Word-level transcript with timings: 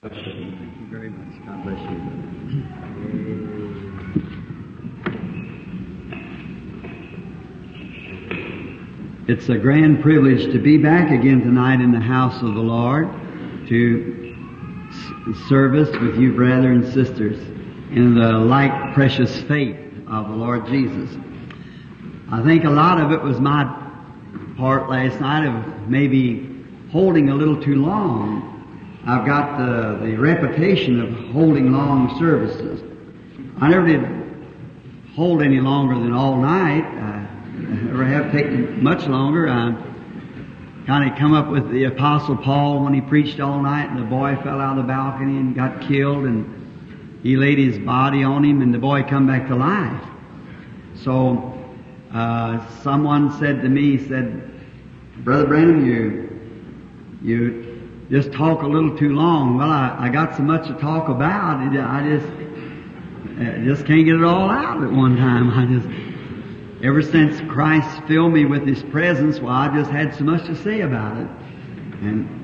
It's 0.00 0.12
a 9.48 9.58
grand 9.58 10.00
privilege 10.00 10.52
to 10.52 10.60
be 10.60 10.78
back 10.78 11.10
again 11.10 11.40
tonight 11.40 11.80
in 11.80 11.90
the 11.90 11.98
house 11.98 12.40
of 12.42 12.54
the 12.54 12.60
Lord 12.60 13.08
to 13.66 14.36
service 15.48 15.90
with 16.00 16.16
you, 16.16 16.32
brother 16.32 16.70
and 16.70 16.84
sisters, 16.94 17.40
in 17.90 18.14
the 18.14 18.34
like 18.34 18.94
precious 18.94 19.42
faith 19.42 19.80
of 20.08 20.28
the 20.28 20.36
Lord 20.36 20.64
Jesus. 20.68 21.10
I 22.30 22.44
think 22.44 22.62
a 22.62 22.70
lot 22.70 23.00
of 23.00 23.10
it 23.10 23.20
was 23.20 23.40
my 23.40 23.64
part 24.56 24.88
last 24.88 25.20
night 25.20 25.44
of 25.44 25.88
maybe 25.88 26.64
holding 26.92 27.30
a 27.30 27.34
little 27.34 27.60
too 27.60 27.74
long. 27.74 28.57
I've 29.08 29.24
got 29.24 29.56
the, 29.56 30.06
the 30.06 30.16
reputation 30.18 31.00
of 31.00 31.32
holding 31.32 31.72
long 31.72 32.18
services. 32.18 32.82
I 33.58 33.70
never 33.70 33.86
did 33.86 34.04
hold 35.16 35.42
any 35.42 35.60
longer 35.60 35.94
than 35.94 36.12
all 36.12 36.36
night. 36.36 36.84
I 36.84 37.26
never 37.86 38.04
have 38.04 38.30
taken 38.32 38.84
much 38.84 39.06
longer. 39.06 39.48
I 39.48 39.72
kind 40.86 41.10
of 41.10 41.18
come 41.18 41.32
up 41.32 41.48
with 41.50 41.70
the 41.70 41.84
Apostle 41.84 42.36
Paul 42.36 42.84
when 42.84 42.92
he 42.92 43.00
preached 43.00 43.40
all 43.40 43.62
night 43.62 43.88
and 43.88 43.98
the 43.98 44.04
boy 44.04 44.36
fell 44.42 44.60
out 44.60 44.76
of 44.76 44.84
the 44.84 44.92
balcony 44.92 45.38
and 45.38 45.54
got 45.54 45.80
killed 45.88 46.24
and 46.24 47.20
he 47.22 47.38
laid 47.38 47.56
his 47.56 47.78
body 47.78 48.22
on 48.22 48.44
him 48.44 48.60
and 48.60 48.74
the 48.74 48.78
boy 48.78 49.04
come 49.04 49.26
back 49.26 49.48
to 49.48 49.56
life. 49.56 50.04
So, 50.96 51.58
uh, 52.12 52.62
someone 52.82 53.38
said 53.38 53.62
to 53.62 53.70
me, 53.70 54.06
said, 54.06 54.50
Brother 55.24 55.46
Branham, 55.46 55.86
you, 55.86 56.40
you 57.22 57.67
just 58.10 58.32
talk 58.32 58.62
a 58.62 58.66
little 58.66 58.96
too 58.96 59.14
long. 59.14 59.58
Well, 59.58 59.70
I, 59.70 59.96
I 59.98 60.08
got 60.08 60.36
so 60.36 60.42
much 60.42 60.66
to 60.68 60.74
talk 60.74 61.08
about, 61.08 61.60
I 61.60 62.08
just, 62.08 62.26
I 63.38 63.62
just 63.64 63.84
can't 63.86 64.06
get 64.06 64.16
it 64.16 64.24
all 64.24 64.50
out 64.50 64.82
at 64.82 64.90
one 64.90 65.16
time. 65.16 65.50
I 65.54 65.66
just, 65.66 65.86
ever 66.82 67.02
since 67.02 67.40
Christ 67.52 68.02
filled 68.06 68.32
me 68.32 68.46
with 68.46 68.66
His 68.66 68.82
presence, 68.84 69.40
well, 69.40 69.52
I 69.52 69.68
just 69.76 69.90
had 69.90 70.14
so 70.14 70.24
much 70.24 70.46
to 70.46 70.56
say 70.56 70.80
about 70.80 71.18
it. 71.18 71.28
And 72.00 72.38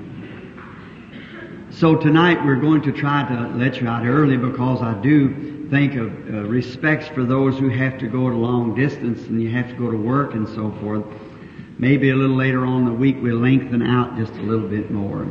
so 1.71 1.97
tonight 1.97 2.45
we're 2.45 2.61
going 2.61 2.83
to 2.83 2.93
try 2.93 3.27
to 3.27 3.57
let 3.57 3.81
you 3.81 3.89
out 3.89 4.05
early 4.05 4.37
because 4.37 4.83
I 4.83 4.93
do 5.01 5.67
think 5.71 5.95
of 5.95 6.13
uh, 6.29 6.43
respects 6.43 7.09
for 7.09 7.25
those 7.25 7.59
who 7.59 7.71
have 7.71 7.99
to 8.01 8.07
go 8.07 8.29
to 8.29 8.37
long 8.37 8.75
distance 8.75 9.21
and 9.29 9.43
you 9.43 9.51
have 9.51 9.69
to 9.69 9.75
go 9.75 9.91
to 9.91 9.97
work 9.97 10.35
and 10.35 10.47
so 10.49 10.73
forth. 10.83 11.05
Maybe 11.79 12.11
a 12.11 12.15
little 12.15 12.37
later 12.37 12.67
on 12.67 12.85
the 12.85 12.93
week 12.93 13.17
we'll 13.21 13.39
lengthen 13.39 13.83
out 13.83 14.17
just 14.17 14.35
a 14.35 14.43
little 14.43 14.69
bit 14.69 14.91
more. 14.91 15.27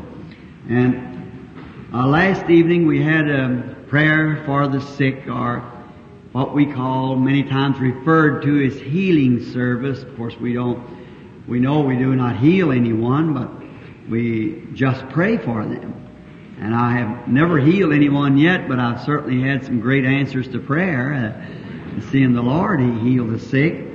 And 0.69 1.89
uh, 1.93 2.07
last 2.07 2.49
evening 2.49 2.87
we 2.87 3.01
had 3.01 3.29
a 3.29 3.75
prayer 3.89 4.43
for 4.45 4.65
the 4.69 4.79
sick 4.79 5.27
or 5.27 5.59
what 6.31 6.55
we 6.55 6.65
call 6.65 7.17
many 7.17 7.43
times 7.43 7.79
referred 7.79 8.43
to 8.43 8.65
as 8.65 8.79
healing 8.79 9.43
service. 9.51 10.03
Of 10.03 10.15
course 10.15 10.37
we 10.37 10.53
don't, 10.53 10.81
we 11.49 11.59
know 11.59 11.81
we 11.81 11.97
do 11.97 12.15
not 12.15 12.37
heal 12.37 12.71
anyone, 12.71 13.33
but 13.33 14.09
we 14.09 14.65
just 14.73 15.07
pray 15.09 15.37
for 15.37 15.65
them. 15.65 15.99
And 16.61 16.73
I 16.73 16.97
have 16.97 17.27
never 17.27 17.59
healed 17.59 17.91
anyone 17.91 18.37
yet, 18.37 18.69
but 18.69 18.79
I've 18.79 19.03
certainly 19.03 19.45
had 19.45 19.65
some 19.65 19.81
great 19.81 20.05
answers 20.05 20.47
to 20.49 20.59
prayer. 20.59 21.13
Uh, 21.13 22.09
seeing 22.09 22.33
the 22.33 22.41
Lord, 22.41 22.79
He 22.79 22.99
healed 22.99 23.31
the 23.31 23.39
sick. 23.39 23.85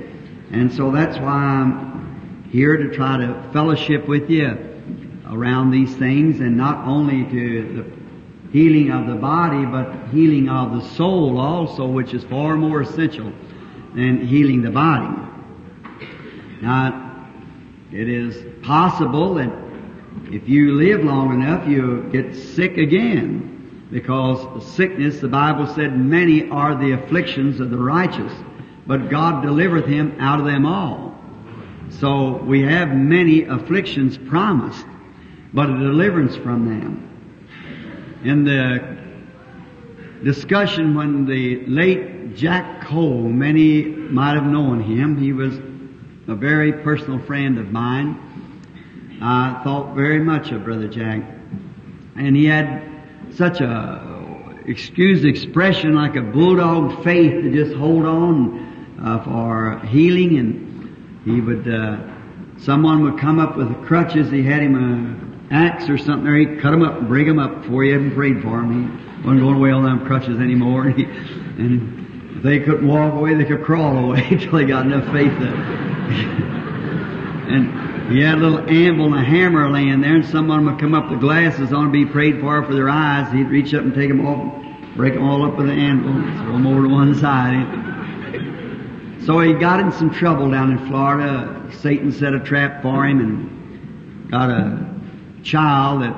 And 0.51 0.71
so 0.71 0.91
that's 0.91 1.17
why 1.17 1.31
I'm 1.31 2.47
here 2.51 2.77
to 2.77 2.93
try 2.93 3.17
to 3.17 3.49
fellowship 3.53 4.07
with 4.07 4.29
you 4.29 4.68
around 5.29 5.71
these 5.71 5.95
things 5.95 6.39
and 6.39 6.57
not 6.57 6.85
only 6.87 7.23
to 7.29 7.73
the 7.73 8.51
healing 8.51 8.91
of 8.91 9.07
the 9.07 9.15
body, 9.15 9.65
but 9.65 10.09
healing 10.09 10.49
of 10.49 10.73
the 10.73 10.81
soul 10.95 11.39
also, 11.39 11.85
which 11.85 12.13
is 12.13 12.23
far 12.25 12.55
more 12.55 12.81
essential 12.81 13.31
than 13.93 14.25
healing 14.25 14.61
the 14.61 14.71
body. 14.71 15.15
Now, 16.61 17.27
it 17.91 18.09
is 18.09 18.43
possible 18.63 19.35
that 19.35 19.51
if 20.31 20.47
you 20.49 20.73
live 20.73 21.03
long 21.03 21.33
enough, 21.33 21.67
you'll 21.67 22.03
get 22.03 22.35
sick 22.35 22.77
again. 22.77 23.87
Because 23.91 24.67
sickness, 24.75 25.19
the 25.19 25.27
Bible 25.27 25.65
said, 25.65 25.97
many 25.97 26.47
are 26.49 26.75
the 26.75 26.91
afflictions 26.91 27.59
of 27.59 27.71
the 27.71 27.77
righteous, 27.77 28.31
but 28.85 29.09
God 29.09 29.41
delivereth 29.41 29.87
him 29.87 30.15
out 30.19 30.39
of 30.39 30.45
them 30.45 30.65
all. 30.65 31.19
So 31.89 32.37
we 32.43 32.61
have 32.61 32.89
many 32.95 33.45
afflictions 33.45 34.15
promised, 34.15 34.85
but 35.53 35.69
a 35.69 35.73
deliverance 35.73 36.35
from 36.35 36.65
them. 36.67 37.05
In 38.23 38.43
the 38.43 38.97
discussion 40.23 40.95
when 40.95 41.25
the 41.25 41.65
late 41.65 42.35
Jack 42.35 42.81
Cole, 42.81 43.23
many 43.23 43.83
might 43.83 44.35
have 44.35 44.45
known 44.45 44.81
him, 44.81 45.17
he 45.17 45.33
was 45.33 45.57
a 46.27 46.35
very 46.35 46.73
personal 46.73 47.19
friend 47.19 47.57
of 47.57 47.71
mine. 47.71 48.17
I 49.21 49.61
thought 49.63 49.95
very 49.95 50.19
much 50.19 50.51
of 50.51 50.63
Brother 50.63 50.87
Jack. 50.87 51.21
And 52.15 52.35
he 52.35 52.45
had 52.45 52.83
such 53.31 53.61
a, 53.61 54.59
excuse 54.65 55.25
expression, 55.25 55.95
like 55.95 56.15
a 56.15 56.21
bulldog 56.21 57.03
faith 57.03 57.41
to 57.43 57.51
just 57.51 57.75
hold 57.75 58.05
on 58.05 58.99
uh, 59.03 59.23
for 59.23 59.79
healing. 59.87 60.37
And 60.37 61.21
he 61.25 61.41
would, 61.41 61.67
uh, 61.67 61.97
someone 62.59 63.03
would 63.03 63.19
come 63.19 63.39
up 63.39 63.57
with 63.57 63.73
crutches. 63.85 64.29
He 64.29 64.43
had 64.43 64.61
him 64.61 64.75
an 64.75 65.28
axe 65.51 65.89
or 65.89 65.97
something 65.97 66.23
there. 66.23 66.35
He'd 66.35 66.59
cut 66.61 66.71
them 66.71 66.83
up 66.83 66.97
and 66.97 67.07
break 67.07 67.27
them 67.27 67.39
up 67.39 67.61
before 67.61 67.83
he 67.83 67.91
even 67.91 68.11
prayed 68.13 68.41
for 68.41 68.59
him. 68.59 68.71
He 68.71 69.25
wasn't 69.25 69.41
going 69.41 69.55
away 69.55 69.71
on 69.71 69.83
them 69.83 70.05
crutches 70.05 70.39
anymore. 70.39 70.93
And, 70.95 70.95
he, 70.97 71.03
and 71.03 72.37
if 72.37 72.43
they 72.43 72.59
couldn't 72.59 72.87
walk 72.87 73.13
away, 73.13 73.33
they 73.33 73.43
could 73.43 73.63
crawl 73.63 73.97
away 73.97 74.25
until 74.31 74.53
they 74.53 74.65
got 74.65 74.85
enough 74.85 75.05
faith 75.11 75.37
that, 75.39 75.53
and 77.49 78.11
he 78.11 78.21
had 78.21 78.37
a 78.37 78.41
little 78.41 78.59
anvil 78.69 79.13
and 79.13 79.15
a 79.15 79.23
hammer 79.23 79.69
laying 79.69 80.01
there, 80.01 80.15
and 80.15 80.25
some 80.25 80.49
of 80.49 80.57
them 80.57 80.65
would 80.65 80.79
come 80.79 80.95
up 80.95 81.11
with 81.11 81.19
glasses 81.19 81.73
on 81.73 81.85
to 81.85 81.91
be 81.91 82.05
prayed 82.05 82.39
for 82.39 82.63
for 82.63 82.73
their 82.73 82.89
eyes. 82.89 83.31
He'd 83.33 83.49
reach 83.49 83.73
up 83.73 83.83
and 83.83 83.93
take 83.93 84.07
them 84.07 84.25
off, 84.25 84.95
break 84.95 85.15
them 85.15 85.23
all 85.23 85.45
up 85.45 85.57
with 85.57 85.67
the 85.67 85.73
anvil, 85.73 86.13
throw 86.13 86.53
them 86.53 86.65
over 86.65 86.83
to 86.83 86.89
one 86.89 87.13
side. 87.15 87.67
So 89.25 89.39
he 89.41 89.53
got 89.53 89.79
in 89.81 89.91
some 89.91 90.09
trouble 90.11 90.49
down 90.49 90.71
in 90.71 90.87
Florida. 90.87 91.69
Satan 91.81 92.11
set 92.11 92.33
a 92.33 92.39
trap 92.39 92.81
for 92.81 93.05
him 93.05 93.19
and 93.19 94.31
got 94.31 94.49
a 94.49 94.98
child 95.43 96.03
that 96.03 96.15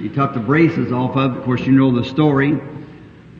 he 0.00 0.08
took 0.08 0.34
the 0.34 0.40
braces 0.40 0.92
off 0.92 1.16
of. 1.16 1.36
Of 1.36 1.44
course, 1.44 1.62
you 1.62 1.72
know 1.72 1.94
the 1.94 2.04
story. 2.08 2.60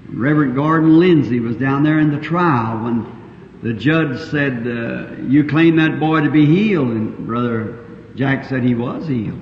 Reverend 0.09 0.55
Gordon 0.55 0.99
Lindsay 0.99 1.41
was 1.41 1.57
down 1.57 1.83
there 1.83 1.99
in 1.99 2.11
the 2.11 2.21
trial 2.21 2.85
when 2.85 3.59
the 3.63 3.73
judge 3.73 4.21
said, 4.31 4.67
uh, 4.67 5.23
you 5.23 5.45
claim 5.45 5.77
that 5.77 5.99
boy 5.99 6.21
to 6.21 6.31
be 6.31 6.47
healed. 6.47 6.89
And 6.89 7.27
Brother 7.27 7.85
Jack 8.15 8.45
said 8.45 8.63
he 8.63 8.75
was 8.75 9.09
healed. 9.09 9.41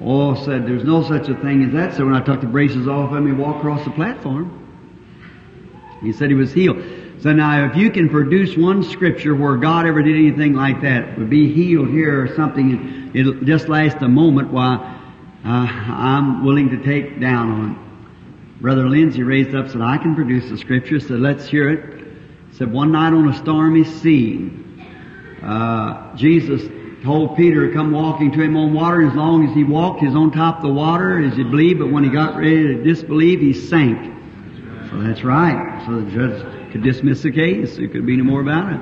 Oh, 0.00 0.34
said 0.44 0.66
there's 0.66 0.84
no 0.84 1.02
such 1.02 1.28
a 1.28 1.34
thing 1.36 1.64
as 1.64 1.72
that. 1.72 1.94
So 1.94 2.04
when 2.04 2.14
I 2.14 2.20
took 2.20 2.40
the 2.40 2.46
braces 2.46 2.86
off 2.86 3.10
of 3.10 3.16
him, 3.16 3.26
he 3.26 3.32
walked 3.32 3.58
across 3.58 3.84
the 3.84 3.90
platform. 3.90 4.62
He 6.02 6.12
said 6.12 6.28
he 6.28 6.34
was 6.34 6.52
healed. 6.52 6.82
So 7.20 7.32
now 7.32 7.66
if 7.66 7.76
you 7.76 7.90
can 7.90 8.08
produce 8.08 8.56
one 8.56 8.82
scripture 8.82 9.34
where 9.34 9.56
God 9.56 9.86
ever 9.86 10.02
did 10.02 10.14
anything 10.14 10.52
like 10.52 10.82
that, 10.82 11.18
would 11.18 11.30
be 11.30 11.52
healed 11.52 11.88
here 11.88 12.22
or 12.22 12.34
something, 12.36 12.95
it'll 13.14 13.40
just 13.44 13.68
last 13.68 13.98
a 14.00 14.08
moment 14.08 14.52
while 14.52 14.80
uh, 15.44 15.48
I'm 15.48 16.44
willing 16.44 16.70
to 16.70 16.82
take 16.82 17.20
down 17.20 17.50
on 17.50 17.72
it. 17.72 18.62
Brother 18.62 18.88
Lindsay 18.88 19.22
raised 19.22 19.54
up, 19.54 19.68
said, 19.68 19.82
I 19.82 19.98
can 19.98 20.14
produce 20.14 20.48
the 20.48 20.56
scripture, 20.56 20.98
said, 20.98 21.20
let's 21.20 21.46
hear 21.46 21.70
it. 21.70 22.06
Said, 22.52 22.72
one 22.72 22.92
night 22.92 23.12
on 23.12 23.28
a 23.28 23.36
stormy 23.36 23.84
sea, 23.84 24.50
uh, 25.42 26.16
Jesus 26.16 26.62
told 27.04 27.36
Peter 27.36 27.68
to 27.68 27.74
come 27.74 27.92
walking 27.92 28.32
to 28.32 28.40
him 28.40 28.56
on 28.56 28.72
water. 28.72 29.06
As 29.06 29.14
long 29.14 29.46
as 29.46 29.54
he 29.54 29.62
walked, 29.62 30.00
he's 30.00 30.14
on 30.14 30.32
top 30.32 30.56
of 30.56 30.62
the 30.62 30.72
water 30.72 31.22
as 31.22 31.36
he 31.36 31.44
believed, 31.44 31.80
but 31.80 31.92
when 31.92 32.02
he 32.02 32.10
got 32.10 32.36
ready 32.36 32.62
to 32.62 32.82
disbelieve, 32.82 33.40
he 33.40 33.52
sank. 33.52 34.14
So 34.90 35.02
that's 35.02 35.22
right. 35.22 35.84
So 35.86 36.00
the 36.00 36.10
judge 36.10 36.72
could 36.72 36.82
dismiss 36.82 37.22
the 37.22 37.30
case. 37.30 37.76
There 37.76 37.88
could 37.88 38.06
be 38.06 38.16
no 38.16 38.24
more 38.24 38.40
about 38.40 38.72
it. 38.72 38.80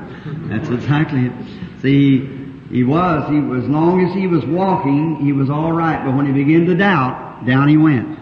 That's 0.48 0.68
exactly 0.68 1.26
it. 1.26 1.80
See, 1.82 2.43
he 2.74 2.82
was, 2.82 3.30
he 3.30 3.38
was, 3.38 3.62
as 3.62 3.70
long 3.70 4.04
as 4.04 4.12
he 4.12 4.26
was 4.26 4.44
walking, 4.44 5.24
he 5.24 5.32
was 5.32 5.48
alright, 5.48 6.04
but 6.04 6.16
when 6.16 6.26
he 6.26 6.32
began 6.32 6.66
to 6.66 6.74
doubt, 6.74 7.46
down 7.46 7.68
he 7.68 7.76
went. 7.76 8.18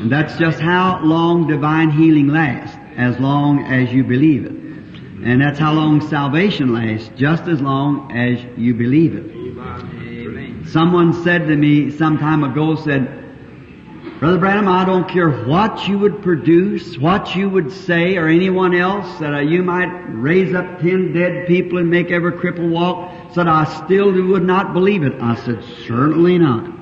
And 0.00 0.10
that's 0.10 0.36
just 0.36 0.58
how 0.58 1.00
long 1.04 1.46
divine 1.46 1.90
healing 1.90 2.26
lasts, 2.26 2.76
as 2.96 3.16
long 3.20 3.64
as 3.64 3.92
you 3.92 4.02
believe 4.02 4.46
it. 4.46 4.50
And 4.50 5.40
that's 5.40 5.60
how 5.60 5.72
long 5.72 6.00
salvation 6.08 6.72
lasts, 6.74 7.08
just 7.16 7.44
as 7.44 7.60
long 7.60 8.10
as 8.10 8.44
you 8.58 8.74
believe 8.74 9.14
it. 9.14 9.30
Amen. 9.30 10.66
Someone 10.66 11.12
said 11.22 11.46
to 11.46 11.54
me 11.54 11.92
some 11.92 12.18
time 12.18 12.42
ago, 12.42 12.74
said, 12.74 13.20
Brother 14.18 14.38
Branham, 14.38 14.66
I 14.66 14.84
don't 14.84 15.08
care 15.08 15.44
what 15.44 15.86
you 15.86 15.98
would 15.98 16.20
produce, 16.22 16.98
what 16.98 17.36
you 17.36 17.48
would 17.48 17.70
say, 17.70 18.16
or 18.16 18.26
anyone 18.26 18.74
else, 18.74 19.20
that 19.20 19.34
uh, 19.34 19.40
you 19.40 19.62
might 19.62 20.04
raise 20.08 20.52
up 20.52 20.80
ten 20.80 21.12
dead 21.12 21.46
people 21.46 21.78
and 21.78 21.88
make 21.88 22.10
every 22.10 22.32
cripple 22.32 22.70
walk, 22.70 23.13
said 23.34 23.48
I 23.48 23.64
still 23.84 24.12
would 24.28 24.44
not 24.44 24.72
believe 24.72 25.02
it. 25.02 25.20
I 25.20 25.34
said, 25.34 25.62
certainly 25.86 26.38
not. 26.38 26.72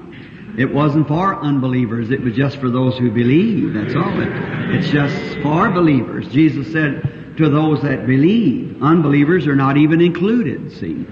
It 0.58 0.72
wasn't 0.72 1.08
for 1.08 1.40
unbelievers. 1.40 2.10
It 2.10 2.20
was 2.20 2.34
just 2.34 2.58
for 2.58 2.68
those 2.68 2.98
who 2.98 3.10
believe. 3.10 3.72
That's 3.72 3.94
all. 3.94 4.20
It, 4.20 4.28
it's 4.76 4.90
just 4.90 5.38
for 5.42 5.70
believers. 5.70 6.28
Jesus 6.28 6.70
said 6.70 7.36
to 7.38 7.48
those 7.48 7.80
that 7.82 8.06
believe. 8.06 8.82
Unbelievers 8.82 9.46
are 9.46 9.56
not 9.56 9.78
even 9.78 10.02
included. 10.02 10.72
See, 10.72 11.06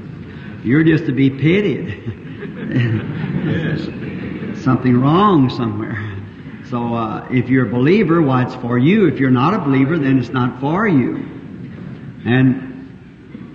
you're 0.62 0.84
just 0.84 1.06
to 1.06 1.12
be 1.12 1.30
pitied. 1.30 2.18
Something 4.62 5.00
wrong 5.00 5.48
somewhere. 5.48 6.18
So 6.68 6.94
uh, 6.94 7.26
if 7.30 7.48
you're 7.48 7.66
a 7.66 7.70
believer, 7.70 8.20
why 8.20 8.44
it's 8.44 8.54
for 8.56 8.78
you. 8.78 9.06
If 9.06 9.18
you're 9.18 9.30
not 9.30 9.54
a 9.54 9.58
believer, 9.58 9.98
then 9.98 10.18
it's 10.18 10.28
not 10.28 10.60
for 10.60 10.86
you. 10.86 11.16
And 12.26 12.69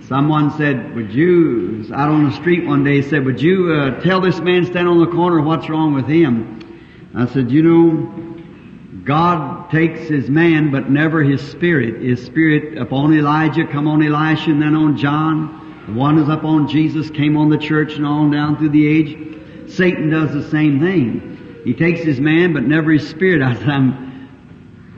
someone 0.08 0.50
said, 0.52 0.94
"Would 0.94 1.12
you?" 1.12 1.84
Out 1.92 2.08
on 2.08 2.24
the 2.24 2.32
street 2.32 2.66
one 2.66 2.84
day, 2.84 3.02
said, 3.02 3.24
"Would 3.24 3.40
you 3.40 3.72
uh, 3.72 4.00
tell 4.00 4.20
this 4.20 4.40
man 4.40 4.64
standing 4.64 4.88
on 4.88 4.98
the 4.98 5.10
corner 5.10 5.40
what's 5.40 5.68
wrong 5.68 5.94
with 5.94 6.06
him?" 6.06 6.60
I 7.14 7.26
said, 7.26 7.50
"You 7.50 7.62
know, 7.62 9.04
God 9.04 9.70
takes 9.70 10.08
His 10.08 10.28
man, 10.28 10.70
but 10.70 10.90
never 10.90 11.22
His 11.22 11.40
spirit. 11.40 12.02
His 12.02 12.24
spirit 12.24 12.78
upon 12.78 13.14
Elijah, 13.14 13.66
come 13.66 13.86
on 13.86 14.02
Elisha, 14.02 14.50
and 14.50 14.60
then 14.60 14.74
on 14.74 14.96
John. 14.96 15.84
The 15.86 15.92
one 15.92 16.18
is 16.18 16.28
up 16.28 16.44
on 16.44 16.68
Jesus, 16.68 17.10
came 17.10 17.36
on 17.36 17.48
the 17.48 17.58
church, 17.58 17.94
and 17.94 18.06
on 18.06 18.30
down 18.30 18.58
through 18.58 18.70
the 18.70 18.86
age. 18.86 19.70
Satan 19.70 20.10
does 20.10 20.32
the 20.32 20.48
same 20.50 20.80
thing." 20.80 21.36
He 21.66 21.74
takes 21.74 22.02
his 22.02 22.20
man, 22.20 22.52
but 22.52 22.62
never 22.62 22.92
his 22.92 23.08
spirit. 23.08 23.42
I 23.46 23.56
said, 23.56 23.68
I'm 23.68 24.05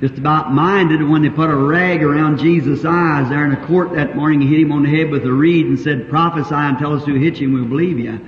just 0.00 0.16
about 0.16 0.52
minded 0.52 1.02
when 1.02 1.22
they 1.22 1.30
put 1.30 1.50
a 1.50 1.56
rag 1.56 2.04
around 2.04 2.38
Jesus' 2.38 2.84
eyes 2.84 3.28
there 3.28 3.44
in 3.44 3.50
the 3.50 3.66
court 3.66 3.94
that 3.94 4.14
morning. 4.14 4.40
He 4.40 4.48
hit 4.48 4.60
him 4.60 4.72
on 4.72 4.84
the 4.84 4.90
head 4.90 5.10
with 5.10 5.24
a 5.24 5.32
reed 5.32 5.66
and 5.66 5.78
said, 5.78 6.08
prophesy 6.08 6.54
and 6.54 6.78
tell 6.78 6.94
us 6.94 7.04
who 7.04 7.14
hit 7.14 7.38
you 7.38 7.48
and 7.48 7.54
we'll 7.54 7.68
believe 7.68 7.98
you. 7.98 8.20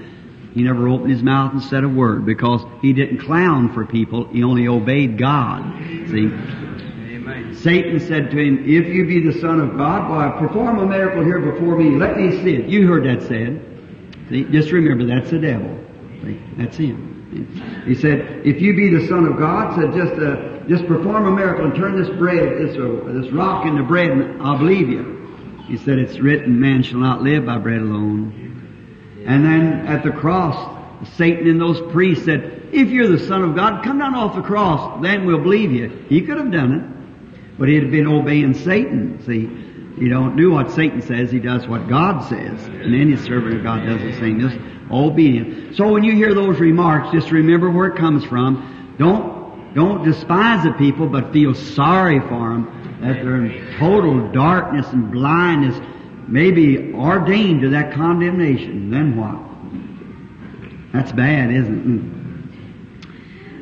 He 0.53 0.65
never 0.65 0.89
opened 0.89 1.13
his 1.13 1.23
mouth 1.23 1.53
and 1.53 1.63
said 1.63 1.85
a 1.85 1.89
word 1.89 2.27
because 2.27 2.63
he 2.83 2.93
didn't 2.93 3.19
clown 3.19 3.73
for 3.73 3.87
people. 3.87 4.27
He 4.27 4.43
only 4.43 4.67
obeyed 4.67 5.17
God. 5.17 5.63
See? 6.09 6.27
Amen. 6.27 7.55
Satan 7.55 8.01
said 8.01 8.33
to 8.33 8.37
him, 8.37 8.65
if 8.65 8.89
you 8.89 9.07
be 9.07 9.21
the 9.21 9.39
son 9.39 9.61
of 9.61 9.77
God, 9.77 10.11
why 10.11 10.29
perform 10.41 10.81
a 10.81 10.87
miracle 10.87 11.23
here 11.23 11.39
before 11.39 11.79
me. 11.79 11.91
Let 11.97 12.17
me 12.17 12.43
see 12.43 12.57
it. 12.57 12.67
You 12.67 12.89
heard 12.89 13.05
that 13.05 13.29
said. 13.29 13.65
See? 14.29 14.43
Just 14.45 14.73
remember, 14.73 15.07
that's 15.07 15.31
the 15.31 15.39
devil. 15.39 15.79
See? 16.25 16.41
That's 16.57 16.77
him. 16.77 17.85
He 17.87 17.95
said, 17.95 18.45
if 18.45 18.61
you 18.61 18.75
be 18.75 18.89
the 18.89 19.07
Son 19.07 19.25
of 19.27 19.39
God, 19.39 19.77
said 19.77 19.93
just 19.95 20.21
uh, 20.21 20.50
just 20.71 20.87
perform 20.87 21.27
a 21.27 21.31
miracle 21.33 21.65
and 21.65 21.75
turn 21.75 22.01
this 22.01 22.17
bread, 22.17 22.57
this 22.59 22.77
uh, 22.77 23.13
this 23.21 23.33
rock 23.33 23.67
into 23.67 23.83
bread, 23.83 24.11
and 24.11 24.41
I'll 24.41 24.57
believe 24.57 24.89
you. 24.89 25.19
He 25.67 25.77
said, 25.77 25.99
it's 25.99 26.19
written, 26.21 26.61
man 26.61 26.85
shall 26.85 27.01
not 27.01 27.23
live 27.23 27.45
by 27.45 27.59
bread 27.59 27.81
alone. 27.81 29.25
And 29.27 29.45
then 29.45 29.87
at 29.87 30.05
the 30.05 30.13
cross, 30.13 30.79
Satan 31.17 31.49
and 31.49 31.61
those 31.61 31.81
priests 31.93 32.25
said, 32.25 32.69
if 32.73 32.89
you're 32.89 33.09
the 33.09 33.19
Son 33.19 33.43
of 33.43 33.57
God, 33.57 33.83
come 33.83 33.99
down 33.99 34.15
off 34.15 34.37
the 34.37 34.43
cross, 34.43 35.03
then 35.03 35.27
we'll 35.27 35.43
believe 35.43 35.73
you. 35.73 35.89
He 36.09 36.23
could 36.23 36.39
have 36.39 36.53
done 36.53 36.73
it, 36.73 37.59
but 37.59 37.69
he 37.69 37.75
had 37.75 37.91
been 37.91 38.07
obeying 38.07 38.55
Satan. 38.55 39.21
See, 39.27 40.01
he 40.01 40.09
don't 40.09 40.37
do 40.37 40.53
what 40.53 40.71
Satan 40.71 41.03
says, 41.03 41.33
he 41.33 41.41
does 41.41 41.67
what 41.67 41.89
God 41.89 42.29
says. 42.29 42.67
And 42.67 42.95
any 42.95 43.17
servant 43.17 43.57
of 43.57 43.65
God 43.65 43.85
does 43.85 44.01
the 44.01 44.13
same. 44.21 44.41
Just 44.41 44.57
obedient. 44.89 45.77
So 45.77 45.93
when 45.93 46.05
you 46.05 46.13
hear 46.13 46.33
those 46.33 46.61
remarks, 46.61 47.11
just 47.13 47.33
remember 47.33 47.71
where 47.71 47.89
it 47.89 47.97
comes 47.97 48.25
from. 48.25 48.95
Don't, 48.99 49.40
don't 49.75 50.05
despise 50.05 50.65
the 50.65 50.73
people, 50.73 51.07
but 51.07 51.33
feel 51.33 51.55
sorry 51.55 52.21
for 52.21 52.51
them 52.51 52.99
that 53.01 53.23
they're 53.23 53.45
in 53.45 53.79
total 53.79 54.31
darkness 54.33 54.87
and 54.89 55.11
blindness, 55.11 55.81
maybe 56.27 56.93
ordained 56.93 57.63
to 57.63 57.71
that 57.71 57.93
condemnation. 57.93 58.91
Then 58.91 59.17
what? 59.17 59.51
That's 60.93 61.13
bad, 61.13 61.51
isn't 61.53 62.15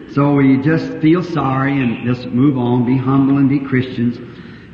it? 0.09 0.15
So 0.15 0.39
you 0.39 0.63
just 0.63 0.99
feel 0.99 1.23
sorry 1.23 1.73
and 1.73 2.07
just 2.07 2.27
move 2.29 2.57
on, 2.57 2.87
be 2.87 2.97
humble 2.97 3.37
and 3.37 3.49
be 3.49 3.61
Christians. 3.61 4.19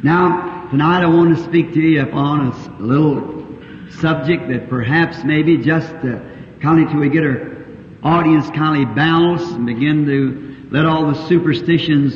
Now, 0.03 0.69
tonight 0.71 1.03
I 1.03 1.07
want 1.07 1.37
to 1.37 1.43
speak 1.43 1.75
to 1.75 1.81
you 1.81 2.03
upon 2.03 2.47
a 2.47 2.83
little 2.83 3.45
subject 3.91 4.49
that 4.49 4.69
perhaps 4.69 5.25
maybe 5.25 5.59
just 5.59 5.95
uh, 5.97 6.21
kind 6.61 6.85
of 6.85 6.91
till 6.91 7.01
we 7.01 7.09
get 7.09 7.25
our 7.25 7.67
audience 8.03 8.49
kind 8.51 8.89
of 8.89 8.95
balanced 8.95 9.53
and 9.53 9.67
begin 9.67 10.07
to 10.07 10.54
let 10.75 10.87
all 10.87 11.07
the 11.07 11.29
superstitions 11.29 12.15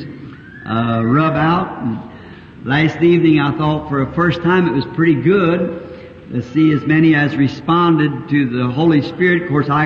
uh, 0.67 1.01
rub 1.05 1.33
out. 1.33 1.81
And 1.81 2.67
last 2.67 3.01
evening, 3.01 3.39
I 3.39 3.57
thought 3.57 3.87
for 3.87 4.05
the 4.05 4.11
first 4.11 4.43
time 4.43 4.67
it 4.67 4.73
was 4.73 4.85
pretty 4.97 5.21
good 5.21 6.27
to 6.33 6.41
see 6.41 6.73
as 6.73 6.85
many 6.85 7.15
as 7.15 7.37
responded 7.37 8.27
to 8.27 8.49
the 8.49 8.69
Holy 8.69 9.01
Spirit. 9.01 9.43
Of 9.43 9.47
course, 9.49 9.69
I 9.69 9.85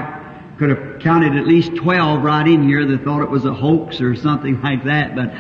could 0.58 0.72
have 0.72 1.00
counted 1.02 1.38
at 1.38 1.46
least 1.46 1.76
12 1.76 2.24
right 2.24 2.48
in 2.48 2.68
here 2.68 2.84
that 2.88 3.04
thought 3.04 3.22
it 3.22 3.30
was 3.30 3.46
a 3.46 3.54
hoax 3.54 4.02
or 4.02 4.16
something 4.16 4.60
like 4.64 4.84
that, 4.86 5.16
but 5.16 5.32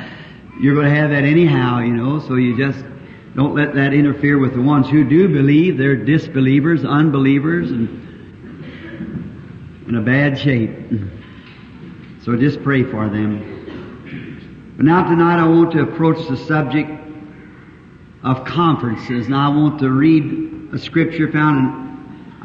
you're 0.61 0.75
going 0.75 0.87
to 0.87 0.95
have 0.95 1.09
that 1.09 1.23
anyhow, 1.23 1.79
you 1.79 1.93
know, 1.93 2.19
so 2.19 2.35
you 2.35 2.55
just 2.55 2.85
don't 3.35 3.55
let 3.55 3.73
that 3.73 3.93
interfere 3.93 4.37
with 4.37 4.53
the 4.53 4.61
ones 4.61 4.87
who 4.87 5.03
do 5.09 5.27
believe. 5.27 5.79
They're 5.79 5.95
disbelievers, 5.95 6.85
unbelievers, 6.85 7.71
and 7.71 7.99
in 9.87 9.95
a 9.95 10.01
bad 10.01 10.37
shape. 10.37 10.69
So 12.23 12.35
just 12.37 12.63
pray 12.63 12.83
for 12.83 13.09
them. 13.09 14.73
But 14.77 14.85
now 14.85 15.09
tonight 15.09 15.39
I 15.39 15.45
want 15.45 15.73
to 15.73 15.81
approach 15.81 16.25
the 16.29 16.37
subject 16.37 16.89
of 18.23 18.45
conferences. 18.45 19.27
Now 19.27 19.51
I 19.51 19.55
want 19.55 19.79
to 19.79 19.91
read 19.91 20.69
a 20.73 20.79
scripture 20.79 21.29
found 21.29 21.59
in 21.59 21.65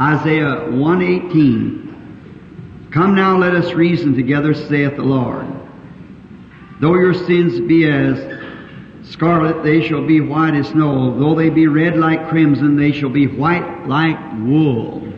Isaiah 0.01 0.69
118. 0.73 2.89
Come 2.91 3.15
now 3.15 3.39
let 3.39 3.55
us 3.55 3.73
reason 3.73 4.17
together, 4.17 4.53
saith 4.53 4.97
the 4.97 5.03
Lord. 5.03 5.47
Though 6.81 6.95
your 6.95 7.15
sins 7.15 7.61
be 7.61 7.89
as 7.89 8.19
scarlet, 9.09 9.63
they 9.63 9.87
shall 9.87 10.05
be 10.05 10.21
white 10.21 10.55
as 10.55 10.67
snow. 10.69 11.17
Though 11.17 11.37
they 11.37 11.51
be 11.51 11.69
red 11.69 11.97
like 11.97 12.29
crimson, 12.29 12.75
they 12.75 12.91
shall 12.91 13.11
be 13.11 13.29
white 13.29 13.87
like 13.87 14.19
wool. 14.33 15.13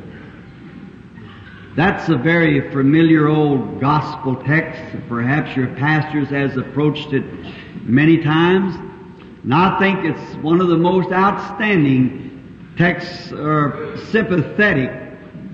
That's 1.80 2.10
a 2.10 2.16
very 2.18 2.70
familiar 2.72 3.26
old 3.26 3.80
gospel 3.80 4.36
text. 4.36 4.82
Perhaps 5.08 5.56
your 5.56 5.68
pastors 5.76 6.28
has 6.28 6.58
approached 6.58 7.14
it 7.14 7.24
many 7.84 8.18
times. 8.18 8.74
And 9.44 9.54
I 9.54 9.78
think 9.78 10.04
it's 10.04 10.34
one 10.42 10.60
of 10.60 10.68
the 10.68 10.76
most 10.76 11.10
outstanding 11.10 12.74
texts 12.76 13.32
or 13.32 13.96
sympathetic 14.10 14.90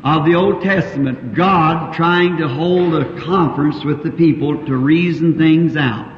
of 0.02 0.24
the 0.24 0.34
Old 0.34 0.62
Testament. 0.62 1.32
God 1.32 1.94
trying 1.94 2.38
to 2.38 2.48
hold 2.48 2.96
a 2.96 3.20
conference 3.20 3.84
with 3.84 4.02
the 4.02 4.10
people 4.10 4.66
to 4.66 4.76
reason 4.76 5.38
things 5.38 5.76
out. 5.76 6.10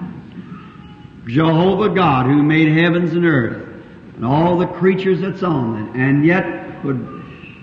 Jehovah 1.26 1.94
God 1.94 2.24
who 2.24 2.42
made 2.42 2.68
heavens 2.68 3.12
and 3.12 3.26
earth 3.26 3.62
and 4.16 4.24
all 4.24 4.56
the 4.56 4.68
creatures 4.68 5.20
that's 5.20 5.42
on 5.42 5.74
them 5.74 6.00
and 6.00 6.24
yet 6.24 6.82
would 6.82 7.17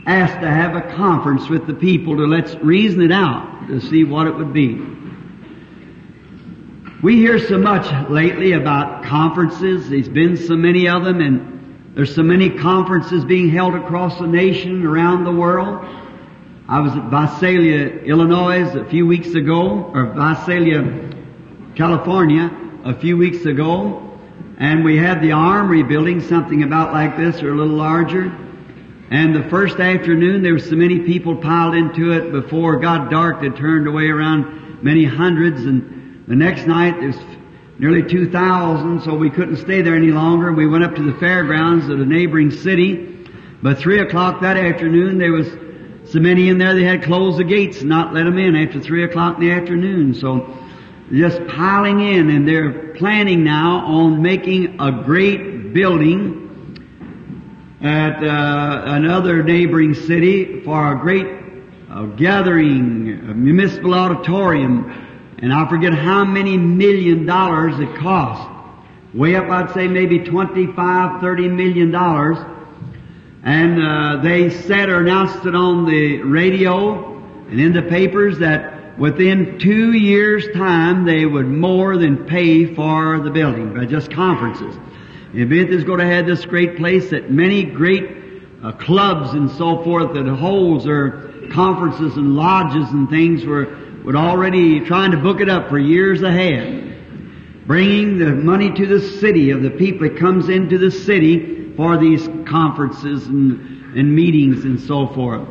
asked 0.05 0.39
to 0.41 0.47
have 0.50 0.75
a 0.75 0.95
conference 0.95 1.50
with 1.50 1.65
the 1.65 1.74
people 1.74 2.17
to 2.17 2.25
let's 2.25 2.53
reason 2.55 3.01
it 3.01 3.12
out 3.12 3.67
to 3.67 3.79
see 3.79 4.03
what 4.03 4.27
it 4.27 4.35
would 4.35 4.53
be. 4.53 4.79
We 7.01 7.17
hear 7.17 7.39
so 7.39 7.57
much 7.57 8.09
lately 8.09 8.53
about 8.53 9.03
conferences. 9.03 9.89
There's 9.89 10.09
been 10.09 10.38
so 10.38 10.55
many 10.55 10.88
of 10.88 11.03
them 11.03 11.21
and 11.21 11.93
there's 11.95 12.13
so 12.13 12.24
many 12.24 12.50
conferences 12.50 13.24
being 13.24 13.50
held 13.50 13.74
across 13.74 14.19
the 14.19 14.27
nation, 14.27 14.85
around 14.85 15.24
the 15.24 15.31
world. 15.31 15.85
I 16.67 16.79
was 16.79 16.91
at 16.93 17.09
Visalia, 17.09 18.03
Illinois 18.03 18.75
a 18.75 18.85
few 18.85 19.05
weeks 19.05 19.33
ago, 19.33 19.91
or 19.93 20.07
Visalia, 20.07 21.09
California 21.75 22.51
a 22.83 22.95
few 22.95 23.17
weeks 23.17 23.45
ago, 23.45 24.19
and 24.57 24.83
we 24.83 24.97
had 24.97 25.21
the 25.21 25.31
armory 25.31 25.83
building, 25.83 26.19
something 26.21 26.63
about 26.63 26.91
like 26.91 27.17
this 27.17 27.41
or 27.41 27.53
a 27.53 27.55
little 27.55 27.75
larger. 27.75 28.35
And 29.12 29.35
the 29.35 29.47
first 29.50 29.79
afternoon, 29.79 30.41
there 30.41 30.53
were 30.53 30.59
so 30.59 30.75
many 30.75 31.00
people 31.00 31.35
piled 31.35 31.75
into 31.75 32.12
it 32.12 32.31
before 32.31 32.75
it 32.75 32.81
got 32.81 33.12
dark, 33.12 33.41
they 33.41 33.50
turned 33.50 33.88
away 33.88 34.07
around 34.07 34.83
many 34.83 35.05
hundreds. 35.05 35.63
And 35.63 36.24
the 36.27 36.35
next 36.35 36.65
night, 36.65 36.95
there's 37.00 37.17
nearly 37.77 38.01
2,000, 38.01 39.01
so 39.01 39.13
we 39.13 39.29
couldn't 39.29 39.57
stay 39.57 39.81
there 39.83 39.95
any 39.95 40.12
longer. 40.12 40.51
We 40.53 40.67
went 40.67 40.83
up 40.83 40.95
to 40.95 41.03
the 41.03 41.17
fairgrounds 41.19 41.88
of 41.88 42.00
a 42.00 42.05
neighboring 42.05 42.50
city. 42.50 43.27
But 43.62 43.77
three 43.77 44.00
o'clock 44.00 44.41
that 44.41 44.57
afternoon, 44.57 45.19
there 45.19 45.31
was 45.31 45.47
so 46.12 46.19
many 46.19 46.50
in 46.50 46.57
there, 46.57 46.74
they 46.74 46.83
had 46.83 47.03
closed 47.03 47.38
the 47.38 47.43
gates 47.43 47.81
and 47.81 47.89
not 47.89 48.13
let 48.13 48.24
them 48.24 48.38
in 48.38 48.55
after 48.55 48.79
three 48.79 49.03
o'clock 49.03 49.38
in 49.38 49.47
the 49.47 49.51
afternoon. 49.51 50.13
So 50.13 50.55
just 51.12 51.45
piling 51.47 52.00
in, 52.00 52.29
and 52.31 52.47
they're 52.47 52.93
planning 52.95 53.43
now 53.43 53.85
on 53.85 54.21
making 54.21 54.79
a 54.79 55.03
great 55.03 55.74
building 55.74 56.44
at 57.85 58.23
uh, 58.23 58.83
another 58.85 59.43
neighboring 59.43 59.93
city 59.93 60.61
for 60.61 60.93
a 60.93 60.99
great 60.99 61.27
uh, 61.89 62.03
gathering, 62.17 63.29
a 63.29 63.33
municipal 63.33 63.93
auditorium, 63.93 64.89
and 65.37 65.53
I 65.53 65.69
forget 65.69 65.93
how 65.93 66.25
many 66.25 66.57
million 66.57 67.25
dollars 67.25 67.79
it 67.79 67.95
cost. 67.97 68.49
Way 69.13 69.35
up, 69.35 69.49
I'd 69.49 69.71
say 69.73 69.87
maybe 69.87 70.19
25, 70.19 71.21
30 71.21 71.47
million 71.49 71.91
dollars. 71.91 72.37
And 73.43 73.79
uh, 73.79 74.23
they 74.23 74.49
said 74.49 74.89
or 74.89 75.01
announced 75.01 75.45
it 75.45 75.53
on 75.53 75.85
the 75.85 76.23
radio 76.23 77.15
and 77.49 77.61
in 77.61 77.73
the 77.73 77.83
papers 77.83 78.39
that 78.39 78.97
within 78.97 79.59
two 79.59 79.93
years' 79.93 80.47
time 80.55 81.05
they 81.05 81.27
would 81.27 81.45
more 81.45 81.97
than 81.97 82.25
pay 82.25 82.73
for 82.73 83.19
the 83.19 83.29
building 83.29 83.75
by 83.75 83.85
just 83.85 84.09
conferences. 84.11 84.75
If 85.35 85.51
is 85.51 85.83
going 85.83 85.99
to 85.99 86.05
have 86.05 86.25
this 86.25 86.45
great 86.45 86.77
place 86.77 87.09
that 87.09 87.29
many 87.29 87.65
great 87.65 88.05
uh, 88.63 88.71
clubs 88.71 89.33
and 89.33 89.51
so 89.51 89.83
forth 89.83 90.13
that 90.13 90.25
holds 90.27 90.85
their 90.85 91.49
conferences 91.51 92.15
and 92.15 92.35
lodges 92.35 92.89
and 92.91 93.09
things 93.09 93.45
were 93.45 93.77
would 94.05 94.15
already 94.15 94.81
trying 94.81 95.11
to 95.11 95.17
book 95.17 95.41
it 95.41 95.49
up 95.49 95.67
for 95.67 95.79
years 95.79 96.21
ahead, 96.21 97.65
bringing 97.65 98.19
the 98.19 98.27
money 98.27 98.71
to 98.71 98.85
the 98.85 99.01
city 99.01 99.49
of 99.49 99.63
the 99.63 99.71
people 99.71 100.07
that 100.07 100.17
comes 100.17 100.47
into 100.47 100.77
the 100.77 100.91
city 100.91 101.73
for 101.75 101.97
these 101.97 102.27
conferences 102.47 103.25
and, 103.25 103.97
and 103.97 104.15
meetings 104.15 104.63
and 104.63 104.79
so 104.79 105.07
forth. 105.07 105.49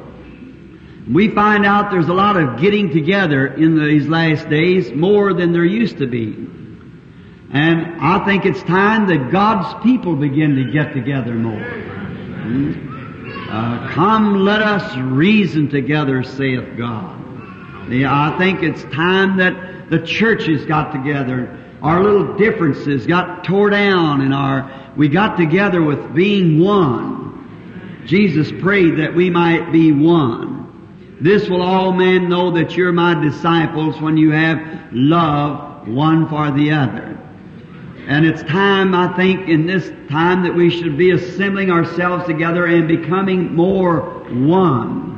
We 1.13 1.29
find 1.35 1.67
out 1.67 1.91
there's 1.91 2.09
a 2.09 2.15
lot 2.15 2.37
of 2.37 2.61
getting 2.61 2.91
together 2.91 3.49
in 3.49 3.77
these 3.77 4.07
last 4.07 4.49
days 4.49 4.93
more 4.93 5.35
than 5.35 5.53
there 5.53 5.65
used 5.65 5.99
to 5.99 6.07
be. 6.07 6.47
And 7.55 8.01
I 8.01 8.25
think 8.25 8.45
it's 8.47 8.63
time 8.65 9.07
that 9.07 9.31
God's 9.31 9.81
people 9.85 10.17
begin 10.17 10.57
to 10.57 10.73
get 10.73 10.93
together 10.93 11.35
more. 11.35 11.63
Hmm? 11.63 13.49
Uh, 13.49 13.89
come, 13.93 14.45
let 14.45 14.61
us 14.61 14.97
reason 14.97 15.69
together, 15.69 16.25
saith 16.25 16.77
God. 16.77 17.21
Yeah, 17.93 18.11
I 18.11 18.37
think 18.39 18.65
it's 18.65 18.83
time 18.93 19.37
that 19.37 19.89
the 19.89 20.01
churches 20.01 20.65
got 20.65 20.91
together. 20.91 21.57
Our 21.81 22.03
little 22.03 22.37
differences 22.37 23.07
got 23.07 23.45
tore 23.45 23.71
down 23.71 24.23
and 24.23 24.35
our, 24.35 24.91
we 24.97 25.09
got 25.09 25.37
together 25.37 25.81
with 25.81 26.13
being 26.13 26.59
one. 26.59 28.03
Jesus 28.07 28.51
prayed 28.61 28.99
that 28.99 29.15
we 29.15 29.31
might 29.31 29.71
be 29.71 29.93
one. 29.93 31.19
This 31.21 31.49
will 31.49 31.63
all 31.63 31.93
men 31.93 32.29
know 32.29 32.51
that 32.51 32.77
you're 32.77 32.93
my 32.93 33.15
disciples 33.23 34.01
when 34.01 34.17
you 34.17 34.33
have 34.33 34.59
love 34.91 35.87
one 35.87 36.29
for 36.29 36.51
the 36.51 36.73
other. 36.73 37.14
And 38.07 38.27
it's 38.27 38.43
time, 38.43 38.95
I 38.95 39.17
think, 39.17 39.49
in 39.49 39.67
this 39.67 39.91
time 40.11 40.43
that 40.43 40.55
we 40.55 40.69
should 40.69 40.99
be 40.99 41.13
assembling 41.13 41.71
ourselves 41.71 42.27
together 42.27 42.67
and 42.67 42.87
becoming 42.87 43.55
more 43.55 44.01
one. 44.29 45.15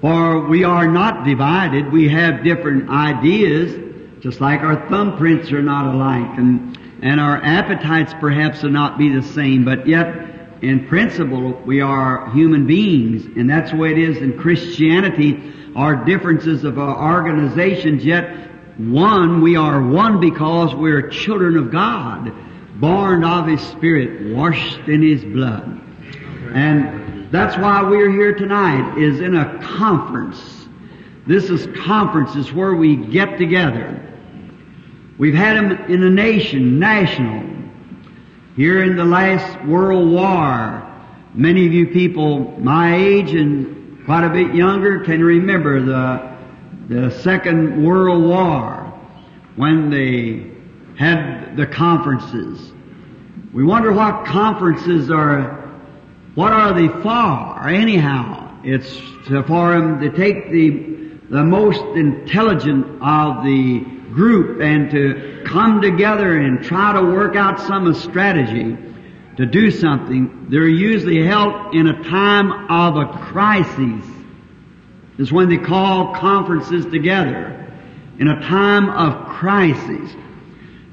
For 0.00 0.46
we 0.46 0.64
are 0.64 0.86
not 0.86 1.26
divided. 1.26 1.92
We 1.92 2.08
have 2.08 2.44
different 2.44 2.88
ideas, 2.88 3.78
just 4.20 4.40
like 4.40 4.60
our 4.60 4.76
thumbprints 4.88 5.52
are 5.52 5.62
not 5.62 5.94
alike, 5.94 6.38
and, 6.38 6.78
and 7.02 7.20
our 7.20 7.42
appetites 7.42 8.14
perhaps 8.20 8.62
will 8.62 8.70
not 8.70 8.96
be 8.96 9.08
the 9.08 9.22
same, 9.22 9.64
but 9.64 9.86
yet, 9.86 10.06
in 10.62 10.86
principle, 10.88 11.52
we 11.66 11.80
are 11.80 12.30
human 12.30 12.66
beings, 12.66 13.26
and 13.36 13.50
that's 13.50 13.70
the 13.72 13.76
way 13.76 13.90
it 13.90 13.98
is 13.98 14.18
in 14.18 14.38
Christianity. 14.38 15.52
Our 15.76 16.04
differences 16.04 16.64
of 16.64 16.78
our 16.78 17.14
organizations, 17.14 18.04
yet 18.04 18.47
one, 18.78 19.42
we 19.42 19.56
are 19.56 19.82
one 19.82 20.20
because 20.20 20.74
we're 20.74 21.08
children 21.08 21.56
of 21.56 21.72
God, 21.72 22.32
born 22.80 23.24
of 23.24 23.48
His 23.48 23.60
Spirit, 23.60 24.34
washed 24.36 24.78
in 24.88 25.02
His 25.02 25.24
blood. 25.24 25.80
And 26.54 27.30
that's 27.32 27.58
why 27.58 27.82
we're 27.82 28.10
here 28.10 28.34
tonight, 28.34 28.96
is 28.96 29.20
in 29.20 29.34
a 29.34 29.58
conference. 29.60 30.68
This 31.26 31.50
is 31.50 31.66
conferences 31.76 32.52
where 32.52 32.74
we 32.74 32.96
get 32.96 33.36
together. 33.36 34.00
We've 35.18 35.34
had 35.34 35.56
them 35.56 35.72
in 35.90 36.00
the 36.00 36.10
nation, 36.10 36.78
national. 36.78 37.44
Here 38.54 38.84
in 38.84 38.96
the 38.96 39.04
last 39.04 39.66
World 39.66 40.10
War, 40.10 40.88
many 41.34 41.66
of 41.66 41.72
you 41.72 41.88
people 41.88 42.58
my 42.60 42.94
age 42.96 43.34
and 43.34 44.04
quite 44.04 44.24
a 44.24 44.30
bit 44.30 44.54
younger 44.54 45.00
can 45.04 45.22
remember 45.22 45.82
the, 45.82 46.37
the 46.88 47.10
Second 47.10 47.84
World 47.84 48.24
War 48.24 48.92
when 49.56 49.90
they 49.90 50.50
had 50.96 51.56
the 51.56 51.66
conferences. 51.66 52.72
We 53.52 53.64
wonder 53.64 53.92
what 53.92 54.24
conferences 54.24 55.10
are 55.10 55.58
what 56.34 56.52
are 56.52 56.72
they 56.72 56.86
for? 57.02 57.68
Anyhow, 57.68 58.60
it's 58.62 58.96
for 59.28 59.72
them 59.72 60.00
to 60.00 60.10
take 60.10 60.52
the, 60.52 61.18
the 61.30 61.42
most 61.42 61.82
intelligent 61.96 62.86
of 63.02 63.44
the 63.44 63.80
group 64.12 64.60
and 64.60 64.88
to 64.92 65.42
come 65.44 65.80
together 65.82 66.38
and 66.38 66.62
try 66.62 66.92
to 66.92 67.02
work 67.02 67.34
out 67.34 67.58
some 67.58 67.92
strategy 67.92 68.76
to 69.36 69.46
do 69.46 69.72
something. 69.72 70.46
They're 70.48 70.68
usually 70.68 71.26
held 71.26 71.74
in 71.74 71.88
a 71.88 72.04
time 72.04 72.70
of 72.70 72.96
a 72.96 73.18
crisis. 73.24 74.04
Is 75.18 75.32
when 75.32 75.48
they 75.48 75.58
call 75.58 76.14
conferences 76.14 76.86
together 76.86 77.58
in 78.18 78.28
a 78.28 78.40
time 78.40 78.88
of 78.88 79.28
crisis. 79.28 80.12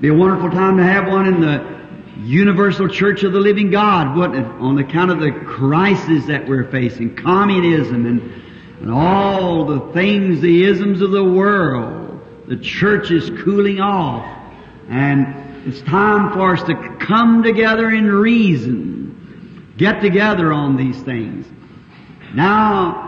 Be 0.02 0.10
a 0.10 0.14
wonderful 0.14 0.50
time 0.50 0.78
to 0.78 0.84
have 0.84 1.08
one 1.08 1.28
in 1.28 1.42
the 1.42 1.76
universal 2.24 2.88
church 2.88 3.24
of 3.24 3.34
the 3.34 3.40
living 3.40 3.70
God, 3.70 4.18
what, 4.18 4.32
on 4.36 4.78
account 4.80 5.12
of 5.12 5.20
the 5.20 5.32
crisis 5.32 6.26
that 6.26 6.48
we're 6.48 6.70
facing, 6.72 7.16
communism 7.16 8.06
and, 8.06 8.22
and 8.82 8.92
all 8.92 9.66
the 9.66 9.94
things, 9.94 10.42
the 10.42 10.66
isms 10.66 11.02
of 11.02 11.12
the 11.12 11.24
world, 11.24 12.22
the 12.48 12.58
church 12.58 13.12
is 13.12 13.30
cooling 13.44 13.80
off. 13.80 14.26
And 14.90 15.68
it's 15.68 15.82
time 15.82 16.34
for 16.34 16.54
us 16.54 16.64
to 16.64 16.98
come 17.00 17.44
together 17.44 17.90
in 17.90 18.06
reason, 18.12 19.74
get 19.78 20.02
together 20.02 20.54
on 20.54 20.78
these 20.78 21.02
things. 21.02 21.48
Now, 22.34 23.05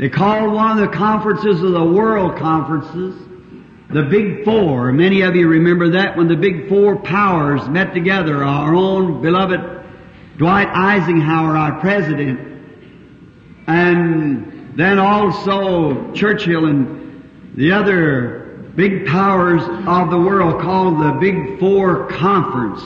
they 0.00 0.08
call 0.08 0.50
one 0.50 0.78
of 0.78 0.90
the 0.90 0.96
conferences 0.96 1.62
of 1.62 1.72
the 1.72 1.84
world 1.84 2.38
conferences, 2.38 3.14
the 3.90 4.04
Big 4.04 4.46
Four, 4.46 4.92
many 4.92 5.20
of 5.20 5.36
you 5.36 5.46
remember 5.46 5.90
that 5.90 6.16
when 6.16 6.26
the 6.26 6.36
Big 6.36 6.70
Four 6.70 6.96
powers 6.96 7.68
met 7.68 7.92
together, 7.92 8.42
our 8.42 8.74
own 8.74 9.20
beloved 9.20 9.60
Dwight 10.38 10.68
Eisenhower, 10.68 11.54
our 11.54 11.80
president, 11.80 12.40
and 13.66 14.72
then 14.74 14.98
also 14.98 16.12
Churchill 16.14 16.64
and 16.64 17.54
the 17.54 17.72
other 17.72 18.70
big 18.74 19.06
powers 19.06 19.60
of 19.86 20.10
the 20.10 20.18
world 20.18 20.62
called 20.62 20.98
the 20.98 21.18
Big 21.20 21.60
Four 21.60 22.06
Conference. 22.08 22.82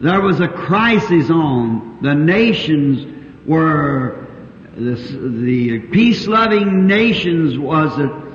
There 0.00 0.20
was 0.20 0.38
a 0.38 0.46
crisis 0.46 1.28
on. 1.28 1.98
The 2.02 2.14
nations 2.14 3.44
were, 3.46 4.28
the, 4.76 4.94
the 4.94 5.80
peace-loving 5.90 6.86
nations 6.86 7.58
was 7.58 7.98
a 7.98 8.30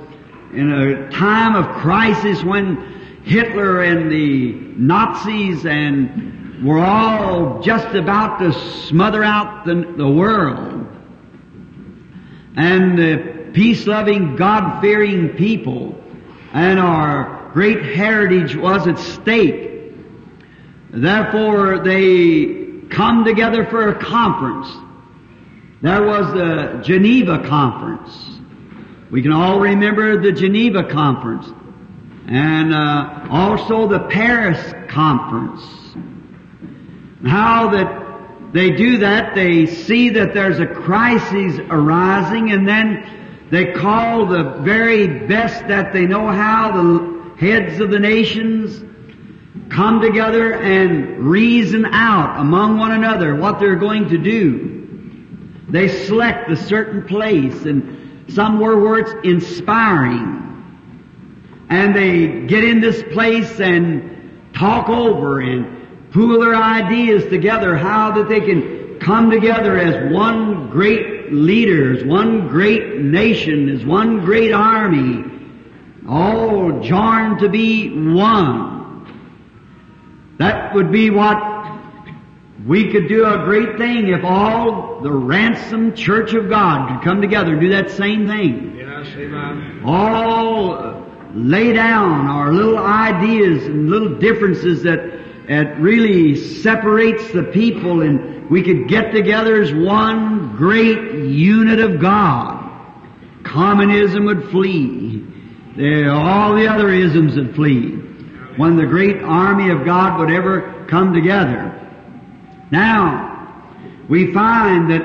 in 0.53 0.71
a 0.71 1.09
time 1.11 1.55
of 1.55 1.81
crisis 1.81 2.41
when 2.43 2.77
Hitler 3.23 3.81
and 3.81 4.09
the 4.09 4.53
Nazis 4.77 5.65
and 5.65 6.63
were 6.65 6.79
all 6.79 7.61
just 7.61 7.93
about 7.93 8.39
to 8.39 8.53
smother 8.87 9.23
out 9.23 9.65
the, 9.65 9.93
the 9.97 10.07
world. 10.07 10.87
And 12.55 12.97
the 12.97 13.51
peace-loving, 13.53 14.37
God-fearing 14.37 15.29
people 15.29 16.01
and 16.53 16.79
our 16.79 17.51
great 17.51 17.83
heritage 17.83 18.55
was 18.55 18.87
at 18.87 18.97
stake. 18.97 19.93
Therefore, 20.91 21.79
they 21.79 22.85
come 22.89 23.25
together 23.25 23.65
for 23.65 23.89
a 23.89 23.95
conference. 24.01 24.69
There 25.81 26.03
was 26.03 26.33
the 26.33 26.81
Geneva 26.83 27.43
Conference. 27.47 28.39
We 29.11 29.21
can 29.21 29.31
all 29.31 29.59
remember 29.59 30.21
the 30.21 30.31
Geneva 30.31 30.83
Conference 30.83 31.47
and 32.27 32.73
uh, 32.73 33.27
also 33.29 33.87
the 33.87 33.99
Paris 33.99 34.73
Conference. 34.89 35.61
How 37.25 37.69
that 37.71 38.53
they 38.53 38.71
do 38.71 38.99
that, 38.99 39.35
they 39.35 39.65
see 39.65 40.09
that 40.09 40.33
there's 40.33 40.59
a 40.59 40.65
crisis 40.65 41.59
arising 41.69 42.51
and 42.51 42.67
then 42.67 43.47
they 43.51 43.73
call 43.73 44.25
the 44.25 44.61
very 44.63 45.07
best 45.27 45.67
that 45.67 45.93
they 45.93 46.05
know 46.05 46.27
how, 46.27 46.71
the 46.71 47.35
heads 47.37 47.79
of 47.79 47.91
the 47.91 47.99
nations, 47.99 48.81
come 49.69 50.01
together 50.01 50.53
and 50.53 51.19
reason 51.19 51.85
out 51.85 52.39
among 52.39 52.77
one 52.77 52.91
another 52.91 53.35
what 53.35 53.59
they're 53.59 53.75
going 53.75 54.09
to 54.09 54.17
do. 54.17 54.74
They 55.75 55.89
select 55.89 56.49
a 56.49 56.55
certain 56.55 57.03
place 57.03 57.65
and 57.65 58.31
somewhere 58.31 58.77
where 58.77 58.99
it's 58.99 59.13
inspiring. 59.27 60.41
And 61.69 61.93
they 61.93 62.45
get 62.47 62.63
in 62.63 62.79
this 62.79 63.03
place 63.11 63.59
and 63.59 64.51
talk 64.53 64.87
over 64.87 65.41
and 65.41 66.11
pool 66.11 66.39
their 66.39 66.55
ideas 66.55 67.25
together 67.25 67.75
how 67.75 68.13
that 68.13 68.29
they 68.29 68.39
can 68.39 68.99
come 68.99 69.29
together 69.29 69.77
as 69.77 70.13
one 70.13 70.69
great 70.69 71.33
leader, 71.33 71.97
as 71.97 72.05
one 72.05 72.47
great 72.47 73.01
nation, 73.01 73.67
as 73.67 73.85
one 73.85 74.23
great 74.23 74.53
army, 74.53 75.25
all 76.07 76.79
joined 76.79 77.39
to 77.39 77.49
be 77.49 77.89
one. 77.89 79.05
That 80.37 80.73
would 80.73 80.89
be 80.89 81.09
what 81.09 81.54
we 82.65 82.91
could 82.91 83.07
do 83.07 83.25
a 83.25 83.45
great 83.45 83.77
thing 83.77 84.07
if 84.07 84.23
all 84.23 85.01
the 85.01 85.11
ransomed 85.11 85.95
church 85.95 86.33
of 86.33 86.49
God 86.49 86.89
could 86.89 87.03
come 87.03 87.21
together 87.21 87.51
and 87.51 87.61
do 87.61 87.69
that 87.69 87.91
same 87.91 88.27
thing. 88.27 88.77
Yeah. 88.77 88.85
Amen. 88.95 89.81
all 89.85 91.05
lay 91.35 91.73
down 91.73 92.27
our 92.27 92.51
little 92.51 92.77
ideas 92.77 93.65
and 93.65 93.89
little 93.89 94.17
differences 94.17 94.81
that 94.83 95.15
that 95.47 95.79
really 95.79 96.35
separates 96.35 97.31
the 97.31 97.43
people 97.43 98.01
and 98.01 98.49
we 98.49 98.63
could 98.63 98.87
get 98.87 99.11
together 99.11 99.61
as 99.61 99.73
one 99.73 100.55
great 100.55 101.13
unit 101.13 101.79
of 101.79 101.99
God. 101.99 102.63
Communism 103.43 104.25
would 104.25 104.49
flee. 104.49 105.23
There, 105.77 106.11
all 106.11 106.55
the 106.55 106.67
other 106.67 106.91
isms 106.91 107.35
would 107.35 107.53
flee. 107.53 107.91
When 108.57 108.75
the 108.75 108.85
great 108.85 109.21
army 109.21 109.69
of 109.69 109.85
God 109.85 110.19
would 110.19 110.31
ever 110.31 110.85
come 110.87 111.13
together. 111.13 111.74
Now, 112.75 113.63
we 114.09 114.33
find 114.33 114.91
that 114.91 115.01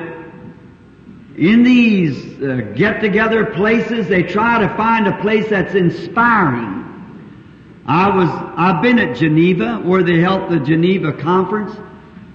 in 1.37 1.63
these 1.63 2.41
uh, 2.41 2.73
get-together 2.75 3.45
places, 3.45 4.09
they 4.09 4.23
try 4.23 4.59
to 4.59 4.67
find 4.75 5.07
a 5.07 5.17
place 5.21 5.49
that's 5.49 5.73
inspiring. 5.73 7.79
I 7.85 8.13
was, 8.13 8.29
I've 8.57 8.81
been 8.81 8.99
at 8.99 9.15
Geneva 9.15 9.77
where 9.77 10.03
they 10.03 10.19
held 10.19 10.51
the 10.51 10.59
Geneva 10.59 11.13
conference. 11.13 11.73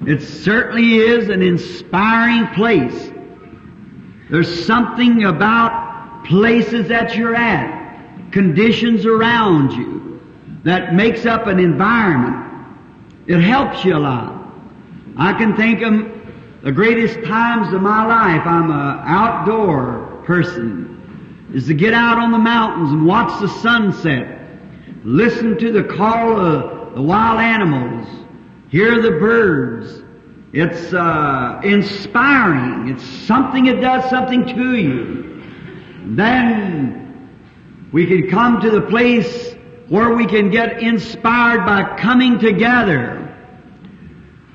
It 0.07 0.23
certainly 0.23 0.95
is 0.95 1.29
an 1.29 1.43
inspiring 1.43 2.47
place. 2.55 3.13
There's 4.31 4.65
something 4.65 5.25
about 5.25 6.25
places 6.25 6.89
that 6.89 7.15
you're 7.15 7.37
at, 7.37 8.33
conditions 8.33 9.05
around 9.05 9.73
you, 9.73 10.19
that 10.65 10.95
makes 10.95 11.27
up 11.27 11.47
an 11.47 11.59
environment. 11.59 12.75
It 13.27 13.41
helps 13.41 13.85
you 13.85 13.97
a 13.97 13.99
lot. 13.99 14.36
I 15.19 15.33
can 15.33 15.57
think 15.57 15.83
of 15.83 16.63
the 16.63 16.73
greatest 16.73 17.25
times 17.27 17.73
of 17.73 17.81
my 17.81 18.05
life. 18.05 18.43
I'm 18.47 18.71
an 18.71 18.99
outdoor 19.07 20.23
person. 20.27 20.93
Is 21.55 21.69
to 21.69 21.75
get 21.75 21.95
out 21.95 22.19
on 22.19 22.33
the 22.33 22.39
mountains 22.39 22.91
and 22.91 23.07
watch 23.07 23.41
the 23.41 23.49
sunset. 23.49 24.41
Listen 25.05 25.57
to 25.59 25.73
the 25.73 25.85
call 25.85 26.39
of 26.39 26.95
the 26.95 27.03
wild 27.03 27.41
animals. 27.41 28.09
Hear 28.69 29.01
the 29.01 29.13
birds. 29.13 30.03
It's 30.53 30.93
uh, 30.93 31.61
inspiring. 31.63 32.89
It's 32.89 33.05
something 33.05 33.65
that 33.67 33.81
does 33.81 34.11
something 34.11 34.45
to 34.47 34.75
you. 34.75 35.43
Then 36.17 37.31
we 37.93 38.07
can 38.07 38.29
come 38.29 38.61
to 38.61 38.71
the 38.71 38.83
place 38.83 39.55
where 39.89 40.15
we 40.15 40.27
can 40.27 40.51
get 40.51 40.83
inspired 40.83 41.65
by 41.65 41.97
coming 41.97 42.39
together. 42.39 43.26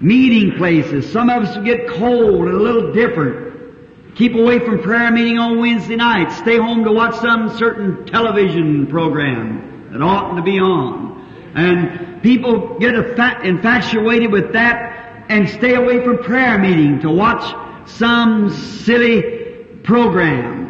Meeting 0.02 0.58
places. 0.58 1.12
Some 1.12 1.30
of 1.30 1.44
us 1.44 1.58
get 1.64 1.88
cold 1.88 2.48
and 2.48 2.56
a 2.56 2.60
little 2.60 2.92
different. 2.92 4.16
Keep 4.16 4.36
away 4.36 4.60
from 4.60 4.82
prayer 4.82 5.12
meeting 5.12 5.38
on 5.38 5.60
Wednesday 5.60 5.96
night. 5.96 6.32
Stay 6.32 6.58
home 6.58 6.84
to 6.84 6.92
watch 6.92 7.16
some 7.16 7.56
certain 7.58 8.06
television 8.08 8.88
program 8.88 9.90
that 9.92 10.02
oughtn't 10.02 10.38
to 10.38 10.44
be 10.44 10.60
on. 10.60 11.52
And 11.56 12.22
people 12.24 12.80
get 12.80 12.96
infatuated 12.96 14.32
with 14.32 14.54
that 14.54 15.26
and 15.30 15.48
stay 15.48 15.76
away 15.76 16.04
from 16.04 16.18
prayer 16.18 16.58
meeting 16.58 17.00
to 17.02 17.10
watch 17.10 17.90
some 17.90 18.50
silly 18.50 19.66
program. 19.84 20.70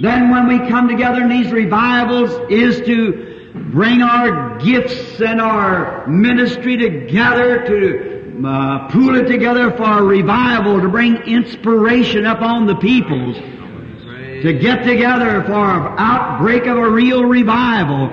Then 0.00 0.30
when 0.30 0.48
we 0.48 0.68
come 0.68 0.88
together 0.88 1.20
in 1.20 1.28
these 1.28 1.50
revivals 1.52 2.30
is 2.50 2.80
to 2.86 3.52
bring 3.72 4.02
our 4.02 4.58
gifts 4.58 5.20
and 5.20 5.40
our 5.40 6.06
ministry 6.06 6.76
together 6.76 7.66
to 7.66 8.07
uh, 8.44 8.88
pool 8.88 9.16
it 9.16 9.26
together 9.26 9.70
for 9.72 9.98
a 9.98 10.02
revival 10.02 10.80
to 10.80 10.88
bring 10.88 11.16
inspiration 11.16 12.26
upon 12.26 12.66
the 12.66 12.76
peoples. 12.76 13.36
To 13.36 14.52
get 14.52 14.84
together 14.84 15.42
for 15.42 15.52
an 15.52 15.94
outbreak 15.98 16.66
of 16.66 16.78
a 16.78 16.88
real 16.88 17.24
revival 17.24 18.04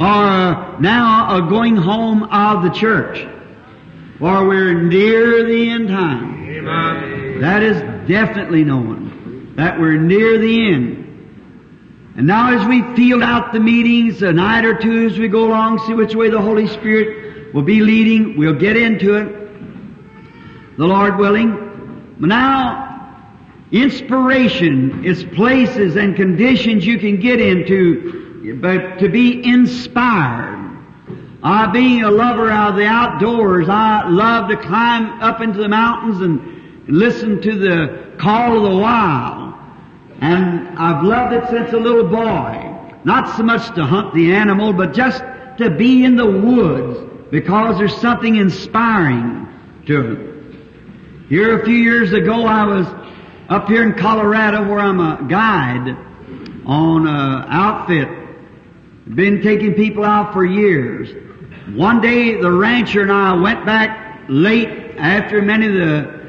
or 0.00 0.80
now 0.80 1.36
a 1.36 1.48
going 1.48 1.76
home 1.76 2.22
of 2.24 2.62
the 2.62 2.70
church. 2.70 3.26
For 4.18 4.48
we're 4.48 4.82
near 4.82 5.44
the 5.44 5.70
end 5.70 5.88
time. 5.88 6.48
Amen. 6.48 7.40
that 7.40 7.62
is 7.62 8.08
definitely 8.08 8.64
known 8.64 9.52
that 9.56 9.78
we're 9.78 9.98
near 9.98 10.38
the 10.38 10.72
end. 10.72 11.00
And 12.16 12.26
now 12.26 12.56
as 12.56 12.66
we 12.66 12.82
field 12.94 13.22
out 13.22 13.52
the 13.52 13.60
meetings 13.60 14.22
a 14.22 14.32
night 14.32 14.64
or 14.64 14.78
two 14.78 15.06
as 15.06 15.18
we 15.18 15.28
go 15.28 15.44
along 15.44 15.80
see 15.80 15.94
which 15.94 16.14
way 16.14 16.30
the 16.30 16.40
Holy 16.40 16.68
Spirit 16.68 17.52
will 17.52 17.62
be 17.62 17.80
leading 17.80 18.36
we'll 18.36 18.58
get 18.58 18.76
into 18.76 19.16
it 19.16 19.43
the 20.76 20.86
Lord 20.86 21.18
willing. 21.18 22.16
Now, 22.18 23.24
inspiration 23.70 25.04
is 25.04 25.24
places 25.24 25.96
and 25.96 26.16
conditions 26.16 26.86
you 26.86 26.98
can 26.98 27.20
get 27.20 27.40
into, 27.40 28.58
but 28.60 28.98
to 28.98 29.08
be 29.08 29.44
inspired. 29.46 30.62
I, 31.42 31.66
being 31.66 32.02
a 32.02 32.10
lover 32.10 32.50
of 32.50 32.76
the 32.76 32.86
outdoors, 32.86 33.68
I 33.68 34.08
love 34.08 34.48
to 34.48 34.56
climb 34.56 35.20
up 35.20 35.40
into 35.42 35.58
the 35.58 35.68
mountains 35.68 36.20
and 36.22 36.88
listen 36.88 37.40
to 37.42 37.58
the 37.58 38.16
call 38.18 38.56
of 38.56 38.62
the 38.62 38.76
wild. 38.78 39.54
And 40.20 40.78
I've 40.78 41.04
loved 41.04 41.34
it 41.34 41.50
since 41.50 41.72
a 41.72 41.76
little 41.76 42.08
boy. 42.08 42.70
Not 43.04 43.36
so 43.36 43.42
much 43.42 43.74
to 43.74 43.84
hunt 43.84 44.14
the 44.14 44.32
animal, 44.34 44.72
but 44.72 44.94
just 44.94 45.22
to 45.58 45.70
be 45.70 46.04
in 46.04 46.16
the 46.16 46.26
woods 46.26 47.28
because 47.30 47.76
there's 47.76 47.96
something 47.98 48.36
inspiring 48.36 49.46
to 49.86 50.12
it. 50.12 50.33
Here 51.28 51.58
a 51.58 51.64
few 51.64 51.76
years 51.76 52.12
ago, 52.12 52.44
I 52.44 52.66
was 52.66 52.86
up 53.48 53.66
here 53.66 53.82
in 53.82 53.94
Colorado 53.94 54.68
where 54.68 54.78
I'm 54.78 55.00
a 55.00 55.26
guide 55.26 55.96
on 56.66 57.06
a 57.06 57.46
outfit. 57.48 58.08
Been 59.14 59.40
taking 59.40 59.72
people 59.72 60.04
out 60.04 60.34
for 60.34 60.44
years. 60.44 61.08
One 61.74 62.02
day, 62.02 62.38
the 62.38 62.52
rancher 62.52 63.00
and 63.00 63.10
I 63.10 63.32
went 63.40 63.64
back 63.64 64.26
late 64.28 64.68
after 64.98 65.40
many 65.40 65.66
of 65.66 65.72
the 65.72 66.24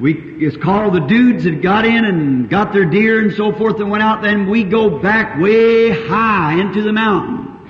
we 0.00 0.14
it's 0.46 0.56
called 0.56 0.94
the 0.94 1.00
dudes 1.00 1.44
that 1.44 1.60
got 1.60 1.84
in 1.84 2.06
and 2.06 2.48
got 2.48 2.72
their 2.72 2.86
deer 2.86 3.20
and 3.20 3.34
so 3.34 3.52
forth 3.52 3.78
and 3.78 3.90
went 3.90 4.02
out. 4.02 4.22
Then 4.22 4.48
we 4.48 4.64
go 4.64 5.00
back 5.00 5.38
way 5.38 5.90
high 5.90 6.58
into 6.58 6.80
the 6.80 6.94
mountain. 6.94 7.68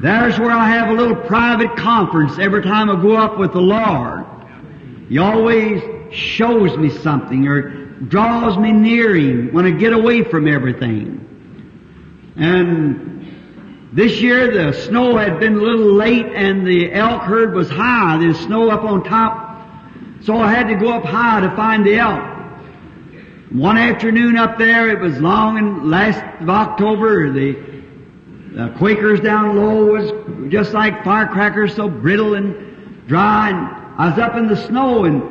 There's 0.00 0.38
where 0.38 0.52
I 0.52 0.68
have 0.70 0.88
a 0.88 0.94
little 0.94 1.16
private 1.16 1.76
conference 1.76 2.38
every 2.38 2.62
time 2.62 2.88
I 2.88 3.00
go 3.02 3.14
up 3.14 3.38
with 3.38 3.52
the 3.52 3.60
Lord. 3.60 4.19
He 5.10 5.18
always 5.18 5.82
shows 6.14 6.76
me 6.76 6.88
something 6.88 7.48
or 7.48 7.62
draws 8.08 8.56
me 8.56 8.70
near 8.70 9.16
Him 9.16 9.52
when 9.52 9.66
I 9.66 9.72
get 9.72 9.92
away 9.92 10.22
from 10.22 10.46
everything. 10.46 11.26
And 12.36 13.90
this 13.92 14.20
year 14.20 14.52
the 14.52 14.72
snow 14.72 15.16
had 15.16 15.40
been 15.40 15.54
a 15.56 15.60
little 15.60 15.94
late 15.94 16.26
and 16.26 16.64
the 16.64 16.92
elk 16.92 17.22
herd 17.22 17.54
was 17.54 17.68
high. 17.68 18.18
There's 18.18 18.38
snow 18.38 18.70
up 18.70 18.84
on 18.84 19.02
top. 19.02 19.66
So 20.22 20.36
I 20.36 20.48
had 20.48 20.68
to 20.68 20.76
go 20.76 20.92
up 20.92 21.04
high 21.04 21.40
to 21.40 21.56
find 21.56 21.84
the 21.84 21.96
elk. 21.96 22.22
One 23.50 23.78
afternoon 23.78 24.36
up 24.36 24.58
there, 24.58 24.90
it 24.90 25.00
was 25.00 25.20
long 25.20 25.58
and 25.58 25.90
last 25.90 26.22
of 26.40 26.48
October, 26.48 27.32
the, 27.32 27.54
the 28.52 28.72
Quakers 28.78 29.18
down 29.18 29.56
low 29.56 29.86
was 29.86 30.52
just 30.52 30.72
like 30.72 31.02
firecrackers, 31.02 31.74
so 31.74 31.88
brittle 31.88 32.34
and 32.34 33.08
dry. 33.08 33.50
And 33.50 33.79
I 33.98 34.10
was 34.10 34.18
up 34.18 34.36
in 34.36 34.48
the 34.48 34.56
snow 34.56 35.04
and 35.04 35.22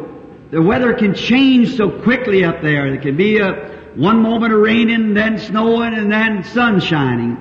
the 0.51 0.61
weather 0.61 0.93
can 0.93 1.13
change 1.13 1.75
so 1.77 1.89
quickly 2.01 2.43
up 2.43 2.61
there. 2.61 2.87
It 2.93 3.01
can 3.01 3.15
be 3.15 3.39
a 3.39 3.77
one 3.95 4.21
moment 4.21 4.53
of 4.53 4.59
raining, 4.59 5.13
then 5.13 5.37
snowing, 5.37 5.93
and 5.93 6.11
then 6.11 6.43
sun 6.43 6.79
shining. 6.79 7.37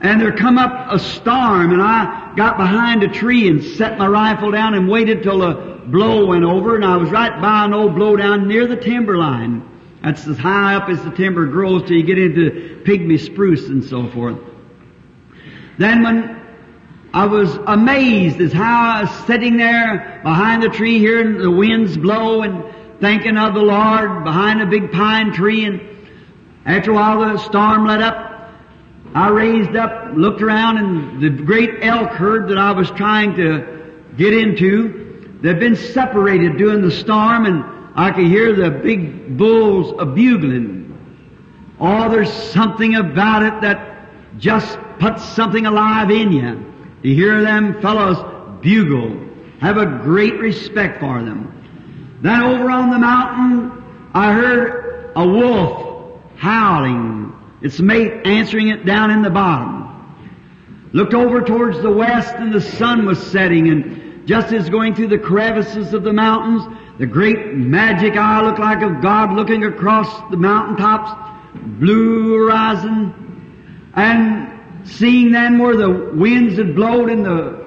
And 0.00 0.20
there 0.20 0.32
come 0.32 0.58
up 0.58 0.92
a 0.92 0.98
storm, 0.98 1.72
and 1.72 1.82
I 1.82 2.34
got 2.34 2.56
behind 2.56 3.02
a 3.02 3.08
tree 3.08 3.48
and 3.48 3.62
set 3.62 3.98
my 3.98 4.06
rifle 4.06 4.50
down 4.50 4.74
and 4.74 4.88
waited 4.88 5.22
till 5.22 5.40
the 5.40 5.80
blow 5.86 6.26
went 6.26 6.44
over, 6.44 6.76
and 6.76 6.84
I 6.84 6.96
was 6.96 7.10
right 7.10 7.40
by 7.40 7.66
an 7.66 7.74
old 7.74 7.94
blow 7.94 8.16
down 8.16 8.48
near 8.48 8.66
the 8.66 8.76
timber 8.76 9.18
line. 9.18 9.66
That's 10.02 10.26
as 10.26 10.38
high 10.38 10.74
up 10.74 10.88
as 10.88 11.02
the 11.04 11.10
timber 11.10 11.46
grows 11.46 11.82
till 11.82 11.98
you 11.98 12.02
get 12.02 12.18
into 12.18 12.80
pygmy 12.84 13.20
spruce 13.20 13.68
and 13.68 13.84
so 13.84 14.08
forth. 14.08 14.38
Then 15.78 16.02
when 16.02 16.39
I 17.12 17.26
was 17.26 17.52
amazed 17.66 18.40
as 18.40 18.52
how 18.52 18.98
I 18.98 19.00
was 19.02 19.26
sitting 19.26 19.56
there 19.56 20.20
behind 20.22 20.62
the 20.62 20.68
tree 20.68 21.00
hearing 21.00 21.38
the 21.38 21.50
winds 21.50 21.96
blow 21.96 22.42
and 22.42 22.64
thinking 23.00 23.36
of 23.36 23.54
the 23.54 23.62
Lord 23.62 24.22
behind 24.22 24.62
a 24.62 24.66
big 24.66 24.92
pine 24.92 25.32
tree 25.32 25.64
and 25.64 25.80
after 26.64 26.92
a 26.92 26.94
while 26.94 27.18
the 27.18 27.38
storm 27.38 27.86
let 27.86 28.00
up. 28.00 28.52
I 29.12 29.28
raised 29.30 29.74
up, 29.74 30.12
looked 30.14 30.40
around 30.40 30.76
and 30.76 31.20
the 31.20 31.30
great 31.30 31.82
elk 31.82 32.10
herd 32.10 32.48
that 32.50 32.58
I 32.58 32.70
was 32.70 32.88
trying 32.92 33.34
to 33.36 33.92
get 34.16 34.32
into, 34.32 35.38
they'd 35.42 35.58
been 35.58 35.74
separated 35.74 36.58
during 36.58 36.80
the 36.80 36.92
storm 36.92 37.46
and 37.46 37.64
I 37.96 38.12
could 38.12 38.26
hear 38.26 38.54
the 38.54 38.70
big 38.70 39.36
bulls 39.36 39.96
a 39.98 40.06
bugling. 40.06 40.96
Oh, 41.80 42.08
there's 42.08 42.32
something 42.32 42.94
about 42.94 43.42
it 43.42 43.62
that 43.62 44.38
just 44.38 44.78
puts 45.00 45.24
something 45.24 45.66
alive 45.66 46.12
in 46.12 46.30
you. 46.30 46.69
To 47.02 47.14
hear 47.14 47.42
them 47.42 47.80
fellows 47.80 48.60
bugle. 48.62 49.28
Have 49.60 49.76
a 49.76 49.86
great 49.86 50.38
respect 50.38 51.00
for 51.00 51.22
them. 51.22 52.18
Then 52.22 52.42
over 52.42 52.70
on 52.70 52.90
the 52.90 52.98
mountain, 52.98 54.10
I 54.14 54.32
heard 54.32 55.12
a 55.16 55.26
wolf 55.26 56.20
howling 56.36 57.32
its 57.62 57.78
mate 57.80 58.26
answering 58.26 58.68
it 58.68 58.86
down 58.86 59.10
in 59.10 59.22
the 59.22 59.30
bottom. 59.30 59.88
Looked 60.92 61.14
over 61.14 61.42
towards 61.42 61.80
the 61.82 61.90
west 61.90 62.34
and 62.36 62.52
the 62.52 62.60
sun 62.60 63.06
was 63.06 63.18
setting 63.30 63.68
and 63.68 64.26
just 64.26 64.52
as 64.52 64.68
going 64.68 64.94
through 64.94 65.08
the 65.08 65.18
crevices 65.18 65.92
of 65.94 66.02
the 66.02 66.12
mountains, 66.12 66.62
the 66.98 67.06
great 67.06 67.54
magic 67.54 68.16
eye 68.16 68.42
looked 68.42 68.58
like 68.58 68.82
of 68.82 69.00
God 69.02 69.32
looking 69.32 69.64
across 69.64 70.30
the 70.30 70.36
mountaintops, 70.36 71.10
blue 71.54 72.34
horizon, 72.34 73.90
and 73.94 74.49
seeing 74.84 75.32
then 75.32 75.58
where 75.58 75.76
the 75.76 76.12
winds 76.14 76.56
had 76.56 76.74
blowed 76.74 77.10
and 77.10 77.24
the 77.24 77.60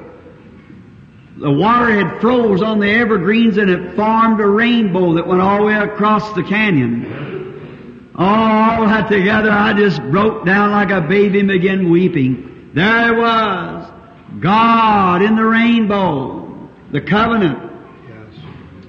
the 1.37 1.51
water 1.51 1.91
had 1.91 2.21
froze 2.21 2.61
on 2.61 2.79
the 2.79 2.89
evergreens 2.89 3.57
and 3.57 3.69
it 3.69 3.95
formed 3.95 4.39
a 4.39 4.47
rainbow 4.47 5.15
that 5.15 5.27
went 5.27 5.41
all 5.41 5.57
the 5.59 5.65
way 5.65 5.73
across 5.73 6.31
the 6.33 6.43
canyon. 6.43 8.11
All 8.15 8.85
that 8.85 9.09
together, 9.09 9.49
I 9.51 9.73
just 9.73 10.01
broke 10.03 10.45
down 10.45 10.71
like 10.71 10.91
a 10.91 11.01
baby 11.01 11.39
and 11.39 11.47
began 11.47 11.89
weeping. 11.89 12.71
There 12.73 13.13
it 13.13 13.17
was. 13.17 13.91
God 14.39 15.23
in 15.23 15.35
the 15.35 15.43
rainbow. 15.43 16.69
The 16.91 17.01
covenant. 17.01 17.71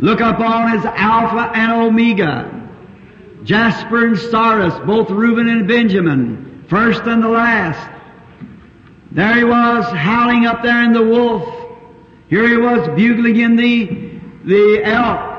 Look 0.00 0.20
upon 0.20 0.76
as 0.76 0.84
Alpha 0.84 1.58
and 1.58 1.72
Omega. 1.72 2.50
Jasper 3.44 4.06
and 4.06 4.16
Sardius, 4.16 4.86
both 4.86 5.10
Reuben 5.10 5.48
and 5.48 5.66
Benjamin. 5.66 6.66
First 6.68 7.02
and 7.04 7.22
the 7.22 7.28
last. 7.28 7.93
There 9.14 9.36
he 9.36 9.44
was, 9.44 9.84
howling 9.92 10.44
up 10.44 10.64
there 10.64 10.82
in 10.82 10.92
the 10.92 11.04
wolf. 11.04 11.48
Here 12.28 12.48
he 12.48 12.56
was 12.56 12.88
bugling 12.96 13.36
in 13.36 13.54
the, 13.54 13.84
the 14.44 14.82
elk. 14.84 15.30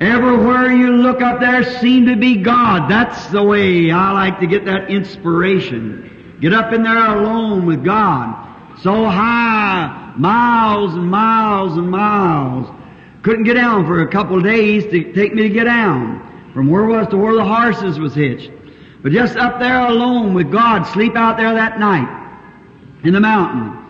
Everywhere 0.00 0.72
you 0.72 0.90
look 0.90 1.22
up 1.22 1.38
there 1.38 1.62
seemed 1.78 2.08
to 2.08 2.16
be 2.16 2.38
God. 2.38 2.90
That's 2.90 3.28
the 3.28 3.44
way 3.44 3.92
I 3.92 4.10
like 4.10 4.40
to 4.40 4.48
get 4.48 4.64
that 4.64 4.90
inspiration. 4.90 6.38
Get 6.40 6.52
up 6.52 6.72
in 6.72 6.82
there 6.82 6.96
alone 6.96 7.64
with 7.64 7.84
God. 7.84 8.44
So 8.82 9.04
high, 9.04 10.12
miles 10.16 10.94
and 10.94 11.08
miles 11.08 11.76
and 11.78 11.88
miles. 11.88 12.66
Couldn't 13.22 13.44
get 13.44 13.54
down 13.54 13.86
for 13.86 14.02
a 14.02 14.10
couple 14.10 14.36
of 14.36 14.42
days 14.42 14.82
to 14.84 15.12
take 15.12 15.32
me 15.32 15.42
to 15.42 15.48
get 15.48 15.64
down. 15.64 16.50
From 16.54 16.68
where 16.68 16.84
was 16.84 17.06
to 17.08 17.16
where 17.16 17.34
the 17.34 17.44
horses 17.44 18.00
was 18.00 18.16
hitched. 18.16 18.50
But 19.00 19.12
just 19.12 19.36
up 19.36 19.60
there 19.60 19.78
alone 19.78 20.34
with 20.34 20.50
God, 20.50 20.82
sleep 20.88 21.14
out 21.14 21.36
there 21.36 21.54
that 21.54 21.78
night 21.78 22.25
in 23.06 23.12
the 23.12 23.20
mountain. 23.20 23.84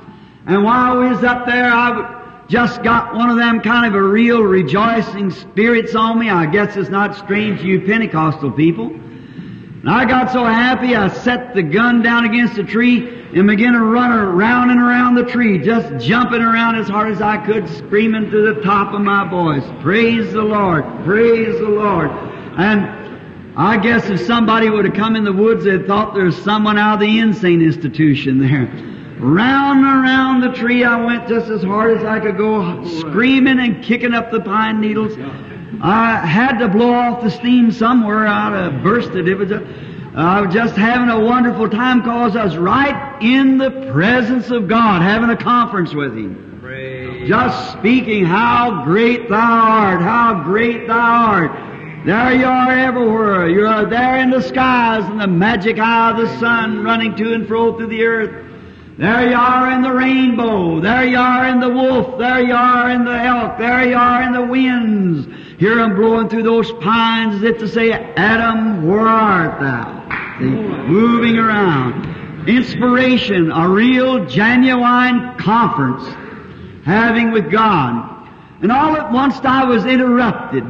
And 0.47 0.63
while 0.63 1.01
we 1.01 1.09
was 1.09 1.25
up 1.25 1.47
there, 1.47 1.73
I 1.73 2.45
just 2.49 2.83
got 2.83 3.15
one 3.15 3.31
of 3.31 3.37
them 3.37 3.61
kind 3.61 3.87
of 3.87 3.95
a 3.95 4.03
real 4.03 4.43
rejoicing 4.43 5.31
spirits 5.31 5.95
on 5.95 6.19
me. 6.19 6.31
I 6.31 6.47
guess 6.47 6.77
it's 6.77 6.91
not 6.91 7.17
strange 7.17 7.61
to 7.61 7.67
you 7.67 7.81
Pentecostal 7.81 8.53
people. 8.53 8.87
And 8.87 9.91
I 9.91 10.05
got 10.05 10.33
so 10.33 10.45
happy 10.45 10.95
I 10.97 11.09
set 11.09 11.55
the 11.55 11.63
gun 11.63 12.03
down 12.03 12.25
against 12.25 12.59
a 12.59 12.65
tree 12.65 13.25
and 13.35 13.47
began 13.47 13.73
to 13.73 13.81
run 13.81 14.13
around 14.13 14.71
and 14.71 14.81
around 14.81 15.15
the 15.15 15.25
tree, 15.25 15.59
just 15.59 16.05
jumping 16.05 16.41
around 16.41 16.77
as 16.77 16.89
hard 16.89 17.13
as 17.13 17.21
I 17.21 17.45
could, 17.45 17.69
screaming 17.69 18.31
to 18.31 18.55
the 18.55 18.61
top 18.63 18.95
of 18.95 19.01
my 19.01 19.29
voice, 19.29 19.65
Praise 19.83 20.33
the 20.33 20.43
Lord! 20.43 20.85
Praise 21.05 21.59
the 21.59 21.69
Lord! 21.69 22.11
And 22.11 23.57
I 23.57 23.77
guess 23.77 24.09
if 24.09 24.21
somebody 24.21 24.71
would 24.71 24.85
have 24.87 24.95
come 24.95 25.17
in 25.17 25.25
the 25.25 25.33
woods, 25.33 25.65
they'd 25.65 25.87
thought 25.87 26.15
there 26.15 26.25
was 26.25 26.37
someone 26.37 26.79
out 26.79 26.95
of 26.95 27.01
the 27.01 27.19
insane 27.19 27.63
institution 27.63 28.39
there. 28.39 28.96
Round 29.19 29.79
and 29.79 30.05
around 30.05 30.41
the 30.43 30.53
tree 30.53 30.85
I 30.85 31.03
went 31.03 31.27
just 31.27 31.49
as 31.49 31.63
hard 31.63 31.97
as 31.97 32.05
I 32.05 32.21
could 32.21 32.37
go, 32.37 32.85
screaming 33.01 33.59
and 33.59 33.83
kicking 33.83 34.13
up 34.13 34.31
the 34.31 34.41
pine 34.41 34.81
needles. 34.81 35.17
I 35.81 36.19
had 36.27 36.59
to 36.59 36.69
blow 36.69 36.93
off 36.93 37.23
the 37.23 37.31
steam 37.31 37.73
somewhere. 37.73 38.27
I'd 38.27 38.73
have 38.73 38.83
bursted. 38.83 39.29
It 39.29 39.37
was 39.37 39.51
a, 39.51 39.67
I 40.15 40.41
was 40.41 40.55
just 40.55 40.77
having 40.77 41.09
a 41.09 41.19
wonderful 41.21 41.69
time 41.69 42.01
because 42.01 42.37
I 42.37 42.45
was 42.45 42.57
right 42.57 43.23
in 43.23 43.59
the 43.59 43.91
presence 43.93 44.51
of 44.51 44.69
God, 44.69 45.03
having 45.03 45.31
a 45.31 45.37
conference 45.37 45.95
with 45.95 46.15
Him. 46.15 46.59
Praise 46.63 47.29
Just 47.29 47.73
speaking 47.73 48.25
how 48.25 48.85
great 48.85 49.29
thou 49.29 49.37
art, 49.37 50.01
how 50.03 50.43
great 50.45 50.87
thou 50.87 50.95
art. 50.97 52.07
There 52.07 52.35
you 52.35 52.47
are 52.47 52.71
everywhere. 52.71 53.49
You 53.49 53.67
are 53.67 53.85
there 53.85 54.19
in 54.19 54.31
the 54.31 54.41
skies 54.41 55.05
in 55.11 55.19
the 55.19 55.27
magic 55.27 55.79
eye 55.79 56.11
of 56.13 56.17
the 56.19 56.39
sun 56.39 56.85
running 56.85 57.17
to 57.17 57.35
and 57.35 57.49
fro 57.49 57.77
through 57.77 57.89
the 57.89 58.05
earth. 58.05 58.46
There 58.99 59.29
you 59.29 59.37
are 59.37 59.71
in 59.73 59.83
the 59.83 59.93
rainbow. 59.93 60.81
There 60.81 61.05
you 61.05 61.19
are 61.19 61.47
in 61.49 61.61
the 61.61 61.69
wolf. 61.69 62.19
There 62.19 62.41
you 62.41 62.55
are 62.55 62.91
in 62.91 63.05
the 63.05 63.13
elk. 63.13 63.59
There 63.59 63.87
you 63.87 63.95
are 63.95 64.23
in 64.23 64.33
the 64.33 64.43
winds. 64.43 65.29
Hear 65.59 65.81
'em 65.81 65.97
blowing 65.97 66.29
through 66.29 66.45
those 66.45 66.73
pines 66.73 67.37
as 67.37 67.43
if 67.43 67.59
to 67.59 67.69
say, 67.69 67.93
Adam, 67.93 68.87
where 68.87 69.07
art 69.07 69.61
thou? 69.61 70.03
See, 70.39 70.45
moving 70.45 71.39
around. 71.39 72.49
Inspiration, 72.49 73.51
a 73.53 73.69
real 73.69 74.25
genuine 74.27 75.35
conference 75.39 76.03
having 76.85 77.33
with 77.33 77.51
God. 77.51 78.03
And 78.63 78.73
all 78.73 78.97
at 78.97 79.13
once 79.13 79.39
I 79.45 79.65
was 79.65 79.85
interrupted. 79.85 80.65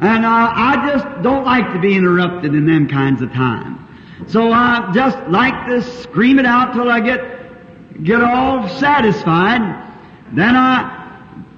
And 0.00 0.24
uh, 0.24 0.52
I 0.54 0.90
just 0.90 1.22
don't 1.22 1.44
like 1.44 1.72
to 1.72 1.78
be 1.78 1.94
interrupted 1.94 2.54
in 2.54 2.66
them 2.66 2.88
kinds 2.88 3.20
of 3.20 3.32
times. 3.32 3.78
So 4.26 4.52
I 4.52 4.90
just 4.92 5.18
like 5.28 5.66
to 5.68 5.82
scream 5.82 6.38
it 6.38 6.46
out 6.46 6.72
till 6.74 6.90
I 6.90 7.00
get 7.00 8.02
get 8.02 8.22
all 8.22 8.68
satisfied. 8.68 9.86
Then 10.32 10.56
I 10.56 10.98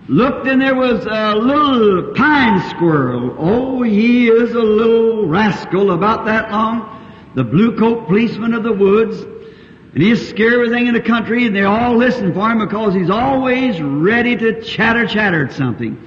looked 0.08 0.46
and 0.46 0.60
there 0.60 0.74
was 0.74 1.06
a 1.06 1.34
little 1.34 2.14
pine 2.14 2.68
squirrel. 2.70 3.34
Oh, 3.38 3.82
he 3.82 4.28
is 4.28 4.52
a 4.52 4.58
little 4.58 5.26
rascal 5.26 5.92
about 5.92 6.26
that 6.26 6.50
long. 6.50 6.98
The 7.34 7.44
blue 7.44 7.76
coat 7.78 8.06
policeman 8.06 8.54
of 8.54 8.62
the 8.62 8.72
woods. 8.72 9.22
And 9.92 10.02
he'll 10.02 10.16
scare 10.16 10.54
everything 10.54 10.86
in 10.86 10.94
the 10.94 11.00
country 11.00 11.46
and 11.46 11.56
they 11.56 11.64
all 11.64 11.96
listen 11.96 12.32
for 12.32 12.50
him 12.50 12.58
because 12.58 12.94
he's 12.94 13.10
always 13.10 13.80
ready 13.80 14.36
to 14.36 14.62
chatter 14.62 15.06
chatter 15.06 15.46
at 15.46 15.52
something. 15.52 15.98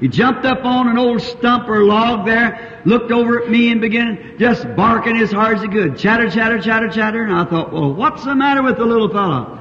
He 0.00 0.06
jumped 0.06 0.44
up 0.44 0.64
on 0.64 0.88
an 0.88 0.96
old 0.96 1.20
stump 1.20 1.68
or 1.68 1.82
log 1.82 2.24
there, 2.24 2.80
looked 2.84 3.10
over 3.10 3.42
at 3.42 3.50
me 3.50 3.72
and 3.72 3.80
began 3.80 4.36
just 4.38 4.64
barking 4.76 5.16
as 5.16 5.32
hard 5.32 5.56
as 5.56 5.62
he 5.62 5.68
could. 5.68 5.98
Chatter, 5.98 6.30
chatter, 6.30 6.60
chatter, 6.60 6.88
chatter. 6.88 7.24
And 7.24 7.34
I 7.34 7.44
thought, 7.44 7.72
well, 7.72 7.92
what's 7.92 8.24
the 8.24 8.34
matter 8.34 8.62
with 8.62 8.76
the 8.76 8.84
little 8.84 9.08
fellow? 9.08 9.58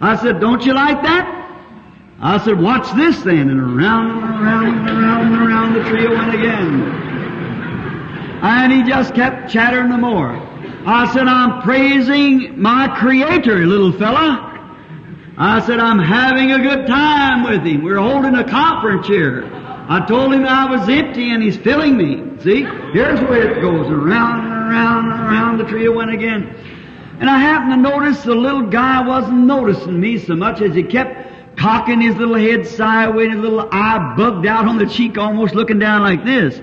I 0.00 0.16
said, 0.16 0.40
don't 0.40 0.64
you 0.64 0.74
like 0.74 1.02
that? 1.02 1.36
I 2.20 2.44
said, 2.44 2.60
watch 2.60 2.94
this 2.96 3.18
then. 3.22 3.48
And 3.48 3.60
around 3.60 4.10
and 4.10 4.44
around 4.44 4.66
and 4.66 4.88
around 4.88 5.32
and 5.32 5.48
around 5.48 5.74
the 5.74 5.84
tree 5.88 6.06
went 6.06 6.34
again. 6.34 6.82
And 8.42 8.72
he 8.72 8.82
just 8.82 9.14
kept 9.14 9.50
chattering 9.50 9.88
the 9.88 9.98
more. 9.98 10.30
I 10.86 11.12
said, 11.12 11.26
I'm 11.26 11.62
praising 11.62 12.60
my 12.60 12.88
Creator, 12.98 13.66
little 13.66 13.92
fella. 13.92 14.44
I 15.38 15.64
said, 15.66 15.78
I'm 15.78 15.98
having 15.98 16.52
a 16.52 16.60
good 16.60 16.86
time 16.86 17.44
with 17.44 17.64
him. 17.64 17.82
We're 17.82 17.98
holding 17.98 18.34
a 18.34 18.48
conference 18.48 19.06
here. 19.06 19.42
I 19.90 20.04
told 20.04 20.34
him 20.34 20.44
I 20.44 20.70
was 20.70 20.86
empty 20.86 21.30
and 21.30 21.42
he's 21.42 21.56
filling 21.56 21.96
me. 21.96 22.38
See? 22.42 22.62
Here's 22.92 23.20
where 23.22 23.52
it 23.52 23.62
goes. 23.62 23.86
Around 23.86 24.44
and 24.44 24.52
around 24.52 25.10
and 25.10 25.20
around 25.20 25.58
the 25.58 25.64
tree 25.64 25.86
it 25.86 25.94
went 25.94 26.10
again. 26.10 26.54
And 27.20 27.28
I 27.28 27.38
happened 27.38 27.70
to 27.82 27.90
notice 27.90 28.22
the 28.22 28.34
little 28.34 28.66
guy 28.66 29.00
wasn't 29.06 29.46
noticing 29.46 29.98
me 29.98 30.18
so 30.18 30.36
much 30.36 30.60
as 30.60 30.74
he 30.74 30.82
kept 30.82 31.56
cocking 31.56 32.02
his 32.02 32.16
little 32.16 32.36
head 32.36 32.66
sideways, 32.66 33.32
his 33.32 33.40
little 33.40 33.66
eye 33.72 34.14
bugged 34.14 34.46
out 34.46 34.68
on 34.68 34.76
the 34.76 34.86
cheek, 34.86 35.16
almost 35.16 35.54
looking 35.54 35.78
down 35.78 36.02
like 36.02 36.22
this. 36.22 36.60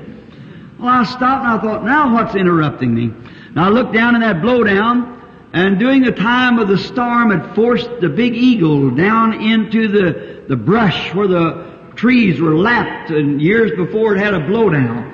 Well, 0.77 0.88
I 0.88 1.03
stopped 1.03 1.45
and 1.45 1.47
I 1.47 1.61
thought, 1.61 1.83
now 1.83 2.13
what's 2.13 2.35
interrupting 2.35 2.93
me? 2.93 3.11
Now 3.55 3.65
I 3.65 3.69
looked 3.69 3.93
down 3.93 4.13
in 4.13 4.21
that 4.21 4.38
blowdown, 4.38 5.19
and 5.51 5.79
during 5.79 6.03
the 6.03 6.11
time 6.11 6.59
of 6.59 6.67
the 6.67 6.77
storm 6.77 7.31
had 7.31 7.55
forced 7.55 7.89
the 8.01 8.09
big 8.09 8.35
eagle 8.35 8.91
down 8.91 9.41
into 9.41 9.88
the, 9.88 10.43
the 10.47 10.55
brush 10.55 11.13
where 11.15 11.27
the 11.27 11.74
trees 11.95 12.39
were 12.39 12.55
lapped 12.55 13.10
and 13.10 13.41
years 13.41 13.71
before 13.75 14.15
it 14.15 14.19
had 14.19 14.34
a 14.34 14.39
blowdown. 14.39 15.12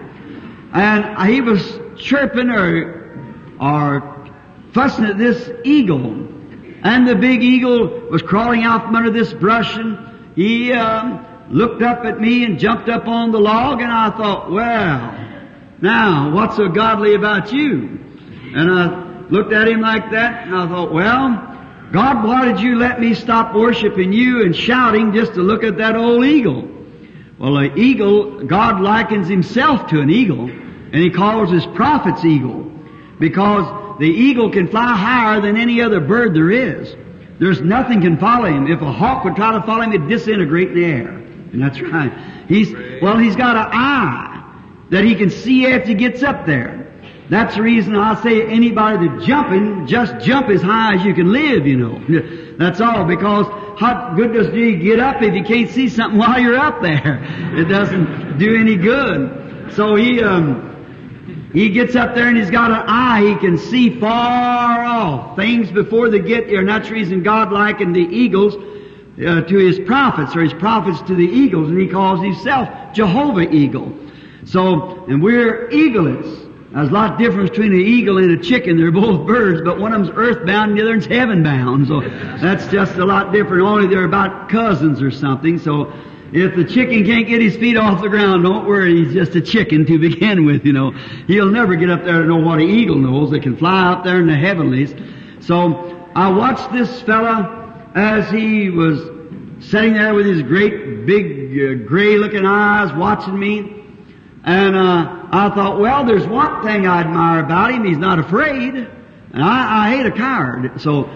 And 0.73 1.31
he 1.31 1.41
was 1.41 1.79
chirping 1.97 2.49
or, 2.49 3.55
or 3.59 4.31
fussing 4.73 5.05
at 5.05 5.17
this 5.17 5.49
eagle. 5.63 6.27
And 6.83 7.07
the 7.07 7.15
big 7.15 7.43
eagle 7.43 8.09
was 8.09 8.21
crawling 8.21 8.63
out 8.63 8.85
from 8.85 8.95
under 8.95 9.11
this 9.11 9.33
brush 9.33 9.75
and 9.77 10.35
he 10.35 10.73
um, 10.73 11.25
looked 11.49 11.81
up 11.81 12.05
at 12.05 12.19
me 12.19 12.45
and 12.45 12.57
jumped 12.57 12.89
up 12.89 13.07
on 13.07 13.31
the 13.31 13.39
log 13.39 13.81
and 13.81 13.91
I 13.91 14.09
thought, 14.11 14.51
well, 14.51 15.27
now 15.81 16.33
what's 16.33 16.55
so 16.55 16.69
godly 16.69 17.15
about 17.15 17.51
you? 17.51 17.99
And 18.55 18.71
I 18.71 19.21
looked 19.29 19.53
at 19.53 19.67
him 19.67 19.81
like 19.81 20.11
that 20.11 20.47
and 20.47 20.55
I 20.55 20.67
thought, 20.67 20.91
well, 20.91 21.50
God, 21.91 22.25
why 22.25 22.45
did 22.45 22.61
you 22.61 22.77
let 22.77 22.99
me 22.99 23.13
stop 23.13 23.53
worshiping 23.53 24.13
you 24.13 24.43
and 24.43 24.55
shouting 24.55 25.13
just 25.13 25.33
to 25.33 25.41
look 25.41 25.63
at 25.63 25.77
that 25.77 25.95
old 25.95 26.23
eagle? 26.23 26.69
Well, 27.37 27.57
an 27.57 27.77
eagle, 27.77 28.43
God 28.45 28.81
likens 28.81 29.27
himself 29.27 29.89
to 29.89 29.99
an 29.99 30.09
eagle, 30.09 30.49
and 30.49 30.95
he 30.95 31.09
calls 31.09 31.51
his 31.51 31.65
prophets 31.67 32.23
eagle, 32.23 32.71
because 33.19 33.99
the 33.99 34.05
eagle 34.05 34.51
can 34.51 34.67
fly 34.67 34.95
higher 34.95 35.41
than 35.41 35.57
any 35.57 35.81
other 35.81 35.99
bird 35.99 36.33
there 36.33 36.49
is. 36.49 36.95
There's 37.39 37.59
nothing 37.59 38.01
can 38.01 38.17
follow 38.17 38.45
him. 38.45 38.67
If 38.67 38.81
a 38.81 38.91
hawk 38.91 39.23
would 39.25 39.35
try 39.35 39.51
to 39.53 39.61
follow 39.63 39.81
him, 39.81 39.93
it'd 39.93 40.07
disintegrate 40.07 40.69
in 40.69 40.75
the 40.75 40.85
air. 40.85 41.07
And 41.07 41.61
that's 41.61 41.81
right. 41.81 42.13
He's, 42.47 42.71
well, 43.01 43.17
he's 43.17 43.35
got 43.35 43.57
an 43.57 43.67
eye 43.71 44.37
that 44.91 45.03
he 45.03 45.15
can 45.15 45.29
see 45.29 45.65
after 45.65 45.89
he 45.89 45.95
gets 45.95 46.23
up 46.23 46.45
there. 46.45 46.80
That's 47.31 47.55
the 47.55 47.61
reason 47.61 47.95
I 47.95 48.21
say 48.21 48.45
anybody 48.45 49.07
that's 49.07 49.25
jumping, 49.25 49.87
just 49.87 50.19
jump 50.19 50.49
as 50.49 50.61
high 50.61 50.95
as 50.95 51.05
you 51.05 51.13
can 51.13 51.31
live, 51.31 51.65
you 51.65 51.77
know. 51.77 52.57
That's 52.57 52.81
all, 52.81 53.05
because 53.05 53.45
how 53.79 54.13
good 54.17 54.33
does 54.33 54.53
you 54.53 54.75
get 54.75 54.99
up 54.99 55.21
if 55.21 55.33
you 55.33 55.41
can't 55.41 55.69
see 55.69 55.87
something 55.87 56.19
while 56.19 56.37
you're 56.41 56.57
up 56.57 56.81
there? 56.81 57.23
It 57.57 57.69
doesn't 57.69 58.37
do 58.37 58.53
any 58.57 58.75
good. 58.75 59.71
So 59.75 59.95
he, 59.95 60.21
um, 60.21 61.49
he 61.53 61.69
gets 61.69 61.95
up 61.95 62.15
there 62.15 62.27
and 62.27 62.35
he's 62.35 62.51
got 62.51 62.69
an 62.69 62.83
eye, 62.85 63.21
he 63.21 63.35
can 63.37 63.57
see 63.57 63.97
far 63.97 64.83
off 64.83 65.37
things 65.37 65.71
before 65.71 66.09
they 66.09 66.19
get 66.19 66.47
there, 66.47 66.59
and 66.59 66.67
that's 66.67 66.89
the 66.89 66.95
reason 66.95 67.23
God 67.23 67.53
likened 67.53 67.95
the 67.95 68.01
eagles 68.01 68.55
uh, 68.55 69.41
to 69.41 69.57
his 69.57 69.79
prophets, 69.79 70.35
or 70.35 70.41
his 70.41 70.53
prophets 70.53 71.01
to 71.03 71.15
the 71.15 71.23
eagles, 71.23 71.69
and 71.69 71.79
he 71.79 71.87
calls 71.87 72.19
himself 72.19 72.93
Jehovah 72.93 73.49
Eagle. 73.49 73.97
So, 74.43 75.05
and 75.05 75.23
we're 75.23 75.69
eaglets. 75.69 76.40
There's 76.73 76.87
a 76.87 76.93
lot 76.93 77.13
of 77.13 77.19
difference 77.19 77.49
between 77.49 77.73
an 77.73 77.81
eagle 77.81 78.17
and 78.17 78.31
a 78.31 78.41
chicken. 78.41 78.77
They're 78.77 78.91
both 78.91 79.27
birds, 79.27 79.61
but 79.61 79.77
one 79.77 79.91
of 79.93 80.05
them's 80.05 80.17
earthbound 80.17 80.71
and 80.71 80.79
the 80.79 80.83
other 80.83 80.91
one's 80.91 81.07
heavenbound. 81.07 81.87
So 81.87 81.99
that's 82.41 82.65
just 82.67 82.95
a 82.95 83.05
lot 83.05 83.33
different. 83.33 83.63
Only 83.63 83.87
they're 83.87 84.05
about 84.05 84.49
cousins 84.49 85.01
or 85.01 85.11
something. 85.11 85.59
So 85.59 85.91
if 86.31 86.55
the 86.55 86.63
chicken 86.63 87.05
can't 87.05 87.27
get 87.27 87.41
his 87.41 87.57
feet 87.57 87.75
off 87.75 88.01
the 88.01 88.07
ground, 88.07 88.43
don't 88.43 88.65
worry. 88.65 89.03
He's 89.03 89.13
just 89.13 89.35
a 89.35 89.41
chicken 89.41 89.85
to 89.85 89.99
begin 90.09 90.45
with, 90.45 90.65
you 90.65 90.71
know. 90.71 90.91
He'll 91.27 91.51
never 91.51 91.75
get 91.75 91.89
up 91.89 92.05
there 92.05 92.21
to 92.21 92.25
know 92.25 92.37
what 92.37 92.59
an 92.59 92.69
eagle 92.69 92.97
knows. 92.97 93.31
They 93.31 93.39
can 93.39 93.57
fly 93.57 93.91
up 93.91 94.05
there 94.05 94.21
in 94.21 94.27
the 94.27 94.37
heavenlies. 94.37 94.95
So 95.41 96.07
I 96.15 96.29
watched 96.29 96.71
this 96.71 97.01
fella 97.01 97.91
as 97.95 98.31
he 98.31 98.69
was 98.69 99.01
sitting 99.59 99.93
there 99.93 100.13
with 100.13 100.25
his 100.25 100.41
great 100.41 101.05
big 101.05 101.51
uh, 101.51 101.85
gray 101.85 102.17
looking 102.17 102.45
eyes 102.45 102.93
watching 102.93 103.37
me. 103.37 103.80
And 104.43 104.75
uh, 104.75 105.27
I 105.31 105.49
thought, 105.53 105.79
well, 105.79 106.03
there's 106.05 106.25
one 106.25 106.63
thing 106.63 106.87
I 106.87 107.01
admire 107.01 107.43
about 107.43 107.71
him. 107.71 107.85
He's 107.85 107.97
not 107.97 108.19
afraid. 108.19 108.73
And 108.75 109.43
I, 109.43 109.87
I 109.87 109.95
hate 109.95 110.05
a 110.05 110.11
coward. 110.11 110.81
So 110.81 111.09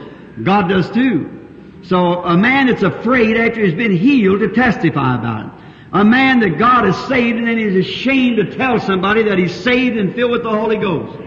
God 0.43 0.67
does 0.67 0.89
too. 0.91 1.81
So 1.83 2.23
a 2.23 2.37
man 2.37 2.67
that's 2.67 2.83
afraid 2.83 3.37
after 3.37 3.63
he's 3.63 3.75
been 3.75 3.95
healed 3.95 4.39
to 4.39 4.49
testify 4.49 5.15
about 5.15 5.45
it. 5.45 5.63
A 5.93 6.03
man 6.03 6.39
that 6.41 6.57
God 6.57 6.85
has 6.85 6.97
saved 7.07 7.37
and 7.37 7.47
then 7.47 7.57
he's 7.57 7.87
ashamed 7.87 8.37
to 8.37 8.55
tell 8.55 8.79
somebody 8.79 9.23
that 9.23 9.37
he's 9.37 9.55
saved 9.55 9.97
and 9.97 10.13
filled 10.13 10.31
with 10.31 10.43
the 10.43 10.49
Holy 10.49 10.77
Ghost. 10.77 11.17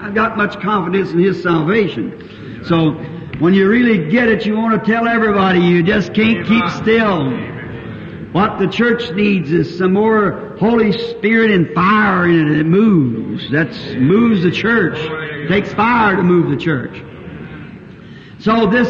I've 0.00 0.14
got 0.14 0.36
much 0.36 0.58
confidence 0.60 1.10
in 1.10 1.18
his 1.18 1.42
salvation. 1.42 2.64
So 2.64 2.92
when 3.38 3.54
you 3.54 3.68
really 3.68 4.10
get 4.10 4.28
it, 4.28 4.46
you 4.46 4.56
want 4.56 4.82
to 4.82 4.90
tell 4.90 5.06
everybody. 5.06 5.60
You 5.60 5.82
just 5.82 6.14
can't 6.14 6.46
keep 6.46 6.68
still. 6.70 7.30
What 8.32 8.58
the 8.58 8.68
church 8.68 9.10
needs 9.12 9.52
is 9.52 9.76
some 9.78 9.92
more 9.92 10.47
Holy 10.58 10.92
Spirit 10.92 11.50
and 11.52 11.74
fire 11.74 12.28
in 12.28 12.38
it. 12.40 12.46
and 12.48 12.56
It 12.56 12.66
moves. 12.66 13.50
That 13.50 13.68
moves 13.98 14.42
the 14.42 14.50
church. 14.50 14.98
It 14.98 15.48
takes 15.48 15.72
fire 15.72 16.16
to 16.16 16.22
move 16.22 16.50
the 16.50 16.56
church. 16.56 17.02
So 18.40 18.66
this 18.66 18.88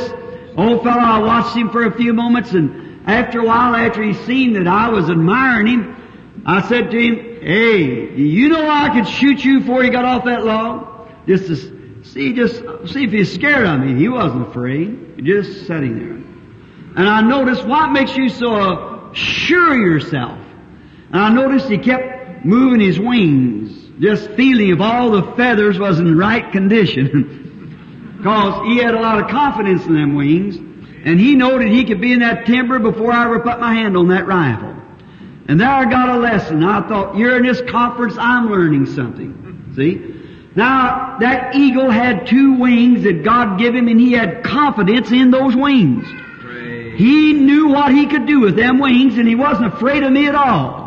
old 0.57 0.83
fellow, 0.83 1.01
I 1.01 1.19
watched 1.21 1.57
him 1.57 1.71
for 1.71 1.85
a 1.85 1.93
few 1.93 2.13
moments, 2.13 2.53
and 2.53 3.07
after 3.07 3.41
a 3.41 3.45
while, 3.45 3.75
after 3.75 4.03
he 4.03 4.13
seen 4.13 4.55
that 4.55 4.67
I 4.67 4.89
was 4.91 5.09
admiring 5.09 5.67
him, 5.67 6.43
I 6.45 6.63
said 6.69 6.91
to 6.91 6.99
him, 6.99 7.17
"Hey, 7.43 8.15
you 8.17 8.49
know 8.49 8.69
I 8.69 8.91
could 8.91 9.07
shoot 9.07 9.45
you 9.45 9.61
before 9.61 9.85
you 9.85 9.91
got 9.91 10.05
off 10.05 10.25
that 10.25 10.45
log? 10.45 11.09
Just 11.27 11.47
to 11.49 11.57
see, 12.05 12.33
just 12.33 12.63
see 12.87 13.05
if 13.05 13.13
he's 13.13 13.33
scared 13.33 13.67
of 13.67 13.81
me." 13.81 13.95
He 13.95 14.09
wasn't 14.09 14.49
afraid. 14.49 15.25
Just 15.25 15.67
sitting 15.67 15.99
there. 15.99 16.19
And 16.97 17.09
I 17.09 17.21
noticed 17.21 17.67
what 17.67 17.93
makes 17.93 18.17
you 18.17 18.29
so 18.29 19.11
sure 19.13 19.75
yourself. 19.75 20.39
And 21.13 21.23
I 21.23 21.31
noticed 21.31 21.69
he 21.69 21.79
kept 21.79 22.45
moving 22.45 22.81
his 22.81 22.99
wings, 22.99 23.73
just 24.01 24.31
feeling 24.33 24.71
if 24.71 24.81
all 24.81 25.11
the 25.11 25.23
feathers 25.33 25.79
was 25.79 25.99
in 25.99 26.17
right 26.17 26.51
condition. 26.53 28.21
Cause 28.23 28.67
he 28.67 28.79
had 28.79 28.95
a 28.95 29.01
lot 29.01 29.23
of 29.23 29.31
confidence 29.31 29.87
in 29.87 29.95
them 29.95 30.17
wings, 30.17 30.57
and 30.57 31.21
he 31.21 31.37
knew 31.37 31.59
that 31.59 31.69
he 31.69 31.85
could 31.85 32.01
be 32.01 32.13
in 32.13 32.21
that 32.21 32.47
timber 32.47 32.79
before 32.79 33.13
I 33.13 33.25
ever 33.25 33.41
put 33.41 33.61
my 33.61 33.75
hand 33.75 33.97
on 33.97 34.09
that 34.09 34.27
rifle. 34.27 34.75
And 35.47 35.61
there 35.61 35.71
I 35.71 35.85
got 35.87 36.11
a 36.11 36.19
lesson. 36.19 36.63
I 36.63 36.87
thought, 36.87 37.17
you're 37.17 37.37
in 37.37 37.45
this 37.45 37.63
conference, 37.71 38.17
I'm 38.19 38.51
learning 38.51 38.87
something. 38.87 39.73
See? 39.77 40.17
Now, 40.55 41.19
that 41.21 41.55
eagle 41.55 41.91
had 41.91 42.27
two 42.27 42.55
wings 42.55 43.05
that 43.05 43.23
God 43.23 43.59
gave 43.59 43.75
him, 43.75 43.87
and 43.87 44.01
he 44.01 44.13
had 44.13 44.43
confidence 44.43 45.11
in 45.13 45.31
those 45.31 45.55
wings. 45.55 46.07
He 46.97 47.33
knew 47.33 47.69
what 47.69 47.93
he 47.93 48.07
could 48.07 48.27
do 48.27 48.41
with 48.41 48.57
them 48.57 48.81
wings, 48.81 49.17
and 49.19 49.29
he 49.29 49.37
wasn't 49.37 49.73
afraid 49.73 50.03
of 50.03 50.11
me 50.11 50.27
at 50.27 50.35
all. 50.35 50.78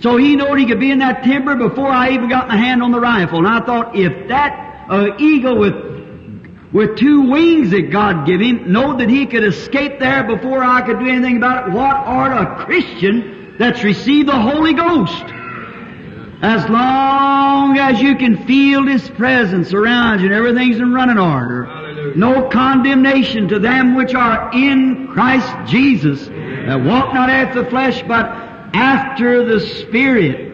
So 0.00 0.16
he 0.16 0.36
knowed 0.36 0.58
he 0.58 0.66
could 0.66 0.80
be 0.80 0.90
in 0.90 0.98
that 0.98 1.24
timber 1.24 1.56
before 1.56 1.88
I 1.88 2.10
even 2.10 2.28
got 2.28 2.48
my 2.48 2.56
hand 2.56 2.82
on 2.82 2.92
the 2.92 3.00
rifle. 3.00 3.38
And 3.38 3.48
I 3.48 3.64
thought, 3.64 3.96
if 3.96 4.28
that 4.28 4.86
uh, 4.88 5.16
eagle 5.18 5.58
with 5.58 5.88
with 6.72 6.98
two 6.98 7.30
wings 7.30 7.70
that 7.70 7.90
God 7.90 8.26
gave 8.26 8.40
him, 8.40 8.70
know 8.72 8.98
that 8.98 9.08
he 9.08 9.26
could 9.26 9.42
escape 9.42 9.98
there 9.98 10.24
before 10.24 10.62
I 10.62 10.82
could 10.82 10.98
do 10.98 11.08
anything 11.08 11.38
about 11.38 11.68
it. 11.68 11.72
What 11.72 11.96
art 11.96 12.32
a 12.32 12.64
Christian 12.64 13.56
that's 13.58 13.82
received 13.82 14.28
the 14.28 14.38
Holy 14.38 14.74
Ghost? 14.74 15.24
As 16.40 16.68
long 16.68 17.78
as 17.78 18.00
you 18.00 18.14
can 18.16 18.46
feel 18.46 18.86
His 18.86 19.08
presence 19.10 19.72
around 19.72 20.20
you 20.20 20.26
and 20.26 20.34
everything's 20.34 20.76
in 20.76 20.92
running 20.92 21.18
order. 21.18 22.14
No 22.14 22.48
condemnation 22.48 23.48
to 23.48 23.58
them 23.58 23.96
which 23.96 24.14
are 24.14 24.52
in 24.52 25.08
Christ 25.08 25.70
Jesus, 25.70 26.26
that 26.28 26.80
walk 26.84 27.12
not 27.12 27.28
after 27.28 27.64
the 27.64 27.70
flesh, 27.70 28.04
but 28.06 28.47
after 28.74 29.44
the 29.44 29.60
Spirit. 29.60 30.46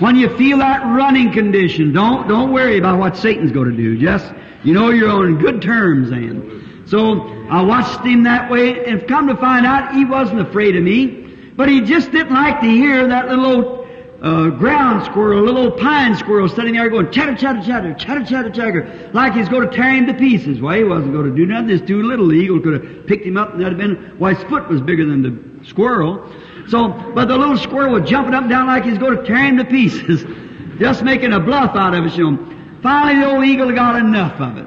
When 0.00 0.16
you 0.16 0.34
feel 0.36 0.58
that 0.58 0.82
running 0.84 1.32
condition, 1.32 1.92
don't, 1.92 2.28
don't 2.28 2.52
worry 2.52 2.78
about 2.78 2.98
what 2.98 3.16
Satan's 3.16 3.52
going 3.52 3.70
to 3.70 3.76
do. 3.76 3.98
Just 3.98 4.32
you 4.64 4.72
know 4.72 4.90
you're 4.90 5.10
on 5.10 5.38
good 5.38 5.60
terms 5.60 6.10
then. 6.10 6.84
So 6.86 7.20
I 7.50 7.62
watched 7.62 8.04
him 8.04 8.22
that 8.22 8.50
way 8.50 8.84
and 8.86 9.06
come 9.06 9.28
to 9.28 9.36
find 9.36 9.66
out 9.66 9.94
he 9.94 10.04
wasn't 10.04 10.40
afraid 10.40 10.76
of 10.76 10.82
me, 10.82 11.52
but 11.54 11.68
he 11.68 11.82
just 11.82 12.12
didn't 12.12 12.32
like 12.32 12.60
to 12.60 12.66
hear 12.66 13.06
that 13.08 13.28
little 13.28 13.46
old 13.46 13.78
uh, 14.22 14.50
ground 14.50 15.04
squirrel, 15.04 15.40
a 15.40 15.44
little 15.44 15.70
old 15.70 15.78
pine 15.78 16.16
squirrel 16.16 16.48
sitting 16.48 16.74
there 16.74 16.88
going 16.88 17.10
chatter, 17.12 17.36
chatter, 17.36 17.62
chatter, 17.62 17.94
chatter, 17.94 18.24
chatter, 18.24 18.50
chatter, 18.50 19.10
like 19.12 19.34
he's 19.34 19.48
going 19.48 19.68
to 19.68 19.76
tear 19.76 19.92
him 19.92 20.06
to 20.06 20.14
pieces. 20.14 20.60
Well, 20.60 20.76
he 20.76 20.84
wasn't 20.84 21.12
going 21.12 21.28
to 21.28 21.36
do 21.36 21.46
nothing. 21.46 21.68
This 21.68 21.82
too 21.82 22.02
little 22.02 22.32
eagle 22.32 22.60
could 22.60 22.82
have 22.82 23.06
picked 23.06 23.26
him 23.26 23.36
up 23.36 23.52
and 23.52 23.62
that'd 23.62 23.78
have 23.78 23.88
been, 23.88 24.18
why 24.18 24.34
his 24.34 24.42
foot 24.44 24.68
was 24.68 24.80
bigger 24.80 25.04
than 25.04 25.22
the 25.22 25.66
squirrel. 25.66 26.32
So, 26.68 26.88
but 26.88 27.26
the 27.26 27.36
little 27.36 27.56
squirrel 27.56 27.94
was 27.98 28.08
jumping 28.08 28.34
up 28.34 28.42
and 28.42 28.50
down 28.50 28.66
like 28.66 28.84
he's 28.84 28.98
going 28.98 29.16
to 29.16 29.24
tear 29.24 29.44
him 29.44 29.56
to 29.56 29.64
pieces, 29.64 30.24
just 30.78 31.02
making 31.02 31.32
a 31.32 31.40
bluff 31.40 31.74
out 31.74 31.94
of 31.94 32.04
it, 32.04 32.14
you 32.16 32.30
know. 32.30 32.54
Finally, 32.82 33.20
the 33.20 33.30
old 33.30 33.44
eagle 33.44 33.72
got 33.72 33.96
enough 33.96 34.40
of 34.40 34.58
it. 34.58 34.66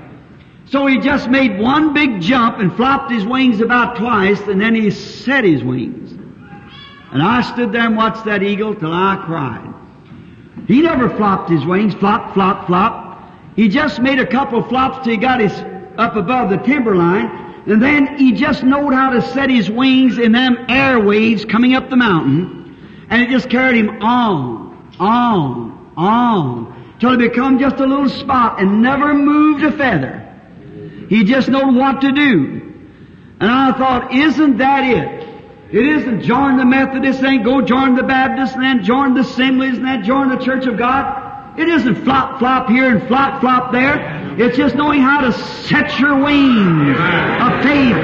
So 0.65 0.85
he 0.85 0.99
just 0.99 1.29
made 1.29 1.59
one 1.59 1.93
big 1.93 2.21
jump 2.21 2.59
and 2.59 2.75
flopped 2.75 3.11
his 3.11 3.25
wings 3.25 3.61
about 3.61 3.97
twice, 3.97 4.39
and 4.41 4.59
then 4.59 4.73
he 4.73 4.89
set 4.89 5.43
his 5.43 5.63
wings. 5.63 6.11
And 7.11 7.21
I 7.21 7.41
stood 7.41 7.71
there 7.71 7.85
and 7.85 7.95
watched 7.97 8.25
that 8.25 8.41
eagle 8.41 8.73
till 8.73 8.91
I 8.91 9.21
cried. 9.25 9.73
He 10.67 10.81
never 10.81 11.09
flopped 11.09 11.49
his 11.49 11.65
wings, 11.65 11.93
flop, 11.95 12.33
flop, 12.33 12.67
flop. 12.67 13.31
He 13.55 13.67
just 13.67 13.99
made 13.99 14.19
a 14.19 14.25
couple 14.25 14.59
of 14.59 14.69
flops 14.69 15.03
till 15.03 15.11
he 15.11 15.17
got 15.17 15.41
his 15.41 15.51
up 15.97 16.15
above 16.15 16.49
the 16.49 16.57
timber 16.57 16.95
line, 16.95 17.50
and 17.65 17.81
then 17.81 18.17
he 18.17 18.31
just 18.31 18.63
knowed 18.63 18.93
how 18.93 19.11
to 19.11 19.21
set 19.21 19.49
his 19.49 19.69
wings 19.69 20.17
in 20.17 20.31
them 20.31 20.65
air 20.67 20.99
waves 20.99 21.45
coming 21.45 21.75
up 21.75 21.89
the 21.89 21.97
mountain, 21.97 23.07
and 23.09 23.21
it 23.21 23.29
just 23.29 23.49
carried 23.49 23.77
him 23.77 24.01
on, 24.01 24.95
on, 24.99 25.93
on, 25.95 26.97
till 26.99 27.11
he 27.11 27.17
become 27.17 27.59
just 27.59 27.75
a 27.77 27.85
little 27.85 28.09
spot 28.09 28.59
and 28.59 28.81
never 28.81 29.13
moved 29.13 29.63
a 29.63 29.71
feather. 29.71 30.27
He 31.09 31.23
just 31.23 31.49
knowed 31.49 31.75
what 31.75 32.01
to 32.01 32.11
do. 32.11 32.61
And 33.39 33.49
I 33.51 33.71
thought, 33.73 34.13
isn't 34.13 34.57
that 34.57 34.85
it? 34.85 35.21
It 35.71 35.85
isn't 35.85 36.21
join 36.23 36.57
the 36.57 36.65
Methodists, 36.65 37.21
then 37.21 37.43
go 37.43 37.61
join 37.61 37.95
the 37.95 38.03
Baptists, 38.03 38.55
and 38.55 38.63
then 38.63 38.83
join 38.83 39.13
the 39.13 39.21
Assemblies, 39.21 39.77
and 39.77 39.85
then 39.85 40.03
join 40.03 40.29
the 40.29 40.37
Church 40.37 40.65
of 40.65 40.77
God. 40.77 41.59
It 41.59 41.67
isn't 41.67 42.03
flop 42.03 42.39
flop 42.39 42.69
here 42.69 42.89
and 42.89 43.07
flop 43.07 43.41
flop 43.41 43.71
there. 43.71 44.30
It's 44.41 44.57
just 44.57 44.75
knowing 44.75 45.01
how 45.01 45.21
to 45.21 45.31
set 45.31 45.99
your 45.99 46.17
wings 46.17 46.97
of 46.97 47.61
faith 47.61 47.95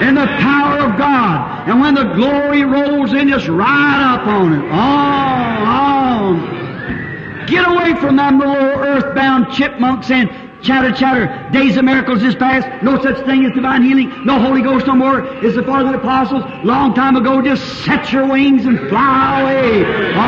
in 0.00 0.14
the 0.14 0.26
power 0.38 0.78
of 0.78 0.96
God. 0.96 1.68
And 1.68 1.80
when 1.80 1.94
the 1.94 2.04
glory 2.14 2.62
rolls 2.64 3.12
in, 3.12 3.28
just 3.28 3.48
ride 3.48 4.14
up 4.14 4.28
on 4.28 4.52
it. 4.52 4.64
On, 4.70 5.66
on. 5.66 7.46
Get 7.48 7.66
away 7.68 8.00
from 8.00 8.14
them 8.14 8.38
little 8.38 8.54
earthbound 8.54 9.52
chipmunks 9.52 10.08
and 10.12 10.30
chatter, 10.62 10.92
chatter. 10.92 11.50
Days 11.50 11.76
of 11.76 11.84
miracles 11.84 12.22
is 12.22 12.36
past. 12.36 12.84
No 12.84 13.02
such 13.02 13.26
thing 13.26 13.44
as 13.44 13.52
divine 13.52 13.82
healing. 13.82 14.24
No 14.24 14.38
Holy 14.38 14.62
Ghost 14.62 14.86
no 14.86 14.94
more. 14.94 15.44
Is 15.44 15.56
the 15.56 15.64
Father 15.64 15.86
of 15.86 15.92
the 15.94 15.98
apostles. 15.98 16.44
Long 16.64 16.94
time 16.94 17.16
ago, 17.16 17.42
just 17.42 17.84
set 17.84 18.12
your 18.12 18.28
wings 18.28 18.66
and 18.66 18.88
fly 18.88 19.40
away. 19.40 19.84
On, 20.14 20.20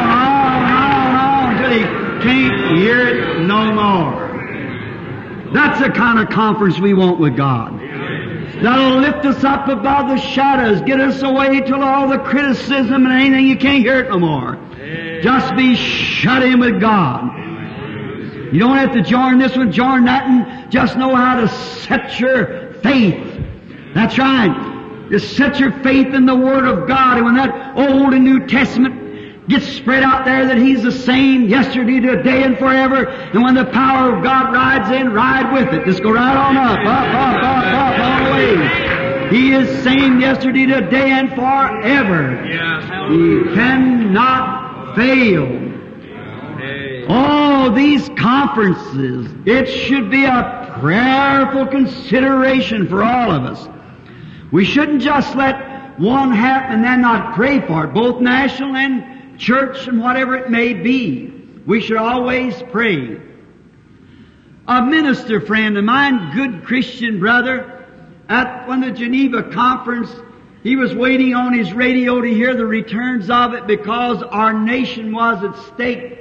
on, 0.00 0.62
on, 0.70 1.14
on, 1.16 1.56
until 1.56 1.78
you 1.78 1.86
can't 2.20 2.76
hear 2.76 3.08
it 3.08 3.40
no 3.40 3.72
more. 3.72 4.29
That's 5.52 5.80
the 5.80 5.90
kind 5.90 6.18
of 6.18 6.28
conference 6.30 6.78
we 6.78 6.94
want 6.94 7.18
with 7.18 7.36
God. 7.36 7.78
That'll 8.62 8.98
lift 9.00 9.24
us 9.24 9.42
up 9.42 9.68
above 9.68 10.08
the 10.08 10.18
shadows, 10.18 10.82
get 10.82 11.00
us 11.00 11.22
away 11.22 11.60
till 11.60 11.82
all 11.82 12.08
the 12.08 12.18
criticism 12.18 13.06
and 13.06 13.12
anything 13.12 13.46
you 13.46 13.56
can't 13.56 13.82
hear 13.82 14.00
it 14.00 14.10
no 14.10 14.18
more. 14.18 14.58
Just 15.22 15.56
be 15.56 15.74
shut 15.74 16.42
in 16.42 16.60
with 16.60 16.80
God. 16.80 17.36
You 18.52 18.58
don't 18.58 18.76
have 18.76 18.92
to 18.92 19.02
join 19.02 19.38
this 19.38 19.56
one, 19.56 19.70
join 19.70 20.04
that 20.04 20.26
one. 20.26 20.70
Just 20.70 20.96
know 20.96 21.14
how 21.14 21.40
to 21.40 21.48
set 21.48 22.18
your 22.18 22.74
faith. 22.74 23.40
That's 23.94 24.18
right. 24.18 25.08
Just 25.10 25.36
set 25.36 25.58
your 25.58 25.72
faith 25.82 26.14
in 26.14 26.26
the 26.26 26.34
Word 26.34 26.64
of 26.64 26.86
God. 26.86 27.16
And 27.16 27.26
when 27.26 27.34
that 27.36 27.76
Old 27.76 28.12
and 28.12 28.24
New 28.24 28.46
Testament 28.46 28.99
gets 29.50 29.66
spread 29.66 30.02
out 30.02 30.24
there 30.24 30.46
that 30.46 30.56
He's 30.56 30.82
the 30.82 30.92
same 30.92 31.48
yesterday, 31.48 32.00
today, 32.00 32.44
and 32.44 32.56
forever, 32.56 33.06
and 33.06 33.42
when 33.42 33.54
the 33.54 33.66
power 33.66 34.16
of 34.16 34.22
God 34.22 34.52
rides 34.52 34.90
in, 34.90 35.12
ride 35.12 35.52
with 35.52 35.74
it. 35.74 35.84
Just 35.84 36.02
go 36.02 36.12
right 36.12 36.36
on 36.36 36.56
up, 36.56 36.78
up, 36.78 36.86
up, 36.86 37.42
up, 37.42 37.64
up, 37.74 38.00
all 38.00 38.24
the 38.24 38.30
way. 38.30 39.28
He 39.30 39.52
is 39.52 39.82
same 39.84 40.20
yesterday, 40.20 40.66
today, 40.66 41.10
and 41.10 41.30
forever. 41.30 42.42
He 43.12 43.54
cannot 43.54 44.96
fail. 44.96 45.68
All 47.08 47.70
these 47.72 48.08
conferences, 48.10 49.32
it 49.46 49.66
should 49.66 50.10
be 50.10 50.24
a 50.24 50.76
prayerful 50.80 51.66
consideration 51.66 52.88
for 52.88 53.02
all 53.02 53.30
of 53.30 53.44
us. 53.44 53.68
We 54.52 54.64
shouldn't 54.64 55.02
just 55.02 55.34
let 55.36 55.98
one 55.98 56.32
happen 56.32 56.76
and 56.76 56.84
then 56.84 57.00
not 57.02 57.34
pray 57.34 57.60
for 57.66 57.84
it, 57.84 57.94
both 57.94 58.20
national 58.20 58.76
and 58.76 59.19
church 59.40 59.88
and 59.88 60.00
whatever 60.00 60.36
it 60.36 60.50
may 60.50 60.74
be. 60.74 61.32
We 61.66 61.80
should 61.80 61.96
always 61.96 62.54
pray. 62.70 63.20
A 64.68 64.82
minister 64.82 65.40
friend 65.40 65.76
of 65.76 65.84
mine, 65.84 66.32
good 66.34 66.64
Christian 66.64 67.18
brother, 67.18 67.84
at 68.28 68.68
when 68.68 68.80
the 68.80 68.92
Geneva 68.92 69.42
conference, 69.42 70.14
he 70.62 70.76
was 70.76 70.94
waiting 70.94 71.34
on 71.34 71.52
his 71.52 71.72
radio 71.72 72.20
to 72.20 72.28
hear 72.28 72.54
the 72.54 72.66
returns 72.66 73.30
of 73.30 73.54
it 73.54 73.66
because 73.66 74.22
our 74.22 74.52
nation 74.52 75.12
was 75.12 75.42
at 75.42 75.74
stake 75.74 76.18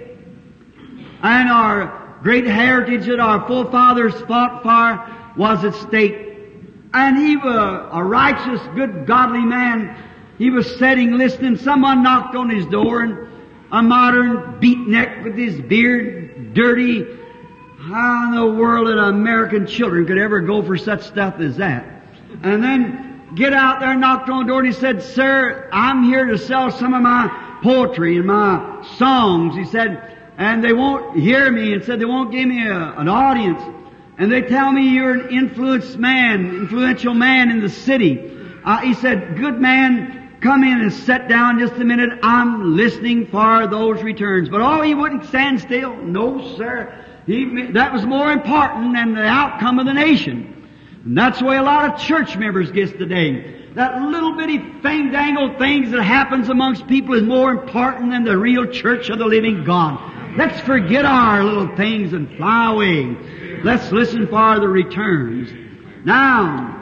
and 1.22 1.50
our 1.50 2.18
great 2.24 2.46
heritage 2.46 3.06
that 3.08 3.20
our 3.20 3.46
forefathers 3.48 4.14
fought 4.22 4.64
for 4.64 5.38
was 5.38 5.64
at 5.64 5.76
stake. 5.88 6.28
And 6.94 7.18
he 7.18 7.38
was 7.38 7.90
a 7.92 8.04
righteous, 8.04 8.62
good, 8.74 9.06
godly 9.06 9.42
man. 9.42 9.96
He 10.40 10.50
was 10.50 10.78
sitting 10.78 11.18
listening. 11.18 11.58
Someone 11.58 12.02
knocked 12.02 12.36
on 12.36 12.50
his 12.50 12.66
door 12.66 13.04
and 13.04 13.28
a 13.72 13.84
modern 13.84 14.60
beatnik 14.60 15.24
with 15.24 15.38
his 15.38 15.60
beard 15.62 16.54
dirty. 16.54 17.06
How 17.78 18.30
in 18.30 18.36
the 18.36 18.60
world 18.60 18.88
that 18.88 18.98
American 18.98 19.68
children 19.68 20.08
could 20.08 20.18
ever 20.18 20.40
go 20.40 20.64
for 20.64 20.78
such 20.78 21.04
stuff 21.04 21.40
as 21.40 21.58
that? 21.58 21.86
And 22.42 22.64
then 22.64 23.34
get 23.36 23.54
out 23.54 23.82
there, 23.82 23.96
knocked 23.96 24.30
on 24.30 24.46
the 24.46 24.52
door, 24.52 24.60
and 24.60 24.68
he 24.68 24.74
said, 24.74 25.04
Sir, 25.04 25.70
I'm 25.72 26.04
here 26.06 26.26
to 26.26 26.38
sell 26.38 26.72
some 26.72 26.94
of 26.94 27.02
my 27.02 27.60
poetry 27.62 28.18
and 28.18 28.26
my 28.26 28.88
songs. 28.98 29.56
He 29.56 29.66
said, 29.66 30.18
and 30.38 30.64
they 30.64 30.72
won't 30.72 31.20
hear 31.20 31.52
me 31.52 31.74
and 31.74 31.84
said 31.84 32.00
they 32.00 32.06
won't 32.06 32.32
give 32.32 32.48
me 32.48 32.66
a, 32.66 32.94
an 32.98 33.10
audience. 33.10 33.62
And 34.18 34.32
they 34.32 34.42
tell 34.42 34.72
me 34.72 34.94
you're 34.94 35.14
an 35.14 35.30
influenced 35.30 35.98
man, 35.98 36.48
influential 36.48 37.14
man 37.14 37.52
in 37.52 37.60
the 37.60 37.70
city. 37.70 38.38
Uh, 38.64 38.78
he 38.80 38.94
said, 38.94 39.38
good 39.38 39.60
man, 39.60 40.19
come 40.42 40.64
in 40.64 40.82
and 40.82 40.94
sit 40.94 41.28
down 41.28 41.60
just 41.60 41.74
a 41.74 41.84
minute. 41.84 42.20
I'm 42.24 42.76
listening 42.76 43.28
for 43.28 43.68
those 43.68 44.02
returns. 44.02 44.50
But 44.50 44.62
oh, 44.62 44.82
he 44.82 44.96
wouldn't 44.96 45.26
stand 45.26 45.62
still. 45.62 45.96
No, 45.96 46.56
sir. 46.58 47.06
He, 47.26 47.72
that 47.74 47.94
was 47.94 48.06
more 48.06 48.32
important 48.32 48.96
than 48.96 49.14
the 49.14 49.26
outcome 49.26 49.80
of 49.80 49.86
the 49.86 49.94
nation. 49.94 50.68
And 51.06 51.18
that's 51.18 51.40
the 51.40 51.46
way 51.46 51.58
a 51.58 51.62
lot 51.62 51.94
of 51.94 52.02
church 52.02 52.38
members 52.38 52.72
gets 52.72 52.92
today. 52.94 53.72
That 53.76 54.02
little 54.02 54.36
bitty 54.36 54.58
fandangled 54.82 55.60
things 55.60 55.92
that 55.92 56.02
happens 56.04 56.50
amongst 56.50 56.88
people 56.88 57.16
is 57.16 57.24
more 57.24 57.52
important 57.52 58.12
than 58.12 58.24
the 58.24 58.38
real 58.38 58.66
church 58.66 59.10
of 59.10 59.20
the 59.20 59.26
living 59.26 59.64
God. 59.64 60.38
Let's 60.38 60.60
forget 60.62 61.06
our 61.06 61.44
little 61.44 61.76
things 61.76 62.14
and 62.14 62.36
fly 62.38 62.72
away. 62.72 63.62
Let's 63.64 63.92
listen 63.92 64.28
for 64.28 64.60
the 64.60 64.68
returns. 64.68 65.52
Now, 66.06 66.79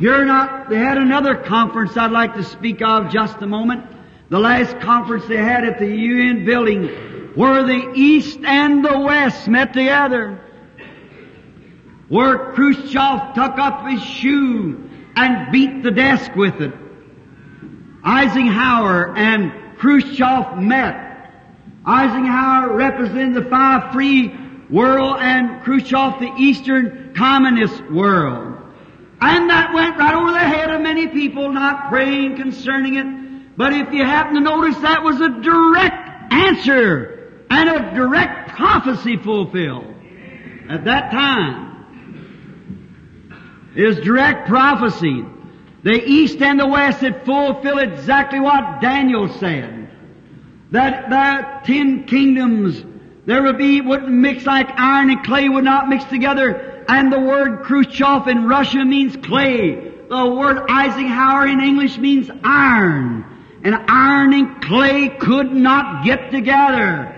you're 0.00 0.24
not, 0.24 0.70
they 0.70 0.78
had 0.78 0.96
another 0.96 1.36
conference 1.36 1.94
I'd 1.94 2.10
like 2.10 2.34
to 2.36 2.42
speak 2.42 2.80
of 2.80 3.12
just 3.12 3.36
a 3.42 3.46
moment. 3.46 3.84
The 4.30 4.38
last 4.38 4.80
conference 4.80 5.26
they 5.26 5.36
had 5.36 5.64
at 5.64 5.78
the 5.78 5.94
UN 5.94 6.46
building 6.46 6.88
where 7.34 7.62
the 7.64 7.92
East 7.94 8.40
and 8.42 8.82
the 8.82 8.98
West 8.98 9.46
met 9.46 9.74
together. 9.74 10.40
Where 12.08 12.52
Khrushchev 12.52 13.34
took 13.34 13.58
up 13.58 13.86
his 13.86 14.02
shoe 14.02 14.88
and 15.16 15.52
beat 15.52 15.82
the 15.82 15.90
desk 15.90 16.34
with 16.34 16.60
it. 16.62 16.72
Eisenhower 18.02 19.14
and 19.14 19.52
Khrushchev 19.76 20.56
met. 20.56 21.30
Eisenhower 21.84 22.72
represented 22.74 23.34
the 23.34 23.50
five 23.50 23.92
free 23.92 24.34
world 24.70 25.18
and 25.20 25.62
Khrushchev 25.62 26.20
the 26.20 26.32
Eastern 26.38 27.12
Communist 27.14 27.82
world. 27.90 28.59
And 29.20 29.50
that 29.50 29.74
went 29.74 29.98
right 29.98 30.14
over 30.14 30.30
the 30.30 30.38
head 30.38 30.70
of 30.70 30.80
many 30.80 31.08
people 31.08 31.52
not 31.52 31.90
praying 31.90 32.36
concerning 32.36 32.94
it. 32.96 33.56
But 33.56 33.74
if 33.74 33.92
you 33.92 34.04
happen 34.04 34.34
to 34.34 34.40
notice, 34.40 34.76
that 34.78 35.02
was 35.02 35.20
a 35.20 35.28
direct 35.28 36.32
answer 36.32 37.44
and 37.50 37.68
a 37.68 37.94
direct 37.94 38.50
prophecy 38.50 39.16
fulfilled 39.18 39.94
at 40.68 40.84
that 40.84 41.10
time. 41.10 41.68
Was 43.76 44.00
direct 44.00 44.48
prophecy. 44.48 45.24
The 45.82 46.02
East 46.04 46.40
and 46.42 46.58
the 46.58 46.66
West 46.66 47.00
had 47.00 47.24
fulfilled 47.24 47.80
exactly 47.80 48.40
what 48.40 48.80
Daniel 48.80 49.28
said 49.38 49.90
that 50.70 51.10
the 51.10 51.66
ten 51.66 52.04
kingdoms 52.04 52.84
there 53.26 53.42
would 53.42 53.58
be 53.58 53.80
wouldn't 53.80 54.10
mix 54.10 54.44
like 54.44 54.68
iron 54.78 55.10
and 55.10 55.24
clay 55.24 55.48
would 55.48 55.64
not 55.64 55.88
mix 55.88 56.04
together. 56.04 56.69
And 56.90 57.12
the 57.12 57.20
word 57.20 57.62
Khrushchev 57.62 58.26
in 58.26 58.48
Russia 58.48 58.84
means 58.84 59.16
clay. 59.16 59.92
The 60.08 60.26
word 60.26 60.66
Eisenhower 60.68 61.46
in 61.46 61.60
English 61.60 61.96
means 61.98 62.28
iron. 62.42 63.24
And 63.62 63.76
iron 63.88 64.32
and 64.34 64.60
clay 64.60 65.08
could 65.08 65.52
not 65.52 66.04
get 66.04 66.32
together. 66.32 67.16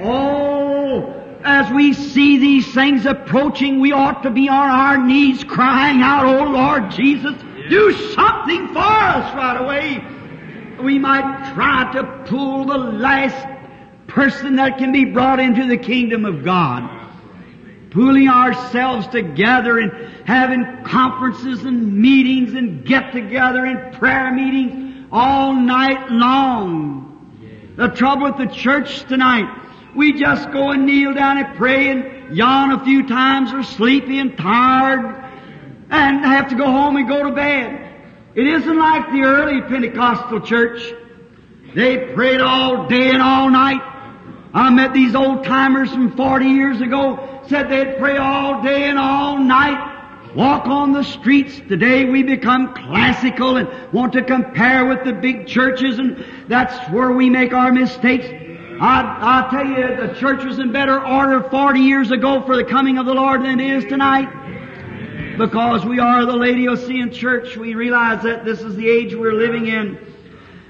Oh, 0.00 1.38
as 1.42 1.68
we 1.72 1.94
see 1.94 2.38
these 2.38 2.72
things 2.72 3.04
approaching, 3.04 3.80
we 3.80 3.90
ought 3.90 4.22
to 4.22 4.30
be 4.30 4.48
on 4.48 4.70
our 4.70 4.96
knees 4.96 5.42
crying 5.42 6.00
out, 6.00 6.24
Oh 6.24 6.44
Lord 6.44 6.92
Jesus, 6.92 7.34
do 7.68 7.92
something 8.14 8.68
for 8.68 8.78
us 8.78 9.34
right 9.34 9.60
away 9.60 10.12
we 10.82 10.98
might 10.98 11.52
try 11.54 11.92
to 11.92 12.24
pull 12.26 12.66
the 12.66 12.78
last 12.78 13.46
person 14.06 14.56
that 14.56 14.78
can 14.78 14.92
be 14.92 15.04
brought 15.04 15.40
into 15.40 15.66
the 15.66 15.76
kingdom 15.76 16.24
of 16.24 16.44
God. 16.44 17.01
Pulling 17.92 18.28
ourselves 18.28 19.06
together 19.08 19.78
and 19.78 19.92
having 20.26 20.82
conferences 20.84 21.64
and 21.64 21.98
meetings 21.98 22.54
and 22.54 22.84
get 22.86 23.12
together 23.12 23.64
and 23.64 23.94
prayer 23.94 24.32
meetings 24.32 25.06
all 25.12 25.52
night 25.52 26.10
long. 26.10 27.02
The 27.76 27.88
trouble 27.88 28.24
with 28.24 28.38
the 28.38 28.54
church 28.54 29.04
tonight, 29.04 29.46
we 29.94 30.14
just 30.18 30.50
go 30.52 30.70
and 30.70 30.86
kneel 30.86 31.12
down 31.12 31.36
and 31.38 31.56
pray 31.56 31.90
and 31.90 32.34
yawn 32.34 32.72
a 32.72 32.82
few 32.82 33.06
times 33.06 33.52
or 33.52 33.62
sleepy 33.62 34.18
and 34.18 34.38
tired 34.38 35.22
and 35.90 36.24
have 36.24 36.48
to 36.48 36.54
go 36.54 36.64
home 36.64 36.96
and 36.96 37.06
go 37.06 37.28
to 37.28 37.34
bed. 37.34 37.90
It 38.34 38.46
isn't 38.46 38.78
like 38.78 39.12
the 39.12 39.22
early 39.22 39.60
Pentecostal 39.60 40.40
church. 40.40 40.94
They 41.74 42.12
prayed 42.14 42.40
all 42.40 42.88
day 42.88 43.10
and 43.10 43.20
all 43.20 43.50
night. 43.50 43.82
I 44.54 44.70
met 44.70 44.94
these 44.94 45.14
old 45.14 45.44
timers 45.44 45.90
from 45.90 46.16
40 46.16 46.46
years 46.46 46.80
ago, 46.80 47.31
said 47.48 47.68
they'd 47.68 47.98
pray 47.98 48.16
all 48.16 48.62
day 48.62 48.84
and 48.84 48.98
all 48.98 49.38
night, 49.38 50.34
walk 50.34 50.66
on 50.66 50.92
the 50.92 51.02
streets. 51.02 51.58
Today 51.68 52.04
we 52.04 52.22
become 52.22 52.74
classical 52.74 53.56
and 53.56 53.68
want 53.92 54.12
to 54.14 54.22
compare 54.22 54.86
with 54.86 55.04
the 55.04 55.12
big 55.12 55.46
churches 55.46 55.98
and 55.98 56.24
that's 56.48 56.90
where 56.90 57.12
we 57.12 57.28
make 57.28 57.52
our 57.52 57.72
mistakes. 57.72 58.26
I, 58.80 59.46
I 59.46 59.50
tell 59.50 59.66
you, 59.66 60.08
the 60.08 60.14
church 60.18 60.44
was 60.44 60.58
in 60.58 60.72
better 60.72 61.04
order 61.04 61.48
40 61.48 61.80
years 61.80 62.10
ago 62.10 62.42
for 62.44 62.56
the 62.56 62.64
coming 62.64 62.98
of 62.98 63.06
the 63.06 63.14
Lord 63.14 63.42
than 63.44 63.60
it 63.60 63.70
is 63.70 63.84
tonight 63.84 64.28
because 65.38 65.84
we 65.84 65.98
are 65.98 66.26
the 66.26 66.36
Laodicean 66.36 67.10
church, 67.10 67.56
we 67.56 67.74
realize 67.74 68.22
that 68.22 68.44
this 68.44 68.60
is 68.60 68.76
the 68.76 68.88
age 68.88 69.14
we're 69.14 69.32
living 69.32 69.66
in. 69.66 69.98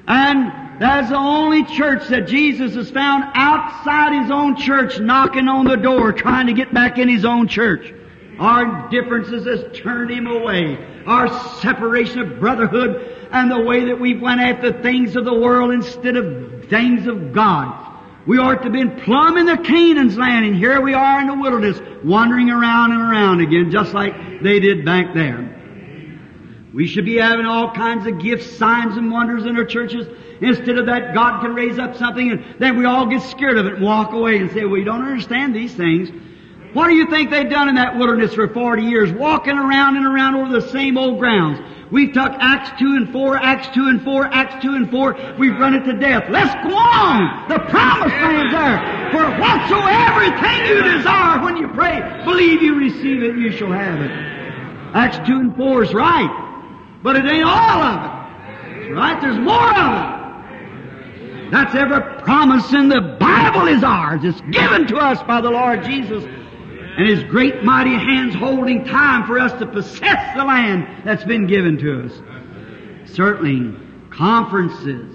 And 0.06 0.61
that's 0.80 1.10
the 1.10 1.16
only 1.16 1.64
church 1.64 2.08
that 2.08 2.26
Jesus 2.26 2.74
has 2.74 2.90
found 2.90 3.24
outside 3.34 4.20
His 4.22 4.30
own 4.30 4.56
church 4.56 4.98
knocking 4.98 5.48
on 5.48 5.66
the 5.66 5.76
door 5.76 6.12
trying 6.12 6.46
to 6.46 6.52
get 6.52 6.72
back 6.72 6.98
in 6.98 7.08
His 7.08 7.24
own 7.24 7.48
church. 7.48 7.92
Our 8.38 8.88
differences 8.88 9.46
has 9.46 9.78
turned 9.78 10.10
Him 10.10 10.26
away. 10.26 10.78
Our 11.06 11.28
separation 11.60 12.20
of 12.20 12.40
brotherhood 12.40 13.28
and 13.30 13.50
the 13.50 13.60
way 13.60 13.86
that 13.86 14.00
we've 14.00 14.20
went 14.20 14.40
after 14.40 14.82
things 14.82 15.16
of 15.16 15.24
the 15.24 15.34
world 15.34 15.72
instead 15.72 16.16
of 16.16 16.68
things 16.68 17.06
of 17.06 17.32
God. 17.32 17.90
We 18.26 18.38
ought 18.38 18.56
to 18.56 18.64
have 18.64 18.72
been 18.72 19.00
plumb 19.00 19.36
in 19.36 19.46
the 19.46 19.56
Canaan's 19.56 20.16
land, 20.16 20.46
and 20.46 20.54
here 20.54 20.80
we 20.80 20.94
are 20.94 21.20
in 21.20 21.26
the 21.26 21.34
wilderness, 21.34 21.80
wandering 22.04 22.50
around 22.50 22.92
and 22.92 23.00
around 23.00 23.40
again, 23.40 23.70
just 23.70 23.94
like 23.94 24.42
they 24.42 24.60
did 24.60 24.84
back 24.84 25.12
there. 25.12 25.48
We 26.72 26.86
should 26.86 27.04
be 27.04 27.16
having 27.16 27.46
all 27.46 27.72
kinds 27.72 28.06
of 28.06 28.20
gifts, 28.20 28.56
signs, 28.56 28.96
and 28.96 29.10
wonders 29.10 29.44
in 29.44 29.56
our 29.56 29.64
churches. 29.64 30.06
Instead 30.42 30.76
of 30.78 30.86
that, 30.86 31.14
God 31.14 31.40
can 31.40 31.54
raise 31.54 31.78
up 31.78 31.96
something 31.96 32.30
and 32.30 32.56
then 32.58 32.76
we 32.76 32.84
all 32.84 33.06
get 33.06 33.22
scared 33.22 33.58
of 33.58 33.66
it 33.66 33.74
and 33.74 33.82
walk 33.82 34.12
away 34.12 34.38
and 34.38 34.50
say, 34.50 34.64
well, 34.64 34.76
you 34.76 34.84
don't 34.84 35.02
understand 35.02 35.54
these 35.54 35.72
things. 35.74 36.10
What 36.72 36.88
do 36.88 36.94
you 36.94 37.06
think 37.10 37.30
they've 37.30 37.50
done 37.50 37.68
in 37.68 37.74
that 37.74 37.96
wilderness 37.96 38.34
for 38.34 38.48
40 38.48 38.82
years? 38.82 39.12
Walking 39.12 39.58
around 39.58 39.96
and 39.96 40.06
around 40.06 40.36
over 40.36 40.58
the 40.58 40.68
same 40.68 40.96
old 40.96 41.18
grounds. 41.18 41.60
We've 41.92 42.12
took 42.14 42.32
Acts 42.32 42.70
2 42.80 42.96
and 42.96 43.12
4, 43.12 43.36
Acts 43.36 43.68
2 43.74 43.88
and 43.88 44.02
4, 44.02 44.26
Acts 44.32 44.64
2 44.64 44.74
and 44.74 44.90
4. 44.90 45.36
We've 45.38 45.58
run 45.58 45.74
it 45.74 45.84
to 45.84 45.92
death. 45.92 46.24
Let's 46.30 46.54
go 46.66 46.74
on! 46.74 47.48
The 47.50 47.58
promised 47.58 48.16
land's 48.16 48.52
there. 48.52 49.10
For 49.12 49.28
whatsoever 49.38 50.40
thing 50.40 50.66
you 50.66 50.82
desire 50.96 51.44
when 51.44 51.58
you 51.58 51.68
pray, 51.68 52.00
believe 52.24 52.62
you 52.62 52.76
receive 52.76 53.22
it, 53.22 53.36
you 53.36 53.52
shall 53.52 53.70
have 53.70 54.00
it. 54.00 54.10
Acts 54.94 55.18
2 55.28 55.36
and 55.36 55.54
4 55.54 55.82
is 55.82 55.92
right. 55.92 56.98
But 57.02 57.16
it 57.16 57.26
ain't 57.26 57.44
all 57.44 57.82
of 57.82 58.04
it. 58.04 58.80
That's 58.80 58.90
right, 58.92 59.20
there's 59.20 59.38
more 59.38 59.78
of 59.78 60.18
it. 60.18 60.21
That's 61.52 61.74
every 61.74 62.00
promise 62.22 62.72
in 62.72 62.88
the 62.88 63.16
Bible 63.20 63.68
is 63.68 63.84
ours. 63.84 64.22
It's 64.24 64.40
given 64.40 64.86
to 64.86 64.96
us 64.96 65.22
by 65.24 65.42
the 65.42 65.50
Lord 65.50 65.84
Jesus 65.84 66.24
and 66.24 67.06
His 67.06 67.22
great 67.24 67.62
mighty 67.62 67.90
hands 67.90 68.34
holding 68.34 68.86
time 68.86 69.26
for 69.26 69.38
us 69.38 69.52
to 69.58 69.66
possess 69.66 70.34
the 70.34 70.44
land 70.44 71.04
that's 71.04 71.24
been 71.24 71.46
given 71.46 71.76
to 71.76 72.06
us. 72.06 73.12
Certainly, 73.12 73.76
conferences. 74.08 75.14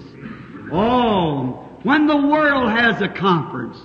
Oh, 0.70 1.68
when 1.82 2.06
the 2.06 2.16
world 2.16 2.70
has 2.70 3.02
a 3.02 3.08
conference 3.08 3.76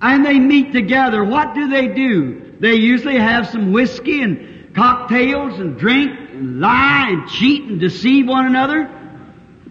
and 0.00 0.26
they 0.26 0.40
meet 0.40 0.72
together, 0.72 1.22
what 1.22 1.54
do 1.54 1.68
they 1.68 1.86
do? 1.86 2.56
They 2.58 2.74
usually 2.74 3.18
have 3.18 3.48
some 3.48 3.72
whiskey 3.72 4.20
and 4.22 4.74
cocktails 4.74 5.60
and 5.60 5.78
drink 5.78 6.10
and 6.32 6.60
lie 6.60 7.10
and 7.10 7.28
cheat 7.28 7.62
and 7.64 7.78
deceive 7.78 8.26
one 8.26 8.46
another, 8.46 8.90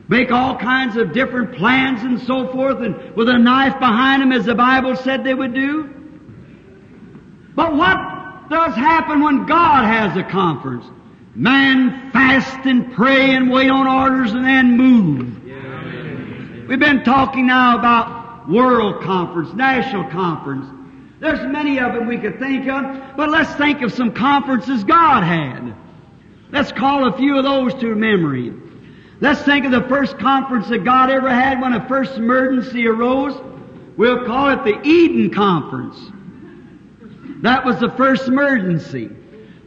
make 0.08 0.32
all 0.32 0.58
kinds 0.58 0.98
of 0.98 1.14
different 1.14 1.56
plans 1.56 2.02
and 2.02 2.22
so 2.22 2.52
forth, 2.52 2.78
and 2.82 3.16
with 3.16 3.30
a 3.30 3.38
knife 3.38 3.80
behind 3.80 4.22
them, 4.22 4.32
as 4.32 4.46
the 4.46 4.56
Bible 4.56 4.96
said 4.96 5.24
they 5.24 5.34
would 5.34 5.54
do. 5.54 5.90
But 7.56 7.76
what 7.76 8.50
does 8.50 8.76
happen 8.76 9.22
when 9.22 9.46
God 9.46 9.86
has 9.86 10.18
a 10.18 10.24
conference? 10.24 10.86
Man 11.36 12.12
fast 12.12 12.66
and 12.66 12.94
pray 12.94 13.36
and 13.36 13.50
wait 13.52 13.70
on 13.70 13.88
orders 13.88 14.34
and 14.34 14.46
then 14.46 14.78
move. 14.78 15.44
We've 16.68 16.80
been 16.80 17.04
talking 17.04 17.48
now 17.48 17.78
about 17.78 18.50
world 18.50 19.04
conference, 19.04 19.54
national 19.54 20.10
conference. 20.12 20.66
There's 21.20 21.46
many 21.52 21.80
of 21.80 21.94
them 21.94 22.08
we 22.08 22.18
could 22.18 22.40
think 22.40 22.68
of, 22.68 23.16
but 23.16 23.30
let's 23.30 23.54
think 23.56 23.82
of 23.82 23.94
some 23.94 24.14
conferences 24.14 24.84
God 24.84 25.24
had. 25.24 25.76
Let's 26.52 26.72
call 26.72 27.08
a 27.08 27.18
few 27.18 27.38
of 27.38 27.44
those 27.44 27.74
to 27.82 27.96
memory. 27.96 28.54
Let's 29.24 29.42
think 29.44 29.64
of 29.64 29.72
the 29.72 29.88
first 29.88 30.20
conference 30.20 30.68
that 30.68 30.84
God 30.84 31.10
ever 31.10 31.30
had 31.30 31.62
when 31.62 31.72
a 31.72 31.88
first 31.88 32.18
emergency 32.18 32.86
arose. 32.86 33.34
We'll 33.96 34.26
call 34.26 34.50
it 34.50 34.66
the 34.66 34.86
Eden 34.86 35.30
Conference. 35.30 35.98
That 37.42 37.64
was 37.64 37.80
the 37.80 37.90
first 37.92 38.28
emergency. 38.28 39.10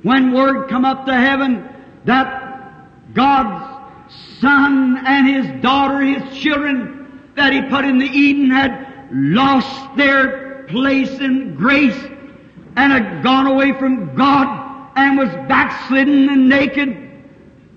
When 0.03 0.35
word 0.35 0.69
come 0.69 0.85
up 0.85 1.07
to 1.07 1.15
heaven 1.15 1.67
that 2.05 3.15
God's 3.15 4.13
son 4.41 5.03
and 5.07 5.27
his 5.27 5.63
daughter, 5.63 6.03
his 6.03 6.39
children 6.39 7.31
that 7.35 7.55
he 7.55 7.63
put 7.63 7.87
in 7.87 7.97
the 7.97 8.05
Eden 8.05 8.51
had 8.51 9.09
lost 9.11 9.97
their 9.97 10.65
place 10.65 11.19
in 11.19 11.55
grace 11.55 11.99
and 12.77 12.93
had 12.93 13.23
gone 13.23 13.47
away 13.47 13.73
from 13.73 14.17
God 14.17 14.91
and 14.97 15.17
was 15.17 15.31
backslidden 15.49 16.29
and 16.29 16.47
naked. 16.47 17.06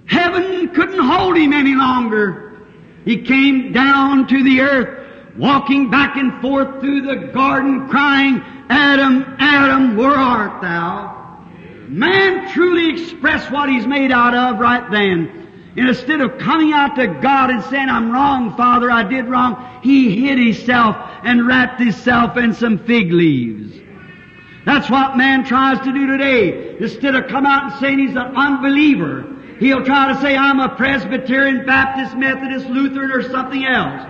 Heaven 0.10 0.70
couldn't 0.70 0.99
hold 0.99 1.38
him 1.38 1.53
any 1.53 1.76
longer. 1.76 2.57
He 3.05 3.22
came 3.22 3.72
down 3.72 4.28
to 4.28 4.43
the 4.43 4.62
earth, 4.62 5.38
walking 5.38 5.91
back 5.91 6.18
and 6.18 6.41
forth 6.41 6.82
through 6.82 7.03
the 7.03 7.28
garden, 7.32 7.88
crying, 7.89 8.41
Adam, 8.70 9.24
Adam, 9.38 9.95
where 9.95 10.16
art 10.16 10.62
thou? 10.62 11.45
Man 11.88 12.51
truly 12.51 12.91
expressed 12.91 13.51
what 13.51 13.70
he's 13.70 13.86
made 13.86 14.12
out 14.12 14.34
of 14.34 14.60
right 14.60 14.89
then. 14.91 15.72
Instead 15.76 16.22
of 16.22 16.39
coming 16.39 16.74
out 16.74 16.95
to 16.95 17.07
God 17.07 17.51
and 17.51 17.64
saying, 17.66 17.88
I'm 17.88 18.12
wrong, 18.12 18.57
Father, 18.57 18.89
I 18.89 19.03
did 19.03 19.26
wrong, 19.28 19.80
he 19.84 20.20
hid 20.20 20.39
himself 20.39 20.95
and 21.24 21.47
wrapped 21.47 21.80
himself 21.80 22.36
in 22.36 22.53
some 22.55 22.80
fig 22.80 23.12
leaves. 23.12 23.80
That's 24.66 24.89
what 24.89 25.18
man 25.18 25.45
tries 25.45 25.80
to 25.82 25.93
do 25.93 26.07
today. 26.07 26.78
Instead 26.80 27.16
of 27.16 27.28
come 27.28 27.45
out 27.45 27.72
and 27.72 27.80
saying 27.80 27.99
he's 27.99 28.16
an 28.16 28.36
unbeliever, 28.36 29.38
he'll 29.60 29.84
try 29.84 30.14
to 30.14 30.22
say, 30.22 30.36
I'm 30.36 30.60
a 30.60 30.76
Presbyterian, 30.76 31.66
Baptist, 31.66 32.16
Methodist, 32.16 32.68
Lutheran, 32.68 33.12
or 33.12 33.30
something 33.30 33.66
else. 33.66 34.07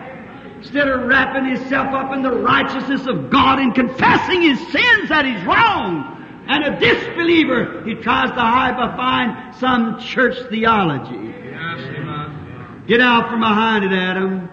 Instead 0.57 0.89
of 0.89 1.07
wrapping 1.07 1.55
himself 1.55 1.87
up 1.93 2.13
in 2.13 2.21
the 2.21 2.31
righteousness 2.31 3.07
of 3.07 3.29
God 3.29 3.59
and 3.59 3.73
confessing 3.73 4.41
his 4.41 4.59
sins 4.59 5.09
that 5.09 5.25
he's 5.25 5.43
wrong 5.45 6.45
and 6.47 6.63
a 6.65 6.79
disbeliever, 6.79 7.83
he 7.85 7.95
tries 7.95 8.29
to 8.29 8.39
hide 8.39 8.75
behind 8.75 9.55
some 9.55 9.99
church 9.99 10.37
theology. 10.49 11.33
Get 12.87 13.01
out 13.01 13.29
from 13.29 13.39
behind 13.39 13.85
it, 13.85 13.93
Adam. 13.93 14.49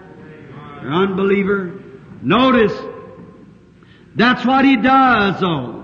You're 0.81 0.93
unbeliever. 0.93 1.73
Notice, 2.21 2.73
that's 4.15 4.45
what 4.45 4.63
he 4.63 4.77
does, 4.77 5.41
though. 5.41 5.77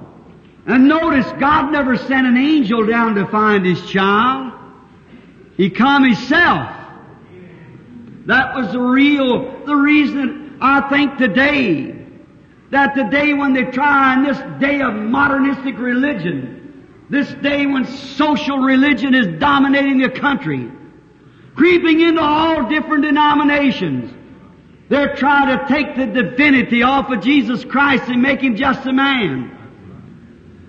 And 0.66 0.88
notice, 0.88 1.30
God 1.40 1.72
never 1.72 1.98
sent 1.98 2.26
an 2.26 2.38
angel 2.38 2.86
down 2.86 3.16
to 3.16 3.28
find 3.28 3.66
His 3.66 3.86
child. 3.90 4.53
He 5.58 5.70
come 5.70 6.04
Himself. 6.04 6.70
That 8.26 8.56
was 8.56 8.72
the 8.72 8.80
real, 8.80 9.66
the 9.66 9.76
reason 9.76 10.58
I 10.62 10.90
think 10.90 11.18
today, 11.18 11.94
that 12.72 12.96
today 12.96 13.34
when 13.34 13.54
they 13.54 13.66
try 13.66 14.16
in 14.16 14.24
this 14.24 14.38
day 14.60 14.82
of 14.82 14.94
modernistic 14.94 15.78
religion, 15.78 16.88
this 17.10 17.32
day 17.36 17.66
when 17.66 17.86
social 17.86 18.60
religion 18.60 19.14
is 19.14 19.40
dominating 19.40 20.00
the 20.00 20.10
country, 20.10 20.72
creeping 21.56 22.00
into 22.00 22.22
all 22.22 22.70
different 22.70 23.04
denominations, 23.04 24.12
they're 24.90 25.16
trying 25.16 25.58
to 25.58 25.66
take 25.68 25.96
the 25.96 26.06
divinity 26.06 26.82
off 26.82 27.10
of 27.12 27.22
Jesus 27.22 27.66
Christ 27.66 28.06
and 28.08 28.22
make 28.22 28.42
Him 28.42 28.56
just 28.56 28.86
a 28.86 28.94
man. 28.94 29.50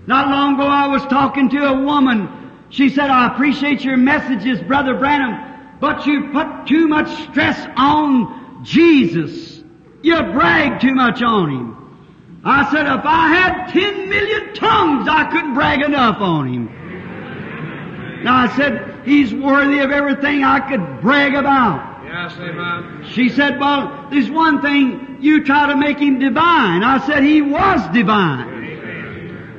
Not 0.07 0.29
long 0.29 0.55
ago 0.55 0.65
I 0.67 0.89
was 0.89 1.03
talking 1.03 1.49
to 1.51 1.59
a 1.69 1.81
woman. 1.83 2.44
She 2.75 2.89
said, 2.89 3.09
I 3.09 3.33
appreciate 3.33 3.85
your 3.85 3.97
messages, 3.97 4.61
Brother 4.61 4.95
Branham, 4.95 5.79
but 5.79 6.07
you 6.07 6.31
put 6.33 6.67
too 6.67 6.89
much 6.89 7.09
stress 7.31 7.69
on 7.77 8.65
Jesus. 8.65 9.63
You 10.03 10.17
brag 10.33 10.81
too 10.81 10.93
much 10.93 11.23
on 11.23 11.51
Him. 11.51 12.41
I 12.45 12.69
said, 12.73 12.87
if 12.87 13.05
I 13.05 13.29
had 13.29 13.69
ten 13.69 14.09
million 14.09 14.55
tongues, 14.55 15.07
I 15.09 15.31
couldn't 15.31 15.55
brag 15.55 15.83
enough 15.83 16.17
on 16.19 16.53
Him. 16.53 18.25
Now 18.25 18.39
I 18.39 18.57
said, 18.57 19.03
He's 19.05 19.33
worthy 19.33 19.79
of 19.79 19.93
everything 19.93 20.43
I 20.43 20.59
could 20.69 21.01
brag 21.01 21.35
about. 21.35 22.05
Yes, 22.05 22.33
amen. 22.39 23.07
She 23.13 23.29
said, 23.29 23.61
well, 23.61 24.09
there's 24.11 24.31
one 24.31 24.63
thing, 24.63 25.19
you 25.21 25.45
try 25.45 25.69
to 25.69 25.77
make 25.77 25.99
Him 25.99 26.19
divine. 26.19 26.83
I 26.83 27.07
said, 27.07 27.23
He 27.23 27.41
was 27.41 27.81
divine. 27.95 28.54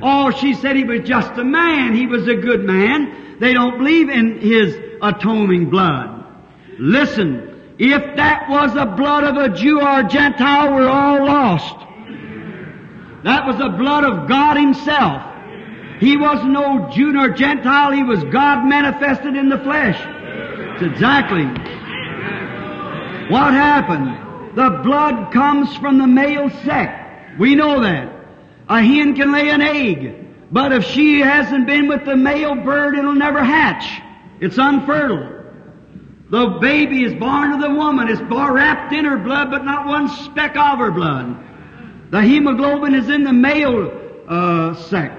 Oh, 0.02 0.30
she 0.30 0.54
said 0.54 0.76
he 0.76 0.84
was 0.84 1.00
just 1.08 1.32
a 1.32 1.44
man. 1.44 1.94
He 1.94 2.06
was 2.06 2.28
a 2.28 2.34
good 2.34 2.64
man. 2.64 3.38
They 3.38 3.52
don't 3.52 3.78
believe 3.78 4.08
in 4.08 4.38
his 4.40 4.76
atoning 5.02 5.70
blood. 5.70 6.24
Listen, 6.78 7.74
if 7.78 8.16
that 8.16 8.48
was 8.48 8.74
the 8.74 8.86
blood 8.86 9.24
of 9.24 9.36
a 9.36 9.54
Jew 9.54 9.80
or 9.80 10.00
a 10.00 10.08
Gentile, 10.08 10.72
we're 10.72 10.88
all 10.88 11.24
lost. 11.24 11.76
That 13.24 13.46
was 13.46 13.56
the 13.58 13.70
blood 13.70 14.04
of 14.04 14.28
God 14.28 14.56
Himself. 14.56 15.22
He 16.00 16.16
wasn't 16.16 16.52
no 16.52 16.90
Jew 16.92 17.12
nor 17.12 17.30
Gentile. 17.30 17.92
He 17.92 18.02
was 18.02 18.22
God 18.24 18.66
manifested 18.66 19.34
in 19.34 19.48
the 19.48 19.58
flesh. 19.58 19.98
Exactly 20.80 21.44
what 23.28 23.52
happened. 23.52 24.56
The 24.56 24.80
blood 24.84 25.32
comes 25.32 25.74
from 25.78 25.98
the 25.98 26.06
male 26.06 26.50
sex. 26.64 27.38
We 27.38 27.54
know 27.54 27.82
that. 27.82 28.15
A 28.68 28.82
hen 28.82 29.14
can 29.14 29.32
lay 29.32 29.50
an 29.50 29.62
egg, 29.62 30.50
but 30.50 30.72
if 30.72 30.84
she 30.84 31.20
hasn't 31.20 31.66
been 31.66 31.86
with 31.88 32.04
the 32.04 32.16
male 32.16 32.56
bird, 32.56 32.96
it'll 32.96 33.14
never 33.14 33.42
hatch. 33.42 34.02
It's 34.40 34.58
unfertile. 34.58 35.44
The 36.28 36.58
baby 36.60 37.04
is 37.04 37.14
born 37.14 37.52
to 37.52 37.68
the 37.68 37.72
woman. 37.72 38.08
It's 38.08 38.20
wrapped 38.20 38.92
in 38.92 39.04
her 39.04 39.16
blood, 39.16 39.50
but 39.50 39.64
not 39.64 39.86
one 39.86 40.08
speck 40.08 40.56
of 40.56 40.78
her 40.80 40.90
blood. 40.90 41.36
The 42.10 42.20
hemoglobin 42.22 42.94
is 42.94 43.08
in 43.08 43.22
the 43.22 43.32
male 43.32 44.24
uh, 44.28 44.74
sex. 44.74 45.14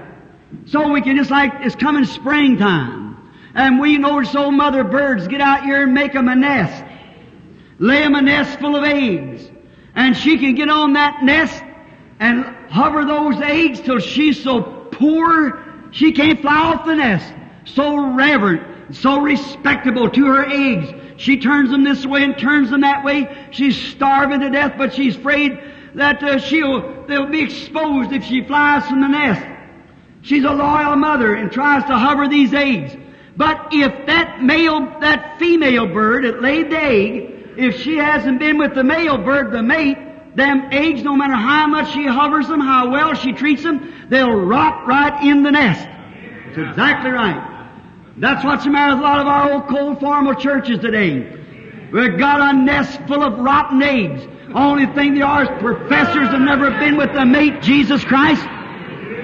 So 0.66 0.90
we 0.90 1.00
can 1.00 1.16
just 1.16 1.30
like 1.30 1.52
it's 1.60 1.74
coming 1.74 2.04
springtime, 2.04 3.16
and 3.54 3.78
we 3.80 3.98
notice 3.98 4.34
old 4.34 4.54
mother 4.54 4.84
birds 4.84 5.28
get 5.28 5.40
out 5.40 5.64
here 5.64 5.82
and 5.82 5.94
make 5.94 6.12
them 6.12 6.28
a 6.28 6.34
nest, 6.34 6.84
lay 7.78 8.02
them 8.02 8.14
a 8.14 8.22
nest 8.22 8.58
full 8.58 8.76
of 8.76 8.84
eggs, 8.84 9.50
and 9.94 10.16
she 10.16 10.38
can 10.38 10.54
get 10.54 10.68
on 10.70 10.94
that 10.94 11.22
nest 11.22 11.62
and 12.20 12.44
hover 12.70 13.04
those 13.04 13.40
eggs 13.40 13.80
till 13.80 13.98
she's 13.98 14.42
so 14.42 14.62
poor 14.90 15.64
she 15.90 16.12
can't 16.12 16.40
fly 16.40 16.56
off 16.56 16.84
the 16.84 16.94
nest. 16.94 17.32
So 17.64 18.14
reverent. 18.14 18.96
so 18.96 19.20
respectable 19.20 20.10
to 20.10 20.26
her 20.26 20.46
eggs. 20.46 20.92
She 21.16 21.38
turns 21.40 21.70
them 21.70 21.84
this 21.84 22.06
way 22.06 22.22
and 22.22 22.38
turns 22.38 22.70
them 22.70 22.82
that 22.82 23.04
way. 23.04 23.48
She's 23.50 23.76
starving 23.76 24.40
to 24.40 24.50
death, 24.50 24.74
but 24.78 24.94
she's 24.94 25.16
afraid 25.16 25.58
that 25.94 26.22
uh, 26.22 26.38
she'll 26.38 27.04
they'll 27.06 27.26
be 27.26 27.42
exposed 27.42 28.12
if 28.12 28.24
she 28.24 28.44
flies 28.44 28.86
from 28.86 29.00
the 29.00 29.08
nest. 29.08 29.44
She's 30.22 30.44
a 30.44 30.50
loyal 30.50 30.96
mother 30.96 31.34
and 31.34 31.50
tries 31.50 31.84
to 31.84 31.96
hover 31.96 32.28
these 32.28 32.54
eggs. 32.54 32.96
But 33.36 33.68
if 33.72 34.06
that 34.06 34.42
male, 34.42 34.80
that 35.00 35.38
female 35.38 35.86
bird 35.86 36.24
that 36.24 36.42
laid 36.42 36.70
the 36.70 36.78
egg, 36.78 37.54
if 37.56 37.80
she 37.80 37.96
hasn't 37.96 38.38
been 38.38 38.58
with 38.58 38.74
the 38.74 38.84
male 38.84 39.18
bird, 39.18 39.52
the 39.52 39.62
mate, 39.62 39.98
them 40.34 40.68
eggs, 40.70 41.02
no 41.02 41.16
matter 41.16 41.34
how 41.34 41.66
much 41.66 41.92
she 41.92 42.06
hovers 42.06 42.48
them, 42.48 42.60
how 42.60 42.90
well 42.90 43.14
she 43.14 43.32
treats 43.32 43.62
them, 43.62 44.06
they'll 44.08 44.34
rot 44.34 44.86
right 44.86 45.24
in 45.24 45.42
the 45.42 45.50
nest. 45.50 45.86
That's 46.46 46.70
exactly 46.70 47.10
right. 47.10 47.48
That's 48.16 48.44
what's 48.44 48.64
the 48.64 48.70
matter 48.70 48.94
with 48.94 49.00
a 49.00 49.06
lot 49.06 49.20
of 49.20 49.26
our 49.26 49.52
old 49.52 49.68
cold 49.68 50.00
formal 50.00 50.34
churches 50.34 50.80
today. 50.80 51.36
We've 51.92 52.18
got 52.18 52.54
a 52.54 52.58
nest 52.58 53.00
full 53.06 53.22
of 53.22 53.38
rotten 53.38 53.82
eggs. 53.82 54.26
Only 54.54 54.86
thing 54.94 55.14
they 55.14 55.22
are 55.22 55.42
is 55.44 55.48
professors 55.60 56.28
have 56.28 56.40
never 56.40 56.70
been 56.70 56.96
with 56.96 57.12
the 57.14 57.24
mate, 57.24 57.62
Jesus 57.62 58.04
Christ. 58.04 58.44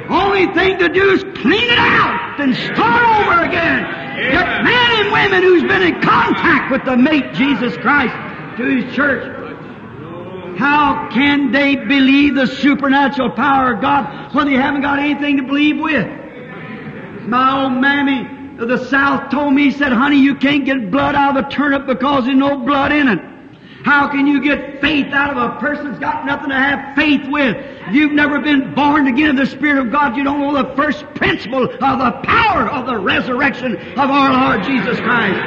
Only 0.09 0.47
thing 0.55 0.79
to 0.79 0.89
do 0.89 1.11
is 1.11 1.23
clean 1.23 1.71
it 1.71 1.79
out 1.79 2.41
and 2.41 2.55
start 2.55 3.27
over 3.27 3.45
again. 3.45 3.83
Get 4.31 4.47
men 4.63 5.05
and 5.05 5.13
women 5.13 5.43
who's 5.43 5.63
been 5.63 5.83
in 5.83 6.01
contact 6.01 6.71
with 6.71 6.85
the 6.85 6.97
mate, 6.97 7.33
Jesus 7.35 7.77
Christ, 7.79 8.15
to 8.59 8.65
his 8.65 8.95
church. 8.95 9.44
How 10.57 11.09
can 11.11 11.53
they 11.53 11.77
believe 11.77 12.35
the 12.35 12.47
supernatural 12.47 13.31
power 13.31 13.75
of 13.75 13.81
God 13.81 14.35
when 14.35 14.47
they 14.47 14.55
haven't 14.55 14.83
got 14.83 14.99
anything 14.99 15.39
to 15.39 15.43
believe 15.43 15.79
with? 15.79 16.07
My 17.27 17.63
old 17.63 17.73
mammy 17.81 18.61
of 18.63 18.69
the 18.69 18.87
South 18.87 19.31
told 19.31 19.53
me, 19.53 19.71
said, 19.71 19.93
honey, 19.93 20.19
you 20.19 20.37
can't 20.37 20.65
get 20.65 20.91
blood 20.91 21.15
out 21.15 21.37
of 21.37 21.45
a 21.47 21.49
turnip 21.51 21.87
because 21.87 22.25
there's 22.27 22.37
no 22.37 22.59
blood 22.59 22.93
in 22.93 23.09
it. 23.09 23.19
How 23.85 24.09
can 24.09 24.27
you 24.27 24.41
get 24.43 24.81
faith 24.81 25.13
out 25.13 25.37
of 25.37 25.37
a 25.37 25.59
person 25.59 25.89
that's 25.89 25.99
got 25.99 26.25
nothing 26.25 26.49
to 26.49 26.55
have 26.55 26.97
faith 26.97 27.29
with? 27.29 27.57
You've 27.93 28.13
never 28.13 28.41
been 28.41 28.75
born 28.75 29.09
again 29.09 29.31
of 29.31 29.37
the 29.37 29.47
Spirit 29.47 29.87
of 29.87 29.93
God, 29.93 30.17
you 30.17 30.25
don't 30.25 30.41
know 30.41 30.55
the 30.63 30.75
first 30.75 31.05
principle 31.15 31.65
of 31.65 31.99
the 31.99 32.21
power 32.25 32.67
of 32.69 32.87
the 32.87 32.97
resurrection 32.99 33.77
of 33.77 34.11
our 34.11 34.33
Lord 34.33 34.65
Jesus 34.65 34.99
Christ. 35.01 35.39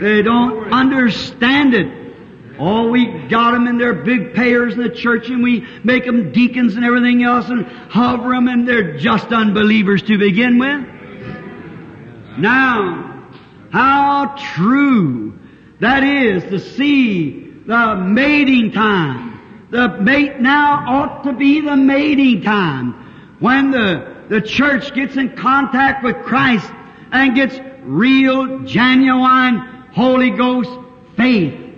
They 0.00 0.22
don't 0.22 0.72
understand 0.72 1.74
it. 1.74 1.99
Oh, 2.62 2.90
we 2.90 3.26
got 3.28 3.52
them 3.52 3.66
and 3.66 3.80
they're 3.80 3.94
big 3.94 4.34
payers 4.34 4.74
in 4.74 4.82
the 4.82 4.90
church 4.90 5.30
and 5.30 5.42
we 5.42 5.66
make 5.82 6.04
them 6.04 6.30
deacons 6.30 6.76
and 6.76 6.84
everything 6.84 7.24
else 7.24 7.48
and 7.48 7.64
hover 7.64 8.30
them 8.30 8.48
and 8.48 8.68
they're 8.68 8.98
just 8.98 9.32
unbelievers 9.32 10.02
to 10.02 10.18
begin 10.18 10.58
with. 10.58 10.86
Now, 12.38 13.28
how 13.70 14.36
true 14.36 15.38
that 15.80 16.04
is 16.04 16.42
to 16.44 16.58
see 16.60 17.50
the 17.66 17.96
mating 17.96 18.72
time. 18.72 19.68
The 19.70 19.88
mate 19.88 20.38
now 20.40 20.84
ought 20.86 21.24
to 21.24 21.32
be 21.32 21.62
the 21.62 21.76
mating 21.76 22.42
time 22.42 23.36
when 23.38 23.70
the, 23.70 24.24
the 24.28 24.42
church 24.42 24.92
gets 24.94 25.16
in 25.16 25.34
contact 25.34 26.04
with 26.04 26.16
Christ 26.24 26.70
and 27.10 27.34
gets 27.34 27.58
real, 27.82 28.60
genuine 28.64 29.58
Holy 29.92 30.30
Ghost 30.30 30.70
faith. 31.16 31.69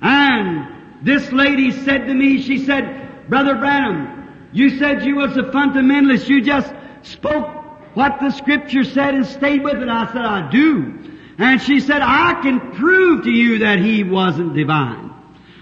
And 0.00 1.06
this 1.06 1.30
lady 1.32 1.70
said 1.70 2.06
to 2.06 2.14
me, 2.14 2.42
she 2.42 2.64
said, 2.64 3.28
Brother 3.28 3.56
Branham, 3.56 4.50
you 4.52 4.78
said 4.78 5.04
you 5.04 5.16
was 5.16 5.36
a 5.36 5.42
fundamentalist. 5.42 6.28
You 6.28 6.42
just 6.42 6.72
spoke 7.02 7.94
what 7.94 8.20
the 8.20 8.30
scripture 8.30 8.84
said 8.84 9.14
and 9.14 9.26
stayed 9.26 9.62
with 9.62 9.76
it. 9.76 9.88
I 9.88 10.06
said, 10.06 10.24
I 10.24 10.50
do. 10.50 11.16
And 11.38 11.60
she 11.62 11.80
said, 11.80 12.02
I 12.02 12.40
can 12.42 12.72
prove 12.72 13.24
to 13.24 13.30
you 13.30 13.58
that 13.58 13.78
he 13.78 14.02
wasn't 14.02 14.54
divine. 14.54 15.12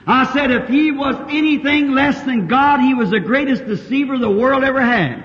I 0.07 0.32
said, 0.32 0.51
if 0.53 0.68
he 0.68 0.93
was 0.93 1.16
anything 1.28 1.91
less 1.91 2.22
than 2.22 2.47
God, 2.47 2.80
he 2.80 2.95
was 2.95 3.11
the 3.11 3.20
greatest 3.20 3.66
deceiver 3.66 4.18
the 4.18 4.30
world 4.30 4.62
ever 4.62 4.80
had. 4.80 5.24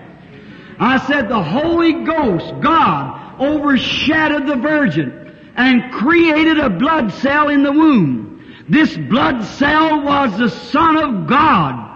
I 0.80 0.98
said, 1.06 1.30
the 1.30 1.44
Holy 1.44 2.04
Ghost, 2.04 2.60
God, 2.62 3.40
overshadowed 3.40 4.48
the 4.48 4.56
virgin 4.56 5.54
and 5.56 5.94
created 5.94 6.60
a 6.60 6.70
blood 6.70 7.14
cell 7.14 7.50
in 7.50 7.62
the 7.62 7.72
womb. 7.72 8.31
This 8.70 8.96
blood 8.96 9.44
cell 9.44 10.04
was 10.04 10.38
the 10.38 10.50
Son 10.50 10.98
of 10.98 11.28
God. 11.28 11.90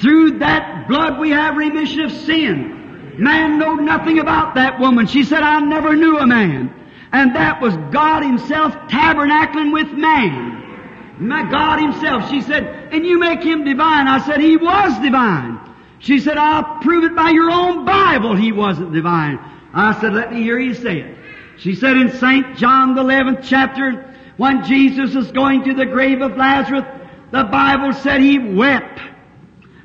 Through 0.00 0.38
that 0.38 0.88
blood 0.88 1.18
we 1.18 1.30
have 1.30 1.56
remission 1.56 2.02
of 2.02 2.12
sin. 2.12 3.16
Man 3.18 3.58
knew 3.58 3.76
nothing 3.82 4.18
about 4.18 4.56
that 4.56 4.80
woman. 4.80 5.06
She 5.06 5.24
said, 5.24 5.42
I 5.42 5.60
never 5.60 5.94
knew 5.94 6.18
a 6.18 6.26
man. 6.26 6.74
And 7.12 7.36
that 7.36 7.60
was 7.60 7.76
God 7.92 8.24
Himself 8.24 8.74
tabernacling 8.88 9.72
with 9.72 9.92
man. 9.92 11.18
My 11.20 11.48
God 11.48 11.78
Himself. 11.80 12.28
She 12.28 12.40
said, 12.40 12.92
and 12.92 13.06
you 13.06 13.18
make 13.18 13.42
Him 13.42 13.64
divine. 13.64 14.08
I 14.08 14.24
said, 14.26 14.40
He 14.40 14.56
was 14.56 15.00
divine. 15.00 15.60
She 16.00 16.18
said, 16.18 16.36
I'll 16.36 16.80
prove 16.80 17.04
it 17.04 17.14
by 17.14 17.30
your 17.30 17.50
own 17.50 17.84
Bible 17.84 18.34
He 18.34 18.52
wasn't 18.52 18.92
divine. 18.92 19.38
I 19.74 20.00
said, 20.00 20.14
let 20.14 20.32
me 20.32 20.42
hear 20.42 20.58
you 20.58 20.74
say 20.74 21.00
it. 21.00 21.18
She 21.58 21.74
said 21.74 21.96
in 21.96 22.12
St. 22.12 22.56
John 22.56 22.94
the 22.94 23.02
11th 23.02 23.40
chapter, 23.42 24.13
when 24.36 24.64
Jesus 24.64 25.14
was 25.14 25.30
going 25.32 25.64
to 25.64 25.74
the 25.74 25.86
grave 25.86 26.20
of 26.20 26.36
Lazarus, 26.36 26.84
the 27.30 27.44
Bible 27.44 27.92
said 27.92 28.20
He 28.20 28.38
wept. 28.38 29.00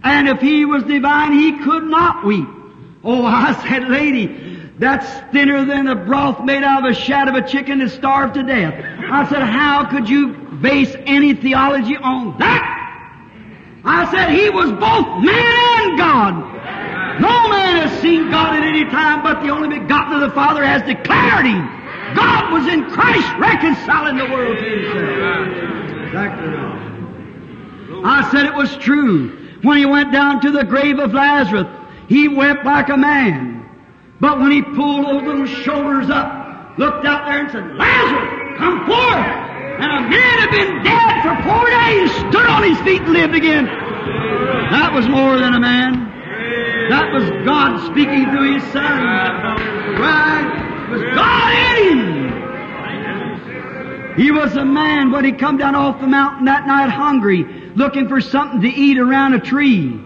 And 0.03 0.27
if 0.27 0.39
He 0.39 0.65
was 0.65 0.83
divine, 0.83 1.33
He 1.33 1.59
could 1.59 1.83
not 1.83 2.25
weep. 2.25 2.47
Oh, 3.03 3.25
I 3.25 3.53
said, 3.67 3.89
lady, 3.89 4.57
that's 4.77 5.07
thinner 5.31 5.65
than 5.65 5.87
a 5.87 5.95
broth 5.95 6.43
made 6.43 6.63
out 6.63 6.85
of 6.85 6.91
a 6.91 6.95
shat 6.95 7.27
of 7.27 7.35
a 7.35 7.47
chicken 7.47 7.79
that's 7.79 7.93
starved 7.93 8.35
to 8.35 8.43
death. 8.43 8.73
I 9.11 9.27
said, 9.29 9.41
how 9.43 9.85
could 9.89 10.07
you 10.07 10.33
base 10.61 10.95
any 11.05 11.33
theology 11.33 11.97
on 11.97 12.37
that? 12.39 12.79
I 13.83 14.11
said, 14.11 14.31
He 14.31 14.49
was 14.49 14.71
both 14.71 15.23
man 15.23 15.89
and 15.89 15.97
God. 15.97 17.19
No 17.21 17.49
man 17.49 17.87
has 17.87 18.01
seen 18.01 18.29
God 18.29 18.55
at 18.55 18.63
any 18.63 18.85
time, 18.85 19.23
but 19.23 19.41
the 19.41 19.49
only 19.49 19.79
begotten 19.79 20.13
of 20.13 20.21
the 20.21 20.35
Father 20.35 20.63
has 20.63 20.81
declared 20.83 21.45
Him. 21.45 21.78
God 22.15 22.53
was 22.53 22.67
in 22.67 22.85
Christ 22.89 23.27
reconciling 23.37 24.17
the 24.17 24.25
world 24.25 24.57
to 24.57 24.63
Himself. 24.63 26.05
Exactly 26.07 26.47
right. 26.47 28.01
I 28.05 28.31
said 28.31 28.45
it 28.45 28.53
was 28.53 28.75
true. 28.77 29.37
When 29.61 29.77
He 29.77 29.85
went 29.85 30.11
down 30.11 30.41
to 30.41 30.51
the 30.51 30.63
grave 30.63 30.99
of 30.99 31.13
Lazarus, 31.13 31.67
He 32.07 32.27
wept 32.27 32.65
like 32.65 32.89
a 32.89 32.97
man. 32.97 33.59
But 34.19 34.39
when 34.39 34.51
he 34.51 34.61
pulled 34.61 35.05
those 35.05 35.23
little 35.23 35.45
shoulders 35.45 36.09
up, 36.09 36.77
looked 36.77 37.05
out 37.05 37.25
there 37.25 37.39
and 37.39 37.51
said, 37.51 37.75
Lazarus, 37.77 38.57
come 38.57 38.85
forth! 38.85 39.47
And 39.79 39.91
a 39.91 40.09
man 40.09 40.39
had 40.39 40.51
been 40.51 40.83
dead 40.83 41.23
for 41.23 41.35
four 41.47 41.69
days, 41.69 42.11
stood 42.27 42.45
on 42.45 42.63
his 42.63 42.77
feet 42.81 43.01
and 43.01 43.13
lived 43.13 43.33
again. 43.33 43.65
That 43.65 44.91
was 44.93 45.07
more 45.07 45.37
than 45.39 45.53
a 45.53 45.59
man. 45.59 46.09
That 46.89 47.13
was 47.13 47.29
God 47.45 47.79
speaking 47.85 48.25
through 48.31 48.55
His 48.55 48.63
Son. 48.73 49.03
Right? 49.99 50.68
God 50.91 51.53
in 51.77 51.97
Him. 51.97 52.49
He 54.19 54.31
was 54.31 54.55
a 54.55 54.65
man 54.65 55.11
when 55.11 55.23
he 55.23 55.31
come 55.31 55.57
down 55.57 55.75
off 55.75 56.01
the 56.01 56.07
mountain 56.07 56.45
that 56.45 56.67
night 56.67 56.89
hungry, 56.89 57.45
looking 57.75 58.09
for 58.09 58.19
something 58.19 58.61
to 58.61 58.67
eat 58.67 58.97
around 58.97 59.33
a 59.33 59.39
tree. 59.39 59.97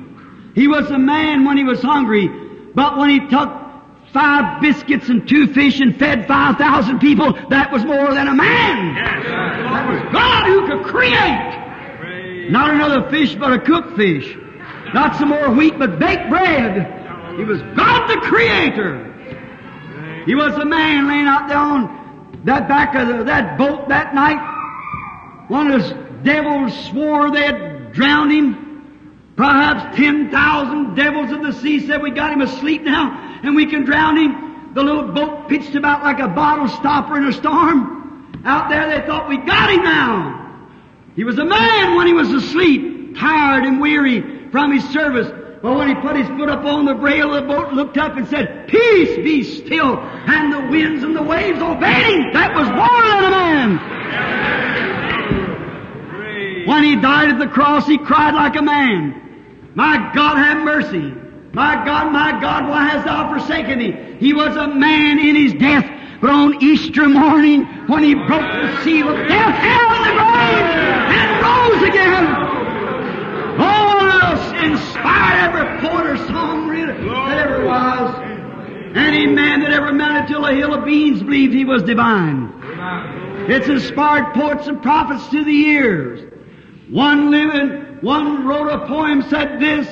He 0.54 0.68
was 0.68 0.92
a 0.92 1.00
man 1.00 1.46
when 1.46 1.58
he 1.58 1.64
was 1.64 1.82
hungry, 1.82 2.30
but 2.76 2.98
when 2.98 3.10
he 3.10 3.20
took 3.28 3.50
five 4.14 4.62
biscuits 4.62 5.10
and 5.10 5.28
two 5.28 5.48
fish 5.48 5.80
and 5.80 5.98
fed 5.98 6.28
5,000 6.28 7.00
people, 7.00 7.34
that 7.50 7.72
was 7.72 7.84
more 7.84 8.14
than 8.14 8.28
a 8.28 8.36
man. 8.36 8.94
That 8.94 9.90
was 9.90 10.14
God 10.14 10.46
who 10.46 10.68
could 10.68 10.86
create. 10.86 12.52
Not 12.52 12.70
another 12.70 13.10
fish, 13.10 13.34
but 13.34 13.52
a 13.52 13.60
cooked 13.60 13.98
fish. 13.98 14.38
Not 14.94 15.16
some 15.16 15.30
more 15.30 15.50
wheat, 15.50 15.80
but 15.80 15.98
baked 15.98 16.30
bread. 16.30 17.36
He 17.36 17.44
was 17.44 17.62
God 17.76 18.08
the 18.08 18.22
Creator. 18.28 19.13
He 20.26 20.36
was 20.36 20.54
a 20.56 20.66
man 20.66 21.08
laying 21.08 21.28
out 21.28 21.48
there 21.48 21.58
on 21.58 22.42
that 22.46 22.68
back 22.68 22.96
of 22.96 23.08
the, 23.08 23.24
that 23.26 23.58
boat 23.58 23.90
that 23.90 24.14
night. 24.16 24.40
One 25.50 25.72
of 25.72 25.82
his 25.82 25.94
devils 26.24 26.74
swore 26.86 27.32
they'd 27.32 27.92
drowned 27.92 28.32
him. 28.32 29.34
Perhaps 29.36 29.98
10,000 29.98 30.96
devils 30.96 31.32
of 31.32 31.42
the 31.42 31.54
sea 31.54 31.86
said, 31.86 32.02
we 32.02 32.12
got 32.12 32.32
him 32.32 32.42
asleep 32.42 32.84
now 32.84 33.40
and 33.44 33.56
we 33.56 33.66
can 33.66 33.84
drown 33.84 34.18
him. 34.18 34.74
The 34.74 34.84
little 34.84 35.12
boat 35.12 35.50
pitched 35.50 35.76
about 35.76 36.04
like 36.04 36.20
a 36.20 36.28
bottle 36.28 36.68
stopper 36.68 37.18
in 37.18 37.26
a 37.26 37.34
storm. 37.34 38.42
Out 38.46 38.70
there 38.70 38.88
they 38.88 39.06
thought, 39.06 39.30
we 39.30 39.38
got 39.38 39.72
him 39.72 39.84
now. 39.84 40.40
He 41.16 41.24
was 41.24 41.38
a 41.38 41.46
man 41.46 41.96
when 41.96 42.08
he 42.08 42.14
was 42.14 42.30
asleep, 42.32 43.18
tired 43.18 43.66
and 43.66 43.80
weary 43.80 44.50
from 44.50 44.72
his 44.72 44.84
service. 44.90 45.32
But 45.64 45.78
when 45.78 45.88
he 45.88 45.96
put 45.96 46.18
his 46.18 46.28
foot 46.28 46.50
up 46.50 46.66
on 46.66 46.84
the 46.84 46.94
rail 46.94 47.34
of 47.34 47.42
the 47.42 47.48
boat, 47.48 47.72
looked 47.72 47.98
up 47.98 48.18
and 48.18 48.28
said, 48.28 48.68
Peace 48.68 49.16
be 49.16 49.44
still, 49.44 49.98
and 49.98 50.52
the 50.52 50.60
winds 50.60 51.04
and 51.04 51.16
the 51.16 51.24
waves 51.24 51.62
obeyed 51.62 52.06
him. 52.06 52.34
That 52.34 52.54
was 52.54 52.68
more 52.68 53.02
than 53.08 53.24
a 53.24 53.30
man. 53.32 53.80
When 56.68 56.84
he 56.84 56.98
died 56.98 57.30
at 57.30 57.40
the 57.40 57.48
cross, 57.48 57.88
he 57.88 57.98
cried 57.98 58.36
like 58.36 58.58
a 58.58 58.62
man. 58.62 59.72
My 59.74 60.12
God, 60.14 60.36
have 60.36 60.66
mercy. 60.66 61.14
My 61.54 61.76
God, 61.86 62.12
my 62.12 62.32
God, 62.42 62.68
why 62.68 62.90
hast 62.90 63.06
thou 63.06 63.32
forsaken 63.32 63.80
me? 63.80 64.18
He 64.20 64.34
was 64.34 64.58
a 64.58 64.68
man 64.68 65.18
in 65.18 65.38
his 65.38 65.54
death, 65.54 65.90
But 66.20 66.32
on 66.32 66.62
Easter 66.62 67.08
morning, 67.08 67.64
when 67.88 68.04
he 68.04 68.16
broke 68.16 68.28
the 68.28 68.84
seal 68.84 69.08
of 69.08 69.16
death, 69.30 69.56
hell, 69.56 69.96
in 69.96 70.04
the 70.04 70.12
grave, 70.12 70.66
and 71.08 71.42
rose 71.42 71.84
again, 71.88 72.43
oh, 74.24 74.64
inspired 74.64 75.56
every 75.56 75.88
poet 75.88 76.06
or 76.06 76.16
songwriter 76.26 77.28
that 77.30 77.38
ever 77.38 77.66
was. 77.66 78.34
Any 78.96 79.26
man 79.26 79.62
that 79.62 79.72
ever 79.72 79.92
mounted 79.92 80.34
to 80.34 80.44
a 80.44 80.54
hill 80.54 80.74
of 80.74 80.86
beans 80.86 81.22
believed 81.24 81.54
he 81.54 81.66
was 81.66 81.84
divine. 81.84 82.54
It's 83.50 83.68
inspired 83.68 84.34
poets 84.34 84.68
and 84.68 84.82
prophets 84.82 85.28
through 85.28 85.46
the 85.46 85.52
years. 85.52 86.32
One 86.90 87.32
living, 87.32 87.98
one 88.02 88.46
wrote 88.46 88.68
a 88.68 88.88
poem, 88.88 89.24
said 89.30 89.60
this, 89.60 89.88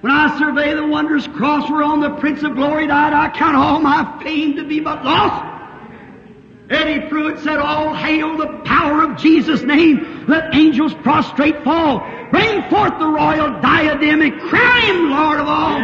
When 0.00 0.10
I 0.10 0.38
survey 0.38 0.74
the 0.74 0.86
wondrous 0.86 1.26
cross 1.26 1.68
whereon 1.70 2.00
the 2.00 2.14
Prince 2.16 2.42
of 2.42 2.54
Glory 2.54 2.86
died, 2.86 3.12
I 3.12 3.28
count 3.36 3.56
all 3.56 3.78
my 3.78 4.20
fame 4.22 4.56
to 4.56 4.64
be 4.64 4.80
but 4.80 5.04
lost. 5.04 5.44
Edward 6.70 7.10
Perronet 7.10 7.42
said, 7.42 7.58
All 7.58 7.92
hail 7.94 8.36
the 8.36 8.60
power 8.64 9.02
of 9.02 9.18
Jesus' 9.18 9.62
name. 9.62 10.24
Let 10.28 10.54
angels 10.54 10.94
prostrate 10.94 11.62
fall. 11.62 12.00
Bring 12.30 12.68
forth 12.70 12.98
the 12.98 13.06
royal 13.06 13.60
diadem 13.60 14.22
and 14.22 14.40
crown 14.40 14.80
him 14.82 15.10
Lord 15.10 15.40
of 15.40 15.48
all. 15.48 15.80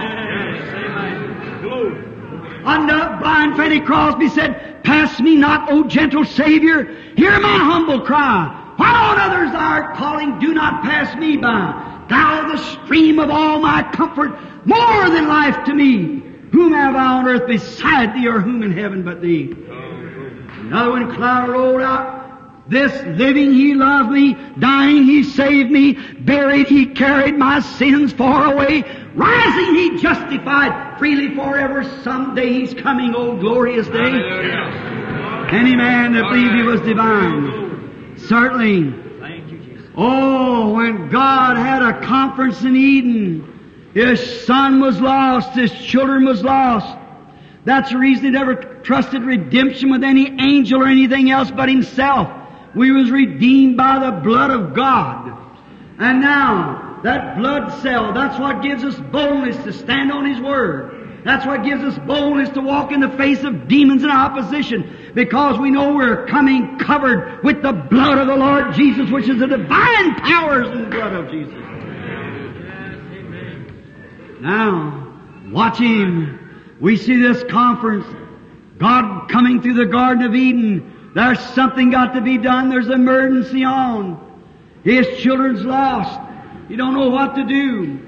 Unto 2.66 3.18
blind 3.20 3.56
Fanny 3.56 3.80
Crosby 3.80 4.28
said, 4.28 4.82
Pass 4.82 5.20
me 5.20 5.36
not, 5.36 5.70
O 5.70 5.84
gentle 5.84 6.24
Savior. 6.24 6.84
Hear 7.16 7.38
my 7.40 7.58
humble 7.58 8.00
cry. 8.00 8.74
While 8.76 8.94
on 8.94 9.18
others 9.18 9.52
thou 9.52 9.58
art 9.58 9.96
calling, 9.96 10.38
do 10.38 10.52
not 10.52 10.82
pass 10.82 11.16
me 11.16 11.36
by. 11.36 12.04
Thou 12.08 12.52
the 12.52 12.58
stream 12.58 13.18
of 13.18 13.30
all 13.30 13.60
my 13.60 13.82
comfort, 13.92 14.38
more 14.64 15.10
than 15.10 15.28
life 15.28 15.64
to 15.64 15.74
me. 15.74 16.22
Whom 16.52 16.72
have 16.72 16.94
I 16.94 17.04
on 17.04 17.28
earth 17.28 17.46
beside 17.46 18.14
thee, 18.14 18.28
or 18.28 18.40
whom 18.40 18.62
in 18.62 18.72
heaven 18.72 19.02
but 19.02 19.20
thee? 19.20 19.52
Another 20.60 20.90
one, 20.90 21.14
Clara 21.14 21.50
rolled 21.50 21.82
out. 21.82 22.25
This 22.68 22.92
living 23.16 23.52
he 23.52 23.74
loved 23.74 24.10
me, 24.10 24.36
dying 24.58 25.04
he 25.04 25.22
saved 25.22 25.70
me, 25.70 25.92
buried 25.92 26.66
he 26.66 26.86
carried 26.86 27.38
my 27.38 27.60
sins 27.60 28.12
far 28.12 28.52
away, 28.52 28.82
rising 29.14 29.74
he 29.76 29.98
justified 29.98 30.98
freely 30.98 31.34
forever. 31.36 31.84
Someday 32.02 32.52
he's 32.52 32.74
coming, 32.74 33.14
oh 33.14 33.36
glorious 33.36 33.86
day. 33.86 34.12
Any 35.52 35.76
man 35.76 36.14
that 36.14 36.24
believed 36.28 36.54
he 36.56 36.62
was 36.62 36.80
divine. 36.80 38.14
Certainly. 38.18 39.04
Oh, 39.96 40.74
when 40.74 41.08
God 41.08 41.56
had 41.56 41.82
a 41.82 42.00
conference 42.02 42.62
in 42.62 42.76
Eden, 42.76 43.90
his 43.94 44.44
son 44.44 44.80
was 44.80 45.00
lost, 45.00 45.52
his 45.52 45.72
children 45.72 46.24
was 46.26 46.42
lost. 46.42 46.98
That's 47.64 47.90
the 47.90 47.98
reason 47.98 48.24
he 48.24 48.30
never 48.30 48.54
trusted 48.54 49.22
redemption 49.22 49.90
with 49.90 50.04
any 50.04 50.26
angel 50.38 50.82
or 50.82 50.86
anything 50.86 51.30
else 51.30 51.50
but 51.50 51.68
himself. 51.68 52.35
We 52.76 52.92
was 52.92 53.10
redeemed 53.10 53.78
by 53.78 53.98
the 53.98 54.12
blood 54.20 54.50
of 54.50 54.74
God. 54.74 55.32
And 55.98 56.20
now, 56.20 57.00
that 57.04 57.38
blood 57.38 57.80
cell, 57.80 58.12
that's 58.12 58.38
what 58.38 58.62
gives 58.62 58.84
us 58.84 58.94
boldness 59.10 59.56
to 59.64 59.72
stand 59.72 60.12
on 60.12 60.26
His 60.26 60.38
Word. 60.42 61.22
That's 61.24 61.46
what 61.46 61.64
gives 61.64 61.82
us 61.82 61.98
boldness 62.06 62.50
to 62.50 62.60
walk 62.60 62.92
in 62.92 63.00
the 63.00 63.08
face 63.08 63.42
of 63.44 63.66
demons 63.66 64.02
and 64.02 64.12
opposition. 64.12 65.12
Because 65.14 65.58
we 65.58 65.70
know 65.70 65.94
we're 65.94 66.26
coming 66.26 66.78
covered 66.78 67.42
with 67.42 67.62
the 67.62 67.72
blood 67.72 68.18
of 68.18 68.26
the 68.26 68.36
Lord 68.36 68.74
Jesus, 68.74 69.10
which 69.10 69.26
is 69.26 69.38
the 69.38 69.46
divine 69.46 70.14
powers 70.16 70.68
in 70.68 70.82
the 70.82 70.90
blood 70.90 71.14
of 71.14 71.30
Jesus. 71.30 71.54
Now, 74.42 75.18
watch 75.50 75.78
Him. 75.78 76.76
We 76.78 76.98
see 76.98 77.16
this 77.16 77.42
conference, 77.50 78.04
God 78.76 79.30
coming 79.30 79.62
through 79.62 79.74
the 79.74 79.86
Garden 79.86 80.24
of 80.24 80.34
Eden. 80.34 80.92
There's 81.16 81.40
something 81.40 81.88
got 81.88 82.12
to 82.12 82.20
be 82.20 82.36
done. 82.36 82.68
There's 82.68 82.90
emergency 82.90 83.64
on. 83.64 84.20
His 84.84 85.06
children's 85.16 85.64
lost. 85.64 86.20
You 86.68 86.76
don't 86.76 86.92
know 86.92 87.08
what 87.08 87.36
to 87.36 87.44
do. 87.44 87.98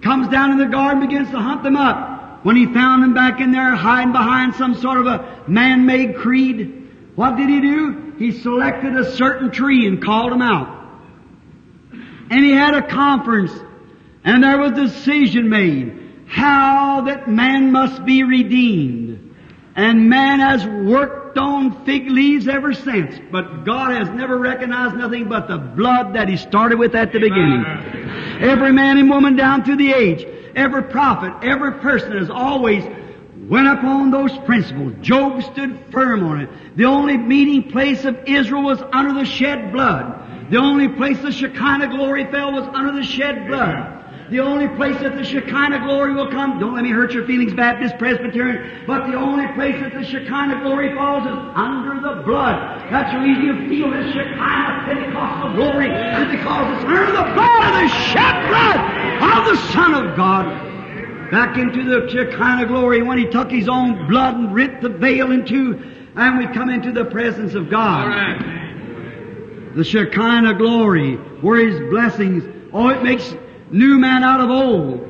Comes 0.00 0.28
down 0.28 0.52
in 0.52 0.58
the 0.58 0.66
garden, 0.66 1.00
begins 1.04 1.28
to 1.32 1.40
hunt 1.40 1.64
them 1.64 1.76
up. 1.76 2.44
When 2.44 2.54
he 2.54 2.66
found 2.66 3.02
them 3.02 3.14
back 3.14 3.40
in 3.40 3.50
there 3.50 3.74
hiding 3.74 4.12
behind 4.12 4.54
some 4.54 4.76
sort 4.76 4.98
of 4.98 5.06
a 5.08 5.42
man-made 5.48 6.14
creed, 6.18 6.88
what 7.16 7.36
did 7.36 7.48
he 7.48 7.60
do? 7.60 8.14
He 8.16 8.30
selected 8.30 8.96
a 8.96 9.10
certain 9.10 9.50
tree 9.50 9.88
and 9.88 10.00
called 10.00 10.30
them 10.30 10.42
out. 10.42 10.68
And 12.30 12.44
he 12.44 12.52
had 12.52 12.74
a 12.74 12.86
conference, 12.86 13.50
and 14.22 14.40
there 14.40 14.58
was 14.58 14.70
a 14.70 14.82
decision 14.82 15.48
made 15.48 15.98
how 16.28 17.00
that 17.06 17.28
man 17.28 17.72
must 17.72 18.04
be 18.04 18.22
redeemed. 18.22 19.34
And 19.74 20.08
man 20.08 20.38
has 20.38 20.64
worked 20.64 21.21
on 21.38 21.84
fig 21.84 22.08
leaves 22.08 22.48
ever 22.48 22.72
since, 22.72 23.18
but 23.30 23.64
God 23.64 23.92
has 23.92 24.08
never 24.10 24.38
recognized 24.38 24.96
nothing 24.96 25.28
but 25.28 25.48
the 25.48 25.58
blood 25.58 26.14
that 26.14 26.28
He 26.28 26.36
started 26.36 26.78
with 26.78 26.94
at 26.94 27.12
the 27.12 27.18
beginning. 27.18 27.64
Every 28.40 28.72
man 28.72 28.98
and 28.98 29.10
woman 29.10 29.36
down 29.36 29.64
through 29.64 29.76
the 29.76 29.92
age, 29.92 30.26
every 30.54 30.82
prophet, 30.84 31.32
every 31.42 31.72
person 31.80 32.16
has 32.16 32.30
always 32.30 32.84
went 33.48 33.68
upon 33.68 34.10
those 34.10 34.36
principles. 34.38 34.94
Job 35.00 35.42
stood 35.42 35.78
firm 35.90 36.24
on 36.24 36.40
it. 36.42 36.76
The 36.76 36.84
only 36.84 37.16
meeting 37.16 37.70
place 37.70 38.04
of 38.04 38.16
Israel 38.26 38.62
was 38.62 38.80
under 38.92 39.12
the 39.14 39.24
shed 39.24 39.72
blood. 39.72 40.50
The 40.50 40.58
only 40.58 40.88
place 40.88 41.20
the 41.20 41.32
Shekinah 41.32 41.88
glory 41.88 42.30
fell 42.30 42.52
was 42.52 42.68
under 42.74 42.92
the 42.92 43.02
shed 43.02 43.46
blood. 43.46 44.01
The 44.32 44.40
only 44.40 44.66
place 44.76 44.98
that 45.02 45.14
the 45.14 45.24
Shekinah 45.24 45.80
glory 45.80 46.14
will 46.14 46.30
come, 46.30 46.58
don't 46.58 46.72
let 46.74 46.84
me 46.84 46.90
hurt 46.90 47.12
your 47.12 47.26
feelings, 47.26 47.52
Baptist, 47.52 47.98
Presbyterian, 47.98 48.82
but 48.86 49.06
the 49.06 49.12
only 49.12 49.46
place 49.52 49.78
that 49.82 49.92
the 49.92 50.02
Shekinah 50.02 50.62
glory 50.62 50.94
falls 50.94 51.26
is 51.26 51.36
under 51.54 52.00
the 52.00 52.22
blood. 52.22 52.56
That's 52.90 53.12
the 53.12 53.18
reason 53.18 53.44
you 53.44 53.68
feel 53.68 53.90
this 53.90 54.10
Shekinah 54.14 54.84
Pentecostal 54.86 55.52
glory, 55.52 55.90
is 55.90 56.30
because 56.30 56.76
it's 56.76 56.84
under 56.86 57.12
the 57.12 57.34
blood 57.34 57.62
of 57.62 57.74
the 57.74 57.88
shed 58.08 58.48
blood 58.48 58.80
of 59.36 59.44
the 59.52 59.56
Son 59.70 59.92
of 59.92 60.16
God. 60.16 60.46
Back 61.30 61.58
into 61.58 61.84
the 61.84 62.08
Shekinah 62.08 62.68
glory 62.68 63.02
when 63.02 63.18
He 63.18 63.26
took 63.26 63.50
His 63.50 63.68
own 63.68 64.08
blood 64.08 64.36
and 64.36 64.54
ripped 64.54 64.80
the 64.80 64.88
veil 64.88 65.30
in 65.30 65.44
two, 65.44 65.78
and 66.16 66.38
we 66.38 66.46
come 66.54 66.70
into 66.70 66.90
the 66.90 67.04
presence 67.04 67.52
of 67.52 67.68
God. 67.68 68.42
The 69.76 69.84
Shekinah 69.84 70.54
glory, 70.54 71.16
where 71.42 71.68
His 71.68 71.78
blessings, 71.90 72.44
oh, 72.72 72.88
it 72.88 73.02
makes 73.02 73.36
new 73.72 73.98
man 73.98 74.22
out 74.22 74.40
of 74.40 74.50
old. 74.50 75.08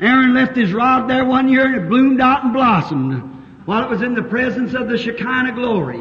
Aaron 0.00 0.34
left 0.34 0.56
his 0.56 0.72
rod 0.72 1.08
there 1.08 1.24
one 1.24 1.48
year 1.48 1.66
and 1.66 1.76
it 1.76 1.88
bloomed 1.88 2.20
out 2.20 2.44
and 2.44 2.52
blossomed 2.52 3.30
while 3.64 3.84
it 3.84 3.90
was 3.90 4.02
in 4.02 4.14
the 4.14 4.22
presence 4.22 4.74
of 4.74 4.88
the 4.88 4.98
Shekinah 4.98 5.52
glory. 5.52 6.00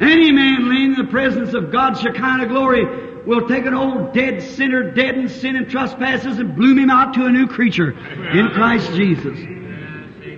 Any 0.00 0.32
man 0.32 0.68
laying 0.68 0.94
in 0.94 1.04
the 1.04 1.10
presence 1.10 1.54
of 1.54 1.72
God's 1.72 2.00
Shekinah 2.00 2.46
glory 2.46 3.24
will 3.26 3.48
take 3.48 3.66
an 3.66 3.74
old 3.74 4.14
dead 4.14 4.42
sinner, 4.42 4.90
dead 4.92 5.16
in 5.16 5.28
sin 5.28 5.56
and 5.56 5.68
trespasses, 5.68 6.38
and 6.38 6.56
bloom 6.56 6.78
him 6.78 6.90
out 6.90 7.14
to 7.14 7.26
a 7.26 7.30
new 7.30 7.46
creature 7.46 7.90
in 7.90 8.48
Christ 8.50 8.92
Jesus. 8.94 9.38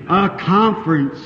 A 0.08 0.28
conference. 0.38 1.20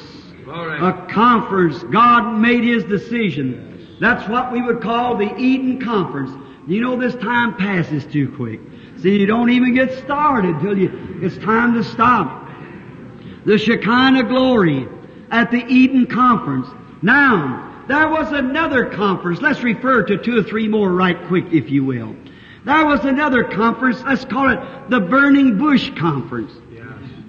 A 0.47 1.07
conference. 1.11 1.83
God 1.85 2.39
made 2.39 2.63
His 2.63 2.85
decision. 2.85 3.97
That's 4.01 4.29
what 4.29 4.53
we 4.53 4.63
would 4.63 4.83
call 4.83 5.17
the 5.17 5.35
Eden 5.37 5.81
Conference. 5.81 6.31
You 6.67 6.83
know 6.83 6.97
this 6.97 7.15
time 7.15 7.57
passes 7.57 8.05
too 8.07 8.35
quick. 8.37 8.61
See, 8.99 9.19
you 9.19 9.27
don't 9.27 9.51
even 9.51 9.75
get 9.75 9.93
started 10.05 10.61
till 10.61 10.77
you, 10.77 11.21
it's 11.23 11.37
time 11.39 11.75
to 11.75 11.85
stop. 11.85 12.49
The 13.45 13.59
Shekinah 13.59 14.25
glory 14.25 14.89
at 15.31 15.51
the 15.51 15.65
Eden 15.67 16.07
conference. 16.07 16.67
Now, 17.03 17.85
there 17.89 18.09
was 18.09 18.33
another 18.33 18.87
conference. 18.87 19.41
Let's 19.41 19.63
refer 19.63 20.03
to 20.05 20.19
two 20.19 20.39
or 20.39 20.43
three 20.43 20.67
more 20.67 20.91
right 20.91 21.27
quick, 21.29 21.47
if 21.53 21.71
you 21.71 21.85
will. 21.85 22.17
There 22.65 22.85
was 22.85 23.05
another 23.05 23.45
conference. 23.45 24.03
Let's 24.03 24.25
call 24.25 24.51
it 24.51 24.91
the 24.91 25.01
Burning 25.01 25.57
Bush 25.57 25.91
Conference. 25.97 26.53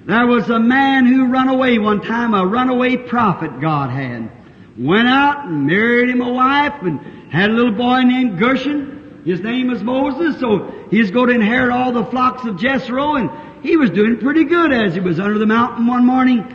There 0.08 0.26
was 0.26 0.50
a 0.50 0.60
man 0.60 1.06
who 1.06 1.26
run 1.26 1.50
away 1.50 1.78
one 1.80 2.02
time, 2.02 2.34
a 2.34 2.46
runaway 2.46 2.96
prophet 2.96 3.60
God 3.60 3.90
had. 3.90 4.32
Went 4.78 5.08
out 5.08 5.46
and 5.46 5.68
married 5.68 6.10
him 6.10 6.22
a 6.22 6.32
wife 6.32 6.82
and 6.82 7.00
had 7.30 7.50
a 7.50 7.54
little 7.54 7.74
boy 7.74 8.04
named 8.04 8.40
Gershon. 8.40 9.22
His 9.26 9.42
name 9.42 9.68
was 9.68 9.84
Moses, 9.84 10.40
so 10.40 10.74
he's 10.90 11.12
going 11.12 11.30
to 11.30 11.36
inherit 11.36 11.72
all 11.72 11.92
the 11.92 12.06
flocks 12.06 12.46
of 12.46 12.58
Jethro, 12.58 13.16
and 13.16 13.30
he 13.64 13.78
was 13.78 13.90
doing 13.90 14.18
pretty 14.18 14.44
good 14.44 14.72
as 14.72 14.94
he 14.94 15.00
was 15.00 15.20
under 15.20 15.38
the 15.38 15.46
mountain 15.46 15.88
one 15.88 16.06
morning. 16.06 16.54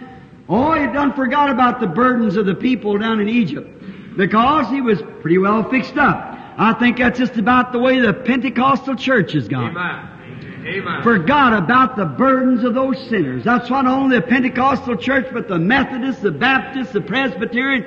Oh, 0.48 0.72
he 0.72 0.86
done 0.86 1.14
forgot 1.14 1.50
about 1.50 1.80
the 1.80 1.86
burdens 1.86 2.36
of 2.36 2.46
the 2.46 2.54
people 2.54 2.98
down 2.98 3.20
in 3.20 3.28
Egypt 3.28 4.16
because 4.16 4.68
he 4.68 4.80
was 4.80 5.00
pretty 5.20 5.38
well 5.38 5.68
fixed 5.70 5.96
up. 5.96 6.38
I 6.58 6.74
think 6.74 6.98
that's 6.98 7.18
just 7.18 7.36
about 7.36 7.72
the 7.72 7.78
way 7.78 8.00
the 8.00 8.12
Pentecostal 8.12 8.96
church 8.96 9.32
has 9.32 9.48
gone. 9.48 9.70
Amen. 9.70 10.08
Amen. 10.66 11.02
Forgot 11.02 11.54
about 11.54 11.96
the 11.96 12.04
burdens 12.04 12.62
of 12.62 12.74
those 12.74 12.98
sinners. 13.08 13.44
That's 13.44 13.68
not 13.68 13.86
only 13.86 14.16
the 14.16 14.22
Pentecostal 14.22 14.96
church, 14.96 15.26
but 15.32 15.48
the 15.48 15.58
Methodists, 15.58 16.22
the 16.22 16.30
Baptists, 16.30 16.92
the 16.92 17.00
Presbyterian, 17.00 17.86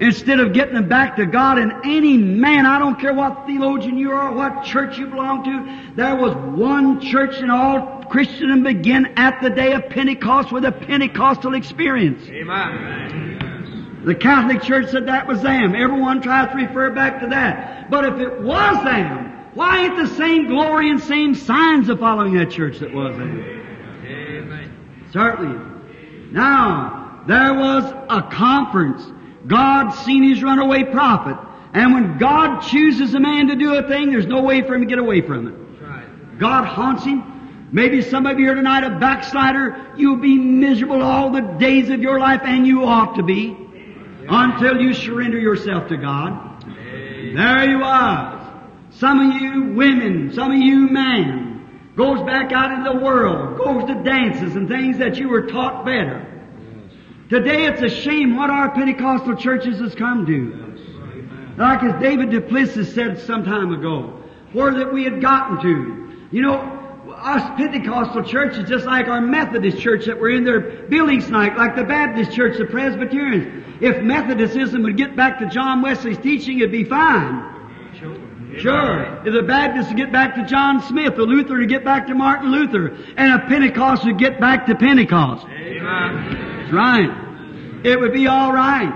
instead 0.00 0.40
of 0.40 0.52
getting 0.54 0.74
them 0.74 0.88
back 0.88 1.16
to 1.16 1.26
God 1.26 1.58
and 1.58 1.72
any 1.84 2.16
man, 2.16 2.66
I 2.66 2.78
don't 2.78 2.98
care 2.98 3.12
what 3.12 3.46
theologian 3.46 3.98
you 3.98 4.10
are, 4.12 4.32
what 4.32 4.64
church 4.64 4.98
you 4.98 5.06
belong 5.06 5.44
to, 5.44 5.94
there 5.94 6.16
was 6.16 6.34
one 6.58 7.00
church 7.00 7.36
in 7.36 7.50
all 7.50 8.02
Christendom 8.04 8.64
begin 8.64 9.06
at 9.16 9.40
the 9.40 9.50
day 9.50 9.72
of 9.74 9.88
Pentecost 9.90 10.50
with 10.50 10.64
a 10.64 10.72
Pentecostal 10.72 11.54
experience. 11.54 12.26
Amen. 12.28 14.00
The 14.04 14.14
Catholic 14.14 14.62
Church 14.62 14.90
said 14.90 15.06
that 15.06 15.26
was 15.26 15.42
them. 15.42 15.74
Everyone 15.76 16.22
tries 16.22 16.50
to 16.50 16.56
refer 16.56 16.90
back 16.90 17.20
to 17.20 17.26
that. 17.28 17.90
But 17.90 18.06
if 18.06 18.18
it 18.18 18.40
was 18.40 18.82
them, 18.82 19.30
why 19.52 19.84
ain't 19.84 19.96
the 19.96 20.06
same 20.16 20.46
glory 20.46 20.90
and 20.90 20.98
same 20.98 21.34
signs 21.34 21.90
of 21.90 22.00
following 22.00 22.34
that 22.38 22.50
church 22.50 22.78
that 22.78 22.94
was 22.94 23.14
them? 23.18 23.38
Amen. 24.06 25.06
Certainly. 25.12 26.32
Now, 26.32 27.22
there 27.28 27.52
was 27.52 27.84
a 28.08 28.22
conference. 28.22 29.04
God 29.46 29.90
seen 29.90 30.22
his 30.22 30.42
runaway 30.42 30.84
prophet. 30.84 31.36
And 31.72 31.92
when 31.92 32.18
God 32.18 32.60
chooses 32.62 33.14
a 33.14 33.20
man 33.20 33.48
to 33.48 33.56
do 33.56 33.74
a 33.74 33.86
thing, 33.86 34.10
there's 34.10 34.26
no 34.26 34.42
way 34.42 34.62
for 34.62 34.74
him 34.74 34.80
to 34.82 34.86
get 34.86 34.98
away 34.98 35.20
from 35.20 35.48
it. 35.48 35.82
Right. 35.82 36.38
God 36.38 36.64
haunts 36.64 37.04
him. 37.04 37.68
Maybe 37.72 38.02
some 38.02 38.26
of 38.26 38.38
you 38.38 38.46
here 38.46 38.56
tonight, 38.56 38.82
a 38.82 38.98
backslider, 38.98 39.92
you'll 39.96 40.16
be 40.16 40.36
miserable 40.36 41.02
all 41.02 41.30
the 41.30 41.40
days 41.40 41.88
of 41.90 42.00
your 42.02 42.18
life, 42.18 42.40
and 42.42 42.66
you 42.66 42.84
ought 42.84 43.14
to 43.14 43.22
be, 43.22 43.56
until 44.28 44.80
you 44.80 44.92
surrender 44.92 45.38
yourself 45.38 45.88
to 45.88 45.96
God. 45.96 46.64
There 46.64 47.70
you 47.70 47.84
are. 47.84 48.68
Some 48.90 49.20
of 49.20 49.40
you 49.40 49.72
women, 49.74 50.32
some 50.34 50.50
of 50.50 50.58
you 50.58 50.88
men, 50.88 51.92
goes 51.96 52.20
back 52.26 52.50
out 52.50 52.72
in 52.72 52.82
the 52.82 53.04
world, 53.04 53.56
goes 53.56 53.84
to 53.86 54.02
dances 54.02 54.56
and 54.56 54.68
things 54.68 54.98
that 54.98 55.16
you 55.16 55.28
were 55.28 55.46
taught 55.46 55.84
better. 55.84 56.26
Today 57.30 57.66
it's 57.66 57.80
a 57.80 57.88
shame 57.88 58.34
what 58.36 58.50
our 58.50 58.72
Pentecostal 58.72 59.36
churches 59.36 59.78
has 59.78 59.94
come 59.94 60.26
to. 60.26 61.56
Like 61.56 61.80
as 61.84 62.02
David 62.02 62.30
Duplessis 62.30 62.92
said 62.92 63.20
some 63.20 63.44
time 63.44 63.72
ago, 63.72 64.20
where 64.52 64.74
that 64.74 64.92
we 64.92 65.04
had 65.04 65.20
gotten 65.20 65.62
to. 65.62 66.26
You 66.32 66.42
know, 66.42 66.56
us 67.14 67.56
Pentecostal 67.56 68.24
churches, 68.24 68.68
just 68.68 68.84
like 68.84 69.06
our 69.06 69.20
Methodist 69.20 69.78
church 69.78 70.06
that 70.06 70.18
were 70.18 70.30
in 70.30 70.42
their 70.42 70.88
buildings 70.88 71.26
tonight, 71.26 71.56
like 71.56 71.76
the 71.76 71.84
Baptist 71.84 72.32
church, 72.32 72.58
the 72.58 72.64
Presbyterians. 72.64 73.64
If 73.80 74.02
Methodism 74.02 74.82
would 74.82 74.96
get 74.96 75.14
back 75.14 75.38
to 75.38 75.46
John 75.46 75.82
Wesley's 75.82 76.18
teaching, 76.18 76.58
it'd 76.58 76.72
be 76.72 76.82
fine. 76.82 77.46
Sure. 78.58 79.22
If 79.24 79.32
the 79.32 79.44
Baptists 79.44 79.86
would 79.88 79.96
get 79.96 80.10
back 80.10 80.34
to 80.34 80.44
John 80.46 80.82
Smith, 80.82 81.14
the 81.14 81.22
Luther 81.22 81.58
would 81.58 81.68
get 81.68 81.84
back 81.84 82.08
to 82.08 82.14
Martin 82.14 82.50
Luther, 82.50 82.96
and 83.16 83.40
a 83.40 83.46
Pentecost 83.46 84.04
would 84.04 84.18
get 84.18 84.40
back 84.40 84.66
to 84.66 84.74
Pentecost. 84.74 85.46
Amen. 85.46 86.59
Right. 86.72 87.10
It 87.84 87.98
would 87.98 88.12
be 88.12 88.26
all 88.26 88.52
right. 88.52 88.92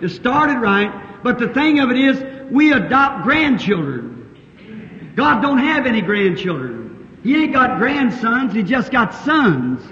It 0.00 0.10
started 0.10 0.58
right, 0.58 1.22
but 1.22 1.38
the 1.38 1.48
thing 1.48 1.80
of 1.80 1.90
it 1.90 1.98
is, 1.98 2.50
we 2.50 2.72
adopt 2.72 3.24
grandchildren. 3.24 5.12
God 5.16 5.42
don't 5.42 5.58
have 5.58 5.86
any 5.86 6.00
grandchildren. 6.00 7.18
He 7.22 7.42
ain't 7.42 7.52
got 7.52 7.78
grandsons, 7.78 8.54
He 8.54 8.62
just 8.62 8.92
got 8.92 9.12
sons. 9.14 9.82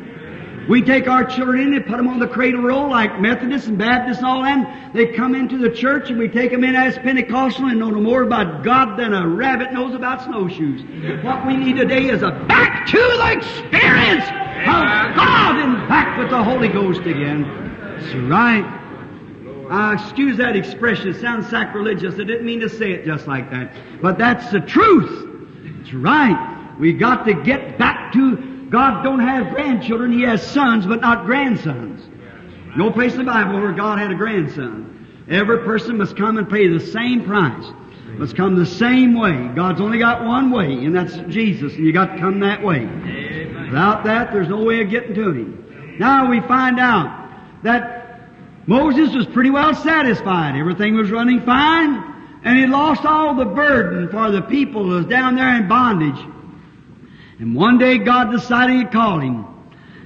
We 0.68 0.82
take 0.82 1.06
our 1.06 1.24
children 1.24 1.60
in 1.60 1.74
and 1.74 1.86
put 1.86 1.96
them 1.96 2.08
on 2.08 2.18
the 2.18 2.26
cradle 2.26 2.62
roll 2.62 2.90
like 2.90 3.20
Methodists 3.20 3.68
and 3.68 3.78
Baptists 3.78 4.18
and 4.18 4.26
all 4.26 4.42
them. 4.42 4.66
They 4.92 5.06
come 5.06 5.34
into 5.34 5.58
the 5.58 5.70
church 5.70 6.10
and 6.10 6.18
we 6.18 6.28
take 6.28 6.50
them 6.50 6.64
in 6.64 6.74
as 6.74 6.98
Pentecostal 6.98 7.66
and 7.66 7.78
know 7.78 7.90
no 7.90 8.00
more 8.00 8.22
about 8.22 8.64
God 8.64 8.98
than 8.98 9.14
a 9.14 9.28
rabbit 9.28 9.72
knows 9.72 9.94
about 9.94 10.24
snowshoes. 10.24 10.82
What 11.22 11.46
we 11.46 11.56
need 11.56 11.76
today 11.76 12.08
is 12.08 12.22
a 12.22 12.30
back 12.48 12.86
to 12.88 12.96
the 12.96 13.32
experience 13.32 14.24
of 14.24 15.16
God 15.16 15.56
and 15.56 15.88
back 15.88 16.18
with 16.18 16.30
the 16.30 16.42
Holy 16.42 16.68
Ghost 16.68 17.02
again. 17.02 17.42
That's 18.00 18.14
right. 18.14 18.82
Uh, 19.70 19.94
excuse 19.94 20.36
that 20.38 20.56
expression. 20.56 21.08
It 21.08 21.20
sounds 21.20 21.48
sacrilegious. 21.48 22.14
I 22.14 22.24
didn't 22.24 22.46
mean 22.46 22.60
to 22.60 22.68
say 22.68 22.92
it 22.92 23.04
just 23.04 23.26
like 23.26 23.50
that. 23.50 23.72
But 24.00 24.18
that's 24.18 24.50
the 24.50 24.60
truth. 24.60 25.28
It's 25.80 25.92
right. 25.92 26.74
We 26.78 26.92
got 26.92 27.24
to 27.26 27.34
get 27.34 27.78
back 27.78 28.12
to 28.14 28.55
God 28.70 29.02
don't 29.02 29.20
have 29.20 29.54
grandchildren. 29.54 30.12
He 30.12 30.22
has 30.22 30.44
sons, 30.44 30.86
but 30.86 31.00
not 31.00 31.24
grandsons. 31.26 32.08
No 32.76 32.90
place 32.90 33.12
in 33.12 33.18
the 33.18 33.24
Bible 33.24 33.60
where 33.60 33.72
God 33.72 33.98
had 33.98 34.10
a 34.10 34.14
grandson. 34.14 35.24
Every 35.28 35.58
person 35.64 35.98
must 35.98 36.16
come 36.16 36.36
and 36.36 36.48
pay 36.48 36.68
the 36.68 36.80
same 36.80 37.24
price. 37.24 37.64
Must 38.18 38.36
come 38.36 38.56
the 38.56 38.66
same 38.66 39.18
way. 39.18 39.50
God's 39.54 39.80
only 39.80 39.98
got 39.98 40.24
one 40.24 40.50
way, 40.50 40.72
and 40.72 40.94
that's 40.94 41.16
Jesus, 41.28 41.74
and 41.74 41.84
you 41.84 41.92
got 41.92 42.14
to 42.14 42.18
come 42.18 42.40
that 42.40 42.62
way. 42.62 42.86
Without 43.66 44.04
that, 44.04 44.32
there's 44.32 44.48
no 44.48 44.62
way 44.62 44.82
of 44.82 44.90
getting 44.90 45.14
to 45.14 45.32
Him. 45.32 45.96
Now 45.98 46.30
we 46.30 46.40
find 46.40 46.78
out 46.78 47.62
that 47.62 48.20
Moses 48.66 49.14
was 49.14 49.26
pretty 49.26 49.50
well 49.50 49.74
satisfied. 49.74 50.56
Everything 50.56 50.96
was 50.96 51.10
running 51.10 51.44
fine, 51.44 52.40
and 52.44 52.58
he 52.58 52.66
lost 52.66 53.04
all 53.04 53.34
the 53.34 53.44
burden 53.44 54.08
for 54.08 54.30
the 54.30 54.42
people 54.42 54.84
who 54.84 54.96
was 54.96 55.06
down 55.06 55.34
there 55.34 55.56
in 55.56 55.68
bondage. 55.68 56.18
And 57.39 57.55
one 57.55 57.78
day 57.78 57.99
God 57.99 58.30
decided 58.30 58.87
to 58.87 58.91
call 58.91 59.20
him. 59.20 59.45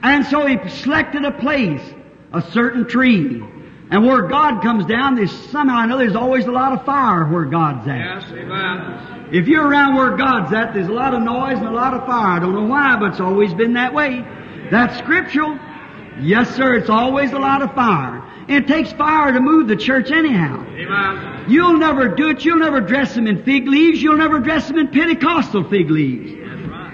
And 0.02 0.26
so 0.26 0.46
he 0.46 0.56
selected 0.68 1.24
a 1.24 1.32
place, 1.32 1.82
a 2.32 2.42
certain 2.52 2.88
tree. 2.88 3.42
And 3.90 4.06
where 4.06 4.28
God 4.28 4.62
comes 4.62 4.86
down, 4.86 5.16
there's 5.16 5.32
somehow 5.50 5.76
I 5.76 5.86
know 5.86 5.98
there's 5.98 6.16
always 6.16 6.46
a 6.46 6.52
lot 6.52 6.72
of 6.72 6.84
fire 6.86 7.24
where 7.26 7.44
God's 7.44 7.88
at. 7.88 7.98
Yes, 7.98 8.24
amen. 8.30 9.28
If 9.32 9.48
you're 9.48 9.66
around 9.66 9.96
where 9.96 10.16
God's 10.16 10.52
at, 10.52 10.74
there's 10.74 10.88
a 10.88 10.92
lot 10.92 11.12
of 11.12 11.22
noise 11.22 11.58
and 11.58 11.66
a 11.66 11.72
lot 11.72 11.94
of 11.94 12.06
fire. 12.06 12.36
I 12.36 12.38
don't 12.38 12.54
know 12.54 12.66
why, 12.66 12.96
but 12.98 13.10
it's 13.10 13.20
always 13.20 13.52
been 13.54 13.74
that 13.74 13.92
way. 13.92 14.24
That's 14.70 14.96
scriptural. 14.98 15.58
Yes, 16.20 16.54
sir, 16.54 16.74
it's 16.74 16.90
always 16.90 17.32
a 17.32 17.38
lot 17.38 17.62
of 17.62 17.74
fire. 17.74 18.22
And 18.48 18.64
it 18.64 18.66
takes 18.66 18.92
fire 18.92 19.32
to 19.32 19.40
move 19.40 19.68
the 19.68 19.76
church 19.76 20.10
anyhow. 20.10 20.64
Amen. 20.68 21.50
You'll 21.50 21.78
never 21.78 22.08
do 22.08 22.30
it. 22.30 22.44
You'll 22.44 22.58
never 22.58 22.80
dress 22.80 23.14
them 23.14 23.26
in 23.26 23.44
fig 23.44 23.66
leaves. 23.68 24.02
You'll 24.02 24.16
never 24.16 24.40
dress 24.40 24.68
them 24.68 24.78
in 24.78 24.88
Pentecostal 24.88 25.68
fig 25.68 25.90
leaves. 25.90 26.39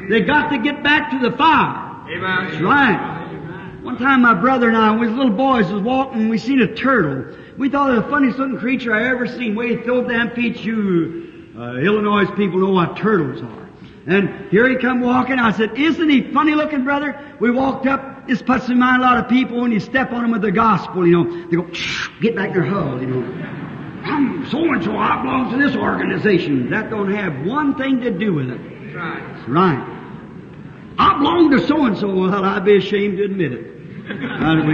They 0.08 0.20
got 0.20 0.50
to 0.50 0.58
get 0.58 0.82
back 0.82 1.10
to 1.10 1.18
the 1.18 1.36
fire. 1.36 2.06
Amen. 2.08 2.50
That's 2.50 2.62
right. 2.62 3.16
One 3.82 3.98
time 3.98 4.22
my 4.22 4.34
brother 4.34 4.68
and 4.68 4.76
I, 4.76 4.90
when 4.90 5.00
we 5.00 5.06
was 5.06 5.16
little 5.16 5.36
boys, 5.36 5.70
was 5.70 5.80
walking 5.80 6.22
and 6.22 6.30
we 6.30 6.38
seen 6.38 6.60
a 6.60 6.74
turtle. 6.74 7.36
We 7.56 7.70
thought 7.70 7.90
it 7.90 7.94
was 7.94 8.04
the 8.04 8.10
funniest 8.10 8.38
looking 8.38 8.58
creature 8.58 8.92
I 8.92 9.08
ever 9.08 9.28
seen. 9.28 9.54
Way 9.54 9.82
throw 9.84 10.06
damn 10.08 10.34
feet, 10.34 10.58
you 10.64 11.52
uh, 11.56 11.76
Illinois 11.76 12.26
people 12.36 12.58
know 12.58 12.72
what 12.72 12.96
turtles 12.96 13.42
are. 13.42 13.68
And 14.08 14.50
here 14.50 14.68
he 14.68 14.76
come 14.76 15.00
walking. 15.00 15.38
I 15.38 15.52
said, 15.52 15.78
isn't 15.78 16.08
he 16.08 16.32
funny 16.32 16.54
looking, 16.54 16.84
brother? 16.84 17.36
We 17.40 17.50
walked 17.50 17.86
up. 17.86 18.28
This 18.28 18.42
puts 18.42 18.68
in 18.68 18.78
mind 18.78 19.02
a 19.02 19.04
lot 19.04 19.18
of 19.18 19.28
people 19.28 19.60
when 19.60 19.72
you 19.72 19.80
step 19.80 20.12
on 20.12 20.22
them 20.22 20.32
with 20.32 20.42
the 20.42 20.52
gospel, 20.52 21.06
you 21.06 21.24
know. 21.24 21.46
They 21.48 21.56
go, 21.56 21.70
get 22.20 22.34
back 22.34 22.52
their 22.52 22.64
hull, 22.64 23.00
you 23.00 23.06
know. 23.06 23.22
I'm 24.04 24.48
so 24.50 24.58
and 24.58 24.82
so. 24.82 24.96
I 24.96 25.22
belong 25.22 25.52
to 25.52 25.64
this 25.64 25.76
organization. 25.76 26.70
That 26.70 26.90
don't 26.90 27.12
have 27.12 27.46
one 27.46 27.76
thing 27.76 28.00
to 28.00 28.10
do 28.10 28.34
with 28.34 28.50
it. 28.50 28.58
That's 28.58 28.96
right. 28.96 29.34
That's 29.36 29.48
right. 29.48 29.95
I 30.98 31.18
belong 31.18 31.50
to 31.50 31.66
so 31.66 31.84
and 31.84 31.96
so. 31.96 32.14
Well, 32.14 32.44
I'd 32.44 32.64
be 32.64 32.76
ashamed 32.76 33.18
to 33.18 33.24
admit 33.24 33.52
it. 33.52 33.66
And 34.08 34.66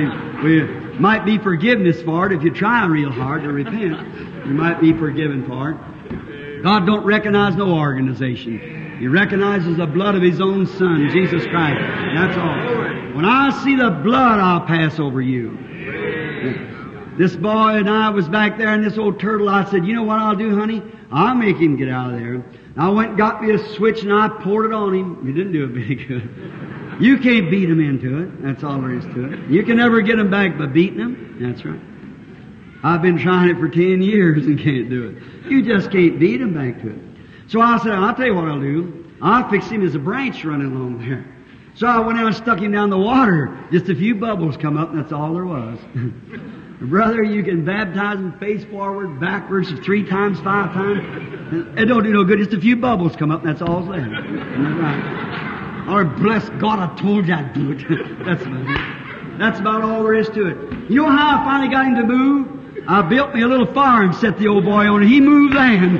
we, 0.42 0.60
we 0.60 0.62
might 0.98 1.24
be 1.24 1.38
forgiveness 1.38 2.02
for 2.02 2.26
it 2.26 2.36
if 2.36 2.42
you 2.42 2.50
try 2.50 2.84
real 2.86 3.10
hard 3.10 3.42
to 3.42 3.52
repent. 3.52 4.46
You 4.46 4.52
might 4.52 4.80
be 4.80 4.92
forgiven 4.92 5.46
for 5.46 5.70
it. 5.70 6.62
God 6.62 6.86
don't 6.86 7.04
recognize 7.04 7.56
no 7.56 7.76
organization. 7.78 8.98
He 9.00 9.08
recognizes 9.08 9.78
the 9.78 9.86
blood 9.86 10.14
of 10.14 10.22
His 10.22 10.40
own 10.40 10.66
Son, 10.66 11.08
Jesus 11.10 11.44
Christ. 11.46 11.80
That's 12.14 12.36
all. 12.36 13.16
When 13.16 13.24
I 13.24 13.50
see 13.64 13.74
the 13.74 13.90
blood, 13.90 14.38
I'll 14.38 14.66
pass 14.66 15.00
over 15.00 15.20
you. 15.20 15.58
This 17.18 17.36
boy 17.36 17.76
and 17.76 17.90
I 17.90 18.10
was 18.10 18.28
back 18.28 18.58
there 18.58 18.68
and 18.68 18.84
this 18.84 18.96
old 18.96 19.20
turtle, 19.20 19.48
I 19.48 19.64
said, 19.70 19.84
you 19.86 19.94
know 19.94 20.04
what 20.04 20.18
I'll 20.18 20.36
do, 20.36 20.56
honey? 20.56 20.82
I'll 21.10 21.34
make 21.34 21.56
him 21.56 21.76
get 21.76 21.88
out 21.88 22.14
of 22.14 22.18
there. 22.20 22.44
I 22.76 22.88
went 22.88 23.10
and 23.10 23.18
got 23.18 23.42
me 23.42 23.52
a 23.52 23.58
switch 23.74 24.02
and 24.02 24.12
I 24.12 24.28
poured 24.28 24.66
it 24.66 24.72
on 24.72 24.94
him. 24.94 25.26
He 25.26 25.32
didn't 25.32 25.52
do 25.52 25.64
it 25.64 25.68
very 25.68 25.94
good. 25.94 27.00
You 27.00 27.18
can't 27.18 27.50
beat 27.50 27.68
him 27.68 27.80
into 27.80 28.22
it. 28.22 28.42
That's 28.42 28.64
all 28.64 28.80
there 28.80 28.94
is 28.94 29.04
to 29.04 29.32
it. 29.32 29.50
You 29.50 29.62
can 29.62 29.76
never 29.76 30.00
get 30.00 30.18
him 30.18 30.30
back 30.30 30.58
by 30.58 30.66
beating 30.66 31.00
him. 31.00 31.36
That's 31.40 31.64
right. 31.64 31.80
I've 32.84 33.02
been 33.02 33.18
trying 33.18 33.50
it 33.50 33.58
for 33.58 33.68
ten 33.68 34.02
years 34.02 34.46
and 34.46 34.58
can't 34.58 34.88
do 34.88 35.08
it. 35.08 35.50
You 35.50 35.62
just 35.62 35.90
can't 35.90 36.18
beat 36.18 36.40
him 36.40 36.54
back 36.54 36.80
to 36.82 36.90
it. 36.90 36.98
So 37.48 37.60
I 37.60 37.78
said, 37.78 37.92
I'll 37.92 38.14
tell 38.14 38.26
you 38.26 38.34
what 38.34 38.48
I'll 38.48 38.60
do. 38.60 39.14
I'll 39.20 39.48
fix 39.50 39.68
him 39.68 39.86
as 39.86 39.94
a 39.94 39.98
branch 39.98 40.44
running 40.44 40.74
along 40.74 40.98
there. 41.06 41.24
So 41.74 41.86
I 41.86 41.98
went 42.00 42.18
out 42.18 42.26
and 42.26 42.36
stuck 42.36 42.58
him 42.58 42.72
down 42.72 42.90
the 42.90 42.98
water. 42.98 43.58
Just 43.70 43.88
a 43.88 43.94
few 43.94 44.14
bubbles 44.14 44.56
come 44.56 44.76
up 44.76 44.90
and 44.90 44.98
that's 44.98 45.12
all 45.12 45.32
there 45.34 45.46
was. 45.46 45.78
Brother, 46.88 47.22
you 47.22 47.44
can 47.44 47.64
baptize 47.64 48.18
him 48.18 48.36
face 48.40 48.64
forward, 48.64 49.20
backwards, 49.20 49.70
three 49.84 50.04
times, 50.04 50.40
five 50.40 50.72
times. 50.72 51.78
It 51.78 51.84
don't 51.86 52.02
do 52.02 52.12
no 52.12 52.24
good. 52.24 52.38
Just 52.38 52.52
a 52.54 52.60
few 52.60 52.74
bubbles 52.76 53.14
come 53.14 53.30
up 53.30 53.44
and 53.44 53.50
that's 53.50 53.62
all's 53.62 53.88
there. 53.88 54.08
That's 54.08 54.74
right. 54.80 55.86
Or 55.88 56.04
bless 56.04 56.48
God, 56.60 56.80
I 56.80 56.94
told 56.96 57.28
you 57.28 57.34
I'd 57.34 57.52
do 57.52 57.72
it. 57.72 57.78
that's 58.24 58.42
about 58.42 58.66
it. 58.66 59.38
That's 59.38 59.60
about 59.60 59.82
all 59.82 60.02
there 60.02 60.14
is 60.14 60.28
to 60.30 60.48
it. 60.48 60.90
You 60.90 61.02
know 61.02 61.10
how 61.10 61.40
I 61.40 61.44
finally 61.44 61.70
got 61.70 61.86
him 61.86 61.94
to 61.96 62.04
move? 62.04 62.84
I 62.88 63.02
built 63.02 63.32
me 63.32 63.42
a 63.42 63.46
little 63.46 63.72
fire 63.72 64.02
and 64.02 64.14
set 64.14 64.38
the 64.38 64.48
old 64.48 64.64
boy 64.64 64.86
on 64.86 65.04
it. 65.04 65.08
He 65.08 65.20
moved 65.20 65.54
then. 65.54 65.98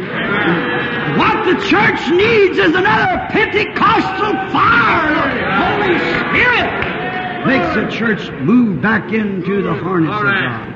What 1.16 1.44
the 1.46 1.64
church 1.68 2.10
needs 2.10 2.58
is 2.58 2.74
another 2.74 3.26
Pentecostal 3.30 4.32
fire. 4.50 5.14
The 5.38 5.54
Holy 5.62 5.98
Spirit 6.26 7.46
makes 7.46 7.74
the 7.74 7.96
church 7.96 8.30
move 8.40 8.82
back 8.82 9.12
into 9.12 9.62
the 9.62 9.74
harness 9.74 10.10
of. 10.10 10.22
God. 10.22 10.71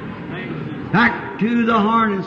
Back 0.93 1.39
to 1.41 1.66
the 1.66 1.78
harness. 1.78 2.26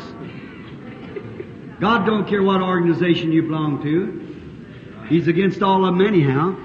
God 1.80 2.06
don't 2.06 2.28
care 2.28 2.44
what 2.44 2.62
organization 2.62 3.32
you 3.32 3.44
belong 3.44 3.82
to. 3.84 5.08
He's 5.08 5.28
against 5.28 5.64
all 5.64 5.86
of 5.86 5.98
them 5.98 6.06
anyhow. 6.06 6.56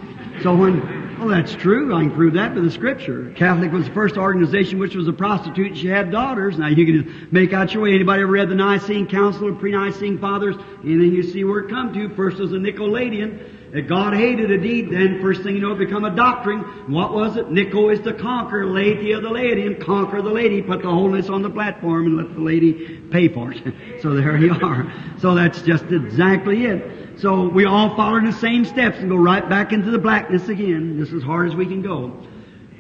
So 0.43 0.55
when 0.55 1.19
Well, 1.19 1.29
that's 1.29 1.55
true. 1.55 1.95
I 1.95 2.01
can 2.01 2.11
prove 2.11 2.35
that 2.35 2.55
with 2.55 2.65
the 2.65 2.71
scripture. 2.71 3.33
Catholic 3.37 3.71
was 3.71 3.87
the 3.87 3.95
first 3.95 4.17
organization 4.17 4.81
which 4.81 4.97
was 4.97 5.07
a 5.07 5.13
prostitute 5.13 5.77
she 5.77 5.87
had 5.87 6.11
daughters. 6.11 6.59
Now 6.59 6.67
you 6.67 6.85
can 6.85 7.29
make 7.31 7.53
out 7.53 7.73
your 7.73 7.85
way. 7.85 7.95
Anybody 7.95 8.23
ever 8.23 8.33
read 8.33 8.49
the 8.49 8.57
Nicene 8.57 9.07
Council 9.07 9.49
or 9.49 9.55
pre-Nicene 9.55 10.19
Fathers? 10.19 10.57
And 10.83 11.01
then 11.01 11.13
you 11.13 11.23
see 11.23 11.45
where 11.45 11.61
it 11.61 11.71
come 11.71 11.95
to. 11.95 12.09
First 12.17 12.39
was 12.39 12.53
a 12.53 12.57
Nicolaitan. 12.57 13.54
That 13.75 13.89
God 13.89 14.15
hated 14.15 14.53
a 14.53 14.59
deed, 14.59 14.93
then 14.93 15.21
first 15.21 15.43
thing 15.43 15.57
you 15.57 15.61
know 15.61 15.73
it 15.73 15.79
become 15.79 16.05
a 16.05 16.15
doctrine. 16.15 16.61
What 16.93 17.13
was 17.13 17.37
it? 17.37 17.51
Nico 17.51 17.89
is 17.89 17.99
to 18.03 18.13
conquer 18.13 18.67
laity 18.67 19.11
of 19.11 19.25
the 19.25 19.31
laity 19.31 19.67
and 19.67 19.81
conquer 19.81 20.23
the 20.23 20.31
lady, 20.31 20.63
put 20.63 20.83
the 20.83 20.89
holiness 20.89 21.29
on 21.29 21.43
the 21.43 21.51
platform 21.51 22.07
and 22.07 22.17
let 22.17 22.33
the 22.37 22.41
lady 22.41 23.01
pay 23.11 23.27
for 23.27 23.51
it. 23.51 23.75
so 24.01 24.15
there 24.15 24.37
you 24.37 24.53
are. 24.63 24.93
So 25.19 25.35
that's 25.35 25.61
just 25.63 25.87
exactly 25.87 26.67
it. 26.67 27.19
So 27.19 27.49
we 27.49 27.65
all 27.65 27.97
follow 27.97 28.21
the 28.21 28.33
same 28.33 28.65
steps 28.65 28.99
and 28.99 29.09
go 29.09 29.17
right 29.17 29.49
back 29.51 29.73
into 29.73 29.91
the 29.91 29.99
blackness 29.99 30.49
again, 30.49 30.97
just 31.01 31.13
as 31.13 31.25
hard 31.25 31.49
as 31.49 31.57
we 31.57 31.67
can 31.67 31.83
go. 31.83 32.25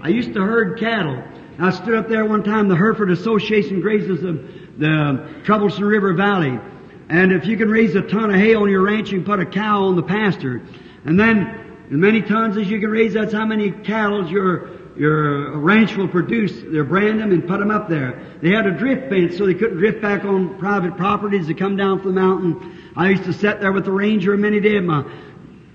I 0.00 0.10
used 0.10 0.32
to 0.34 0.42
herd 0.42 0.78
cattle. 0.78 1.24
I 1.58 1.70
stood 1.70 1.96
up 1.96 2.08
there 2.08 2.24
one 2.24 2.44
time, 2.44 2.68
the 2.68 2.76
Hereford 2.76 3.10
Association 3.10 3.80
grazes 3.80 4.20
the, 4.20 4.48
the 4.78 5.40
Troublesome 5.42 5.82
River 5.82 6.14
Valley. 6.14 6.56
And 7.08 7.32
if 7.32 7.46
you 7.46 7.56
can 7.56 7.68
raise 7.68 7.96
a 7.96 8.02
ton 8.02 8.30
of 8.30 8.36
hay 8.36 8.54
on 8.54 8.70
your 8.70 8.82
ranch, 8.82 9.10
you 9.10 9.18
can 9.18 9.26
put 9.26 9.40
a 9.40 9.46
cow 9.46 9.86
on 9.86 9.96
the 9.96 10.02
pasture. 10.04 10.62
And 11.04 11.18
then, 11.18 11.46
as 11.86 11.96
many 11.96 12.22
tons 12.22 12.56
as 12.56 12.68
you 12.68 12.80
can 12.80 12.90
raise, 12.90 13.14
that's 13.14 13.32
how 13.32 13.44
many 13.44 13.70
cattle 13.70 14.26
your, 14.28 14.70
your 14.96 15.58
ranch 15.58 15.96
will 15.96 16.08
produce. 16.08 16.52
They'll 16.62 16.84
brand 16.84 17.20
them 17.20 17.30
and 17.30 17.46
put 17.46 17.58
them 17.58 17.70
up 17.70 17.88
there. 17.88 18.22
They 18.40 18.50
had 18.50 18.66
a 18.66 18.70
drift 18.70 19.10
fence 19.10 19.36
so 19.36 19.46
they 19.46 19.54
couldn't 19.54 19.76
drift 19.76 20.00
back 20.00 20.24
on 20.24 20.58
private 20.58 20.96
properties 20.96 21.46
to 21.48 21.54
come 21.54 21.76
down 21.76 22.00
from 22.00 22.14
the 22.14 22.20
mountain. 22.20 22.90
I 22.96 23.10
used 23.10 23.24
to 23.24 23.32
sit 23.32 23.60
there 23.60 23.72
with 23.72 23.84
the 23.84 23.92
ranger 23.92 24.36
many 24.36 24.60
days, 24.60 24.82
my 24.82 25.04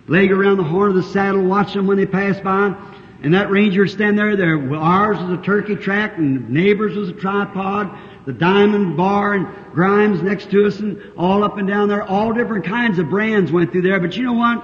leg 0.07 0.31
around 0.31 0.57
the 0.57 0.63
horn 0.63 0.89
of 0.89 0.95
the 0.95 1.03
saddle, 1.03 1.43
watch 1.43 1.73
them 1.73 1.85
when 1.85 1.97
they 1.97 2.07
passed 2.07 2.43
by. 2.43 2.75
And 3.21 3.33
that 3.33 3.51
ranger 3.51 3.81
would 3.81 3.91
stand 3.91 4.17
there. 4.17 4.35
There, 4.37 4.75
ours 4.75 5.19
was 5.19 5.37
a 5.37 5.41
turkey 5.41 5.75
track, 5.75 6.17
and 6.17 6.49
neighbors 6.49 6.95
was 6.95 7.09
a 7.09 7.13
tripod. 7.13 7.97
The 8.25 8.31
diamond 8.31 8.95
bar 8.95 9.33
and 9.33 9.47
Grimes 9.73 10.21
next 10.21 10.51
to 10.51 10.65
us, 10.65 10.79
and 10.79 11.01
all 11.17 11.43
up 11.43 11.57
and 11.57 11.67
down 11.67 11.89
there. 11.89 12.03
All 12.03 12.31
different 12.31 12.65
kinds 12.65 12.97
of 12.97 13.09
brands 13.09 13.51
went 13.51 13.71
through 13.71 13.81
there. 13.81 13.99
But 13.99 14.15
you 14.15 14.23
know 14.23 14.33
what? 14.33 14.63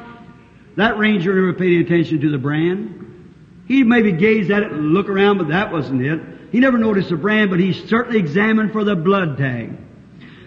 That 0.76 0.98
ranger 0.98 1.34
never 1.34 1.54
paid 1.54 1.76
any 1.76 1.86
attention 1.86 2.22
to 2.22 2.30
the 2.30 2.38
brand. 2.38 3.64
He 3.68 3.84
maybe 3.84 4.12
gazed 4.12 4.52
at 4.52 4.64
it 4.64 4.72
and 4.72 4.94
looked 4.94 5.10
around, 5.10 5.38
but 5.38 5.48
that 5.50 5.72
wasn't 5.72 6.02
it. 6.02 6.22
He 6.52 6.60
never 6.60 6.78
noticed 6.78 7.10
the 7.10 7.16
brand, 7.16 7.50
but 7.50 7.60
he 7.60 7.74
certainly 7.74 8.20
examined 8.20 8.72
for 8.72 8.84
the 8.84 8.96
blood 8.96 9.38
tag. 9.38 9.78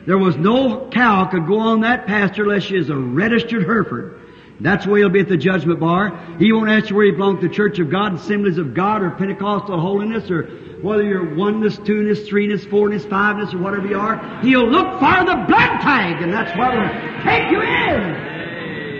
There 0.06 0.18
was 0.18 0.36
no 0.36 0.88
cow 0.90 1.26
could 1.26 1.46
go 1.46 1.58
on 1.58 1.80
that 1.80 2.06
pasture 2.06 2.44
unless 2.44 2.62
she 2.62 2.76
is 2.76 2.88
a 2.88 2.96
registered 2.96 3.64
Hereford. 3.64 4.20
That's 4.60 4.86
where 4.86 4.98
he'll 4.98 5.08
be 5.08 5.20
at 5.20 5.28
the 5.28 5.36
judgment 5.36 5.80
bar. 5.80 6.36
He 6.38 6.52
won't 6.52 6.70
ask 6.70 6.90
you 6.90 6.96
where 6.96 7.04
you 7.04 7.12
belong 7.12 7.40
to 7.40 7.48
the 7.48 7.54
Church 7.54 7.78
of 7.78 7.90
God, 7.90 8.14
Assemblies 8.14 8.58
of 8.58 8.74
God, 8.74 9.02
or 9.02 9.10
Pentecostal 9.10 9.80
holiness, 9.80 10.30
or 10.30 10.44
whether 10.82 11.02
you're 11.02 11.34
oneness, 11.34 11.78
two-ness, 11.78 12.26
three-ness, 12.26 12.64
four-ness, 12.64 13.04
five-ness, 13.04 13.54
or 13.54 13.58
whatever 13.58 13.86
you 13.86 13.98
are. 13.98 14.40
He'll 14.40 14.68
look 14.68 14.98
for 14.98 15.24
the 15.24 15.44
blood 15.46 15.80
tag, 15.80 16.22
and 16.22 16.32
that's 16.32 16.56
what 16.56 16.72
will 16.72 16.88
take 17.22 17.50
you 17.50 17.60
in. 17.60 18.37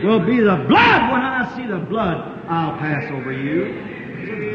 Will 0.05 0.21
be 0.21 0.41
the 0.41 0.65
blood. 0.69 1.13
When 1.13 1.21
I 1.21 1.57
see 1.57 1.67
the 1.67 1.79
blood, 1.79 2.45
I'll 2.49 2.79
pass 2.79 3.11
over 3.11 3.33
you. 3.33 3.65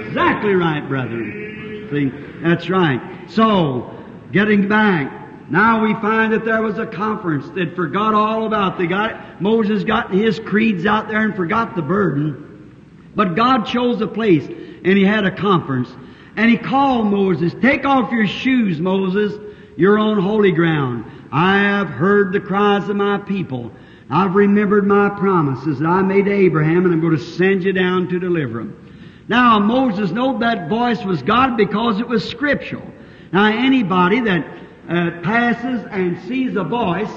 Exactly 0.07 0.53
right, 0.53 0.87
brethren. 0.87 1.87
See, 1.91 2.11
that's 2.41 2.69
right. 2.69 3.29
So, 3.29 3.93
getting 4.31 4.67
back, 4.67 5.49
now 5.49 5.83
we 5.83 5.93
find 5.95 6.33
that 6.33 6.45
there 6.45 6.61
was 6.61 6.77
a 6.77 6.85
conference 6.85 7.49
that 7.51 7.75
forgot 7.75 8.13
all 8.13 8.45
about. 8.45 8.77
They 8.77 8.87
got 8.87 9.11
it. 9.11 9.41
Moses 9.41 9.83
got 9.83 10.13
his 10.13 10.39
creeds 10.39 10.85
out 10.85 11.07
there 11.07 11.21
and 11.21 11.35
forgot 11.35 11.75
the 11.75 11.81
burden. 11.81 13.11
But 13.15 13.35
God 13.35 13.65
chose 13.65 14.01
a 14.01 14.07
place 14.07 14.45
and 14.47 14.97
he 14.97 15.03
had 15.03 15.25
a 15.25 15.31
conference. 15.31 15.89
And 16.35 16.49
he 16.49 16.57
called 16.57 17.07
Moses, 17.07 17.53
take 17.61 17.85
off 17.85 18.11
your 18.11 18.27
shoes, 18.27 18.79
Moses. 18.79 19.33
You're 19.75 19.99
on 19.99 20.19
holy 20.19 20.51
ground. 20.51 21.05
I 21.31 21.59
have 21.59 21.89
heard 21.89 22.31
the 22.31 22.39
cries 22.39 22.89
of 22.89 22.95
my 22.95 23.17
people. 23.19 23.71
I've 24.09 24.35
remembered 24.35 24.85
my 24.85 25.09
promises 25.09 25.79
that 25.79 25.87
I 25.87 26.01
made 26.01 26.25
to 26.25 26.31
Abraham 26.31 26.85
and 26.85 26.93
I'm 26.93 27.01
going 27.01 27.17
to 27.17 27.23
send 27.23 27.63
you 27.63 27.73
down 27.73 28.09
to 28.09 28.19
deliver 28.19 28.61
him. 28.61 28.79
Now 29.27 29.59
Moses 29.59 30.11
knew 30.11 30.39
that 30.39 30.69
voice 30.69 31.03
was 31.03 31.21
God 31.21 31.55
because 31.57 31.99
it 31.99 32.07
was 32.07 32.27
scriptural. 32.27 32.85
Now 33.31 33.45
anybody 33.45 34.21
that 34.21 34.45
uh, 34.89 35.21
passes 35.21 35.85
and 35.89 36.21
sees 36.27 36.55
a 36.55 36.63
voice, 36.63 37.11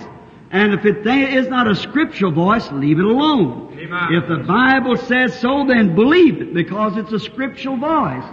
and 0.51 0.73
if 0.73 0.85
it 0.85 1.05
is 1.07 1.49
not 1.49 1.69
a 1.69 1.75
scriptural 1.75 2.33
voice, 2.33 2.71
leave 2.71 2.99
it 2.99 3.05
alone. 3.05 3.77
Amen. 3.79 4.15
If 4.15 4.29
the 4.29 4.45
Bible 4.47 4.97
says 4.97 5.39
so, 5.41 5.65
then 5.67 5.95
believe 5.97 6.41
it 6.41 6.55
because 6.55 6.97
it's 6.97 7.13
a 7.13 7.19
scriptural 7.19 7.77
voice. 7.77 8.25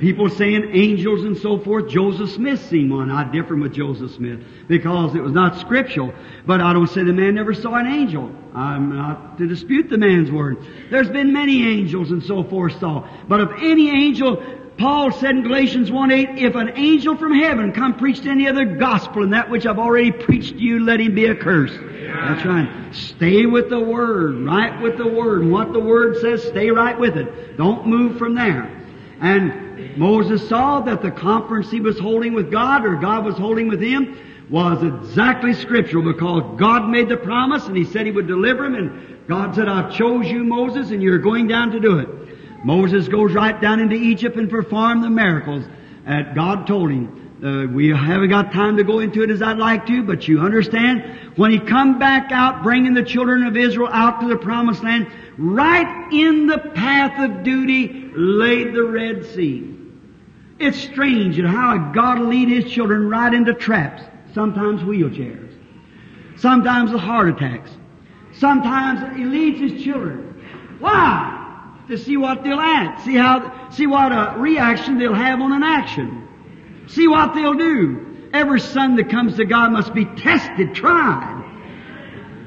People 0.00 0.30
saying 0.30 0.70
angels 0.72 1.24
and 1.24 1.36
so 1.36 1.58
forth. 1.58 1.90
Joseph 1.90 2.30
Smith 2.30 2.64
seen 2.68 2.88
one. 2.88 3.10
I 3.10 3.30
differ 3.30 3.54
with 3.54 3.74
Joseph 3.74 4.12
Smith 4.12 4.40
because 4.66 5.14
it 5.14 5.20
was 5.20 5.32
not 5.32 5.58
scriptural. 5.58 6.12
But 6.46 6.60
I 6.60 6.72
don't 6.72 6.88
say 6.88 7.04
the 7.04 7.12
man 7.12 7.34
never 7.34 7.52
saw 7.52 7.74
an 7.74 7.86
angel. 7.86 8.32
I'm 8.54 8.96
not 8.96 9.38
to 9.38 9.46
dispute 9.46 9.90
the 9.90 9.98
man's 9.98 10.30
word. 10.30 10.64
There's 10.90 11.10
been 11.10 11.32
many 11.32 11.68
angels 11.68 12.10
and 12.10 12.22
so 12.22 12.42
forth 12.42 12.80
saw. 12.80 13.08
But 13.28 13.40
if 13.42 13.50
any 13.62 13.90
angel 13.90 14.42
Paul 14.78 15.12
said 15.12 15.32
in 15.32 15.42
Galatians 15.42 15.90
1:8, 15.90 16.38
if 16.38 16.54
an 16.54 16.72
angel 16.76 17.14
from 17.14 17.34
heaven 17.34 17.72
come 17.72 17.98
preach 17.98 18.24
any 18.24 18.48
other 18.48 18.64
gospel 18.64 19.20
than 19.20 19.32
that 19.32 19.50
which 19.50 19.66
I've 19.66 19.78
already 19.78 20.10
preached 20.10 20.54
to 20.54 20.58
you, 20.58 20.82
let 20.82 21.00
him 21.00 21.14
be 21.14 21.28
accursed. 21.28 21.78
That's 21.78 22.46
right. 22.46 22.68
Stay 22.92 23.44
with 23.44 23.68
the 23.68 23.78
Word, 23.78 24.40
right 24.40 24.80
with 24.80 24.96
the 24.96 25.06
Word. 25.06 25.42
And 25.42 25.52
what 25.52 25.74
the 25.74 25.80
Word 25.80 26.16
says, 26.22 26.42
stay 26.44 26.70
right 26.70 26.98
with 26.98 27.18
it. 27.18 27.58
Don't 27.58 27.86
move 27.86 28.16
from 28.16 28.34
there. 28.34 28.70
And 29.20 29.69
Moses 29.96 30.48
saw 30.48 30.80
that 30.80 31.02
the 31.02 31.10
conference 31.10 31.70
he 31.70 31.80
was 31.80 31.98
holding 31.98 32.34
with 32.34 32.50
God, 32.50 32.84
or 32.84 32.96
God 32.96 33.24
was 33.24 33.36
holding 33.36 33.68
with 33.68 33.80
him, 33.80 34.16
was 34.48 34.82
exactly 34.82 35.52
scriptural 35.54 36.02
because 36.02 36.58
God 36.58 36.88
made 36.88 37.08
the 37.08 37.16
promise 37.16 37.66
and 37.66 37.76
he 37.76 37.84
said 37.84 38.06
he 38.06 38.12
would 38.12 38.26
deliver 38.26 38.66
him 38.66 38.74
and 38.74 39.28
God 39.28 39.54
said, 39.54 39.68
I've 39.68 39.94
chose 39.94 40.26
you, 40.26 40.42
Moses, 40.42 40.90
and 40.90 41.00
you're 41.00 41.18
going 41.18 41.46
down 41.46 41.70
to 41.70 41.80
do 41.80 41.98
it. 42.00 42.64
Moses 42.64 43.06
goes 43.06 43.32
right 43.32 43.58
down 43.60 43.78
into 43.78 43.94
Egypt 43.94 44.36
and 44.36 44.50
perform 44.50 45.02
the 45.02 45.10
miracles 45.10 45.64
that 46.04 46.34
God 46.34 46.66
told 46.66 46.90
him. 46.90 47.19
Uh, 47.42 47.66
we 47.72 47.88
haven't 47.88 48.28
got 48.28 48.52
time 48.52 48.76
to 48.76 48.84
go 48.84 48.98
into 48.98 49.22
it 49.22 49.30
as 49.30 49.40
I'd 49.40 49.56
like 49.56 49.86
to, 49.86 50.02
but 50.02 50.28
you 50.28 50.40
understand, 50.40 51.18
when 51.36 51.50
he 51.50 51.58
come 51.58 51.98
back 51.98 52.32
out 52.32 52.62
bringing 52.62 52.92
the 52.92 53.02
children 53.02 53.44
of 53.44 53.56
Israel 53.56 53.88
out 53.90 54.20
to 54.20 54.28
the 54.28 54.36
promised 54.36 54.84
land, 54.84 55.10
right 55.38 56.12
in 56.12 56.46
the 56.46 56.58
path 56.58 57.18
of 57.18 57.42
duty 57.42 58.10
laid 58.14 58.74
the 58.74 58.84
Red 58.84 59.24
Sea. 59.24 59.74
It's 60.58 60.76
strange 60.78 61.38
at 61.38 61.46
how 61.46 61.90
God 61.94 62.18
will 62.18 62.26
lead 62.26 62.50
His 62.50 62.70
children 62.70 63.08
right 63.08 63.32
into 63.32 63.54
traps. 63.54 64.02
Sometimes 64.34 64.82
wheelchairs. 64.82 65.56
Sometimes 66.36 66.92
with 66.92 67.00
heart 67.00 67.30
attacks. 67.30 67.70
Sometimes 68.32 69.16
He 69.16 69.24
leads 69.24 69.58
His 69.58 69.82
children. 69.82 70.44
Why? 70.78 71.38
To 71.88 71.96
see 71.96 72.18
what 72.18 72.44
they'll 72.44 72.60
act. 72.60 73.00
See 73.06 73.16
how, 73.16 73.70
see 73.70 73.86
what 73.86 74.12
a 74.12 74.34
reaction 74.36 74.98
they'll 74.98 75.14
have 75.14 75.40
on 75.40 75.52
an 75.52 75.62
action. 75.62 76.28
See 76.90 77.08
what 77.08 77.34
they'll 77.34 77.54
do. 77.54 78.28
Every 78.32 78.60
son 78.60 78.96
that 78.96 79.10
comes 79.10 79.36
to 79.36 79.44
God 79.44 79.72
must 79.72 79.92
be 79.92 80.04
tested, 80.04 80.74
tried. 80.74 81.38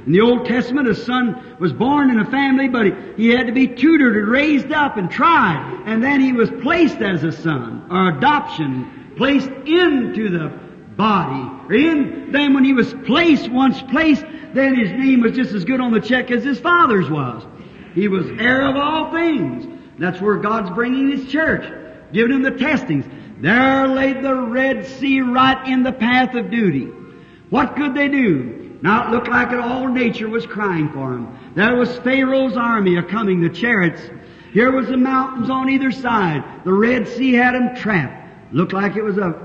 In 0.06 0.12
the 0.12 0.22
Old 0.22 0.46
Testament, 0.46 0.88
a 0.90 0.96
son 0.96 1.58
was 1.60 1.72
born 1.72 2.10
in 2.10 2.20
a 2.20 2.30
family, 2.30 2.68
but 2.68 2.86
he, 2.86 2.92
he 3.16 3.30
had 3.30 3.48
to 3.48 3.54
be 3.54 3.68
tutored 3.68 4.18
and 4.18 4.28
raised 4.28 4.72
up 4.72 4.98
and 4.98 5.10
tried. 5.10 5.84
And 5.86 6.04
then 6.04 6.20
he 6.20 6.34
was 6.34 6.50
placed 6.62 6.98
as 6.98 7.24
a 7.24 7.32
son, 7.32 7.88
or 7.90 8.18
adoption, 8.18 9.14
placed 9.16 9.50
into 9.50 10.30
the 10.30 10.50
body. 10.96 11.78
In, 11.78 12.32
then 12.32 12.54
when 12.54 12.66
he 12.66 12.74
was 12.74 12.94
placed, 13.06 13.50
once 13.50 13.82
placed, 13.84 14.26
then 14.54 14.76
his 14.76 14.92
name 14.92 15.22
was 15.22 15.34
just 15.34 15.54
as 15.54 15.64
good 15.64 15.80
on 15.80 15.92
the 15.92 16.02
check 16.02 16.32
as 16.32 16.44
his 16.44 16.60
father's 16.60 17.10
was. 17.10 17.46
He 17.96 18.08
was 18.08 18.28
heir 18.40 18.68
of 18.68 18.76
all 18.76 19.12
things. 19.12 19.68
That's 20.00 20.20
where 20.20 20.38
God's 20.38 20.72
bringing 20.72 21.12
His 21.12 21.32
church, 21.32 21.64
giving 22.12 22.36
him 22.36 22.42
the 22.42 22.52
testings. 22.52 23.06
There 23.44 23.90
lay 23.90 24.14
the 24.14 24.34
Red 24.34 24.88
Sea 24.88 25.20
right 25.20 25.68
in 25.68 25.84
the 25.84 25.92
path 25.92 26.34
of 26.34 26.50
duty. 26.50 26.86
What 27.50 27.76
could 27.76 27.94
they 27.94 28.08
do? 28.08 28.80
Now 28.82 29.06
it 29.06 29.12
looked 29.12 29.28
like 29.28 29.52
it 29.52 29.60
all 29.60 29.90
nature 29.90 30.30
was 30.30 30.46
crying 30.46 30.90
for 30.94 31.12
them. 31.12 31.38
There 31.54 31.76
was 31.76 31.94
Pharaoh's 32.00 32.56
army 32.56 32.96
a 32.96 33.04
coming, 33.04 33.42
the 33.42 33.50
chariots. 33.50 34.02
Here 34.54 34.72
was 34.72 34.88
the 34.88 34.96
mountains 34.96 35.50
on 35.50 35.70
either 35.70 35.92
side. 35.92 36.62
The 36.64 36.72
Red 36.72 37.06
Sea 37.10 37.34
had 37.34 37.54
them 37.54 37.76
trapped. 37.76 38.54
Looked 38.54 38.72
like 38.72 38.96
it 38.96 39.04
was 39.04 39.18
a, 39.18 39.36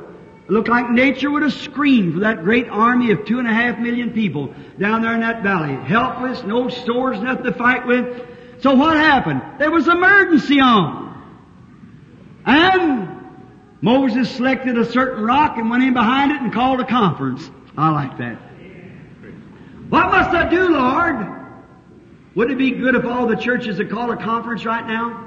looked 0.46 0.68
like 0.68 0.88
nature 0.90 1.32
would 1.32 1.42
have 1.42 1.52
screamed 1.52 2.14
for 2.14 2.20
that 2.20 2.44
great 2.44 2.68
army 2.68 3.10
of 3.10 3.24
two 3.24 3.40
and 3.40 3.48
a 3.48 3.52
half 3.52 3.80
million 3.80 4.12
people 4.12 4.54
down 4.78 5.02
there 5.02 5.14
in 5.14 5.22
that 5.22 5.42
valley. 5.42 5.74
Helpless, 5.74 6.44
no 6.44 6.68
swords, 6.68 7.20
nothing 7.20 7.46
to 7.46 7.52
fight 7.52 7.84
with. 7.84 8.24
So 8.60 8.74
what 8.74 8.96
happened? 8.96 9.42
There 9.58 9.72
was 9.72 9.88
emergency 9.88 10.60
on. 10.60 11.08
And 12.46 13.17
Moses 13.80 14.30
selected 14.30 14.76
a 14.76 14.84
certain 14.84 15.24
rock 15.24 15.56
and 15.56 15.70
went 15.70 15.84
in 15.84 15.94
behind 15.94 16.32
it 16.32 16.40
and 16.40 16.52
called 16.52 16.80
a 16.80 16.84
conference. 16.84 17.48
I 17.76 17.90
like 17.90 18.18
that. 18.18 18.38
What 19.88 20.10
must 20.10 20.30
I 20.30 20.48
do, 20.50 20.68
Lord? 20.70 21.26
Would 22.34 22.50
it 22.50 22.58
be 22.58 22.72
good 22.72 22.94
if 22.94 23.04
all 23.04 23.26
the 23.26 23.36
churches 23.36 23.78
had 23.78 23.90
called 23.90 24.10
a 24.10 24.16
conference 24.16 24.64
right 24.64 24.86
now? 24.86 25.24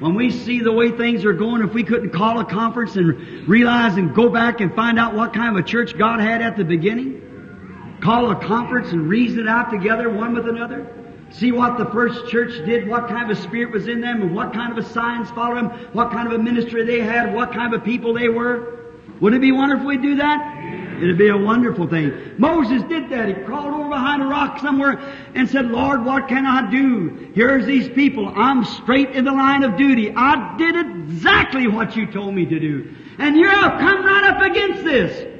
When 0.00 0.14
we 0.14 0.30
see 0.30 0.60
the 0.60 0.72
way 0.72 0.90
things 0.90 1.24
are 1.24 1.32
going, 1.32 1.62
if 1.62 1.72
we 1.72 1.84
couldn't 1.84 2.10
call 2.10 2.40
a 2.40 2.44
conference 2.44 2.96
and 2.96 3.48
realize 3.48 3.96
and 3.96 4.14
go 4.14 4.28
back 4.28 4.60
and 4.60 4.74
find 4.74 4.98
out 4.98 5.14
what 5.14 5.32
kind 5.32 5.56
of 5.56 5.64
a 5.64 5.66
church 5.66 5.96
God 5.96 6.20
had 6.20 6.42
at 6.42 6.56
the 6.56 6.64
beginning, 6.64 7.98
call 8.02 8.30
a 8.30 8.36
conference 8.36 8.90
and 8.92 9.08
reason 9.08 9.40
it 9.40 9.48
out 9.48 9.70
together 9.70 10.10
one 10.10 10.34
with 10.34 10.48
another, 10.48 10.86
see 11.34 11.52
what 11.52 11.78
the 11.78 11.86
first 11.86 12.28
church 12.28 12.64
did, 12.64 12.88
what 12.88 13.08
kind 13.08 13.30
of 13.30 13.36
a 13.36 13.40
spirit 13.40 13.72
was 13.72 13.88
in 13.88 14.00
them, 14.00 14.22
and 14.22 14.34
what 14.34 14.52
kind 14.52 14.76
of 14.76 14.78
a 14.78 14.88
signs 14.88 15.30
followed 15.30 15.56
them, 15.56 15.70
what 15.92 16.10
kind 16.10 16.26
of 16.26 16.38
a 16.38 16.42
ministry 16.42 16.84
they 16.84 17.00
had, 17.00 17.34
what 17.34 17.52
kind 17.52 17.74
of 17.74 17.80
a 17.80 17.84
people 17.84 18.14
they 18.14 18.28
were. 18.28 18.80
Wouldn't 19.20 19.42
it 19.42 19.46
be 19.46 19.52
wonderful 19.52 19.90
if 19.90 19.96
we 19.96 20.02
do 20.02 20.16
that? 20.16 21.02
It'd 21.02 21.18
be 21.18 21.28
a 21.28 21.36
wonderful 21.36 21.88
thing. 21.88 22.34
Moses 22.38 22.82
did 22.84 23.10
that. 23.10 23.28
He 23.28 23.34
crawled 23.44 23.74
over 23.74 23.88
behind 23.88 24.22
a 24.22 24.26
rock 24.26 24.60
somewhere 24.60 25.00
and 25.34 25.48
said, 25.48 25.66
Lord, 25.66 26.04
what 26.04 26.28
can 26.28 26.46
I 26.46 26.70
do? 26.70 27.32
Here's 27.34 27.66
these 27.66 27.88
people. 27.88 28.32
I'm 28.34 28.64
straight 28.64 29.10
in 29.10 29.24
the 29.24 29.32
line 29.32 29.64
of 29.64 29.76
duty. 29.76 30.12
I 30.14 30.56
did 30.56 30.76
exactly 30.76 31.66
what 31.66 31.96
you 31.96 32.06
told 32.06 32.34
me 32.34 32.46
to 32.46 32.60
do. 32.60 32.94
And 33.18 33.34
here 33.34 33.50
I've 33.50 33.80
come 33.80 34.04
right 34.04 34.24
up 34.24 34.40
against 34.42 34.84
this. 34.84 35.32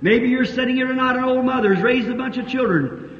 Maybe 0.00 0.28
you're 0.28 0.46
sitting 0.46 0.76
here 0.76 0.88
tonight, 0.88 1.16
an 1.16 1.24
old 1.24 1.44
mother 1.44 1.74
has 1.74 1.82
raised 1.82 2.08
a 2.08 2.14
bunch 2.14 2.38
of 2.38 2.48
children. 2.48 3.11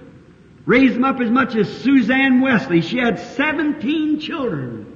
Raised 0.65 0.95
them 0.95 1.05
up 1.05 1.21
as 1.21 1.31
much 1.31 1.57
as 1.57 1.69
Suzanne 1.83 2.41
Wesley. 2.41 2.81
She 2.83 2.99
had 2.99 3.19
17 3.19 4.21
children. 4.21 4.89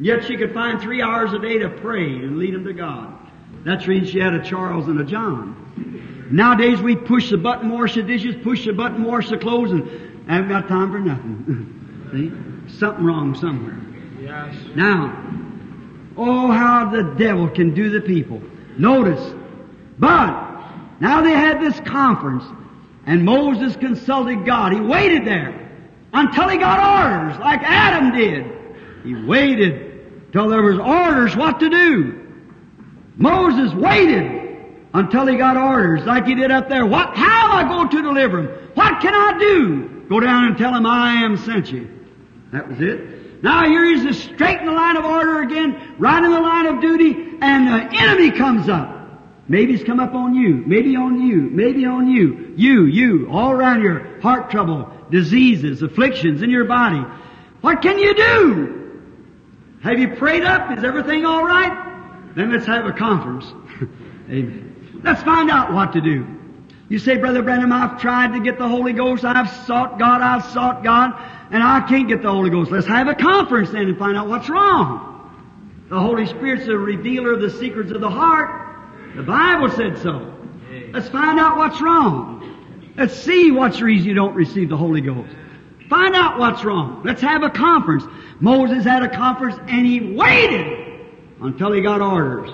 Yet 0.00 0.24
she 0.24 0.36
could 0.36 0.54
find 0.54 0.80
three 0.80 1.02
hours 1.02 1.32
a 1.32 1.38
day 1.38 1.58
to 1.58 1.68
pray 1.68 2.04
and 2.04 2.38
lead 2.38 2.54
them 2.54 2.64
to 2.64 2.72
God. 2.72 3.14
That's 3.64 3.84
the 3.84 3.90
reason 3.90 4.08
she 4.08 4.18
had 4.20 4.34
a 4.34 4.44
Charles 4.44 4.86
and 4.88 5.00
a 5.00 5.04
John. 5.04 6.28
Nowadays 6.30 6.80
we 6.80 6.94
push 6.94 7.30
the 7.30 7.36
button, 7.36 7.70
wash 7.70 7.94
the 7.94 8.02
dishes, 8.02 8.36
push 8.42 8.66
the 8.66 8.72
button, 8.72 9.02
wash 9.04 9.28
the 9.30 9.38
clothes, 9.38 9.72
and 9.72 10.24
I 10.28 10.36
haven't 10.36 10.50
got 10.50 10.68
time 10.68 10.92
for 10.92 10.98
nothing. 10.98 12.68
See? 12.68 12.78
Something 12.78 13.04
wrong 13.04 13.34
somewhere. 13.34 13.78
Yes. 14.20 14.54
Now, 14.74 15.16
oh, 16.16 16.50
how 16.50 16.90
the 16.90 17.14
devil 17.18 17.48
can 17.48 17.74
do 17.74 17.90
the 17.90 18.00
people. 18.00 18.42
Notice. 18.76 19.34
But, 19.98 20.64
now 21.00 21.22
they 21.22 21.32
had 21.32 21.60
this 21.60 21.80
conference, 21.80 22.44
and 23.08 23.24
Moses 23.24 23.74
consulted 23.74 24.44
God. 24.44 24.74
He 24.74 24.80
waited 24.80 25.26
there 25.26 25.70
until 26.12 26.46
he 26.50 26.58
got 26.58 26.78
orders, 26.78 27.40
like 27.40 27.60
Adam 27.62 28.12
did. 28.12 28.44
He 29.02 29.14
waited 29.26 30.30
till 30.30 30.50
there 30.50 30.62
was 30.62 30.78
orders 30.78 31.34
what 31.34 31.58
to 31.60 31.70
do. 31.70 32.26
Moses 33.16 33.72
waited 33.72 34.62
until 34.92 35.26
he 35.26 35.36
got 35.36 35.56
orders, 35.56 36.04
like 36.04 36.26
he 36.26 36.34
did 36.34 36.50
up 36.50 36.68
there. 36.68 36.84
What? 36.84 37.16
How 37.16 37.56
I 37.56 37.66
go 37.66 37.88
to 37.88 38.02
deliver 38.02 38.40
him? 38.40 38.70
What 38.74 39.00
can 39.00 39.14
I 39.14 39.38
do? 39.38 40.04
Go 40.10 40.20
down 40.20 40.44
and 40.44 40.58
tell 40.58 40.74
him 40.74 40.84
I 40.84 41.24
am 41.24 41.38
sent 41.38 41.72
you. 41.72 41.88
That 42.52 42.68
was 42.68 42.78
it. 42.78 43.42
Now 43.42 43.64
here 43.64 43.86
he's 43.86 44.22
straight 44.22 44.60
in 44.60 44.66
the 44.66 44.72
line 44.72 44.98
of 44.98 45.06
order 45.06 45.40
again, 45.40 45.94
right 45.98 46.22
in 46.22 46.30
the 46.30 46.40
line 46.40 46.66
of 46.66 46.82
duty, 46.82 47.38
and 47.40 47.68
the 47.68 48.02
enemy 48.02 48.32
comes 48.32 48.68
up. 48.68 48.97
Maybe 49.48 49.72
it's 49.72 49.84
come 49.84 49.98
up 49.98 50.14
on 50.14 50.34
you, 50.34 50.62
maybe 50.66 50.94
on 50.94 51.22
you, 51.22 51.40
maybe 51.40 51.86
on 51.86 52.06
you, 52.06 52.52
you, 52.56 52.84
you, 52.84 53.28
all 53.30 53.50
around 53.50 53.82
your 53.82 54.20
heart 54.20 54.50
trouble, 54.50 54.90
diseases, 55.10 55.80
afflictions 55.82 56.42
in 56.42 56.50
your 56.50 56.66
body. 56.66 57.02
What 57.62 57.80
can 57.80 57.98
you 57.98 58.14
do? 58.14 59.02
Have 59.82 59.98
you 59.98 60.16
prayed 60.16 60.44
up? 60.44 60.76
Is 60.76 60.84
everything 60.84 61.24
all 61.24 61.44
right? 61.44 62.34
Then 62.36 62.52
let's 62.52 62.66
have 62.66 62.84
a 62.84 62.92
conference. 62.92 63.46
Amen. 64.30 65.00
Let's 65.02 65.22
find 65.22 65.50
out 65.50 65.72
what 65.72 65.92
to 65.94 66.00
do. 66.00 66.26
You 66.90 66.98
say, 66.98 67.16
Brother 67.16 67.42
Branham, 67.42 67.72
I've 67.72 68.00
tried 68.00 68.32
to 68.34 68.40
get 68.40 68.58
the 68.58 68.68
Holy 68.68 68.92
Ghost. 68.92 69.24
I've 69.24 69.50
sought 69.66 69.98
God. 69.98 70.20
I've 70.20 70.44
sought 70.52 70.82
God. 70.82 71.12
And 71.50 71.62
I 71.62 71.86
can't 71.88 72.08
get 72.08 72.22
the 72.22 72.30
Holy 72.30 72.50
Ghost. 72.50 72.70
Let's 72.70 72.86
have 72.86 73.08
a 73.08 73.14
conference 73.14 73.70
then 73.70 73.88
and 73.88 73.98
find 73.98 74.16
out 74.16 74.28
what's 74.28 74.48
wrong. 74.48 75.86
The 75.88 75.98
Holy 75.98 76.26
Spirit's 76.26 76.66
a 76.68 76.76
revealer 76.76 77.32
of 77.32 77.40
the 77.40 77.50
secrets 77.50 77.92
of 77.92 78.00
the 78.00 78.10
heart. 78.10 78.67
The 79.18 79.24
Bible 79.24 79.68
said 79.70 79.98
so. 79.98 80.32
Let's 80.92 81.08
find 81.08 81.40
out 81.40 81.56
what's 81.56 81.80
wrong. 81.80 82.92
Let's 82.96 83.14
see 83.14 83.50
what's 83.50 83.78
the 83.78 83.86
reason 83.86 84.06
you 84.06 84.14
don't 84.14 84.36
receive 84.36 84.68
the 84.68 84.76
Holy 84.76 85.00
Ghost. 85.00 85.34
Find 85.90 86.14
out 86.14 86.38
what's 86.38 86.62
wrong. 86.62 87.02
Let's 87.04 87.20
have 87.22 87.42
a 87.42 87.50
conference. 87.50 88.04
Moses 88.38 88.84
had 88.84 89.02
a 89.02 89.08
conference 89.08 89.56
and 89.66 89.84
he 89.84 90.14
waited 90.14 91.00
until 91.40 91.72
he 91.72 91.80
got 91.80 92.00
orders. 92.00 92.50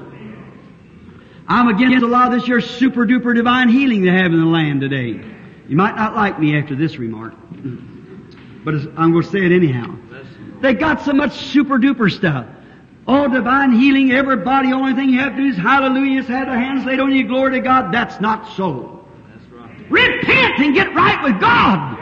I'm 1.46 1.68
against 1.68 2.02
a 2.02 2.06
lot 2.06 2.32
of 2.32 2.38
this 2.38 2.46
here 2.46 2.62
super 2.62 3.04
duper 3.06 3.34
divine 3.34 3.68
healing 3.68 4.02
they 4.02 4.10
have 4.10 4.32
in 4.32 4.40
the 4.40 4.46
land 4.46 4.80
today. 4.80 5.22
You 5.68 5.76
might 5.76 5.96
not 5.96 6.14
like 6.14 6.40
me 6.40 6.58
after 6.58 6.74
this 6.74 6.96
remark, 6.96 7.34
but 8.64 8.74
I'm 8.96 9.12
going 9.12 9.22
to 9.22 9.30
say 9.30 9.44
it 9.44 9.52
anyhow. 9.52 9.94
They 10.62 10.72
got 10.72 11.02
so 11.02 11.12
much 11.12 11.32
super 11.34 11.76
duper 11.78 12.10
stuff. 12.10 12.46
All 13.06 13.28
divine 13.28 13.72
healing, 13.72 14.12
everybody, 14.12 14.72
only 14.72 14.94
thing 14.94 15.10
you 15.10 15.20
have 15.20 15.36
to 15.36 15.42
do 15.42 15.48
is 15.48 15.56
hallelujah, 15.56 16.20
just 16.20 16.30
have 16.30 16.46
their 16.46 16.58
hands 16.58 16.86
laid 16.86 17.00
on 17.00 17.12
you, 17.12 17.26
glory 17.28 17.52
to 17.52 17.60
God. 17.60 17.92
That's 17.92 18.18
not 18.20 18.56
so. 18.56 19.06
That's 19.28 19.46
right. 19.52 19.90
Repent 19.90 20.58
and 20.58 20.74
get 20.74 20.94
right 20.94 21.22
with 21.22 21.40
God. 21.40 21.98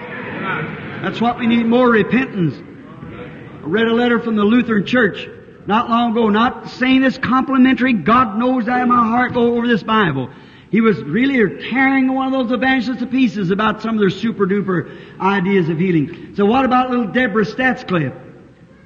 That's 1.03 1.21
what 1.21 1.39
we 1.39 1.49
need 1.49 1.67
more 1.67 1.91
repentance. 1.91 2.55
I 2.55 3.67
read 3.67 3.89
a 3.89 3.95
letter 3.95 4.21
from 4.21 4.37
the 4.37 4.45
Lutheran 4.45 4.87
Church 4.87 5.29
not 5.67 5.91
long 5.91 6.13
ago, 6.13 6.29
not 6.29 6.71
saying 6.71 7.03
this 7.03 7.19
complimentary, 7.19 7.93
God 7.93 8.39
knows 8.39 8.69
I 8.69 8.85
my 8.85 9.07
heart 9.07 9.33
go 9.33 9.57
over 9.57 9.67
this 9.67 9.83
Bible. 9.83 10.31
He 10.71 10.81
was 10.81 11.01
really 11.03 11.37
tearing 11.71 12.13
one 12.13 12.33
of 12.33 12.49
those 12.49 12.53
evangelists 12.53 13.01
to 13.01 13.07
pieces 13.07 13.51
about 13.51 13.83
some 13.83 13.95
of 13.95 14.01
their 14.01 14.11
super 14.11 14.47
duper 14.47 15.21
ideas 15.21 15.69
of 15.69 15.79
healing. 15.79 16.35
So 16.35 16.47
what 16.47 16.65
about 16.65 16.91
little 16.91 17.09
Deborah 17.09 17.45
Stadsklev? 17.45 18.32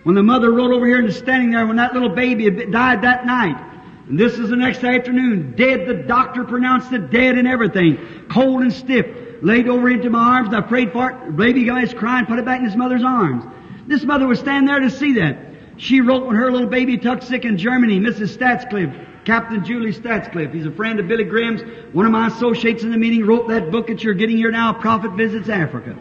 When 0.06 0.14
the 0.14 0.22
mother 0.22 0.52
rode 0.52 0.70
over 0.70 0.86
here 0.86 0.98
and 0.98 1.06
was 1.06 1.18
standing 1.18 1.50
there 1.50 1.66
when 1.66 1.78
that 1.78 1.92
little 1.92 2.10
baby 2.10 2.48
died 2.48 3.02
that 3.02 3.26
night. 3.26 3.60
And 4.08 4.16
this 4.16 4.38
is 4.38 4.50
the 4.50 4.54
next 4.54 4.84
afternoon, 4.84 5.56
dead, 5.56 5.88
the 5.88 5.94
doctor 5.94 6.44
pronounced 6.44 6.92
it 6.92 7.10
dead 7.10 7.36
and 7.36 7.48
everything, 7.48 7.98
cold 8.30 8.62
and 8.62 8.72
stiff, 8.72 9.04
laid 9.42 9.66
over 9.68 9.90
into 9.90 10.08
my 10.08 10.36
arms, 10.36 10.54
I 10.54 10.60
prayed 10.60 10.92
for 10.92 11.10
it, 11.10 11.36
baby 11.36 11.64
guys 11.64 11.92
crying, 11.92 12.24
put 12.26 12.38
it 12.38 12.44
back 12.44 12.60
in 12.60 12.66
his 12.66 12.76
mother's 12.76 13.02
arms. 13.02 13.46
This 13.88 14.04
mother 14.04 14.28
was 14.28 14.38
standing 14.38 14.68
there 14.68 14.78
to 14.78 14.90
see 14.90 15.14
that. 15.14 15.38
She 15.76 16.00
wrote 16.00 16.24
when 16.24 16.36
her 16.36 16.52
little 16.52 16.68
baby 16.68 16.98
tucked 16.98 17.24
sick 17.24 17.44
in 17.44 17.58
Germany, 17.58 17.98
Mrs. 17.98 18.36
Stadsklev, 18.38 19.24
Captain 19.24 19.64
Julie 19.64 19.92
Stadsklev. 19.92 20.54
He's 20.54 20.66
a 20.66 20.70
friend 20.70 21.00
of 21.00 21.08
Billy 21.08 21.24
Graham's. 21.24 21.62
One 21.92 22.06
of 22.06 22.12
my 22.12 22.28
associates 22.28 22.84
in 22.84 22.92
the 22.92 22.96
meeting 22.96 23.26
wrote 23.26 23.48
that 23.48 23.72
book 23.72 23.88
that 23.88 24.04
you're 24.04 24.14
getting 24.14 24.36
here 24.36 24.52
now, 24.52 24.72
Prophet 24.72 25.14
Visits 25.16 25.48
Africa. 25.48 25.98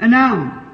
And 0.00 0.10
now, 0.10 0.67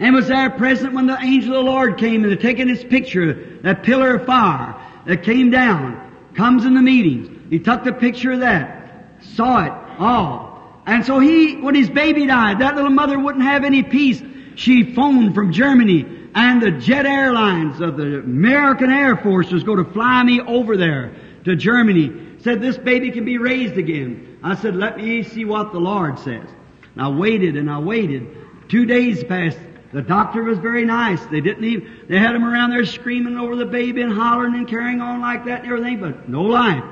and 0.00 0.14
was 0.14 0.28
there 0.28 0.48
present 0.48 0.94
when 0.94 1.06
the 1.06 1.18
angel 1.20 1.56
of 1.56 1.64
the 1.64 1.70
Lord 1.70 1.98
came 1.98 2.22
and 2.24 2.32
had 2.32 2.40
taken 2.40 2.68
his 2.68 2.82
picture, 2.82 3.58
that 3.62 3.82
pillar 3.82 4.16
of 4.16 4.26
fire 4.26 4.74
that 5.06 5.22
came 5.22 5.50
down, 5.50 6.32
comes 6.34 6.64
in 6.64 6.74
the 6.74 6.82
meetings. 6.82 7.28
He 7.50 7.58
took 7.58 7.84
the 7.84 7.92
picture 7.92 8.32
of 8.32 8.40
that, 8.40 9.18
saw 9.20 9.66
it 9.66 9.72
all. 9.98 10.82
And 10.86 11.04
so 11.04 11.20
he, 11.20 11.56
when 11.56 11.74
his 11.74 11.90
baby 11.90 12.26
died, 12.26 12.60
that 12.60 12.76
little 12.76 12.90
mother 12.90 13.18
wouldn't 13.18 13.44
have 13.44 13.62
any 13.62 13.82
peace. 13.82 14.22
She 14.54 14.94
phoned 14.94 15.34
from 15.34 15.52
Germany 15.52 16.06
and 16.34 16.62
the 16.62 16.70
jet 16.70 17.06
airlines 17.06 17.80
of 17.80 17.96
the 17.96 18.20
American 18.20 18.90
Air 18.90 19.16
Force 19.16 19.50
was 19.50 19.64
going 19.64 19.84
to 19.84 19.92
fly 19.92 20.22
me 20.22 20.40
over 20.40 20.76
there 20.76 21.14
to 21.44 21.56
Germany. 21.56 22.38
Said 22.38 22.62
this 22.62 22.78
baby 22.78 23.10
can 23.10 23.24
be 23.26 23.36
raised 23.36 23.76
again. 23.76 24.38
I 24.42 24.54
said, 24.54 24.76
let 24.76 24.96
me 24.96 25.22
see 25.24 25.44
what 25.44 25.72
the 25.72 25.78
Lord 25.78 26.18
says. 26.18 26.48
And 26.94 27.02
I 27.02 27.08
waited 27.08 27.56
and 27.56 27.70
I 27.70 27.78
waited. 27.80 28.28
Two 28.68 28.86
days 28.86 29.22
passed. 29.24 29.58
The 29.92 30.02
doctor 30.02 30.42
was 30.44 30.58
very 30.58 30.84
nice. 30.84 31.24
They 31.26 31.40
didn't 31.40 31.64
even, 31.64 32.06
they 32.08 32.18
had 32.18 32.34
him 32.34 32.44
around 32.44 32.70
there 32.70 32.84
screaming 32.86 33.36
over 33.36 33.56
the 33.56 33.66
baby 33.66 34.02
and 34.02 34.12
hollering 34.12 34.54
and 34.54 34.68
carrying 34.68 35.00
on 35.00 35.20
like 35.20 35.46
that 35.46 35.62
and 35.62 35.72
everything, 35.72 36.00
but 36.00 36.28
no 36.28 36.42
life. 36.42 36.84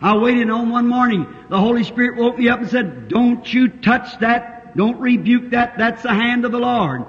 I 0.00 0.16
waited 0.16 0.48
on 0.50 0.70
one 0.70 0.88
morning. 0.88 1.26
The 1.50 1.60
Holy 1.60 1.84
Spirit 1.84 2.18
woke 2.18 2.38
me 2.38 2.48
up 2.48 2.60
and 2.60 2.68
said, 2.68 3.08
don't 3.08 3.52
you 3.52 3.68
touch 3.68 4.18
that. 4.20 4.76
Don't 4.76 4.98
rebuke 5.00 5.50
that. 5.50 5.78
That's 5.78 6.02
the 6.02 6.14
hand 6.14 6.44
of 6.44 6.52
the 6.52 6.58
Lord. 6.58 7.04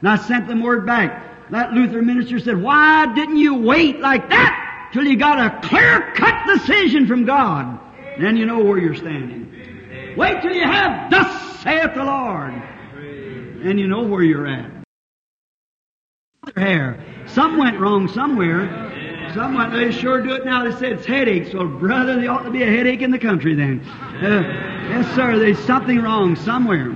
And 0.00 0.08
I 0.08 0.16
sent 0.16 0.48
them 0.48 0.62
word 0.62 0.86
back. 0.86 1.50
That 1.50 1.72
Lutheran 1.72 2.06
minister 2.06 2.38
said, 2.38 2.60
why 2.60 3.12
didn't 3.14 3.36
you 3.36 3.54
wait 3.54 4.00
like 4.00 4.28
that 4.30 4.90
till 4.92 5.04
you 5.04 5.16
got 5.16 5.38
a 5.38 5.68
clear 5.68 6.12
cut 6.14 6.46
decision 6.46 7.06
from 7.06 7.24
God? 7.24 7.78
Then 8.20 8.36
you 8.36 8.46
know 8.46 8.62
where 8.62 8.78
you're 8.78 8.94
standing. 8.94 10.14
Wait 10.16 10.42
till 10.42 10.52
you 10.52 10.64
have, 10.64 11.10
thus 11.10 11.60
saith 11.60 11.94
the 11.94 12.04
Lord. 12.04 12.54
And 13.64 13.78
you 13.78 13.86
know 13.86 14.02
where 14.02 14.22
you're 14.22 14.46
at. 14.46 14.81
Hair. 16.56 16.98
Something 17.28 17.60
went 17.60 17.78
wrong 17.78 18.08
somewhere. 18.08 19.30
Someone, 19.32 19.72
they 19.72 19.92
sure 19.92 20.20
do 20.20 20.32
it 20.34 20.44
now. 20.44 20.64
They 20.68 20.76
said 20.76 20.92
it's 20.94 21.06
headaches. 21.06 21.54
Well, 21.54 21.68
brother, 21.68 22.20
there 22.20 22.32
ought 22.32 22.42
to 22.42 22.50
be 22.50 22.64
a 22.64 22.66
headache 22.66 23.00
in 23.00 23.12
the 23.12 23.18
country 23.18 23.54
then. 23.54 23.80
Uh, 23.80 24.42
yes, 24.90 25.14
sir, 25.14 25.38
there's 25.38 25.58
something 25.60 26.02
wrong 26.02 26.34
somewhere. 26.34 26.90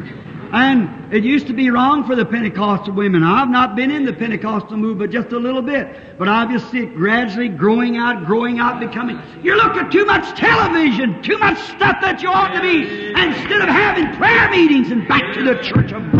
And 0.53 1.15
it 1.15 1.23
used 1.23 1.47
to 1.47 1.53
be 1.53 1.71
wrong 1.71 2.05
for 2.05 2.17
the 2.17 2.25
Pentecostal 2.25 2.93
women. 2.93 3.23
I've 3.23 3.49
not 3.49 3.77
been 3.77 3.93
in 3.93 4.05
the 4.05 4.13
Pentecostal 4.13 4.77
movement 4.77 5.13
just 5.13 5.31
a 5.31 5.39
little 5.39 5.63
bit, 5.63 6.19
but 6.19 6.29
I 6.29 6.53
just 6.53 6.69
see 6.73 6.81
it 6.81 6.97
gradually 6.97 7.49
growing 7.49 7.97
out, 7.99 8.27
growing 8.27 8.59
out, 8.59 8.81
becoming. 8.81 9.21
You 9.45 9.55
look 9.55 9.77
at 9.77 9.93
too 9.93 10.05
much 10.07 10.37
television, 10.37 11.23
too 11.23 11.39
much 11.39 11.59
stuff 11.59 11.99
that 12.01 12.21
you 12.21 12.31
ought 12.31 12.53
to 12.55 12.61
be, 12.61 13.11
instead 13.11 13.63
of 13.63 13.69
having 13.69 14.13
prayer 14.17 14.51
meetings 14.51 14.91
and 14.91 15.07
back 15.07 15.35
to 15.35 15.45
the 15.45 15.55
church 15.63 15.93
of 15.93 16.03
God. 16.13 16.16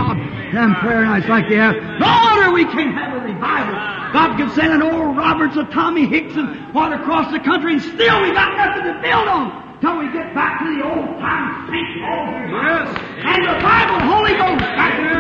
Them 0.53 0.75
prayer 0.77 1.05
nights 1.05 1.29
like 1.29 1.49
they 1.49 1.57
have. 1.57 1.75
No 1.75 2.07
wonder 2.07 2.53
we 2.53 2.65
can't 2.65 2.95
have 2.95 3.21
a 3.21 3.25
revival. 3.25 3.75
God 4.13 4.37
could 4.37 4.55
send 4.55 4.73
an 4.73 4.83
Oral 4.83 5.15
Roberts, 5.15 5.57
a 5.57 5.65
Tommy 5.65 6.07
Hickson, 6.07 6.73
what 6.73 6.93
across 6.93 7.33
the 7.33 7.41
country, 7.41 7.75
and 7.75 7.83
still 7.83 8.23
we 8.23 8.33
got 8.33 8.57
nothing 8.57 8.85
to 8.85 9.01
build 9.03 9.29
on 9.29 9.81
till 9.81 9.99
we 9.99 10.07
get 10.13 10.35
back 10.35 10.61
to 10.61 10.65
the 10.75 10.83
old 10.85 11.19
time 11.21 11.67
St. 11.69 12.01
Paul's 12.01 12.35
revival. 12.41 12.63
Yes. 12.65 12.89
And 13.27 13.45
the 13.45 13.57
Bible, 13.61 14.01
Holy 14.07 14.35
Ghost, 14.39 14.61
back 14.61 14.97
to 14.97 15.03
the. 15.03 15.17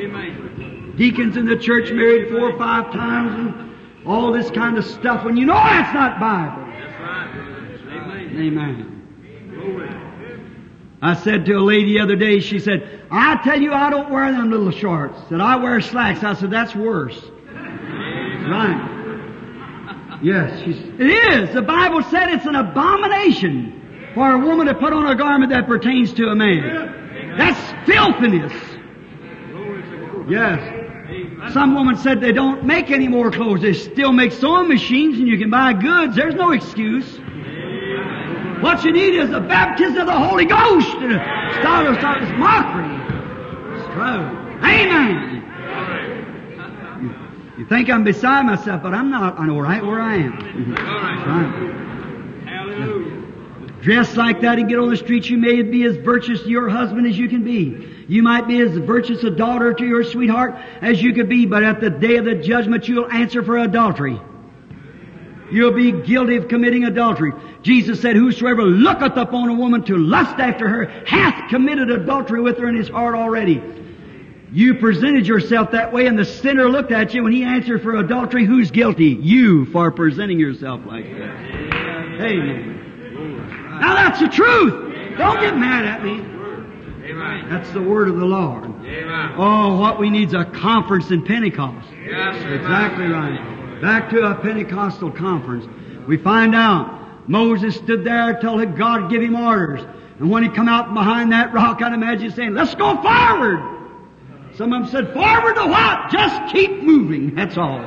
Amen. 0.00 0.94
Deacons 0.96 1.36
in 1.36 1.46
the 1.46 1.56
church 1.56 1.90
married 1.92 2.30
four 2.30 2.52
or 2.52 2.58
five 2.58 2.92
times 2.92 3.34
and 3.34 3.70
all 4.06 4.32
this 4.32 4.50
kind 4.50 4.78
of 4.78 4.84
stuff 4.84 5.24
when 5.24 5.36
you 5.36 5.44
know 5.44 5.54
that's 5.54 5.94
not 5.94 6.18
Bible. 6.18 6.64
That's 6.72 7.00
right. 7.00 7.28
Amen. 8.34 8.36
Amen. 8.36 9.99
I 11.02 11.14
said 11.14 11.46
to 11.46 11.54
a 11.54 11.60
lady 11.60 11.94
the 11.94 12.00
other 12.00 12.16
day, 12.16 12.40
she 12.40 12.58
said, 12.58 13.06
I 13.10 13.36
tell 13.42 13.58
you 13.60 13.72
I 13.72 13.88
don't 13.88 14.10
wear 14.10 14.30
them 14.32 14.50
little 14.50 14.70
shorts. 14.70 15.18
Said 15.28 15.40
I 15.40 15.56
wear 15.56 15.80
slacks. 15.80 16.22
I 16.22 16.34
said, 16.34 16.50
that's 16.50 16.74
worse. 16.74 17.18
Right. 18.50 18.98
Yes, 20.22 20.62
it 20.66 21.00
is. 21.00 21.54
The 21.54 21.62
Bible 21.62 22.02
said 22.02 22.28
it's 22.28 22.44
an 22.44 22.54
abomination 22.54 24.10
for 24.14 24.30
a 24.30 24.38
woman 24.38 24.66
to 24.66 24.74
put 24.74 24.92
on 24.92 25.06
a 25.06 25.14
garment 25.16 25.50
that 25.52 25.66
pertains 25.66 26.12
to 26.14 26.28
a 26.28 26.34
man. 26.36 27.36
That's 27.38 27.88
filthiness. 27.88 28.52
Yes. 30.28 31.52
Some 31.52 31.74
woman 31.74 31.96
said 31.96 32.20
they 32.20 32.32
don't 32.32 32.64
make 32.64 32.90
any 32.90 33.08
more 33.08 33.30
clothes. 33.30 33.62
They 33.62 33.72
still 33.72 34.12
make 34.12 34.32
sewing 34.32 34.68
machines 34.68 35.18
and 35.18 35.26
you 35.26 35.38
can 35.38 35.48
buy 35.50 35.72
goods. 35.72 36.14
There's 36.16 36.34
no 36.34 36.52
excuse. 36.52 37.19
What 38.60 38.84
you 38.84 38.92
need 38.92 39.14
is 39.14 39.30
the 39.30 39.40
baptism 39.40 39.98
of 39.98 40.06
the 40.06 40.12
Holy 40.12 40.44
Ghost. 40.44 40.90
To 40.90 41.08
start 41.60 42.20
this 42.20 42.30
mockery. 42.38 42.94
It's 43.76 43.86
true. 43.86 44.40
Amen. 44.62 45.42
You, 47.00 47.10
you 47.58 47.66
think 47.66 47.88
I'm 47.88 48.04
beside 48.04 48.44
myself, 48.44 48.82
but 48.82 48.92
I'm 48.92 49.10
not. 49.10 49.40
I 49.40 49.46
know 49.46 49.58
right 49.58 49.82
where 49.84 50.00
I 50.00 50.16
am. 50.16 50.74
Right. 50.74 52.46
Hallelujah. 52.46 53.20
Dress 53.80 54.14
like 54.14 54.42
that 54.42 54.58
and 54.58 54.68
get 54.68 54.78
on 54.78 54.90
the 54.90 54.96
street, 54.96 55.30
you 55.30 55.38
may 55.38 55.62
be 55.62 55.84
as 55.84 55.96
virtuous 55.96 56.42
to 56.42 56.48
your 56.50 56.68
husband 56.68 57.06
as 57.06 57.16
you 57.16 57.30
can 57.30 57.42
be. 57.42 58.04
You 58.08 58.22
might 58.22 58.46
be 58.46 58.60
as 58.60 58.76
virtuous 58.76 59.24
a 59.24 59.30
daughter 59.30 59.72
to 59.72 59.86
your 59.86 60.04
sweetheart 60.04 60.54
as 60.82 61.02
you 61.02 61.14
could 61.14 61.30
be, 61.30 61.46
but 61.46 61.62
at 61.62 61.80
the 61.80 61.88
day 61.88 62.16
of 62.16 62.26
the 62.26 62.34
judgment 62.34 62.88
you'll 62.88 63.10
answer 63.10 63.42
for 63.42 63.56
adultery. 63.56 64.20
You'll 65.50 65.72
be 65.72 65.92
guilty 65.92 66.36
of 66.36 66.48
committing 66.48 66.84
adultery. 66.84 67.32
Jesus 67.62 68.00
said, 68.00 68.16
Whosoever 68.16 68.62
looketh 68.62 69.16
upon 69.16 69.48
a 69.48 69.54
woman 69.54 69.82
to 69.84 69.96
lust 69.96 70.38
after 70.38 70.68
her 70.68 70.84
hath 71.06 71.50
committed 71.50 71.90
adultery 71.90 72.40
with 72.40 72.58
her 72.58 72.68
in 72.68 72.76
his 72.76 72.88
heart 72.88 73.14
already. 73.14 73.62
You 74.52 74.74
presented 74.74 75.26
yourself 75.26 75.70
that 75.72 75.92
way 75.92 76.06
and 76.06 76.18
the 76.18 76.24
sinner 76.24 76.68
looked 76.68 76.90
at 76.90 77.14
you 77.14 77.22
when 77.22 77.32
he 77.32 77.44
answered 77.44 77.82
for 77.82 77.96
adultery. 77.96 78.44
Who's 78.44 78.70
guilty? 78.70 79.16
You 79.20 79.66
for 79.66 79.90
presenting 79.92 80.40
yourself 80.40 80.80
like 80.86 81.04
that. 81.04 81.36
Amen. 82.20 83.78
Now 83.80 83.94
that's 83.94 84.20
the 84.20 84.28
truth. 84.28 85.16
Don't 85.16 85.40
get 85.40 85.56
mad 85.56 85.84
at 85.84 86.04
me. 86.04 86.20
Amen. 87.10 87.48
That's 87.48 87.70
the 87.72 87.82
word 87.82 88.08
of 88.08 88.16
the 88.16 88.24
Lord. 88.24 88.64
Amen. 88.64 89.34
Oh, 89.36 89.78
what 89.78 89.98
we 89.98 90.10
need 90.10 90.28
is 90.28 90.34
a 90.34 90.44
conference 90.44 91.10
in 91.10 91.24
Pentecost. 91.24 91.88
Yes. 92.04 92.36
Exactly 92.36 93.06
right. 93.06 93.59
Back 93.80 94.10
to 94.10 94.30
a 94.30 94.34
Pentecostal 94.34 95.10
conference. 95.10 95.66
We 96.06 96.16
find 96.16 96.54
out 96.54 97.28
Moses 97.28 97.76
stood 97.76 98.04
there 98.04 98.38
till 98.40 98.64
God 98.66 99.10
give 99.10 99.22
him 99.22 99.36
orders. 99.36 99.80
And 100.18 100.30
when 100.30 100.42
he 100.42 100.50
come 100.50 100.68
out 100.68 100.92
behind 100.92 101.32
that 101.32 101.54
rock, 101.54 101.80
I'd 101.80 101.94
imagine 101.94 102.30
saying, 102.32 102.54
let's 102.54 102.74
go 102.74 103.00
forward. 103.00 103.78
Some 104.56 104.72
of 104.72 104.82
them 104.82 104.90
said, 104.90 105.14
forward 105.14 105.54
to 105.54 105.66
what? 105.66 106.10
Just 106.10 106.52
keep 106.52 106.82
moving. 106.82 107.34
That's 107.34 107.56
all. 107.56 107.80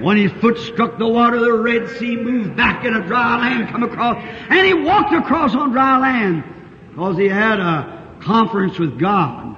When 0.00 0.16
his 0.16 0.32
foot 0.40 0.58
struck 0.58 0.98
the 0.98 1.06
water, 1.06 1.38
the 1.38 1.52
Red 1.52 1.88
Sea 1.98 2.16
moved 2.16 2.56
back 2.56 2.84
in 2.84 2.94
a 2.94 3.06
dry 3.06 3.36
land, 3.38 3.68
come 3.68 3.82
across, 3.82 4.16
and 4.48 4.66
he 4.66 4.72
walked 4.72 5.12
across 5.12 5.54
on 5.54 5.72
dry 5.72 5.98
land 5.98 6.42
because 6.88 7.18
he 7.18 7.28
had 7.28 7.60
a 7.60 8.16
conference 8.20 8.78
with 8.78 8.98
God. 8.98 9.56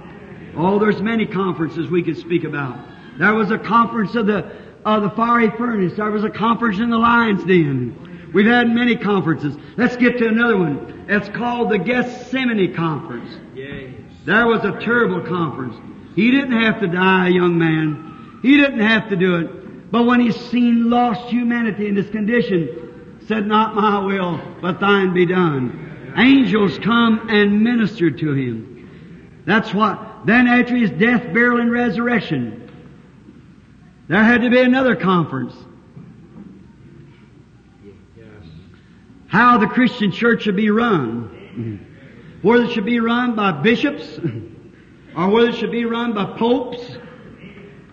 Oh, 0.56 0.78
there's 0.80 1.00
many 1.00 1.26
conferences 1.26 1.88
we 1.88 2.02
could 2.02 2.18
speak 2.18 2.44
about. 2.44 2.76
There 3.18 3.34
was 3.34 3.50
a 3.50 3.58
conference 3.58 4.14
of 4.16 4.26
the 4.26 4.50
of 4.84 5.02
the 5.02 5.10
fiery 5.10 5.50
furnace. 5.56 5.94
There 5.96 6.10
was 6.10 6.24
a 6.24 6.30
conference 6.30 6.78
in 6.78 6.90
the 6.90 6.98
lion's 6.98 7.44
den. 7.44 8.30
We've 8.32 8.46
had 8.46 8.68
many 8.68 8.96
conferences. 8.96 9.56
Let's 9.76 9.96
get 9.96 10.18
to 10.18 10.26
another 10.26 10.56
one. 10.56 11.06
It's 11.08 11.28
called 11.28 11.70
the 11.70 11.78
Gethsemane 11.78 12.74
Conference. 12.74 13.30
Yes. 13.54 13.94
There 14.24 14.46
was 14.46 14.64
a 14.64 14.80
terrible 14.80 15.20
conference. 15.20 15.76
He 16.14 16.30
didn't 16.30 16.60
have 16.62 16.80
to 16.80 16.86
die, 16.86 17.28
young 17.28 17.58
man. 17.58 18.40
He 18.42 18.56
didn't 18.56 18.80
have 18.80 19.08
to 19.10 19.16
do 19.16 19.36
it. 19.36 19.90
But 19.90 20.04
when 20.04 20.20
he 20.20 20.32
seen 20.32 20.88
lost 20.88 21.28
humanity 21.28 21.88
in 21.88 21.94
this 21.94 22.08
condition, 22.08 23.20
said, 23.26 23.46
Not 23.46 23.74
my 23.74 23.98
will, 23.98 24.40
but 24.60 24.80
thine 24.80 25.12
be 25.12 25.26
done. 25.26 26.14
Angels 26.16 26.78
come 26.78 27.28
and 27.28 27.62
minister 27.62 28.10
to 28.10 28.32
him. 28.32 29.42
That's 29.44 29.74
what, 29.74 30.26
then 30.26 30.46
after 30.46 30.76
his 30.76 30.90
death, 30.90 31.32
burial, 31.32 31.60
and 31.60 31.70
resurrection, 31.70 32.61
there 34.12 34.22
had 34.22 34.42
to 34.42 34.50
be 34.50 34.60
another 34.60 34.94
conference. 34.94 35.54
How 39.26 39.56
the 39.56 39.66
Christian 39.66 40.12
church 40.12 40.42
should 40.42 40.56
be 40.56 40.68
run. 40.68 41.80
Whether 42.42 42.64
it 42.64 42.72
should 42.72 42.84
be 42.84 43.00
run 43.00 43.34
by 43.36 43.52
bishops, 43.52 44.18
or 45.16 45.30
whether 45.30 45.48
it 45.48 45.54
should 45.54 45.72
be 45.72 45.86
run 45.86 46.12
by 46.12 46.36
popes, 46.36 46.78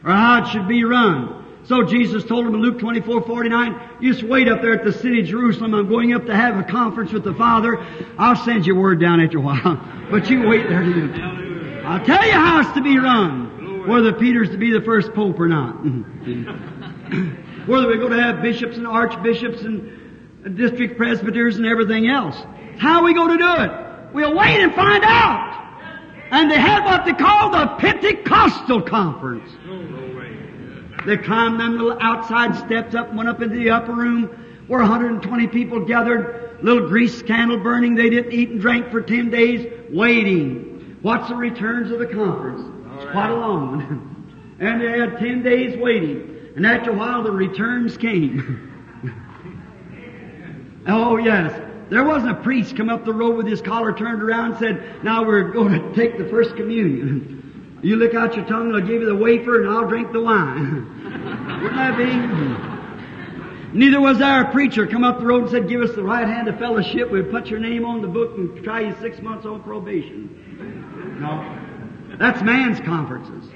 or 0.03 0.11
how 0.11 0.43
it 0.43 0.49
should 0.49 0.67
be 0.67 0.83
run. 0.83 1.61
So 1.63 1.83
Jesus 1.83 2.25
told 2.25 2.47
him 2.47 2.55
in 2.55 2.61
Luke 2.63 2.79
24, 2.79 3.21
49, 3.21 3.81
you 4.01 4.11
just 4.11 4.25
wait 4.25 4.49
up 4.49 4.61
there 4.61 4.73
at 4.73 4.83
the 4.83 4.91
city 4.91 5.21
of 5.21 5.27
Jerusalem. 5.27 5.73
I'm 5.73 5.87
going 5.87 6.13
up 6.13 6.25
to 6.25 6.35
have 6.35 6.57
a 6.57 6.63
conference 6.63 7.13
with 7.13 7.23
the 7.23 7.35
Father. 7.35 7.77
I'll 8.17 8.35
send 8.35 8.65
you 8.65 8.75
word 8.75 8.99
down 8.99 9.21
after 9.21 9.37
a 9.37 9.41
while. 9.41 9.79
But 10.11 10.29
you 10.29 10.49
wait 10.49 10.67
there. 10.67 10.81
I'll 11.85 12.03
tell 12.03 12.25
you 12.25 12.33
how 12.33 12.61
it's 12.61 12.71
to 12.73 12.81
be 12.81 12.97
run. 12.97 13.58
Whether 13.87 14.13
Peter's 14.13 14.49
to 14.49 14.57
be 14.57 14.71
the 14.71 14.81
first 14.81 15.13
pope 15.13 15.39
or 15.39 15.47
not. 15.47 15.73
Whether 17.67 17.87
we're 17.87 17.97
going 17.97 18.13
to 18.13 18.23
have 18.23 18.41
bishops 18.41 18.77
and 18.77 18.87
archbishops 18.87 19.61
and 19.61 20.57
district 20.57 20.97
presbyters 20.97 21.57
and 21.57 21.65
everything 21.65 22.07
else. 22.07 22.35
How 22.77 22.99
are 22.99 23.03
we 23.03 23.13
going 23.13 23.37
to 23.37 23.43
do 23.43 23.63
it? 23.63 23.71
We'll 24.13 24.35
wait 24.35 24.59
and 24.61 24.73
find 24.73 25.03
out. 25.03 25.55
And 26.31 26.49
they 26.49 26.59
had 26.59 26.85
what 26.85 27.05
they 27.05 27.13
call 27.13 27.51
the 27.51 27.67
Pentecostal 27.79 28.81
Conference. 28.83 29.49
They 31.05 31.17
climbed 31.17 31.59
them 31.59 31.77
little 31.77 31.97
outside 31.99 32.55
steps 32.55 32.93
up, 32.93 33.13
went 33.13 33.29
up 33.29 33.41
into 33.41 33.55
the 33.55 33.71
upper 33.71 33.93
room 33.93 34.27
where 34.67 34.81
120 34.81 35.47
people 35.47 35.85
gathered, 35.85 36.59
little 36.61 36.87
grease 36.87 37.21
candle 37.23 37.57
burning. 37.57 37.95
They 37.95 38.09
didn't 38.09 38.31
eat 38.31 38.49
and 38.49 38.61
drink 38.61 38.91
for 38.91 39.01
10 39.01 39.31
days, 39.31 39.65
waiting. 39.89 40.97
What's 41.01 41.29
the 41.29 41.35
returns 41.35 41.91
of 41.91 41.99
the 41.99 42.05
conference? 42.05 42.78
Quite 43.11 43.29
a 43.29 43.35
long 43.35 43.77
one. 43.77 44.57
and 44.59 44.81
they 44.81 44.99
had 44.99 45.17
10 45.19 45.43
days 45.43 45.77
waiting. 45.77 46.37
And 46.55 46.65
after 46.65 46.91
a 46.91 46.93
while, 46.93 47.23
the 47.23 47.31
returns 47.31 47.97
came. 47.97 48.65
oh, 50.87 51.17
yes. 51.17 51.59
There 51.89 52.03
wasn't 52.03 52.37
a 52.37 52.41
priest 52.41 52.77
come 52.77 52.89
up 52.89 53.05
the 53.05 53.13
road 53.13 53.35
with 53.35 53.47
his 53.47 53.61
collar 53.61 53.93
turned 53.93 54.21
around 54.21 54.51
and 54.51 54.59
said, 54.59 55.03
now 55.03 55.25
we're 55.25 55.51
going 55.51 55.71
to 55.71 55.95
take 55.95 56.17
the 56.17 56.29
first 56.29 56.55
communion. 56.55 57.79
you 57.83 57.95
lick 57.95 58.13
out 58.13 58.35
your 58.35 58.45
tongue 58.45 58.67
and 58.67 58.75
I'll 58.75 58.87
give 58.87 59.01
you 59.01 59.05
the 59.05 59.15
wafer 59.15 59.61
and 59.61 59.69
I'll 59.69 59.87
drink 59.87 60.11
the 60.11 60.21
wine. 60.21 60.85
Wouldn't 61.63 61.75
that 61.75 61.97
be? 61.97 63.77
Neither 63.77 64.01
was 64.01 64.17
there 64.17 64.41
a 64.41 64.51
preacher 64.51 64.87
come 64.87 65.03
up 65.03 65.19
the 65.19 65.25
road 65.25 65.43
and 65.43 65.51
said, 65.51 65.69
give 65.69 65.81
us 65.81 65.95
the 65.95 66.03
right 66.03 66.27
hand 66.27 66.47
of 66.47 66.57
fellowship. 66.57 67.11
We'll 67.11 67.23
put 67.23 67.47
your 67.47 67.59
name 67.59 67.85
on 67.85 68.01
the 68.01 68.07
book 68.07 68.35
and 68.37 68.63
try 68.63 68.81
you 68.81 68.95
six 68.99 69.21
months 69.21 69.45
on 69.45 69.61
probation. 69.61 71.17
No. 71.19 71.58
That's 72.17 72.41
man's 72.41 72.79
conferences. 72.79 73.49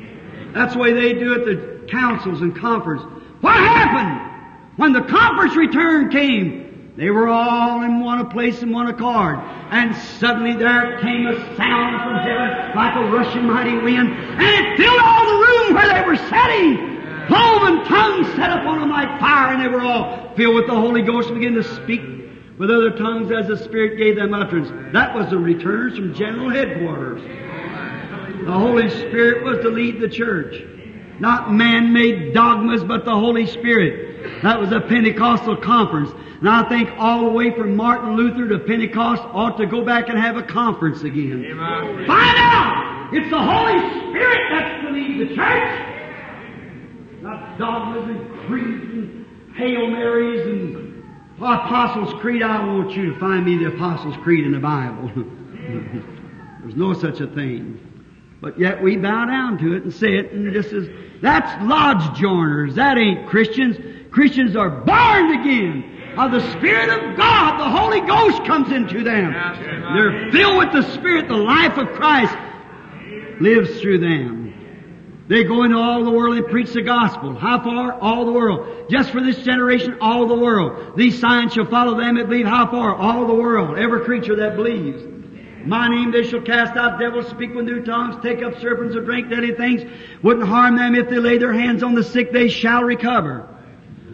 That's 0.53 0.73
the 0.73 0.79
way 0.79 0.93
they 0.93 1.13
do 1.13 1.33
it, 1.33 1.45
the 1.45 1.87
councils 1.87 2.41
and 2.41 2.55
conferences. 2.55 3.07
What 3.41 3.55
happened? 3.55 4.31
When 4.77 4.93
the 4.93 5.01
conference 5.01 5.55
return 5.55 6.09
came, 6.09 6.93
they 6.95 7.09
were 7.09 7.27
all 7.27 7.81
in 7.83 8.01
one 8.01 8.29
place 8.29 8.61
in 8.61 8.71
one 8.71 8.87
accord. 8.87 9.39
And 9.71 9.95
suddenly 10.19 10.55
there 10.55 10.99
came 11.01 11.25
a 11.25 11.35
sound 11.55 12.01
from 12.03 12.15
heaven 12.17 12.75
like 12.75 12.95
a 12.95 13.11
rushing 13.11 13.45
mighty 13.45 13.77
wind, 13.77 14.09
and 14.09 14.41
it 14.41 14.77
filled 14.77 14.99
all 15.01 15.25
the 15.25 15.45
room 15.45 15.73
where 15.73 15.91
they 15.91 16.05
were 16.05 16.15
sitting. 16.15 16.93
Cloven 17.27 17.85
tongues 17.85 18.27
set 18.35 18.51
upon 18.51 18.81
them 18.81 18.89
like 18.89 19.19
fire, 19.19 19.53
and 19.53 19.61
they 19.61 19.67
were 19.67 19.81
all 19.81 20.35
filled 20.35 20.55
with 20.55 20.67
the 20.67 20.75
Holy 20.75 21.01
Ghost 21.01 21.29
and 21.29 21.39
began 21.39 21.55
to 21.55 21.63
speak 21.63 22.01
with 22.57 22.69
other 22.69 22.91
tongues 22.91 23.31
as 23.31 23.47
the 23.47 23.57
Spirit 23.57 23.97
gave 23.97 24.15
them 24.15 24.33
utterance. 24.33 24.69
That 24.93 25.15
was 25.15 25.29
the 25.29 25.37
returns 25.37 25.97
from 25.97 26.13
general 26.13 26.49
headquarters. 26.49 27.21
The 28.45 28.51
Holy 28.51 28.89
Spirit 28.89 29.43
was 29.43 29.59
to 29.59 29.69
lead 29.69 30.01
the 30.01 30.09
church. 30.09 30.61
Not 31.19 31.53
man-made 31.53 32.33
dogmas, 32.33 32.83
but 32.83 33.05
the 33.05 33.15
Holy 33.15 33.45
Spirit. 33.45 34.41
That 34.43 34.59
was 34.59 34.71
a 34.71 34.81
Pentecostal 34.81 35.57
conference. 35.57 36.11
And 36.39 36.49
I 36.49 36.67
think 36.67 36.89
all 36.97 37.25
the 37.25 37.31
way 37.31 37.51
from 37.55 37.77
Martin 37.77 38.17
Luther 38.17 38.49
to 38.49 38.59
Pentecost 38.59 39.21
ought 39.23 39.57
to 39.57 39.65
go 39.65 39.85
back 39.85 40.09
and 40.09 40.17
have 40.17 40.35
a 40.35 40.43
conference 40.43 41.03
again. 41.03 41.45
Amen. 41.45 42.05
Find 42.05 42.37
out! 42.37 43.09
It's 43.13 43.29
the 43.29 43.39
Holy 43.39 43.79
Spirit 44.09 44.39
that's 44.51 44.83
to 44.83 44.91
lead 44.91 45.29
the 45.29 45.35
church. 45.35 47.21
Not 47.21 47.57
dogmas 47.57 48.09
and 48.09 48.47
creeds 48.47 48.83
and 48.91 49.25
Hail 49.55 49.87
Marys 49.87 50.45
and 50.47 51.03
Apostles' 51.37 52.13
Creed. 52.19 52.43
I 52.43 52.65
want 52.65 52.91
you 52.91 53.13
to 53.13 53.19
find 53.19 53.45
me 53.45 53.57
the 53.57 53.67
Apostles' 53.75 54.17
Creed 54.17 54.45
in 54.45 54.51
the 54.51 54.59
Bible. 54.59 55.11
There's 56.61 56.75
no 56.75 56.93
such 56.93 57.21
a 57.21 57.27
thing. 57.27 57.92
But 58.43 58.59
yet 58.59 58.83
we 58.83 58.97
bow 58.97 59.25
down 59.25 59.57
to 59.59 59.73
it 59.73 59.83
and 59.83 59.93
say 59.93 60.17
it, 60.17 60.33
and 60.33 60.53
this 60.53 60.65
is, 60.65 60.89
that's 61.21 61.63
lodge 61.63 62.19
joiners. 62.19 62.75
That 62.75 62.97
ain't 62.97 63.29
Christians. 63.29 63.77
Christians 64.11 64.57
are 64.57 64.69
born 64.69 65.39
again 65.39 66.13
of 66.17 66.33
the 66.33 66.51
Spirit 66.51 66.89
of 66.89 67.15
God. 67.15 67.57
The 67.57 67.69
Holy 67.69 68.01
Ghost 68.01 68.43
comes 68.43 68.69
into 68.73 69.01
them. 69.01 69.31
They're 69.95 70.29
filled 70.33 70.57
with 70.57 70.73
the 70.73 70.81
Spirit. 70.93 71.29
The 71.29 71.37
life 71.37 71.77
of 71.77 71.87
Christ 71.93 72.35
lives 73.39 73.79
through 73.79 73.99
them. 73.99 75.23
They 75.29 75.45
go 75.45 75.63
into 75.63 75.77
all 75.77 76.03
the 76.03 76.11
world 76.11 76.35
and 76.35 76.45
preach 76.47 76.73
the 76.73 76.81
gospel. 76.81 77.35
How 77.35 77.63
far? 77.63 77.93
All 77.93 78.25
the 78.25 78.33
world. 78.33 78.89
Just 78.89 79.11
for 79.11 79.21
this 79.21 79.37
generation, 79.37 79.99
all 80.01 80.27
the 80.27 80.35
world. 80.35 80.97
These 80.97 81.17
signs 81.17 81.53
shall 81.53 81.67
follow 81.67 81.97
them 81.97 82.17
that 82.17 82.27
believe. 82.27 82.45
How 82.45 82.69
far? 82.69 82.93
All 82.93 83.25
the 83.25 83.33
world. 83.33 83.77
Every 83.77 84.03
creature 84.03 84.35
that 84.35 84.57
believes. 84.57 85.01
My 85.65 85.87
name 85.87 86.11
they 86.11 86.23
shall 86.23 86.41
cast 86.41 86.75
out 86.75 86.99
devils, 86.99 87.27
speak 87.29 87.53
with 87.53 87.65
new 87.65 87.83
tongues, 87.83 88.21
take 88.21 88.41
up 88.43 88.59
serpents 88.59 88.95
or 88.95 89.01
drink 89.01 89.29
deadly 89.29 89.53
things. 89.53 89.89
Wouldn't 90.21 90.47
harm 90.47 90.77
them 90.77 90.95
if 90.95 91.09
they 91.09 91.17
lay 91.17 91.37
their 91.37 91.53
hands 91.53 91.83
on 91.83 91.95
the 91.95 92.03
sick, 92.03 92.31
they 92.31 92.49
shall 92.49 92.83
recover. 92.83 93.47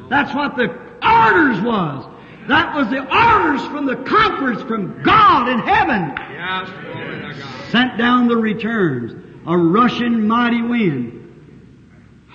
That's 0.10 0.34
what 0.34 0.56
the 0.56 0.70
orders 1.02 1.62
was. 1.62 2.06
That 2.48 2.76
was 2.76 2.90
the 2.90 3.00
orders 3.00 3.66
from 3.68 3.86
the 3.86 3.96
conference 3.96 4.62
from 4.64 5.04
God 5.04 5.50
in 5.50 5.60
heaven. 5.60 6.16
Yes. 6.32 7.72
Sent 7.72 7.98
down 7.98 8.28
the 8.28 8.38
returns. 8.38 9.14
A 9.46 9.58
rushing 9.58 10.28
mighty 10.28 10.62
wind. 10.62 11.16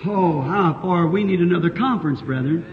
Oh, 0.05 0.41
how 0.41 0.79
far 0.81 1.07
we 1.07 1.23
need 1.23 1.39
another 1.39 1.69
conference, 1.69 2.21
brethren. 2.21 2.63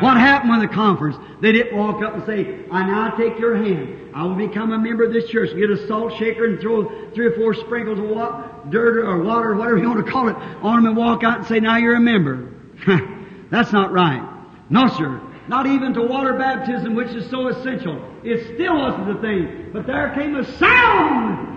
What 0.00 0.16
happened 0.16 0.50
with 0.52 0.60
the 0.62 0.74
conference? 0.74 1.16
They 1.40 1.52
didn't 1.52 1.76
walk 1.76 2.02
up 2.02 2.14
and 2.14 2.24
say, 2.24 2.64
I 2.70 2.86
now 2.86 3.10
take 3.16 3.38
your 3.38 3.56
hand. 3.56 3.99
I 4.14 4.24
will 4.24 4.34
become 4.34 4.72
a 4.72 4.78
member 4.78 5.04
of 5.04 5.12
this 5.12 5.28
church. 5.28 5.54
Get 5.56 5.70
a 5.70 5.86
salt 5.86 6.16
shaker 6.18 6.44
and 6.46 6.60
throw 6.60 7.10
three 7.14 7.26
or 7.26 7.32
four 7.36 7.54
sprinkles 7.54 7.98
of 7.98 8.04
wa- 8.06 8.46
dirt 8.70 9.04
or 9.04 9.22
water, 9.22 9.54
whatever 9.54 9.78
you 9.78 9.88
want 9.88 10.04
to 10.04 10.10
call 10.10 10.28
it, 10.28 10.36
on 10.62 10.76
them 10.76 10.86
and 10.86 10.96
walk 10.96 11.22
out 11.24 11.38
and 11.38 11.46
say, 11.46 11.60
now 11.60 11.76
you're 11.76 11.96
a 11.96 12.00
member. 12.00 12.52
That's 13.50 13.72
not 13.72 13.92
right. 13.92 14.26
No, 14.68 14.88
sir. 14.88 15.20
Not 15.48 15.66
even 15.66 15.94
to 15.94 16.02
water 16.02 16.34
baptism, 16.34 16.94
which 16.94 17.08
is 17.08 17.28
so 17.30 17.48
essential. 17.48 18.00
It 18.22 18.54
still 18.54 18.78
wasn't 18.78 19.06
the 19.14 19.20
thing. 19.20 19.70
But 19.72 19.86
there 19.86 20.12
came 20.14 20.36
a 20.36 20.44
sound 20.58 21.48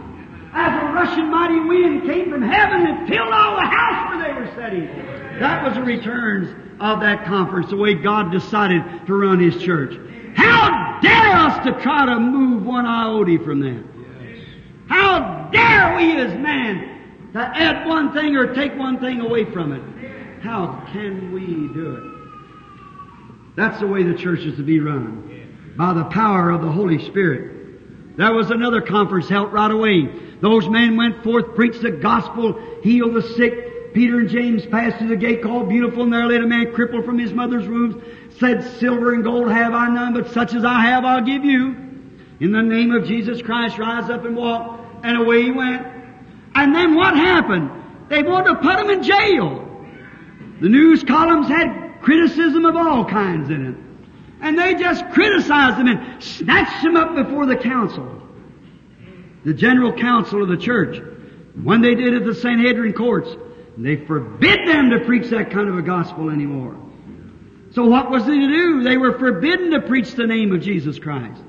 as 0.53 0.83
a 0.83 0.85
rushing 0.93 1.29
mighty 1.29 1.59
wind 1.59 2.03
came 2.03 2.29
from 2.29 2.41
heaven 2.41 2.85
and 2.85 3.07
filled 3.07 3.33
all 3.33 3.55
the 3.55 3.65
house 3.67 4.15
where 4.15 4.27
they 4.27 4.33
were 4.33 4.47
sitting. 4.55 4.85
That 5.39 5.63
was 5.63 5.73
the 5.73 5.81
returns 5.81 6.49
of 6.79 6.99
that 7.01 7.25
conference, 7.25 7.69
the 7.69 7.77
way 7.77 7.95
God 7.95 8.31
decided 8.31 8.83
to 9.07 9.13
run 9.13 9.39
His 9.39 9.61
church. 9.61 9.93
How 10.35 10.99
dare 11.01 11.35
us 11.35 11.65
to 11.65 11.81
try 11.81 12.05
to 12.05 12.19
move 12.19 12.65
one 12.65 12.85
iota 12.85 13.43
from 13.43 13.59
that? 13.61 13.83
How 14.87 15.49
dare 15.51 15.95
we 15.95 16.19
as 16.19 16.33
man 16.39 17.31
to 17.33 17.39
add 17.39 17.87
one 17.87 18.13
thing 18.13 18.35
or 18.35 18.53
take 18.53 18.77
one 18.77 18.99
thing 18.99 19.21
away 19.21 19.45
from 19.51 19.73
it? 19.73 19.81
How 20.43 20.87
can 20.91 21.31
we 21.33 21.45
do 21.73 21.95
it? 21.95 23.55
That's 23.55 23.79
the 23.79 23.87
way 23.87 24.03
the 24.03 24.15
church 24.15 24.39
is 24.39 24.57
to 24.57 24.63
be 24.63 24.79
run. 24.79 25.73
By 25.77 25.93
the 25.93 26.05
power 26.05 26.51
of 26.51 26.61
the 26.61 26.71
Holy 26.71 27.03
Spirit. 27.05 28.17
There 28.17 28.33
was 28.33 28.51
another 28.51 28.81
conference 28.81 29.27
held 29.27 29.53
right 29.53 29.71
away. 29.71 30.09
Those 30.41 30.67
men 30.69 30.97
went 30.97 31.23
forth, 31.23 31.55
preached 31.55 31.81
the 31.81 31.91
gospel, 31.91 32.59
healed 32.83 33.15
the 33.15 33.23
sick. 33.23 33.72
Peter 33.93 34.19
and 34.19 34.29
James 34.29 34.65
passed 34.65 34.97
through 34.97 35.09
the 35.09 35.15
gate 35.15 35.43
called 35.43 35.69
Beautiful, 35.69 36.03
and 36.03 36.13
there 36.13 36.25
laid 36.27 36.41
a 36.41 36.47
man 36.47 36.73
crippled 36.73 37.05
from 37.05 37.19
his 37.19 37.33
mother's 37.33 37.67
womb. 37.67 38.03
Said, 38.39 38.63
Silver 38.79 39.13
and 39.13 39.23
gold 39.23 39.51
have 39.51 39.73
I 39.73 39.87
none, 39.89 40.13
but 40.13 40.31
such 40.31 40.53
as 40.53 40.65
I 40.65 40.81
have 40.81 41.05
I'll 41.05 41.23
give 41.23 41.45
you. 41.45 41.75
In 42.39 42.51
the 42.51 42.61
name 42.61 42.91
of 42.91 43.05
Jesus 43.05 43.41
Christ, 43.41 43.77
rise 43.77 44.09
up 44.09 44.25
and 44.25 44.35
walk. 44.35 44.79
And 45.03 45.17
away 45.17 45.43
he 45.43 45.51
went. 45.51 45.85
And 46.55 46.73
then 46.73 46.95
what 46.95 47.15
happened? 47.15 47.69
They 48.09 48.23
wanted 48.23 48.53
to 48.53 48.55
put 48.55 48.79
him 48.79 48.89
in 48.89 49.03
jail. 49.03 49.69
The 50.61 50.69
news 50.69 51.03
columns 51.03 51.47
had 51.47 52.01
criticism 52.01 52.65
of 52.65 52.75
all 52.75 53.05
kinds 53.05 53.49
in 53.49 53.65
it. 53.65 53.75
And 54.41 54.57
they 54.57 54.75
just 54.75 55.07
criticized 55.11 55.77
him 55.77 55.87
and 55.87 56.23
snatched 56.23 56.83
him 56.83 56.95
up 56.95 57.15
before 57.15 57.45
the 57.45 57.55
council. 57.55 58.21
The 59.45 59.53
general 59.53 59.93
council 59.93 60.41
of 60.41 60.49
the 60.49 60.57
church. 60.57 61.01
When 61.61 61.81
they 61.81 61.95
did 61.95 62.13
it, 62.13 62.21
at 62.21 62.25
the 62.25 62.35
Sanhedrin 62.35 62.93
courts, 62.93 63.29
they 63.77 64.05
forbid 64.05 64.67
them 64.67 64.91
to 64.91 64.99
preach 65.05 65.29
that 65.29 65.51
kind 65.51 65.69
of 65.69 65.77
a 65.77 65.81
gospel 65.81 66.29
anymore. 66.29 66.77
So 67.73 67.85
what 67.85 68.11
was 68.11 68.25
they 68.25 68.37
to 68.37 68.47
do? 68.47 68.83
They 68.83 68.97
were 68.97 69.17
forbidden 69.17 69.71
to 69.71 69.81
preach 69.81 70.11
the 70.11 70.27
name 70.27 70.53
of 70.53 70.61
Jesus 70.61 70.99
Christ. 70.99 71.41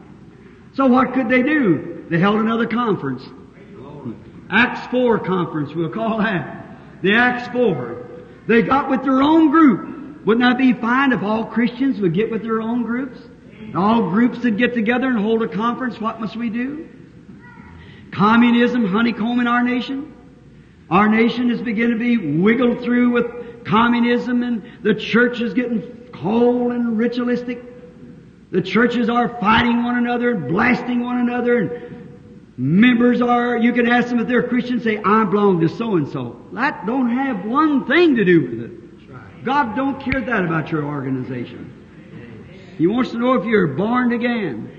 So 0.75 0.87
what 0.87 1.13
could 1.13 1.29
they 1.29 1.43
do? 1.43 2.07
They 2.09 2.19
held 2.19 2.41
another 2.41 2.67
conference. 2.67 3.23
Acts 4.51 4.87
4 4.91 5.19
conference, 5.21 5.75
we'll 5.75 5.91
call 5.91 6.19
that. 6.19 6.79
The 7.03 7.15
Acts 7.15 7.49
4. 7.49 8.07
They 8.47 8.63
got 8.63 8.89
with 8.89 9.03
their 9.03 9.23
own 9.23 9.51
group. 9.51 10.25
Wouldn't 10.25 10.45
that 10.45 10.59
be 10.59 10.73
fine 10.73 11.13
if 11.13 11.23
all 11.23 11.45
Christians 11.45 12.01
would 12.01 12.15
get 12.15 12.31
with 12.31 12.43
their 12.43 12.63
own 12.63 12.83
groups? 12.83 13.19
All 13.75 14.11
groups 14.11 14.39
would 14.39 14.57
get 14.57 14.73
together 14.73 15.09
and 15.09 15.19
hold 15.19 15.43
a 15.43 15.49
conference. 15.49 16.01
What 16.01 16.21
must 16.21 16.37
we 16.37 16.49
do? 16.49 16.89
Communism 18.13 18.87
honeycombing 18.87 19.47
our 19.47 19.63
nation. 19.63 20.15
Our 20.91 21.09
nation 21.09 21.51
is 21.51 21.63
beginning 21.63 21.99
to 21.99 21.99
be 21.99 22.39
wiggled 22.39 22.83
through 22.83 23.11
with 23.11 23.65
communism 23.65 24.43
and 24.43 24.63
the 24.83 24.95
church 24.95 25.41
is 25.41 25.55
getting 25.55 25.83
cold 26.13 26.73
and 26.73 26.99
ritualistic. 26.99 27.63
The 28.51 28.63
churches 28.63 29.09
are 29.09 29.29
fighting 29.41 29.83
one 29.83 29.97
another 29.97 30.31
and 30.31 30.49
blasting 30.49 31.03
one 31.03 31.19
another 31.19 31.59
and 31.59 31.95
members 32.57 33.21
are, 33.21 33.57
you 33.57 33.73
can 33.73 33.89
ask 33.89 34.09
them 34.09 34.21
if 34.21 34.29
they're 34.29 34.47
Christians, 34.47 34.85
say, 34.85 34.99
I 34.99 35.25
belong 35.25 35.61
to 35.61 35.69
so 35.69 35.97
and 35.97 36.09
so. 36.09 36.41
That 36.53 36.87
don't 36.87 37.11
have 37.11 37.45
one 37.45 37.87
thing 37.87 38.17
to 38.17 38.25
do 38.25 38.43
with 38.43 38.61
it. 38.61 39.45
God 39.45 39.77
don't 39.77 40.01
care 40.01 40.21
that 40.21 40.45
about 40.45 40.71
your 40.71 40.85
organization. 40.85 41.71
He 42.79 42.87
wants 42.87 43.11
to 43.11 43.19
know 43.19 43.35
if 43.35 43.45
you're 43.45 43.69
born 43.69 44.13
again. 44.13 44.71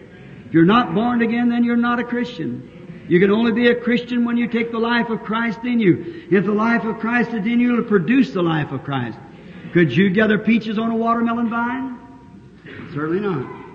If 0.47 0.53
you're 0.53 0.65
not 0.65 0.93
born 0.93 1.21
again, 1.21 1.49
then 1.49 1.63
you're 1.63 1.75
not 1.77 1.99
a 1.99 2.03
Christian. 2.03 2.71
You 3.07 3.19
can 3.19 3.31
only 3.31 3.51
be 3.51 3.67
a 3.67 3.75
Christian 3.75 4.25
when 4.25 4.37
you 4.37 4.47
take 4.47 4.71
the 4.71 4.79
life 4.79 5.09
of 5.09 5.23
Christ 5.23 5.59
in 5.63 5.79
you. 5.79 6.27
If 6.31 6.45
the 6.45 6.51
life 6.51 6.83
of 6.83 6.99
Christ 6.99 7.29
is 7.29 7.45
in 7.45 7.59
you, 7.59 7.73
it'll 7.73 7.85
produce 7.85 8.31
the 8.31 8.41
life 8.41 8.71
of 8.71 8.83
Christ. 8.83 9.17
Could 9.73 9.95
you 9.95 10.09
gather 10.09 10.37
peaches 10.37 10.79
on 10.79 10.91
a 10.91 10.95
watermelon 10.95 11.49
vine? 11.49 11.99
Certainly 12.93 13.19
not. 13.19 13.65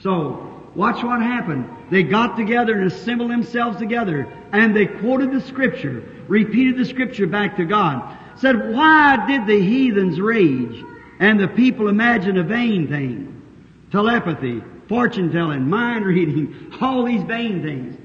So, 0.00 0.62
watch 0.74 1.02
what 1.02 1.20
happened. 1.20 1.68
They 1.90 2.02
got 2.02 2.36
together 2.36 2.74
and 2.78 2.90
assembled 2.90 3.30
themselves 3.30 3.78
together, 3.78 4.32
and 4.52 4.76
they 4.76 4.86
quoted 4.86 5.32
the 5.32 5.40
Scripture, 5.40 6.04
repeated 6.28 6.76
the 6.76 6.84
Scripture 6.84 7.26
back 7.26 7.56
to 7.56 7.64
God. 7.64 8.16
Said, 8.36 8.72
why 8.72 9.26
did 9.26 9.46
the 9.46 9.60
heathens 9.60 10.20
rage 10.20 10.84
and 11.18 11.38
the 11.38 11.48
people 11.48 11.88
imagine 11.88 12.38
a 12.38 12.42
vain 12.42 12.88
thing? 12.88 13.42
Telepathy, 13.90 14.62
fortune 14.88 15.30
telling, 15.32 15.68
mind 15.68 16.06
reading, 16.06 16.72
all 16.80 17.04
these 17.04 17.22
vain 17.24 17.62
things. 17.62 17.96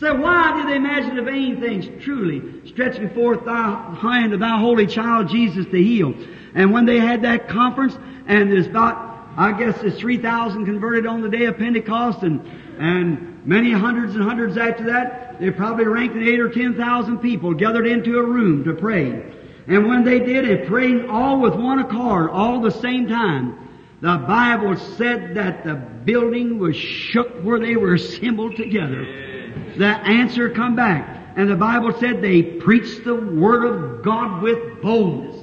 So 0.00 0.14
why 0.14 0.56
did 0.56 0.68
they 0.68 0.76
imagine 0.76 1.16
the 1.16 1.22
vain 1.22 1.60
things? 1.60 1.88
Truly, 2.04 2.68
stretch 2.68 3.00
before 3.00 3.36
thy 3.36 3.96
hand 4.00 4.32
of 4.32 4.38
thy 4.38 4.56
holy 4.58 4.86
child 4.86 5.28
Jesus 5.28 5.66
to 5.66 5.82
heal. 5.82 6.14
And 6.54 6.72
when 6.72 6.86
they 6.86 7.00
had 7.00 7.22
that 7.22 7.48
conference, 7.48 7.98
and 8.28 8.50
there's 8.50 8.68
about, 8.68 8.96
I 9.36 9.58
guess 9.58 9.80
there's 9.80 9.98
3,000 9.98 10.66
converted 10.66 11.04
on 11.06 11.20
the 11.20 11.28
day 11.28 11.46
of 11.46 11.58
Pentecost, 11.58 12.22
and, 12.22 12.40
and 12.78 13.44
many 13.44 13.72
hundreds 13.72 14.14
and 14.14 14.22
hundreds 14.22 14.56
after 14.56 14.84
that, 14.84 15.40
they 15.40 15.50
probably 15.50 15.86
ranked 15.86 16.14
in 16.14 16.22
eight 16.22 16.38
or 16.38 16.48
10,000 16.48 17.18
people 17.18 17.52
gathered 17.54 17.88
into 17.88 18.18
a 18.18 18.22
room 18.22 18.62
to 18.64 18.74
pray. 18.74 19.34
And 19.66 19.88
when 19.88 20.04
they 20.04 20.20
did 20.20 20.48
it, 20.48 20.68
praying 20.68 21.10
all 21.10 21.40
with 21.40 21.54
one 21.54 21.80
accord, 21.80 22.30
all 22.30 22.60
the 22.60 22.70
same 22.70 23.08
time, 23.08 23.68
the 24.00 24.16
Bible 24.16 24.76
said 24.76 25.34
that 25.34 25.64
the 25.64 25.74
building 25.74 26.60
was 26.60 26.76
shook 26.76 27.42
where 27.42 27.58
they 27.58 27.74
were 27.74 27.94
assembled 27.94 28.54
together. 28.54 29.27
The 29.76 29.86
answer 29.86 30.50
come 30.50 30.76
back. 30.76 31.16
And 31.36 31.48
the 31.48 31.56
Bible 31.56 31.92
said 32.00 32.20
they 32.20 32.42
preached 32.42 33.04
the 33.04 33.14
Word 33.14 33.64
of 33.64 34.02
God 34.02 34.42
with 34.42 34.82
boldness. 34.82 35.36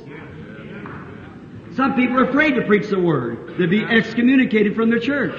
Some 1.76 1.96
people 1.96 2.20
are 2.20 2.30
afraid 2.30 2.56
to 2.56 2.64
preach 2.64 2.90
the 2.90 3.00
Word. 3.00 3.56
They'll 3.58 3.70
be 3.70 3.84
excommunicated 3.84 4.76
from 4.76 4.90
their 4.90 5.00
church, 5.00 5.36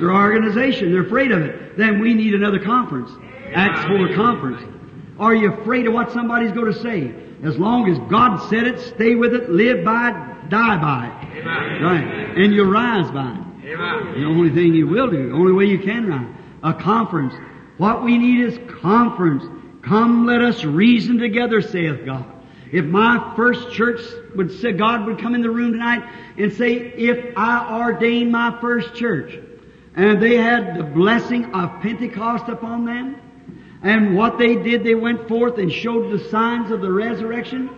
their 0.00 0.12
organization. 0.12 0.92
They're 0.92 1.06
afraid 1.06 1.30
of 1.32 1.42
it. 1.42 1.76
Then 1.76 2.00
we 2.00 2.14
need 2.14 2.34
another 2.34 2.58
conference. 2.58 3.10
Acts 3.54 3.84
4 3.86 4.14
conference. 4.14 4.62
Are 5.18 5.34
you 5.34 5.52
afraid 5.52 5.86
of 5.86 5.94
what 5.94 6.12
somebody's 6.12 6.52
going 6.52 6.72
to 6.72 6.80
say? 6.80 7.12
As 7.44 7.56
long 7.56 7.88
as 7.88 7.98
God 8.10 8.38
said 8.50 8.66
it, 8.66 8.80
stay 8.80 9.14
with 9.14 9.34
it, 9.34 9.48
live 9.48 9.84
by 9.84 10.10
it, 10.10 10.48
die 10.48 10.76
by 10.76 11.06
it. 11.06 11.38
Amen. 11.38 11.82
Right. 11.82 12.38
And 12.38 12.52
you'll 12.52 12.70
rise 12.70 13.10
by 13.10 13.30
it. 13.30 13.74
Amen. 13.74 14.20
The 14.20 14.26
only 14.26 14.50
thing 14.50 14.74
you 14.74 14.88
will 14.88 15.10
do, 15.10 15.28
the 15.28 15.34
only 15.34 15.52
way 15.52 15.66
you 15.66 15.78
can 15.78 16.08
rise. 16.08 16.34
A 16.64 16.74
conference. 16.74 17.34
What 17.78 18.04
we 18.04 18.18
need 18.18 18.40
is 18.44 18.58
conference. 18.80 19.44
Come 19.82 20.26
let 20.26 20.42
us 20.42 20.64
reason 20.64 21.18
together, 21.18 21.62
saith 21.62 22.04
God. 22.04 22.26
If 22.70 22.84
my 22.84 23.32
first 23.34 23.72
church 23.72 24.00
would 24.34 24.60
say, 24.60 24.72
God 24.72 25.06
would 25.06 25.18
come 25.18 25.34
in 25.34 25.40
the 25.40 25.50
room 25.50 25.72
tonight 25.72 26.06
and 26.36 26.52
say, 26.52 26.74
if 26.76 27.36
I 27.36 27.80
ordain 27.80 28.30
my 28.30 28.60
first 28.60 28.94
church, 28.94 29.38
and 29.94 30.22
they 30.22 30.36
had 30.36 30.76
the 30.76 30.82
blessing 30.82 31.54
of 31.54 31.80
Pentecost 31.80 32.48
upon 32.48 32.84
them, 32.84 33.16
and 33.82 34.16
what 34.16 34.38
they 34.38 34.56
did, 34.56 34.84
they 34.84 34.94
went 34.94 35.28
forth 35.28 35.56
and 35.58 35.72
showed 35.72 36.12
the 36.12 36.28
signs 36.28 36.70
of 36.70 36.80
the 36.80 36.92
resurrection. 36.92 37.70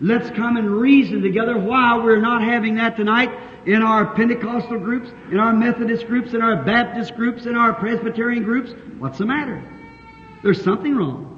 Let's 0.00 0.28
come 0.30 0.56
and 0.56 0.70
reason 0.70 1.22
together 1.22 1.58
why 1.58 1.96
we're 1.96 2.20
not 2.20 2.42
having 2.42 2.74
that 2.76 2.96
tonight 2.96 3.30
in 3.64 3.82
our 3.82 4.14
Pentecostal 4.14 4.78
groups, 4.78 5.10
in 5.30 5.38
our 5.38 5.52
Methodist 5.52 6.06
groups, 6.06 6.34
in 6.34 6.42
our 6.42 6.62
Baptist 6.62 7.14
groups, 7.16 7.46
in 7.46 7.56
our 7.56 7.72
Presbyterian 7.72 8.44
groups. 8.44 8.72
What's 8.98 9.18
the 9.18 9.26
matter? 9.26 9.62
There's 10.42 10.62
something 10.62 10.94
wrong. 10.94 11.32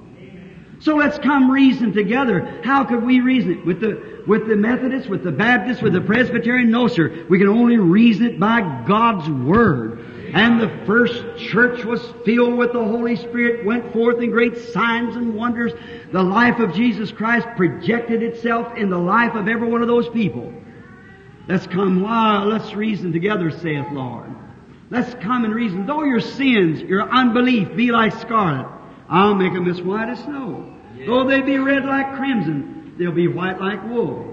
So 0.81 0.97
let's 0.97 1.19
come 1.19 1.51
reason 1.51 1.93
together. 1.93 2.61
How 2.63 2.85
could 2.85 3.03
we 3.03 3.21
reason 3.21 3.53
it? 3.53 3.67
With 3.67 3.81
the, 3.81 4.23
with 4.27 4.47
the 4.49 4.57
Methodists, 4.57 5.09
with 5.09 5.25
the 5.25 5.33
Baptists, 5.33 5.83
with 5.83 5.93
the 5.93 6.01
Presbyterian? 6.01 6.71
No, 6.71 6.87
sir. 6.87 7.27
We 7.29 7.39
can 7.39 7.49
only 7.49 7.79
reason 7.79 8.27
it 8.27 8.41
by 8.41 8.85
God's 8.87 9.29
Word. 9.29 10.05
And 10.35 10.61
the 10.61 10.85
first 10.87 11.25
church 11.39 11.85
was 11.85 12.03
filled 12.25 12.57
with 12.57 12.73
the 12.73 12.85
Holy 12.85 13.17
Spirit, 13.17 13.65
went 13.65 13.93
forth 13.93 14.21
in 14.23 14.31
great 14.31 14.57
signs 14.57 15.17
and 15.17 15.35
wonders. 15.35 15.73
The 16.13 16.23
life 16.23 16.59
of 16.59 16.75
Jesus 16.75 17.11
Christ 17.11 17.47
projected 17.57 18.23
itself 18.23 18.77
in 18.77 18.91
the 18.91 18.99
life 18.99 19.35
of 19.35 19.49
every 19.49 19.69
one 19.69 19.83
of 19.83 19.89
those 19.89 20.09
people. 20.11 20.53
Let's 21.49 21.67
come, 21.67 22.03
let's 22.03 22.75
reason 22.75 23.13
together, 23.13 23.51
saith 23.51 23.87
Lord. 23.91 24.29
Let's 24.91 25.15
come 25.23 25.45
and 25.45 25.55
reason. 25.55 25.87
Though 25.87 26.05
your 26.05 26.21
sins, 26.21 26.81
your 26.81 27.11
unbelief 27.11 27.75
be 27.75 27.91
like 27.91 28.13
scarlet, 28.13 28.67
I'll 29.09 29.35
make 29.35 29.55
them 29.55 29.69
as 29.69 29.81
white 29.81 30.09
as 30.09 30.19
snow. 30.21 30.75
Though 31.07 31.27
they 31.27 31.41
be 31.41 31.59
red 31.59 31.85
like 31.85 32.17
crimson, 32.17 32.95
they'll 32.99 33.13
be 33.13 33.29
white 33.29 33.61
like 33.61 33.83
wool. 33.89 34.28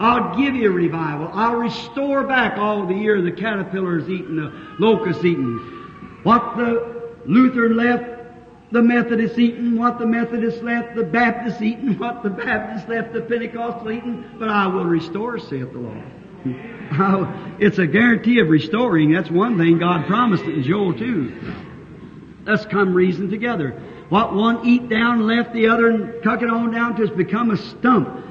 I'll 0.00 0.34
give 0.34 0.56
you 0.56 0.70
a 0.70 0.72
revival. 0.72 1.28
I'll 1.34 1.56
restore 1.56 2.26
back 2.26 2.56
all 2.56 2.86
the 2.86 2.94
year 2.94 3.20
the 3.20 3.32
caterpillars 3.32 4.08
eating, 4.08 4.36
the 4.36 4.50
locusts 4.78 5.22
eating. 5.22 5.58
What 6.22 6.56
the 6.56 7.12
Lutheran 7.26 7.76
left, 7.76 8.04
the 8.72 8.82
Methodists 8.82 9.38
eating. 9.38 9.76
What 9.76 9.98
the 9.98 10.06
Methodists 10.06 10.62
left, 10.62 10.96
the 10.96 11.02
Baptists 11.02 11.60
eating. 11.60 11.98
What 11.98 12.22
the 12.22 12.30
Baptists 12.30 12.88
left, 12.88 13.12
the 13.12 13.20
Pentecostal 13.20 13.92
eating. 13.92 14.24
But 14.38 14.48
I 14.48 14.68
will 14.68 14.86
restore, 14.86 15.38
saith 15.38 15.70
the 15.70 15.78
Lord. 15.78 16.02
It's 17.60 17.78
a 17.78 17.86
guarantee 17.86 18.40
of 18.40 18.48
restoring. 18.48 19.12
That's 19.12 19.30
one 19.30 19.58
thing 19.58 19.78
God 19.78 20.06
promised 20.06 20.44
it 20.44 20.54
in 20.54 20.62
Joel 20.62 20.94
too. 20.94 21.38
Let's 22.46 22.64
come 22.64 22.94
reason 22.94 23.28
together. 23.28 23.80
What 24.08 24.34
one 24.34 24.66
eat 24.66 24.88
down, 24.88 25.26
left 25.26 25.52
the 25.52 25.68
other, 25.68 25.90
and 25.90 26.22
tuck 26.24 26.40
it 26.40 26.48
on 26.48 26.72
down 26.72 26.96
to 26.96 27.02
it's 27.02 27.14
become 27.14 27.50
a 27.50 27.58
stump. 27.58 28.29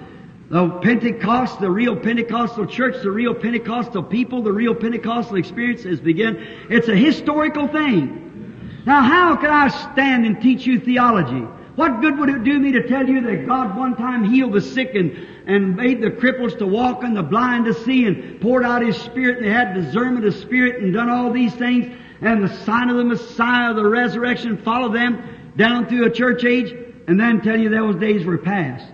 The 0.50 0.68
Pentecost, 0.82 1.60
the 1.60 1.70
real 1.70 1.96
Pentecostal 1.96 2.66
church, 2.66 3.04
the 3.04 3.12
real 3.12 3.36
Pentecostal 3.36 4.02
people, 4.02 4.42
the 4.42 4.52
real 4.52 4.74
Pentecostal 4.74 5.38
experience 5.38 5.84
has 5.84 6.00
begun. 6.00 6.38
It's 6.70 6.88
a 6.88 6.96
historical 6.96 7.68
thing. 7.68 8.82
Now 8.86 9.04
how 9.04 9.36
could 9.36 9.52
I 9.52 9.68
stand 9.68 10.26
and 10.26 10.42
teach 10.42 10.66
you 10.66 10.80
theology? 10.80 11.46
What 11.76 12.02
good 12.02 12.18
would 12.18 12.30
it 12.30 12.44
do 12.44 12.58
me 12.60 12.72
to 12.74 12.88
tell 12.88 13.08
you 13.08 13.22
that 13.22 13.46
God 13.46 13.78
one 13.78 13.96
time 13.96 14.24
healed 14.24 14.54
the 14.54 14.62
sick 14.62 14.96
and, 14.96 15.12
and 15.46 15.76
made 15.76 16.02
the 16.02 16.10
cripples 16.10 16.58
to 16.58 16.66
walk 16.66 17.04
and 17.04 17.16
the 17.16 17.24
blind 17.24 17.66
to 17.66 17.74
see 17.74 18.06
and 18.06 18.42
poured 18.42 18.66
out 18.66 18.82
His 18.82 18.98
Spirit 18.98 19.38
and 19.38 19.46
they 19.46 19.52
had 19.52 19.76
discernment 19.76 20.26
of 20.26 20.34
Spirit 20.34 20.82
and 20.82 20.92
done 20.92 21.10
all 21.10 21.32
these 21.32 21.54
things 21.54 21.96
and 22.22 22.44
the 22.44 22.54
sign 22.66 22.90
of 22.90 22.98
the 22.98 23.04
Messiah, 23.04 23.74
the 23.74 23.86
resurrection 23.86 24.58
followed 24.58 24.96
them 24.96 25.54
down 25.56 25.88
through 25.88 26.06
a 26.06 26.12
church 26.12 26.44
age 26.44 26.76
and 27.08 27.20
then 27.20 27.42
tell 27.42 27.58
you 27.58 27.70
those 27.70 27.96
days 27.96 28.26
were 28.26 28.38
past? 28.38 28.86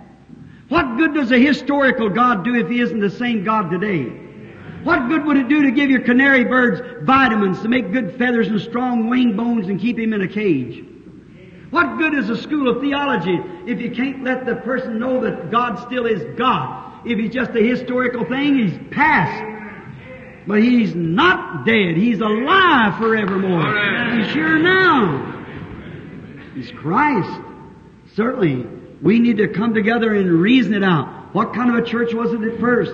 What 0.70 0.98
good 0.98 1.14
does 1.14 1.32
a 1.32 1.38
historical 1.40 2.10
God 2.10 2.44
do 2.44 2.56
if 2.56 2.70
He 2.70 2.80
isn't 2.82 3.00
the 3.00 3.10
same 3.10 3.44
God 3.44 3.70
today? 3.70 4.04
What 4.84 5.10
good 5.10 5.26
would 5.26 5.38
it 5.38 5.50
do 5.50 5.64
to 5.64 5.72
give 5.72 5.90
your 5.90 6.02
canary 6.02 6.44
birds 6.44 6.80
vitamins 7.06 7.60
to 7.64 7.68
make 7.68 7.92
good 7.92 8.20
feathers 8.20 8.48
and 8.48 8.62
strong 8.62 9.10
wing 9.10 9.36
bones 9.36 9.68
and 9.68 9.80
keep 9.80 9.98
him 9.98 10.14
in 10.14 10.22
a 10.22 10.28
cage? 10.28 10.86
What 11.72 11.98
good 11.98 12.14
is 12.14 12.30
a 12.30 12.38
school 12.38 12.70
of 12.70 12.82
theology 12.82 13.40
if 13.66 13.82
you 13.82 13.90
can't 13.90 14.24
let 14.24 14.46
the 14.46 14.58
person 14.58 15.00
know 15.00 15.22
that 15.22 15.50
God 15.50 15.84
still 15.88 16.06
is 16.06 16.24
God? 16.38 17.02
If 17.04 17.18
he's 17.18 17.34
just 17.34 17.52
a 17.52 17.64
historical 17.64 18.26
thing, 18.26 18.60
he's 18.60 18.80
past. 18.92 19.44
But 20.46 20.62
he's 20.62 20.94
not 20.94 21.66
dead. 21.66 21.98
He's 21.98 22.20
alive 22.20 23.00
forevermore. 23.00 24.20
He's 24.20 24.34
here 24.34 24.60
now. 24.60 25.46
He's 26.54 26.72
Christ. 26.72 27.42
Certainly, 28.16 28.68
we 29.06 29.20
need 29.20 29.38
to 29.38 29.48
come 29.48 29.76
together 29.76 30.16
and 30.16 30.32
reason 30.32 30.74
it 30.74 30.84
out. 30.84 31.34
What 31.34 31.54
kind 31.54 31.70
of 31.70 31.76
a 31.76 31.86
church 31.86 32.12
was 32.12 32.34
it 32.34 32.42
at 32.42 32.60
first? 32.60 32.92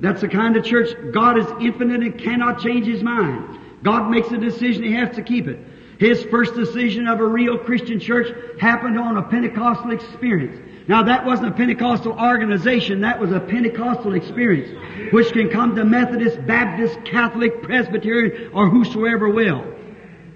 That's 0.00 0.20
the 0.20 0.28
kind 0.28 0.56
of 0.56 0.64
church 0.64 0.88
God 1.12 1.38
is 1.38 1.46
infinite 1.60 2.02
and 2.02 2.18
cannot 2.18 2.60
change 2.60 2.88
His 2.88 3.00
mind. 3.00 3.60
God 3.84 4.10
makes 4.10 4.28
a 4.32 4.38
decision, 4.38 4.82
He 4.82 4.92
has 4.94 5.14
to 5.14 5.22
keep 5.22 5.46
it. 5.46 5.60
His 6.00 6.24
first 6.24 6.56
decision 6.56 7.06
of 7.06 7.20
a 7.20 7.24
real 7.24 7.58
Christian 7.58 8.00
church 8.00 8.26
happened 8.58 8.98
on 8.98 9.16
a 9.16 9.22
Pentecostal 9.22 9.92
experience. 9.92 10.60
Now 10.88 11.04
that 11.04 11.24
wasn't 11.24 11.50
a 11.50 11.52
Pentecostal 11.52 12.18
organization, 12.18 13.02
that 13.02 13.20
was 13.20 13.30
a 13.30 13.38
Pentecostal 13.38 14.14
experience, 14.14 15.12
which 15.12 15.32
can 15.32 15.48
come 15.48 15.76
to 15.76 15.84
Methodist, 15.84 16.44
Baptist, 16.44 17.04
Catholic, 17.04 17.62
Presbyterian, 17.62 18.50
or 18.52 18.68
whosoever 18.68 19.28
will. 19.28 19.64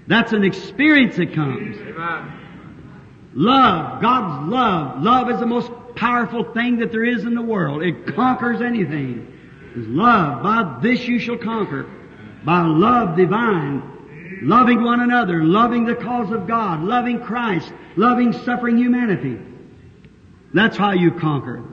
That's 0.07 0.31
an 0.31 0.45
experience 0.45 1.17
that 1.17 1.33
comes. 1.33 1.77
Amen. 1.79 2.36
Love, 3.37 4.01
God's 4.01 4.49
love. 4.49 5.03
Love 5.03 5.29
is 5.29 5.39
the 5.39 5.45
most 5.45 5.71
powerful 5.95 6.43
thing 6.53 6.79
that 6.79 6.91
there 6.91 7.05
is 7.05 7.23
in 7.23 7.35
the 7.35 7.41
world. 7.41 7.83
It 7.83 8.15
conquers 8.15 8.61
anything. 8.61 9.31
It's 9.75 9.87
love. 9.87 10.41
By 10.41 10.79
this 10.81 11.07
you 11.07 11.19
shall 11.19 11.37
conquer. 11.37 11.87
By 12.43 12.63
love 12.63 13.15
divine. 13.15 14.39
Loving 14.41 14.83
one 14.83 15.01
another. 15.01 15.43
Loving 15.43 15.85
the 15.85 15.93
cause 15.93 16.31
of 16.31 16.47
God. 16.47 16.81
Loving 16.81 17.21
Christ. 17.21 17.71
Loving 17.95 18.33
suffering 18.33 18.79
humanity. 18.79 19.37
That's 20.55 20.75
how 20.75 20.93
you 20.93 21.11
conquer. 21.11 21.63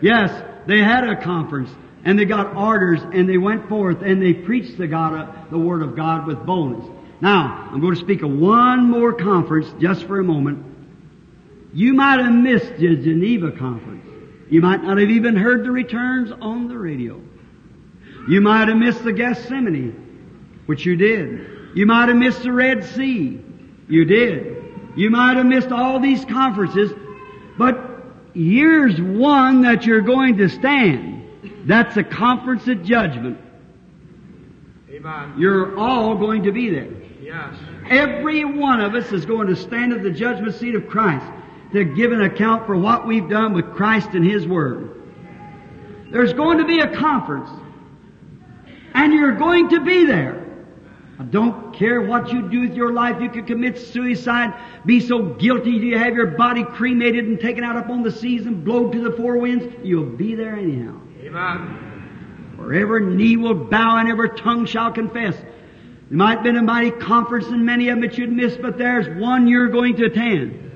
Yes, 0.00 0.30
they 0.68 0.78
had 0.78 1.02
a 1.02 1.20
conference 1.20 1.70
and 2.04 2.16
they 2.16 2.26
got 2.26 2.54
orders 2.54 3.00
and 3.02 3.28
they 3.28 3.38
went 3.38 3.68
forth 3.68 4.02
and 4.02 4.22
they 4.22 4.34
preached 4.34 4.78
the 4.78 4.86
God, 4.86 5.14
uh, 5.14 5.50
the 5.50 5.58
Word 5.58 5.82
of 5.82 5.96
God 5.96 6.28
with 6.28 6.46
boldness. 6.46 6.88
Now, 7.20 7.70
I'm 7.72 7.80
going 7.80 7.94
to 7.94 8.00
speak 8.00 8.22
of 8.22 8.30
one 8.30 8.88
more 8.88 9.12
conference 9.14 9.66
just 9.80 10.04
for 10.04 10.20
a 10.20 10.24
moment. 10.24 10.77
You 11.72 11.94
might 11.94 12.20
have 12.20 12.32
missed 12.32 12.76
the 12.78 12.96
Geneva 12.96 13.52
conference. 13.52 14.06
You 14.50 14.62
might 14.62 14.82
not 14.82 14.98
have 14.98 15.10
even 15.10 15.36
heard 15.36 15.64
the 15.64 15.70
returns 15.70 16.32
on 16.40 16.68
the 16.68 16.78
radio. 16.78 17.20
You 18.28 18.40
might 18.40 18.68
have 18.68 18.76
missed 18.76 19.04
the 19.04 19.12
Gethsemane, 19.12 20.62
which 20.66 20.86
you 20.86 20.96
did. 20.96 21.74
You 21.74 21.86
might 21.86 22.08
have 22.08 22.16
missed 22.16 22.42
the 22.42 22.52
Red 22.52 22.84
Sea. 22.84 23.40
You 23.88 24.04
did. 24.04 24.56
You 24.96 25.10
might 25.10 25.36
have 25.36 25.46
missed 25.46 25.70
all 25.70 26.00
these 26.00 26.24
conferences, 26.24 26.92
but 27.56 27.78
here's 28.34 29.00
one 29.00 29.62
that 29.62 29.84
you're 29.84 30.00
going 30.00 30.38
to 30.38 30.48
stand. 30.48 31.22
That's 31.66 31.96
a 31.96 32.04
conference 32.04 32.66
of 32.68 32.82
judgment. 32.82 33.38
Amen. 34.90 35.34
You're 35.38 35.78
all 35.78 36.16
going 36.16 36.42
to 36.44 36.52
be 36.52 36.70
there. 36.70 36.90
Yes. 37.20 37.54
Every 37.88 38.44
one 38.44 38.80
of 38.80 38.94
us 38.94 39.12
is 39.12 39.26
going 39.26 39.48
to 39.48 39.56
stand 39.56 39.92
at 39.92 40.02
the 40.02 40.10
judgment 40.10 40.54
seat 40.54 40.74
of 40.74 40.88
Christ 40.88 41.26
to 41.72 41.84
give 41.84 42.12
an 42.12 42.22
account 42.22 42.66
for 42.66 42.76
what 42.76 43.06
we've 43.06 43.28
done 43.28 43.52
with 43.52 43.74
Christ 43.74 44.10
and 44.12 44.24
His 44.24 44.46
Word. 44.46 44.94
There's 46.10 46.32
going 46.32 46.58
to 46.58 46.64
be 46.64 46.80
a 46.80 46.96
conference, 46.96 47.50
and 48.94 49.12
you're 49.12 49.36
going 49.36 49.68
to 49.70 49.84
be 49.84 50.06
there. 50.06 50.44
I 51.20 51.24
don't 51.24 51.74
care 51.74 52.00
what 52.00 52.32
you 52.32 52.48
do 52.48 52.60
with 52.60 52.74
your 52.74 52.92
life. 52.92 53.20
You 53.20 53.28
could 53.28 53.46
commit 53.46 53.76
suicide, 53.76 54.54
be 54.86 55.00
so 55.00 55.20
guilty 55.34 55.70
you 55.72 55.98
have 55.98 56.14
your 56.14 56.28
body 56.28 56.62
cremated 56.62 57.24
and 57.26 57.40
taken 57.40 57.64
out 57.64 57.76
up 57.76 57.90
on 57.90 58.02
the 58.02 58.12
seas 58.12 58.46
and 58.46 58.64
blown 58.64 58.92
to 58.92 59.00
the 59.00 59.16
four 59.16 59.36
winds. 59.36 59.66
You'll 59.82 60.16
be 60.16 60.36
there 60.36 60.54
anyhow. 60.54 61.00
Amen. 61.20 62.54
For 62.56 62.72
every 62.72 63.04
knee 63.16 63.36
will 63.36 63.54
bow 63.54 63.98
and 63.98 64.08
every 64.08 64.30
tongue 64.38 64.64
shall 64.64 64.92
confess. 64.92 65.36
There 65.36 66.16
might 66.16 66.36
have 66.36 66.44
been 66.44 66.56
a 66.56 66.62
mighty 66.62 66.92
conference 66.92 67.46
and 67.48 67.66
many 67.66 67.88
of 67.88 67.96
them 67.96 68.08
that 68.08 68.16
you'd 68.16 68.32
missed, 68.32 68.62
but 68.62 68.78
there's 68.78 69.20
one 69.20 69.48
you're 69.48 69.68
going 69.68 69.96
to 69.96 70.06
attend. 70.06 70.67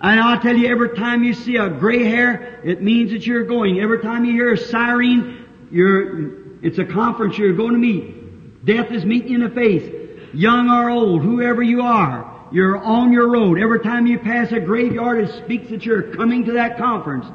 And 0.00 0.20
I'll 0.20 0.40
tell 0.40 0.56
you, 0.56 0.68
every 0.68 0.96
time 0.96 1.24
you 1.24 1.34
see 1.34 1.56
a 1.56 1.68
gray 1.68 2.04
hair, 2.04 2.60
it 2.64 2.82
means 2.82 3.10
that 3.10 3.26
you're 3.26 3.44
going. 3.44 3.80
Every 3.80 4.00
time 4.00 4.24
you 4.24 4.32
hear 4.32 4.52
a 4.52 4.56
siren, 4.56 5.48
you're, 5.72 6.62
it's 6.64 6.78
a 6.78 6.84
conference 6.84 7.36
you're 7.36 7.56
going 7.56 7.72
to 7.72 7.78
meet. 7.78 8.64
Death 8.64 8.92
is 8.92 9.04
meeting 9.04 9.30
you 9.30 9.34
in 9.42 9.48
the 9.48 9.54
face. 9.54 9.92
Young 10.32 10.68
or 10.68 10.90
old, 10.90 11.22
whoever 11.22 11.62
you 11.62 11.82
are, 11.82 12.48
you're 12.52 12.76
on 12.78 13.12
your 13.12 13.28
road. 13.28 13.58
Every 13.58 13.80
time 13.80 14.06
you 14.06 14.18
pass 14.20 14.52
a 14.52 14.60
graveyard, 14.60 15.24
it 15.24 15.44
speaks 15.44 15.70
that 15.70 15.84
you're 15.84 16.14
coming 16.14 16.44
to 16.44 16.52
that 16.52 16.78
conference. 16.78 17.26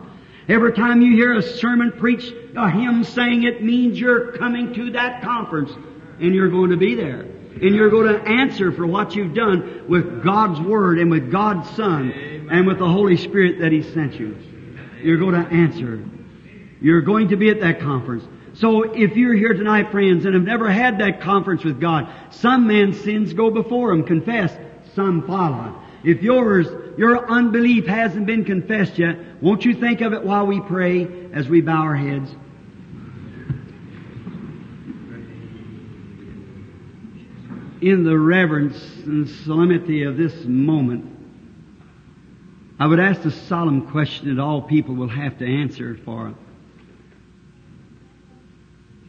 Every 0.47 0.73
time 0.73 1.01
you 1.01 1.13
hear 1.13 1.33
a 1.33 1.41
sermon 1.41 1.91
preached, 1.93 2.33
a 2.55 2.69
hymn 2.69 3.03
sang, 3.03 3.43
it 3.43 3.63
means 3.63 3.99
you're 3.99 4.33
coming 4.33 4.73
to 4.75 4.91
that 4.91 5.21
conference. 5.21 5.71
And 6.19 6.33
you're 6.33 6.49
going 6.49 6.69
to 6.69 6.77
be 6.77 6.95
there. 6.95 7.21
And 7.21 7.75
you're 7.75 7.89
going 7.89 8.13
to 8.13 8.21
answer 8.21 8.71
for 8.71 8.85
what 8.85 9.15
you've 9.15 9.33
done 9.33 9.85
with 9.89 10.23
God's 10.23 10.61
Word 10.61 10.99
and 10.99 11.11
with 11.11 11.31
God's 11.31 11.69
Son 11.71 12.11
and 12.51 12.67
with 12.67 12.79
the 12.79 12.87
Holy 12.87 13.17
Spirit 13.17 13.59
that 13.59 13.71
He 13.71 13.81
sent 13.81 14.19
you. 14.19 14.37
You're 15.01 15.17
going 15.17 15.33
to 15.33 15.49
answer. 15.51 16.03
You're 16.81 17.01
going 17.01 17.29
to 17.29 17.35
be 17.35 17.49
at 17.49 17.61
that 17.61 17.79
conference. 17.79 18.25
So 18.55 18.83
if 18.83 19.15
you're 19.15 19.33
here 19.33 19.53
tonight, 19.53 19.91
friends, 19.91 20.25
and 20.25 20.35
have 20.35 20.43
never 20.43 20.69
had 20.69 20.99
that 20.99 21.21
conference 21.21 21.63
with 21.63 21.79
God, 21.79 22.07
some 22.29 22.67
man's 22.67 22.99
sins 23.01 23.33
go 23.33 23.49
before 23.49 23.91
him, 23.91 24.03
confess, 24.03 24.55
some 24.93 25.25
follow. 25.25 25.81
If 26.03 26.21
yours, 26.21 26.67
your 26.97 27.31
unbelief 27.31 27.87
hasn't 27.87 28.25
been 28.25 28.45
confessed 28.45 28.99
yet, 28.99 29.41
won't 29.41 29.65
you 29.65 29.73
think 29.73 30.01
of 30.01 30.13
it 30.13 30.23
while 30.23 30.45
we 30.45 30.59
pray 30.59 31.29
as 31.31 31.49
we 31.49 31.61
bow 31.61 31.81
our 31.81 31.95
heads? 31.95 32.29
In 37.81 38.03
the 38.03 38.17
reverence 38.17 38.81
and 39.05 39.27
solemnity 39.27 40.03
of 40.03 40.15
this 40.15 40.45
moment, 40.45 41.12
I 42.79 42.87
would 42.87 42.99
ask 42.99 43.21
the 43.21 43.31
solemn 43.31 43.91
question 43.91 44.35
that 44.35 44.41
all 44.41 44.61
people 44.61 44.95
will 44.95 45.09
have 45.09 45.37
to 45.39 45.45
answer 45.45 45.97
for. 46.03 46.33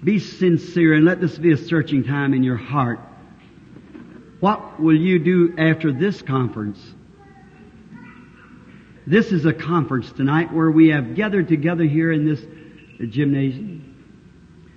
Be 0.02 0.18
sincere 0.18 0.94
and 0.94 1.04
let 1.04 1.20
this 1.20 1.38
be 1.38 1.52
a 1.52 1.56
searching 1.56 2.04
time 2.04 2.34
in 2.34 2.42
your 2.42 2.58
heart. 2.58 3.00
What 4.40 4.78
will 4.78 4.96
you 4.96 5.18
do 5.18 5.54
after 5.56 5.92
this 5.92 6.20
conference? 6.20 6.78
This 9.06 9.32
is 9.32 9.46
a 9.46 9.52
conference 9.52 10.12
tonight 10.12 10.52
where 10.52 10.70
we 10.70 10.88
have 10.88 11.14
gathered 11.14 11.48
together 11.48 11.84
here 11.84 12.12
in 12.12 12.26
this 12.26 12.40
gymnasium 13.10 13.94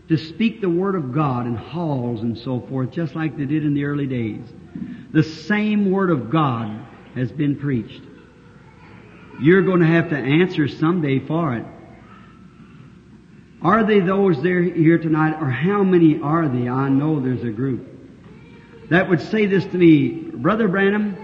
to 0.08 0.18
speak 0.18 0.62
the 0.62 0.70
Word 0.70 0.96
of 0.96 1.14
God 1.14 1.46
in 1.46 1.56
halls 1.56 2.22
and 2.22 2.38
so 2.38 2.62
forth, 2.62 2.92
just 2.92 3.16
like 3.16 3.38
they 3.38 3.46
did 3.46 3.66
in 3.66 3.74
the 3.74 3.84
early 3.84 4.08
days. 4.08 4.46
The 5.12 5.24
same 5.24 5.92
Word 5.92 6.10
of 6.10 6.30
God 6.30 6.86
has 7.16 7.32
been 7.32 7.58
preached. 7.58 8.02
You're 9.40 9.62
going 9.62 9.82
to 9.82 9.88
have 9.88 10.10
to 10.10 10.18
answer 10.18 10.68
someday 10.68 11.20
for 11.20 11.56
it. 11.56 11.66
Are 13.62 13.84
they 13.84 14.00
those 14.00 14.42
there 14.42 14.62
here 14.62 14.98
tonight, 14.98 15.42
or 15.42 15.50
how 15.50 15.84
many 15.84 16.20
are 16.22 16.48
they? 16.48 16.70
I 16.70 16.90
know 16.90 17.20
there's 17.20 17.44
a 17.44 17.50
group 17.50 17.98
that 18.90 19.10
would 19.10 19.22
say 19.22 19.46
this 19.46 19.66
to 19.66 19.78
me, 19.78 20.10
Brother 20.10 20.68
Branham, 20.68 21.18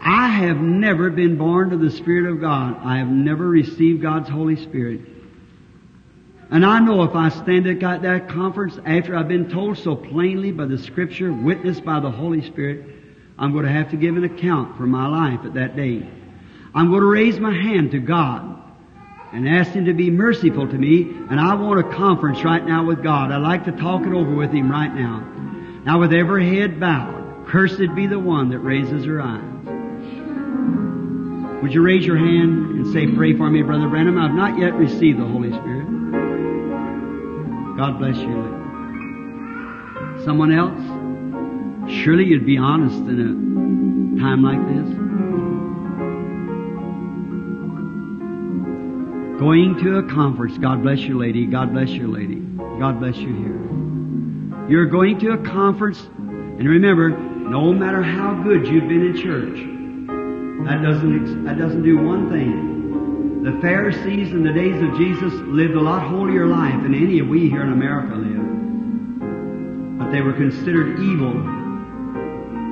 I 0.00 0.28
have 0.28 0.58
never 0.58 1.10
been 1.10 1.36
born 1.36 1.70
to 1.70 1.76
the 1.76 1.90
Spirit 1.90 2.30
of 2.30 2.40
God. 2.40 2.76
I 2.84 2.98
have 2.98 3.08
never 3.08 3.48
received 3.48 4.02
God's 4.02 4.28
Holy 4.28 4.56
Spirit. 4.56 5.00
And 6.50 6.66
I 6.66 6.80
know 6.80 7.02
if 7.02 7.14
I 7.14 7.30
stand 7.30 7.66
at 7.66 8.02
that 8.02 8.28
conference 8.28 8.78
after 8.84 9.16
I've 9.16 9.28
been 9.28 9.50
told 9.50 9.78
so 9.78 9.96
plainly 9.96 10.52
by 10.52 10.66
the 10.66 10.78
Scripture, 10.78 11.32
witnessed 11.32 11.84
by 11.84 11.98
the 12.00 12.10
Holy 12.10 12.42
Spirit, 12.42 12.84
I'm 13.38 13.52
going 13.52 13.64
to 13.64 13.72
have 13.72 13.90
to 13.90 13.96
give 13.96 14.16
an 14.16 14.24
account 14.24 14.76
for 14.76 14.86
my 14.86 15.06
life 15.06 15.40
at 15.44 15.54
that 15.54 15.76
day. 15.76 16.06
I'm 16.74 16.88
going 16.88 17.00
to 17.00 17.06
raise 17.06 17.38
my 17.38 17.52
hand 17.52 17.90
to 17.90 17.98
God 17.98 18.58
and 19.32 19.48
ask 19.48 19.72
Him 19.72 19.86
to 19.86 19.94
be 19.94 20.10
merciful 20.10 20.66
to 20.68 20.74
me, 20.78 21.02
and 21.30 21.38
I 21.40 21.54
want 21.54 21.80
a 21.80 21.96
conference 21.96 22.44
right 22.44 22.64
now 22.64 22.84
with 22.84 23.02
God. 23.02 23.30
I'd 23.30 23.42
like 23.42 23.64
to 23.64 23.72
talk 23.72 24.02
it 24.02 24.12
over 24.12 24.34
with 24.34 24.52
Him 24.52 24.70
right 24.70 24.94
now. 24.94 25.20
Now 25.84 26.00
with 26.00 26.12
every 26.12 26.56
head 26.56 26.78
bowed, 26.78 27.46
cursed 27.46 27.94
be 27.94 28.06
the 28.06 28.18
one 28.18 28.50
that 28.50 28.58
raises 28.60 29.04
her 29.04 29.20
eyes. 29.20 29.42
Would 31.62 31.72
you 31.72 31.82
raise 31.82 32.04
your 32.04 32.16
hand 32.18 32.70
and 32.70 32.92
say, 32.92 33.06
pray 33.06 33.36
for 33.36 33.48
me, 33.48 33.62
Brother 33.62 33.88
Branham? 33.88 34.18
I've 34.18 34.34
not 34.34 34.58
yet 34.58 34.74
received 34.74 35.20
the 35.20 35.24
Holy 35.24 35.50
Spirit. 35.52 35.86
God 37.76 37.98
bless 37.98 38.16
you. 38.16 38.60
Someone 40.24 40.52
else? 40.52 40.80
Surely 41.90 42.24
you'd 42.24 42.46
be 42.46 42.58
honest 42.58 42.96
in 42.96 44.16
a 44.16 44.20
time 44.20 44.42
like 44.42 44.60
this. 44.68 45.31
Going 49.42 49.76
to 49.82 49.98
a 49.98 50.02
conference. 50.04 50.56
God 50.56 50.84
bless 50.84 51.00
you, 51.00 51.18
lady. 51.18 51.46
God 51.46 51.72
bless 51.72 51.88
you, 51.88 52.06
lady. 52.06 52.36
God 52.78 53.00
bless 53.00 53.16
you 53.16 53.34
here. 53.34 54.70
You're 54.70 54.86
going 54.86 55.18
to 55.18 55.32
a 55.32 55.38
conference, 55.38 55.98
and 55.98 56.68
remember, 56.68 57.08
no 57.08 57.72
matter 57.72 58.04
how 58.04 58.40
good 58.44 58.68
you've 58.68 58.86
been 58.86 59.04
in 59.04 59.16
church, 59.20 59.58
that 60.68 60.80
doesn't 60.80 61.42
that 61.44 61.58
doesn't 61.58 61.82
do 61.82 61.98
one 61.98 62.30
thing. 62.30 63.42
The 63.42 63.60
Pharisees 63.60 64.30
in 64.30 64.44
the 64.44 64.52
days 64.52 64.80
of 64.80 64.96
Jesus 64.96 65.32
lived 65.32 65.74
a 65.74 65.80
lot 65.80 66.06
holier 66.06 66.46
life 66.46 66.80
than 66.80 66.94
any 66.94 67.18
of 67.18 67.26
we 67.26 67.50
here 67.50 67.62
in 67.62 67.72
America 67.72 68.14
live. 68.14 69.98
But 69.98 70.12
they 70.12 70.20
were 70.20 70.34
considered 70.34 71.00
evil 71.00 71.32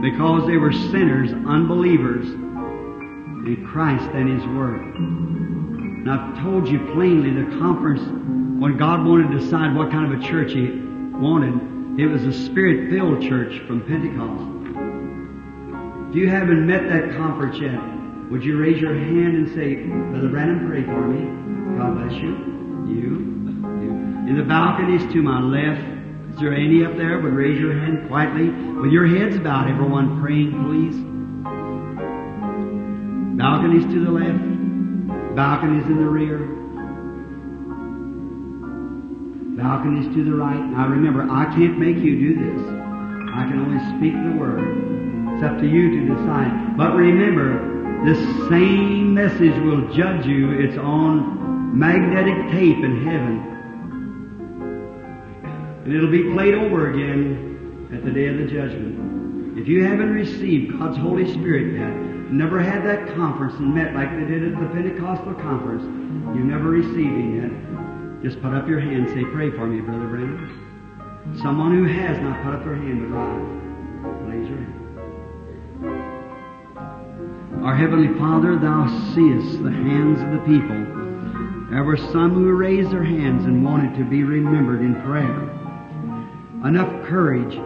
because 0.02 0.46
they 0.46 0.56
were 0.56 0.72
sinners, 0.72 1.32
unbelievers 1.32 2.26
in 2.26 3.66
Christ 3.72 4.08
and 4.14 4.28
His 4.38 4.46
Word. 4.54 5.39
And 6.00 6.10
I've 6.10 6.42
told 6.42 6.66
you 6.66 6.78
plainly 6.94 7.28
the 7.30 7.58
conference, 7.58 8.00
when 8.58 8.78
God 8.78 9.04
wanted 9.04 9.32
to 9.32 9.38
decide 9.38 9.76
what 9.76 9.90
kind 9.90 10.10
of 10.10 10.18
a 10.18 10.24
church 10.24 10.52
He 10.52 10.70
wanted, 11.20 12.00
it 12.00 12.06
was 12.06 12.24
a 12.24 12.32
spirit 12.32 12.88
filled 12.88 13.20
church 13.20 13.60
from 13.66 13.82
Pentecost. 13.84 14.48
If 16.08 16.16
you 16.16 16.30
haven't 16.30 16.66
met 16.66 16.88
that 16.88 17.14
conference 17.18 17.58
yet, 17.60 17.78
would 18.30 18.42
you 18.42 18.56
raise 18.56 18.80
your 18.80 18.94
hand 18.94 19.36
and 19.36 19.48
say, 19.54 19.74
Brother 19.84 20.28
Branham, 20.28 20.66
pray 20.66 20.84
for 20.84 21.06
me? 21.06 21.76
God 21.76 21.98
bless 22.00 22.14
you. 22.14 22.32
You. 22.88 23.20
you. 23.84 23.90
In 24.24 24.36
the 24.38 24.44
balconies 24.44 25.04
to 25.12 25.20
my 25.20 25.42
left, 25.42 25.84
is 26.32 26.40
there 26.40 26.54
any 26.54 26.82
up 26.82 26.96
there? 26.96 27.20
Would 27.20 27.34
raise 27.34 27.60
your 27.60 27.74
hand 27.74 28.08
quietly 28.08 28.48
with 28.48 28.90
your 28.90 29.06
heads 29.06 29.38
bowed. 29.38 29.68
Everyone 29.68 30.18
praying, 30.22 30.56
please. 30.64 30.96
Balconies 33.36 33.84
to 33.92 34.02
the 34.02 34.10
left 34.10 34.59
balconies 35.34 35.86
in 35.86 35.98
the 35.98 36.08
rear, 36.08 36.38
balconies 39.56 40.12
to 40.14 40.24
the 40.24 40.34
right. 40.34 40.58
Now 40.58 40.88
remember, 40.88 41.22
I 41.30 41.44
can't 41.54 41.78
make 41.78 41.96
you 41.96 42.18
do 42.18 42.34
this. 42.34 42.62
I 43.32 43.46
can 43.46 43.60
only 43.60 43.78
speak 43.96 44.14
the 44.14 44.36
word. 44.38 44.60
It's 45.34 45.44
up 45.44 45.60
to 45.60 45.66
you 45.66 45.90
to 45.90 46.14
decide. 46.14 46.76
But 46.76 46.94
remember, 46.94 48.04
this 48.04 48.18
same 48.48 49.14
message 49.14 49.56
will 49.62 49.92
judge 49.94 50.26
you. 50.26 50.52
It's 50.52 50.76
on 50.78 51.78
magnetic 51.78 52.50
tape 52.50 52.78
in 52.78 53.04
heaven. 53.04 53.46
And 55.84 55.94
it'll 55.94 56.10
be 56.10 56.32
played 56.32 56.54
over 56.54 56.90
again 56.92 57.88
at 57.92 58.04
the 58.04 58.10
day 58.10 58.26
of 58.28 58.38
the 58.38 58.46
judgment. 58.46 59.58
If 59.58 59.68
you 59.68 59.84
haven't 59.84 60.12
received 60.12 60.78
God's 60.78 60.96
Holy 60.98 61.30
Spirit 61.32 61.74
yet, 61.78 62.19
never 62.32 62.62
had 62.62 62.84
that 62.84 63.14
conference 63.16 63.54
and 63.54 63.74
met 63.74 63.94
like 63.94 64.10
they 64.12 64.24
did 64.24 64.52
at 64.52 64.60
the 64.60 64.66
Pentecostal 64.66 65.34
conference, 65.34 65.82
you 66.36 66.44
never 66.44 66.70
received 66.70 66.96
Him 66.96 67.34
yet, 67.36 67.52
just 68.22 68.40
put 68.42 68.54
up 68.54 68.68
your 68.68 68.80
hand 68.80 69.08
and 69.08 69.10
say, 69.10 69.24
Pray 69.32 69.50
for 69.50 69.66
me, 69.66 69.80
Brother 69.80 70.06
Branham. 70.06 71.36
Someone 71.42 71.74
who 71.74 71.84
has 71.84 72.18
not 72.20 72.42
put 72.42 72.54
up 72.54 72.64
their 72.64 72.76
hand 72.76 73.00
would 73.02 73.10
rise. 73.10 73.46
Raise 74.28 74.48
your 74.48 74.58
hand. 74.58 74.76
Our 77.64 77.76
Heavenly 77.76 78.18
Father, 78.18 78.56
Thou 78.56 78.86
seest 79.14 79.62
the 79.62 79.70
hands 79.70 80.22
of 80.22 80.30
the 80.32 80.38
people. 80.46 80.86
There 81.70 81.84
were 81.84 81.96
some 81.96 82.34
who 82.34 82.52
raised 82.52 82.90
their 82.90 83.04
hands 83.04 83.44
and 83.44 83.64
wanted 83.64 83.96
to 83.98 84.04
be 84.04 84.22
remembered 84.24 84.80
in 84.80 84.94
prayer. 85.02 85.50
Enough 86.66 87.06
courage. 87.06 87.58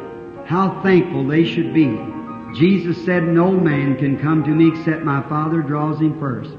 How 0.47 0.83
thankful 0.83 1.27
they 1.27 1.45
should 1.45 1.73
be 1.73 2.14
Jesus 2.55 3.05
said, 3.05 3.25
No 3.25 3.51
man 3.51 3.97
can 3.97 4.19
come 4.19 4.45
to 4.45 4.51
me 4.51 4.69
except 4.69 5.03
my 5.03 5.23
Father 5.29 5.61
draws 5.61 6.01
him 6.01 6.19
first. 6.21 6.51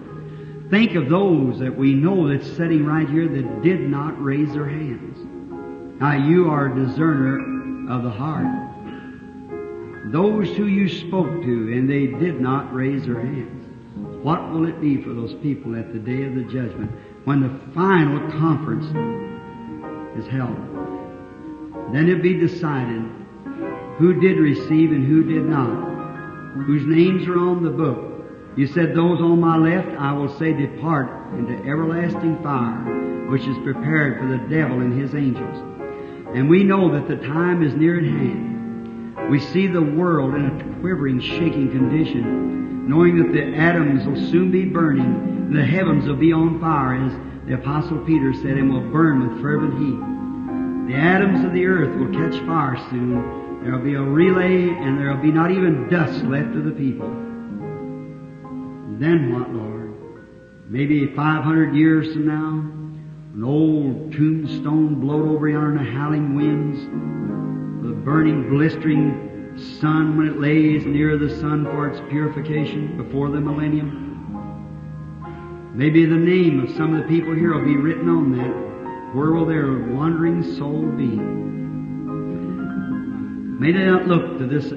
Think 0.70 0.96
of 0.96 1.10
those 1.10 1.60
that 1.60 1.78
we 1.78 1.94
know 1.94 2.28
that's 2.28 2.52
sitting 2.58 2.86
right 2.86 3.08
here 3.08 3.28
that 3.28 3.62
did 3.62 3.82
not 3.82 4.22
raise 4.22 4.52
their 4.54 4.68
hands. 4.68 5.18
Now 6.02 6.18
you 6.18 6.50
are 6.50 6.68
a 6.68 6.76
discerner 6.76 7.90
of 7.90 8.04
the 8.04 8.10
heart. 8.10 8.66
Those 10.12 10.50
who 10.58 10.66
you 10.68 10.90
spoke 10.90 11.30
to 11.30 11.74
and 11.74 11.90
they 11.90 12.08
did 12.08 12.42
not 12.42 12.74
raise 12.74 13.06
their 13.06 13.22
hands. 13.22 13.66
What 14.24 14.52
will 14.52 14.68
it 14.68 14.82
be 14.82 15.02
for 15.02 15.14
those 15.14 15.36
people 15.36 15.76
at 15.76 15.94
the 15.94 16.00
day 16.00 16.26
of 16.26 16.36
the 16.36 16.44
judgment 16.44 16.92
when 17.26 17.42
the 17.42 17.74
final 17.74 18.20
conference 18.32 18.86
is 20.18 20.28
held? 20.32 20.58
Then 21.94 22.10
it 22.10 22.22
be 22.22 22.34
decided 22.34 23.25
who 23.98 24.20
did 24.20 24.38
receive 24.38 24.92
and 24.92 25.06
who 25.06 25.24
did 25.24 25.46
not, 25.46 26.64
whose 26.66 26.86
names 26.86 27.28
are 27.28 27.40
on 27.40 27.64
the 27.64 27.70
book. 27.70 28.12
You 28.58 28.68
said, 28.68 28.96
Those 28.96 29.22
on 29.22 29.40
my 29.40 29.58
left 29.58 29.90
I 30.00 30.14
will 30.14 30.30
say, 30.38 30.54
Depart 30.54 31.34
into 31.34 31.56
everlasting 31.66 32.42
fire, 32.44 33.30
which 33.30 33.48
is 33.48 33.58
prepared 33.64 34.20
for 34.20 34.28
the 34.28 34.38
devil 34.50 34.82
and 34.82 35.00
his 35.00 35.16
angels. 35.16 35.58
And 36.36 36.50
we 36.50 36.64
know 36.64 36.92
that 36.94 37.08
the 37.08 37.26
time 37.28 37.64
is 37.64 37.74
near 37.74 37.98
at 37.98 38.06
hand. 38.06 39.30
We 39.30 39.40
see 39.40 39.68
the 39.68 39.82
world 39.82 40.36
in 40.36 40.46
a 40.46 40.80
quivering, 40.82 41.20
shaking 41.20 41.72
condition, 41.72 42.90
knowing 42.90 43.18
that 43.18 43.34
the 43.34 43.56
atoms 43.56 44.06
will 44.06 44.30
soon 44.30 44.52
be 44.52 44.66
burning, 44.66 45.06
and 45.06 45.56
the 45.56 45.66
heavens 45.66 46.06
will 46.06 46.18
be 46.18 46.34
on 46.34 46.60
fire, 46.60 46.96
as 46.96 47.14
the 47.48 47.56
Apostle 47.56 48.00
Peter 48.00 48.34
said, 48.34 48.58
and 48.58 48.72
will 48.72 48.92
burn 48.92 49.28
with 49.28 49.42
fervent 49.42 49.80
heat. 49.80 50.94
The 50.94 51.00
atoms 51.00 51.46
of 51.46 51.54
the 51.54 51.66
earth 51.66 51.96
will 51.98 52.14
catch 52.14 52.40
fire 52.46 52.78
soon. 52.90 53.45
There 53.66 53.74
will 53.74 53.84
be 53.84 53.96
a 53.96 54.02
relay, 54.02 54.70
and 54.70 54.96
there 55.00 55.12
will 55.12 55.24
be 55.24 55.32
not 55.32 55.50
even 55.50 55.90
dust 55.90 56.24
left 56.26 56.56
of 56.56 56.66
the 56.66 56.72
people. 56.72 57.10
Then 59.00 59.34
what, 59.34 59.50
Lord? 59.50 59.96
Maybe 60.70 61.08
500 61.16 61.74
years 61.76 62.14
from 62.14 62.28
now, 62.28 62.60
an 63.34 63.44
old 63.44 64.14
tombstone 64.14 65.00
blowed 65.00 65.28
over 65.28 65.50
yonder 65.50 65.80
in 65.80 65.84
the 65.84 65.92
howling 65.94 66.36
winds, 66.36 66.80
the 67.88 67.96
burning, 68.06 68.52
blistering 68.52 69.58
sun 69.80 70.16
when 70.16 70.28
it 70.28 70.40
lays 70.40 70.86
near 70.86 71.18
the 71.18 71.36
sun 71.40 71.66
for 71.66 71.88
its 71.88 72.00
purification 72.08 72.96
before 72.98 73.32
the 73.32 73.42
millennium. 73.42 74.04
Maybe 75.74 76.06
the 76.06 76.16
name 76.16 76.60
of 76.60 76.70
some 76.76 76.94
of 76.94 77.02
the 77.02 77.08
people 77.08 77.34
here 77.34 77.56
will 77.56 77.66
be 77.66 77.78
written 77.78 78.10
on 78.10 78.38
that. 78.38 79.16
Where 79.16 79.32
will 79.32 79.48
their 79.48 79.92
wandering 79.92 80.44
soul 80.56 80.84
be? 80.84 81.55
May 83.60 83.72
they 83.72 83.86
not 83.86 84.06
look 84.06 84.38
to 84.38 84.46
this 84.46 84.74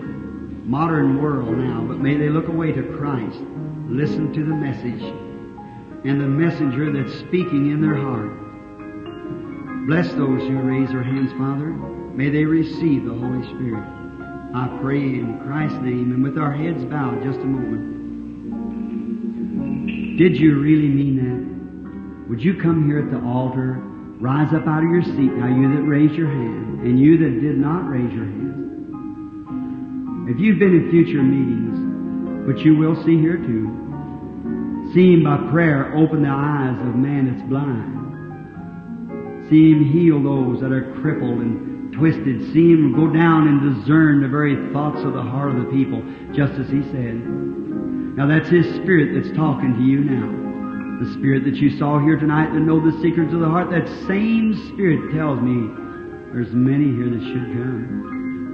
modern 0.65 1.21
world 1.21 1.57
now, 1.59 1.83
but 1.83 1.99
may 1.99 2.17
they 2.17 2.29
look 2.29 2.47
away 2.47 2.71
to 2.71 2.83
Christ, 2.97 3.41
listen 3.89 4.33
to 4.33 4.45
the 4.45 4.55
message, 4.55 5.03
and 6.05 6.21
the 6.21 6.29
messenger 6.29 6.93
that's 6.93 7.19
speaking 7.19 7.73
in 7.73 7.81
their 7.81 7.97
heart. 7.97 8.31
Bless 9.89 10.13
those 10.13 10.43
who 10.43 10.61
raise 10.61 10.91
their 10.91 11.03
hands, 11.03 11.33
Father. 11.33 11.67
May 11.67 12.31
they 12.31 12.45
receive 12.45 13.05
the 13.05 13.15
Holy 13.15 13.43
Spirit. 13.49 13.83
I 14.55 14.69
pray 14.81 15.01
in 15.01 15.41
Christ's 15.45 15.79
name 15.79 16.13
and 16.13 16.23
with 16.23 16.39
our 16.39 16.53
heads 16.53 16.85
bowed 16.85 17.23
just 17.25 17.41
a 17.41 17.45
moment. 17.45 17.97
Did 20.19 20.37
you 20.39 20.61
really 20.61 20.89
mean 20.89 21.17
that? 21.17 22.29
Would 22.31 22.43
you 22.45 22.55
come 22.55 22.87
here 22.87 23.01
at 23.01 23.11
the 23.11 23.21
altar, 23.27 23.79
rise 24.21 24.53
up 24.53 24.67
out 24.67 24.85
of 24.85 24.91
your 24.91 25.03
seat 25.03 25.33
now, 25.33 25.49
you 25.49 25.69
that 25.75 25.83
raised 25.83 26.15
your 26.15 26.29
hand, 26.29 26.81
and 26.87 27.01
you 27.01 27.19
that 27.19 27.41
did 27.41 27.57
not 27.57 27.89
raise 27.89 28.13
your 28.13 28.25
hand? 28.25 28.58
If 30.29 30.39
you've 30.39 30.59
been 30.59 30.77
in 30.77 30.91
future 30.91 31.23
meetings, 31.23 32.47
which 32.47 32.61
you 32.61 32.77
will 32.77 32.95
see 33.03 33.17
here 33.17 33.39
too, 33.39 34.91
see 34.93 35.15
Him 35.15 35.25
by 35.25 35.39
prayer 35.51 35.97
open 35.97 36.21
the 36.21 36.29
eyes 36.29 36.77
of 36.85 36.95
man 36.95 37.33
that's 37.33 37.41
blind. 37.49 39.49
See 39.49 39.73
Him 39.73 39.89
heal 39.89 40.23
those 40.23 40.61
that 40.61 40.71
are 40.71 40.93
crippled 41.01 41.41
and 41.41 41.95
twisted. 41.95 42.53
See 42.53 42.77
Him 42.77 42.93
go 42.93 43.09
down 43.09 43.49
and 43.49 43.73
discern 43.73 44.21
the 44.21 44.29
very 44.29 44.71
thoughts 44.71 45.01
of 45.01 45.15
the 45.15 45.23
heart 45.23 45.57
of 45.57 45.65
the 45.65 45.71
people, 45.73 46.05
just 46.37 46.53
as 46.61 46.69
He 46.69 46.83
said. 46.93 47.25
Now 48.13 48.29
that's 48.29 48.53
His 48.53 48.69
Spirit 48.85 49.17
that's 49.17 49.35
talking 49.35 49.73
to 49.73 49.83
you 49.83 50.05
now. 50.05 50.29
The 51.01 51.09
Spirit 51.17 51.45
that 51.45 51.57
you 51.57 51.71
saw 51.79 52.01
here 52.05 52.21
tonight 52.21 52.53
that 52.53 52.61
know 52.61 52.85
the 52.85 53.01
secrets 53.01 53.33
of 53.33 53.41
the 53.41 53.49
heart, 53.49 53.71
that 53.71 53.89
same 54.05 54.53
Spirit 54.77 55.09
tells 55.17 55.41
me 55.41 55.73
there's 56.37 56.53
many 56.53 56.93
here 56.93 57.09
that 57.09 57.25
should 57.33 57.49
come. 57.57 58.08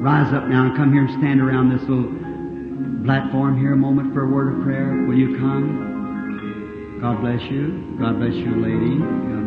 Rise 0.05 0.35
up 0.35 0.45
now 0.49 0.67
and 0.67 0.77
come 0.77 0.93
here 0.93 1.01
and 1.07 1.17
stand 1.17 1.41
around 1.41 1.73
this 1.73 1.81
little 1.89 2.13
platform 3.09 3.57
here 3.59 3.73
a 3.73 3.77
moment 3.77 4.13
for 4.13 4.29
a 4.29 4.29
word 4.29 4.53
of 4.53 4.63
prayer. 4.63 5.07
Will 5.09 5.17
you 5.17 5.39
come? 5.39 7.01
God 7.01 7.23
bless 7.23 7.41
you. 7.51 7.97
God 7.99 8.21
bless 8.21 8.35
you, 8.35 8.53
lady. 8.53 9.01
God 9.01 9.44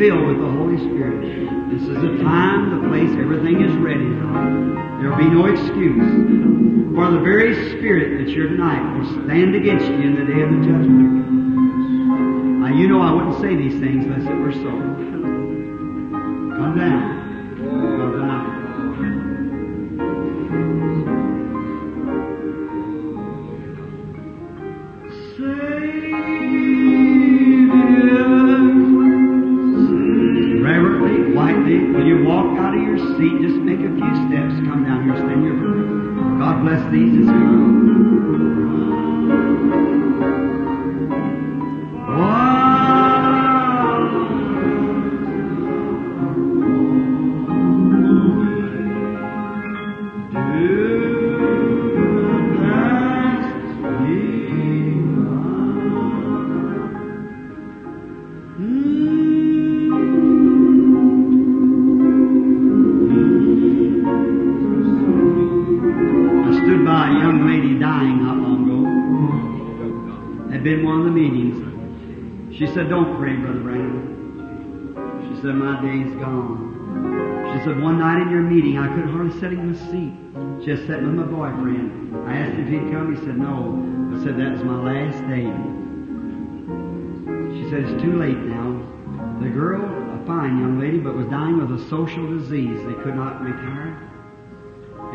filled 0.00 0.28
with 0.28 0.40
the 0.40 0.48
Holy 0.48 0.78
Spirit. 0.78 1.20
This 1.68 1.82
is 1.82 2.00
the 2.00 2.24
time, 2.24 2.72
the 2.72 2.88
place, 2.88 3.10
everything 3.20 3.60
is 3.60 3.76
ready 3.76 4.08
now. 4.08 4.96
There 4.96 5.10
will 5.10 5.18
be 5.18 5.28
no 5.28 5.44
excuse. 5.44 6.96
For 6.96 7.10
the 7.10 7.20
very 7.20 7.52
Spirit 7.76 8.16
that's 8.16 8.30
here 8.32 8.48
tonight 8.48 8.96
will 8.96 9.04
stand 9.24 9.54
against 9.54 9.84
you 9.84 10.00
in 10.00 10.14
the 10.16 10.24
day 10.24 10.40
of 10.40 10.48
the 10.48 10.60
judgment. 10.64 11.28
Now, 12.64 12.74
you 12.74 12.88
know 12.88 13.02
I 13.02 13.12
wouldn't 13.12 13.42
say 13.42 13.54
these 13.54 13.78
things 13.78 14.06
unless 14.06 14.24
it 14.24 14.36
were 14.40 14.52
so. 14.52 14.72
Come 16.56 16.78
down. 16.78 17.19
Could 79.40 79.54
in 79.54 79.72
the 79.72 79.78
seat. 79.88 80.12
Just 80.68 80.84
sitting 80.86 81.16
with 81.16 81.16
my 81.16 81.24
boyfriend. 81.24 82.12
I 82.28 82.44
asked 82.44 82.60
if 82.60 82.68
he'd 82.68 82.92
come. 82.92 83.16
He 83.16 83.24
said, 83.24 83.40
No. 83.40 83.72
I 84.12 84.20
said, 84.20 84.36
That 84.36 84.52
was 84.52 84.60
my 84.60 84.76
last 84.76 85.16
day. 85.32 85.48
She 87.56 87.64
said, 87.72 87.88
It's 87.88 88.02
too 88.04 88.20
late 88.20 88.36
now. 88.36 88.84
The 89.40 89.48
girl, 89.48 89.80
a 89.80 90.20
fine 90.26 90.60
young 90.60 90.78
lady, 90.78 90.98
but 90.98 91.16
was 91.16 91.24
dying 91.32 91.56
of 91.56 91.72
a 91.72 91.80
social 91.88 92.28
disease. 92.28 92.84
They 92.84 92.92
could 93.00 93.16
not 93.16 93.40
retire. 93.40 93.96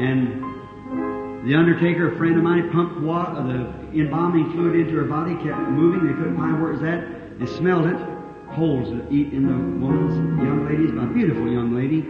And 0.02 1.46
the 1.46 1.54
undertaker, 1.54 2.16
a 2.16 2.18
friend 2.18 2.36
of 2.36 2.42
mine, 2.42 2.72
pumped 2.74 3.06
water, 3.06 3.38
uh, 3.38 3.46
the 3.46 4.02
embalming 4.02 4.50
fluid 4.54 4.74
into 4.74 4.98
her 4.98 5.06
body, 5.06 5.38
kept 5.46 5.70
moving. 5.70 6.02
They 6.10 6.18
couldn't 6.18 6.36
find 6.36 6.58
where 6.58 6.74
it 6.74 6.82
was 6.82 6.88
at. 6.90 7.38
They 7.38 7.46
smelled 7.62 7.86
it. 7.86 7.98
Holes 8.58 8.90
that 8.90 9.06
eat 9.14 9.38
in 9.38 9.46
the 9.46 9.86
woman's 9.86 10.18
young 10.42 10.66
lady's, 10.66 10.90
a 10.98 11.06
beautiful 11.14 11.46
young 11.46 11.78
lady. 11.78 12.02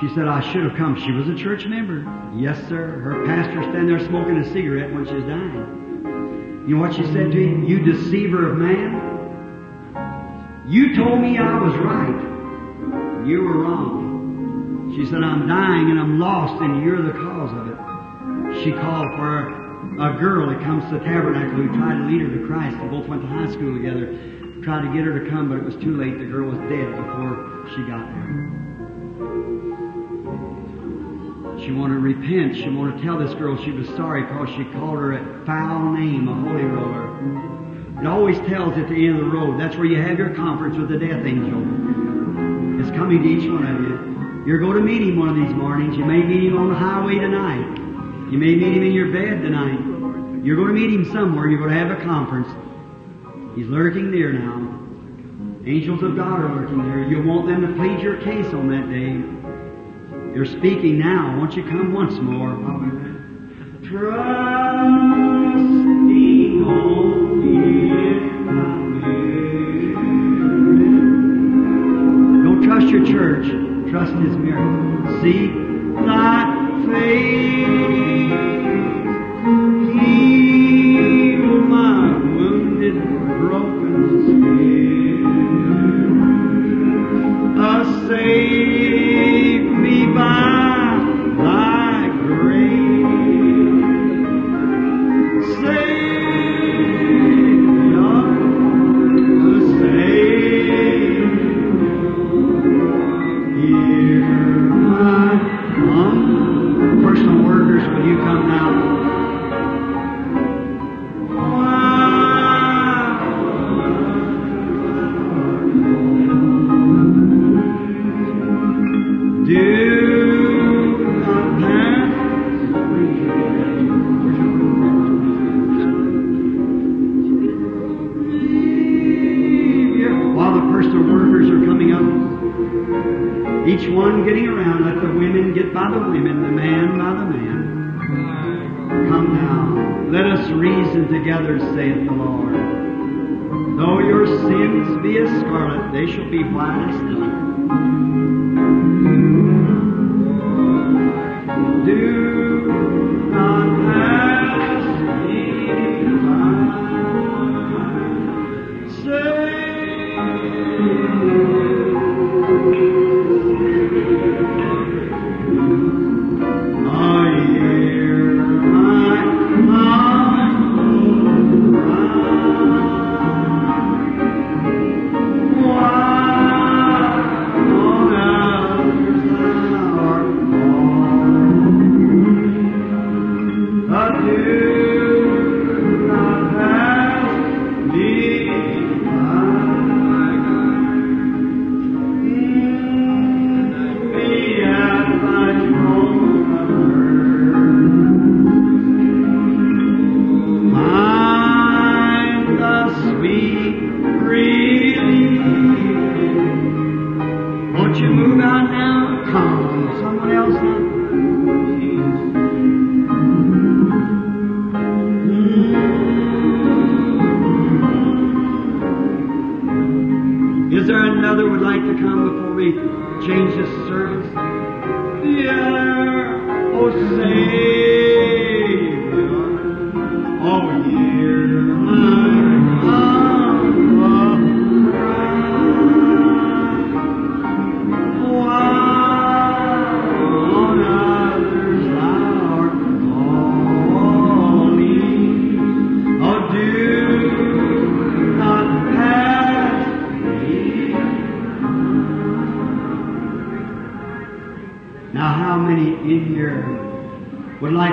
She 0.00 0.08
said, 0.14 0.28
I 0.28 0.40
should 0.52 0.62
have 0.62 0.76
come. 0.76 0.94
She 1.00 1.10
was 1.10 1.28
a 1.28 1.34
church 1.34 1.66
member. 1.66 2.06
Yes, 2.36 2.56
sir. 2.68 3.00
Her 3.00 3.26
pastor 3.26 3.62
standing 3.62 3.88
there 3.88 3.98
smoking 4.06 4.38
a 4.38 4.44
cigarette 4.52 4.92
when 4.94 5.04
she 5.06 5.14
was 5.14 5.24
dying. 5.24 6.64
You 6.68 6.76
know 6.76 6.82
what 6.82 6.94
she 6.94 7.02
said 7.06 7.32
to 7.32 7.38
him? 7.38 7.64
You 7.64 7.80
deceiver 7.80 8.52
of 8.52 8.58
man. 8.58 8.94
You 10.68 10.94
told 10.94 11.20
me 11.20 11.38
I 11.38 11.58
was 11.58 11.74
right. 11.78 13.26
You 13.26 13.42
were 13.42 13.64
wrong. 13.64 14.94
She 14.94 15.04
said, 15.06 15.24
I'm 15.24 15.48
dying 15.48 15.90
and 15.90 15.98
I'm 15.98 16.20
lost 16.20 16.62
and 16.62 16.84
you're 16.84 17.02
the 17.02 17.18
cause 17.18 17.50
of 17.52 17.66
it. 17.66 18.62
She 18.62 18.70
called 18.70 19.08
for 19.16 19.50
a 19.98 20.16
girl 20.20 20.48
that 20.50 20.62
comes 20.62 20.84
to 20.92 20.98
the 20.98 21.04
tabernacle 21.04 21.56
who 21.56 21.68
tried 21.76 21.98
to 21.98 22.04
lead 22.04 22.20
her 22.20 22.38
to 22.38 22.46
Christ. 22.46 22.78
They 22.78 22.86
both 22.86 23.08
went 23.08 23.22
to 23.22 23.28
high 23.28 23.50
school 23.50 23.74
together. 23.74 24.14
Tried 24.62 24.82
to 24.86 24.92
get 24.94 25.04
her 25.04 25.24
to 25.24 25.30
come, 25.30 25.48
but 25.48 25.58
it 25.58 25.64
was 25.64 25.74
too 25.76 25.96
late. 25.96 26.18
The 26.18 26.26
girl 26.26 26.50
was 26.50 26.58
dead 26.70 26.94
before 26.94 27.66
she 27.74 27.82
got 27.82 28.06
there. 28.14 28.57
She 31.60 31.72
wanted 31.72 31.94
to 31.94 32.00
repent. 32.00 32.56
She 32.56 32.68
wanted 32.68 32.98
to 32.98 33.02
tell 33.02 33.18
this 33.18 33.34
girl 33.34 33.56
she 33.64 33.72
was 33.72 33.88
sorry 33.90 34.22
because 34.22 34.48
she 34.50 34.64
called 34.72 34.98
her 34.98 35.12
a 35.14 35.46
foul 35.46 35.92
name, 35.92 36.28
a 36.28 36.34
holy 36.34 36.64
roller. 36.64 38.00
It 38.00 38.06
always 38.06 38.38
tells 38.48 38.78
at 38.78 38.88
the 38.88 38.94
end 38.94 39.18
of 39.18 39.24
the 39.24 39.30
road. 39.30 39.58
That's 39.58 39.76
where 39.76 39.86
you 39.86 40.00
have 40.00 40.18
your 40.18 40.30
conference 40.34 40.76
with 40.76 40.88
the 40.88 40.98
death 40.98 41.26
angel. 41.26 41.58
It's 42.80 42.90
coming 42.96 43.22
to 43.22 43.28
each 43.28 43.50
one 43.50 43.66
of 43.66 43.80
you. 43.82 44.44
You're 44.46 44.60
going 44.60 44.76
to 44.76 44.82
meet 44.82 45.02
him 45.02 45.18
one 45.18 45.28
of 45.30 45.36
these 45.36 45.54
mornings. 45.54 45.96
You 45.96 46.04
may 46.04 46.22
meet 46.22 46.44
him 46.44 46.56
on 46.56 46.68
the 46.68 46.76
highway 46.76 47.16
tonight. 47.16 47.76
You 48.30 48.38
may 48.38 48.54
meet 48.54 48.76
him 48.76 48.82
in 48.84 48.92
your 48.92 49.10
bed 49.10 49.42
tonight. 49.42 49.80
You're 50.44 50.56
going 50.56 50.68
to 50.68 50.80
meet 50.80 50.94
him 50.94 51.04
somewhere. 51.12 51.48
You're 51.48 51.58
going 51.58 51.72
to 51.72 51.76
have 51.76 51.90
a 51.90 52.00
conference. 52.04 52.48
He's 53.56 53.66
lurking 53.66 54.12
there 54.12 54.32
now. 54.32 54.78
Angels 55.66 56.02
of 56.04 56.14
God 56.14 56.40
are 56.40 56.54
lurking 56.54 56.86
there. 56.88 57.02
You 57.02 57.22
want 57.22 57.48
them 57.48 57.66
to 57.66 57.74
plead 57.74 58.00
your 58.00 58.16
case 58.22 58.46
on 58.54 58.68
that 58.70 58.88
day. 58.88 59.47
You're 60.34 60.46
speaking 60.46 60.98
now. 60.98 61.36
Won't 61.38 61.54
you 61.54 61.64
come 61.64 61.92
once 61.92 62.14
more? 62.20 62.54
Trusting 63.88 64.18
only 66.64 67.88
Don't 72.44 72.62
trust 72.62 72.86
your 72.88 73.04
church. 73.04 73.46
Trust 73.90 74.12
His 74.12 74.36
miracle. 74.36 75.20
Seek 75.22 75.57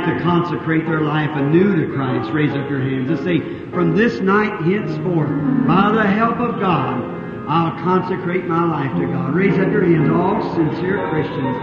to 0.05 0.23
consecrate 0.23 0.85
their 0.85 1.01
life 1.01 1.29
anew 1.33 1.75
to 1.75 1.93
Christ? 1.93 2.31
Raise 2.31 2.51
up 2.51 2.69
your 2.69 2.81
hands 2.81 3.09
and 3.09 3.19
say, 3.19 3.39
from 3.71 3.95
this 3.95 4.21
night 4.21 4.61
henceforth, 4.61 5.29
by 5.67 5.91
the 5.91 6.05
help 6.05 6.37
of 6.39 6.59
God, 6.59 7.13
I'll 7.47 7.77
consecrate 7.83 8.45
my 8.45 8.65
life 8.65 8.97
to 8.97 9.05
God. 9.05 9.35
Raise 9.35 9.53
up 9.53 9.69
your 9.71 9.85
hands, 9.85 10.09
all 10.09 10.41
sincere 10.55 11.09
Christians. 11.09 11.57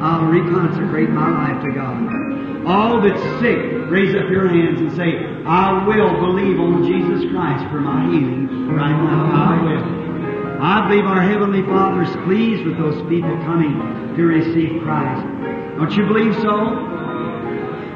I'll 0.00 0.30
reconsecrate 0.30 1.10
my 1.10 1.28
life 1.28 1.62
to 1.64 1.72
God. 1.72 2.66
All 2.66 3.00
that's 3.00 3.20
sick, 3.40 3.90
raise 3.90 4.14
up 4.14 4.30
your 4.30 4.48
hands 4.48 4.80
and 4.80 4.92
say, 4.96 5.18
I 5.44 5.86
will 5.86 6.20
believe 6.20 6.58
on 6.60 6.84
Jesus 6.84 7.30
Christ 7.30 7.64
for 7.70 7.80
my 7.80 8.04
healing 8.08 8.68
right 8.68 8.90
now. 8.90 9.32
I 9.32 9.62
will. 9.62 10.62
I 10.62 10.88
believe 10.88 11.04
our 11.04 11.22
Heavenly 11.22 11.62
Father 11.62 12.02
is 12.02 12.16
pleased 12.24 12.64
with 12.64 12.78
those 12.78 13.00
people 13.08 13.36
coming 13.44 14.16
to 14.16 14.22
receive 14.24 14.82
Christ. 14.82 15.26
Don't 15.76 15.92
you 15.92 16.06
believe 16.06 16.34
so? 16.42 16.87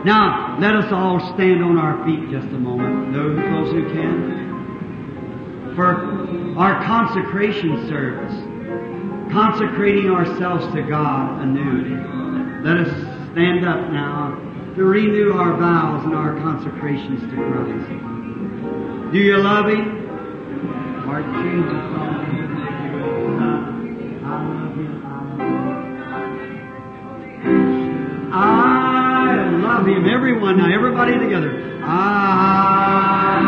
Now, 0.04 0.58
let 0.58 0.74
us 0.74 0.90
all 0.92 1.20
stand 1.34 1.62
on 1.62 1.78
our 1.78 2.04
feet 2.04 2.28
just 2.30 2.48
a 2.48 2.58
moment, 2.58 3.14
those 3.14 3.70
who 3.70 3.84
can, 3.92 5.72
for 5.76 6.58
our 6.58 6.82
consecration 6.84 7.86
service, 7.88 8.32
consecrating 9.32 10.10
ourselves 10.10 10.66
to 10.74 10.82
God 10.82 11.40
anew. 11.42 12.02
Let 12.64 12.78
us 12.78 12.90
stand 13.30 13.64
up 13.64 13.90
now 13.92 14.36
to 14.74 14.84
renew 14.84 15.34
our 15.34 15.56
vows 15.56 16.04
and 16.04 16.14
our 16.14 16.34
consecrations 16.40 17.20
to 17.20 17.36
Christ. 17.36 17.88
Do 19.12 19.18
you 19.18 19.38
love 19.38 19.68
Him? 19.68 21.06
Lord 21.06 21.24
Jesus, 21.24 21.72
I 21.72 21.96
love 22.10 22.26
Him. 24.76 25.11
Everyone 30.04 30.58
now, 30.58 30.72
everybody 30.72 31.12
together. 31.18 31.80
I 31.84 33.42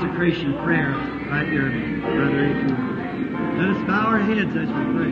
consecration 0.00 0.54
prayer 0.64 0.92
right 1.28 1.50
Brother 2.00 2.48
Let 3.58 3.76
us 3.76 3.86
bow 3.86 4.06
our 4.06 4.18
heads 4.18 4.56
as 4.56 4.66
we 4.66 4.84
pray. 4.96 5.09